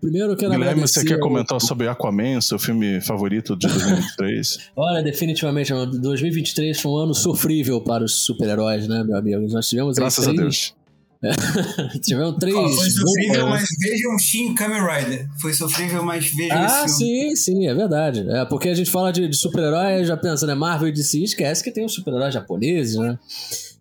Primeiro 0.06 0.34
eu 0.34 0.36
quero 0.36 0.52
Guilherme, 0.52 0.82
você 0.82 1.04
quer 1.04 1.18
comentar 1.18 1.60
sobre 1.60 1.88
Aquaman, 1.88 2.40
seu 2.40 2.60
filme 2.60 3.00
favorito 3.00 3.56
de 3.56 3.66
2023? 3.66 4.70
Olha, 4.76 5.02
definitivamente, 5.02 5.72
2023 5.72 6.80
foi 6.80 6.92
um 6.92 6.96
ano 6.98 7.12
sofrível 7.12 7.80
para 7.80 8.04
os 8.04 8.24
super-heróis, 8.24 8.86
né, 8.86 9.02
meu 9.02 9.16
amigo? 9.16 9.44
Nós 9.48 9.68
tivemos 9.68 9.96
Graças 9.96 10.24
três... 10.24 10.38
a 10.38 10.42
Deus. 10.42 10.74
Tivemos 12.04 12.36
três. 12.38 12.54
Oh, 12.54 12.68
foi 12.68 12.90
sofrível, 12.90 13.48
mas 13.48 13.66
vejam 13.80 14.18
Shin 14.18 14.54
Kamen 14.54 14.80
Rider. 14.80 15.28
Foi 15.40 15.52
sofrível, 15.52 16.04
mas 16.04 16.30
vejam 16.30 16.56
Ah, 16.56 16.84
esse 16.84 16.98
sim, 16.98 17.34
sim, 17.34 17.66
é 17.66 17.74
verdade. 17.74 18.24
É, 18.28 18.44
porque 18.44 18.68
a 18.68 18.74
gente 18.74 18.90
fala 18.90 19.10
de, 19.10 19.26
de 19.26 19.34
super-herói, 19.34 20.04
já 20.04 20.16
pensa, 20.16 20.46
né? 20.46 20.54
Marvel 20.54 20.88
e 20.88 20.92
DC, 20.92 21.18
esquece 21.20 21.64
que 21.64 21.72
tem 21.72 21.84
os 21.84 21.94
super-heróis 21.94 22.32
japoneses, 22.32 22.96
né? 22.96 23.18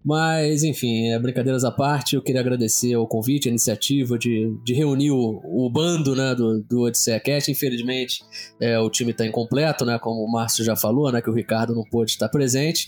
Mas, 0.06 0.64
enfim, 0.64 1.08
é, 1.08 1.18
brincadeiras 1.18 1.64
à 1.64 1.72
parte, 1.72 2.16
eu 2.16 2.22
queria 2.22 2.40
agradecer 2.40 2.96
o 2.96 3.08
convite, 3.08 3.48
a 3.48 3.50
iniciativa 3.50 4.20
de, 4.20 4.56
de 4.64 4.72
reunir 4.76 5.10
o, 5.10 5.42
o 5.44 5.68
bando 5.68 6.16
né, 6.16 6.36
do, 6.36 6.62
do 6.62 6.82
Odisseia 6.82 7.20
Cast. 7.20 7.52
Infelizmente, 7.52 8.24
é, 8.60 8.78
o 8.78 8.88
time 8.88 9.10
está 9.10 9.26
incompleto, 9.26 9.84
né, 9.84 9.98
como 9.98 10.24
o 10.24 10.32
Márcio 10.32 10.64
já 10.64 10.76
falou, 10.76 11.12
né, 11.12 11.24
que 11.24 11.30
o 11.30 11.34
Ricardo 11.34 11.74
não 11.74 11.84
pôde 11.84 12.12
estar 12.12 12.30
presente. 12.30 12.88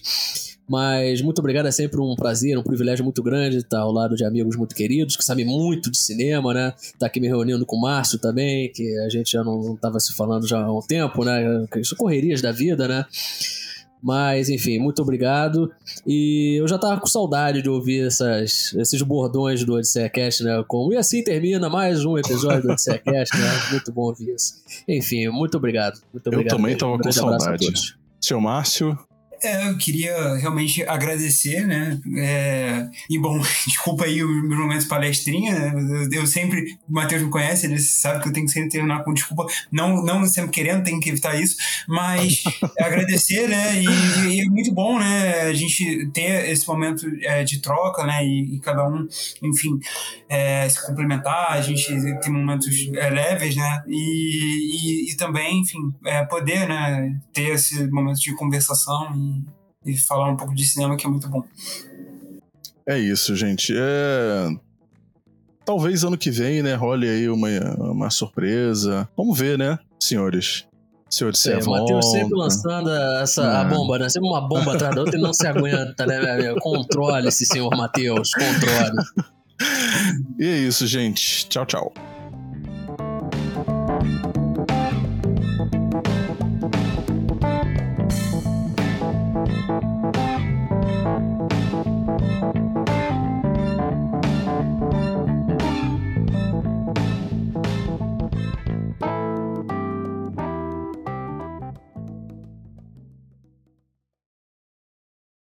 Mas 0.69 1.19
muito 1.21 1.39
obrigado, 1.39 1.65
é 1.65 1.71
sempre 1.71 1.99
um 1.99 2.13
prazer, 2.15 2.55
um 2.55 2.61
privilégio 2.61 3.03
muito 3.03 3.23
grande 3.23 3.57
estar 3.57 3.79
ao 3.79 3.91
lado 3.91 4.15
de 4.15 4.23
amigos 4.23 4.55
muito 4.55 4.75
queridos, 4.75 5.15
que 5.15 5.23
sabem 5.23 5.45
muito 5.45 5.89
de 5.89 5.97
cinema, 5.97 6.53
né? 6.53 6.73
Tá 6.99 7.07
aqui 7.07 7.19
me 7.19 7.27
reunindo 7.27 7.65
com 7.65 7.77
o 7.77 7.81
Márcio 7.81 8.19
também, 8.19 8.69
que 8.71 8.95
a 8.99 9.09
gente 9.09 9.31
já 9.31 9.43
não 9.43 9.73
estava 9.73 9.99
se 9.99 10.13
falando 10.13 10.45
já 10.45 10.59
há 10.59 10.71
um 10.71 10.81
tempo, 10.81 11.23
né? 11.23 11.65
Correrias 11.97 12.41
da 12.41 12.51
vida, 12.51 12.85
né? 12.85 13.05
Mas, 14.01 14.49
enfim, 14.49 14.79
muito 14.79 15.01
obrigado. 15.01 15.71
E 16.05 16.55
eu 16.59 16.67
já 16.67 16.77
tava 16.77 16.99
com 16.99 17.07
saudade 17.07 17.61
de 17.61 17.69
ouvir 17.69 18.07
essas, 18.07 18.73
esses 18.73 19.01
bordões 19.01 19.63
do 19.63 19.73
Odisseia 19.73 20.09
Cast, 20.09 20.43
né? 20.43 20.63
Como, 20.67 20.93
e 20.93 20.97
assim 20.97 21.23
termina 21.23 21.69
mais 21.69 22.05
um 22.05 22.17
episódio 22.17 22.63
do 22.63 22.71
Odisseia 22.71 22.99
Cast, 22.99 23.37
né? 23.37 23.47
Muito 23.71 23.91
bom 23.91 24.03
ouvir 24.03 24.33
isso. 24.33 24.63
Enfim, 24.87 25.27
muito 25.29 25.57
obrigado. 25.57 25.99
Muito 26.13 26.27
obrigado. 26.27 26.53
Eu 26.53 26.57
também 26.57 26.77
tava 26.77 26.97
com 26.97 27.11
saudade. 27.11 27.95
Seu 28.19 28.41
Márcio, 28.41 28.97
é, 29.41 29.69
eu 29.69 29.77
queria 29.77 30.35
realmente 30.35 30.83
agradecer, 30.83 31.65
né? 31.65 31.99
É, 32.17 32.89
e 33.09 33.19
bom, 33.19 33.39
desculpa 33.67 34.05
aí 34.05 34.23
o 34.23 34.27
meu 34.27 34.57
momento 34.59 34.87
palestrinha. 34.87 35.53
Né? 35.53 36.07
Eu, 36.11 36.21
eu, 36.21 36.27
sempre, 36.27 36.77
o 36.87 36.93
Matheus 36.93 37.21
me 37.21 37.29
conhece, 37.29 37.65
ele 37.65 37.79
sabe 37.79 38.21
que 38.21 38.29
eu 38.29 38.33
tenho 38.33 38.45
que 38.45 38.51
sempre 38.51 38.69
terminar 38.69 39.03
com 39.03 39.13
desculpa, 39.13 39.45
não, 39.71 40.03
não 40.03 40.25
sempre 40.25 40.51
querendo, 40.51 40.83
tenho 40.83 40.99
que 40.99 41.09
evitar 41.09 41.39
isso, 41.39 41.55
mas 41.87 42.43
agradecer, 42.79 43.47
né? 43.47 43.81
E, 43.81 44.29
e, 44.29 44.41
é 44.41 44.45
muito 44.45 44.73
bom, 44.73 44.99
né? 44.99 45.41
A 45.41 45.53
gente 45.53 46.07
ter 46.13 46.49
esse 46.49 46.67
momento 46.67 47.05
é, 47.23 47.43
de 47.43 47.59
troca, 47.59 48.05
né? 48.05 48.25
E, 48.25 48.55
e 48.55 48.59
cada 48.59 48.87
um, 48.87 49.07
enfim, 49.43 49.79
é, 50.29 50.67
se 50.67 50.85
complementar, 50.85 51.51
a 51.51 51.61
gente 51.61 51.87
tem 52.21 52.31
momentos 52.31 52.67
é, 52.95 53.09
leves, 53.09 53.55
né? 53.55 53.83
E, 53.87 55.11
e, 55.11 55.17
também, 55.17 55.61
enfim, 55.61 55.93
é, 56.05 56.23
poder, 56.25 56.67
né? 56.67 57.19
Ter 57.33 57.49
esse 57.49 57.87
momento 57.87 58.19
de 58.19 58.35
conversação 58.35 59.26
e, 59.85 59.97
falar 59.97 60.31
um 60.31 60.37
pouco 60.37 60.53
de 60.53 60.65
cinema 60.65 60.97
que 60.97 61.05
é 61.05 61.09
muito 61.09 61.27
bom. 61.29 61.43
É 62.87 62.97
isso, 62.97 63.35
gente. 63.35 63.73
É... 63.75 64.49
Talvez 65.65 66.03
ano 66.03 66.17
que 66.17 66.31
vem, 66.31 66.63
né, 66.63 66.75
role 66.75 67.07
aí 67.07 67.29
uma, 67.29 67.49
uma 67.77 68.09
surpresa. 68.09 69.07
Vamos 69.17 69.37
ver, 69.37 69.57
né, 69.57 69.77
senhores? 69.99 70.65
Senhor 71.09 71.31
de 71.31 71.49
é, 71.49 71.57
O 71.59 71.69
Matheus 71.69 72.11
sempre 72.11 72.37
lançando 72.37 72.89
essa, 73.21 73.61
a 73.61 73.61
é. 73.61 73.69
bomba, 73.69 73.97
né? 73.97 74.09
Sempre 74.09 74.27
uma 74.27 74.41
bomba 74.41 74.73
atrás 74.73 74.93
da 74.93 75.01
outra 75.01 75.17
e 75.17 75.21
não 75.21 75.33
se 75.33 75.47
aguenta, 75.47 76.05
né, 76.05 76.19
meu 76.19 76.33
amigo? 76.33 76.59
Controle 76.59 77.27
esse 77.27 77.45
senhor 77.45 77.69
Matheus, 77.75 78.31
controle. 78.33 79.31
e 80.37 80.45
é 80.45 80.57
isso, 80.57 80.85
gente. 80.85 81.47
Tchau, 81.47 81.65
tchau. 81.65 82.16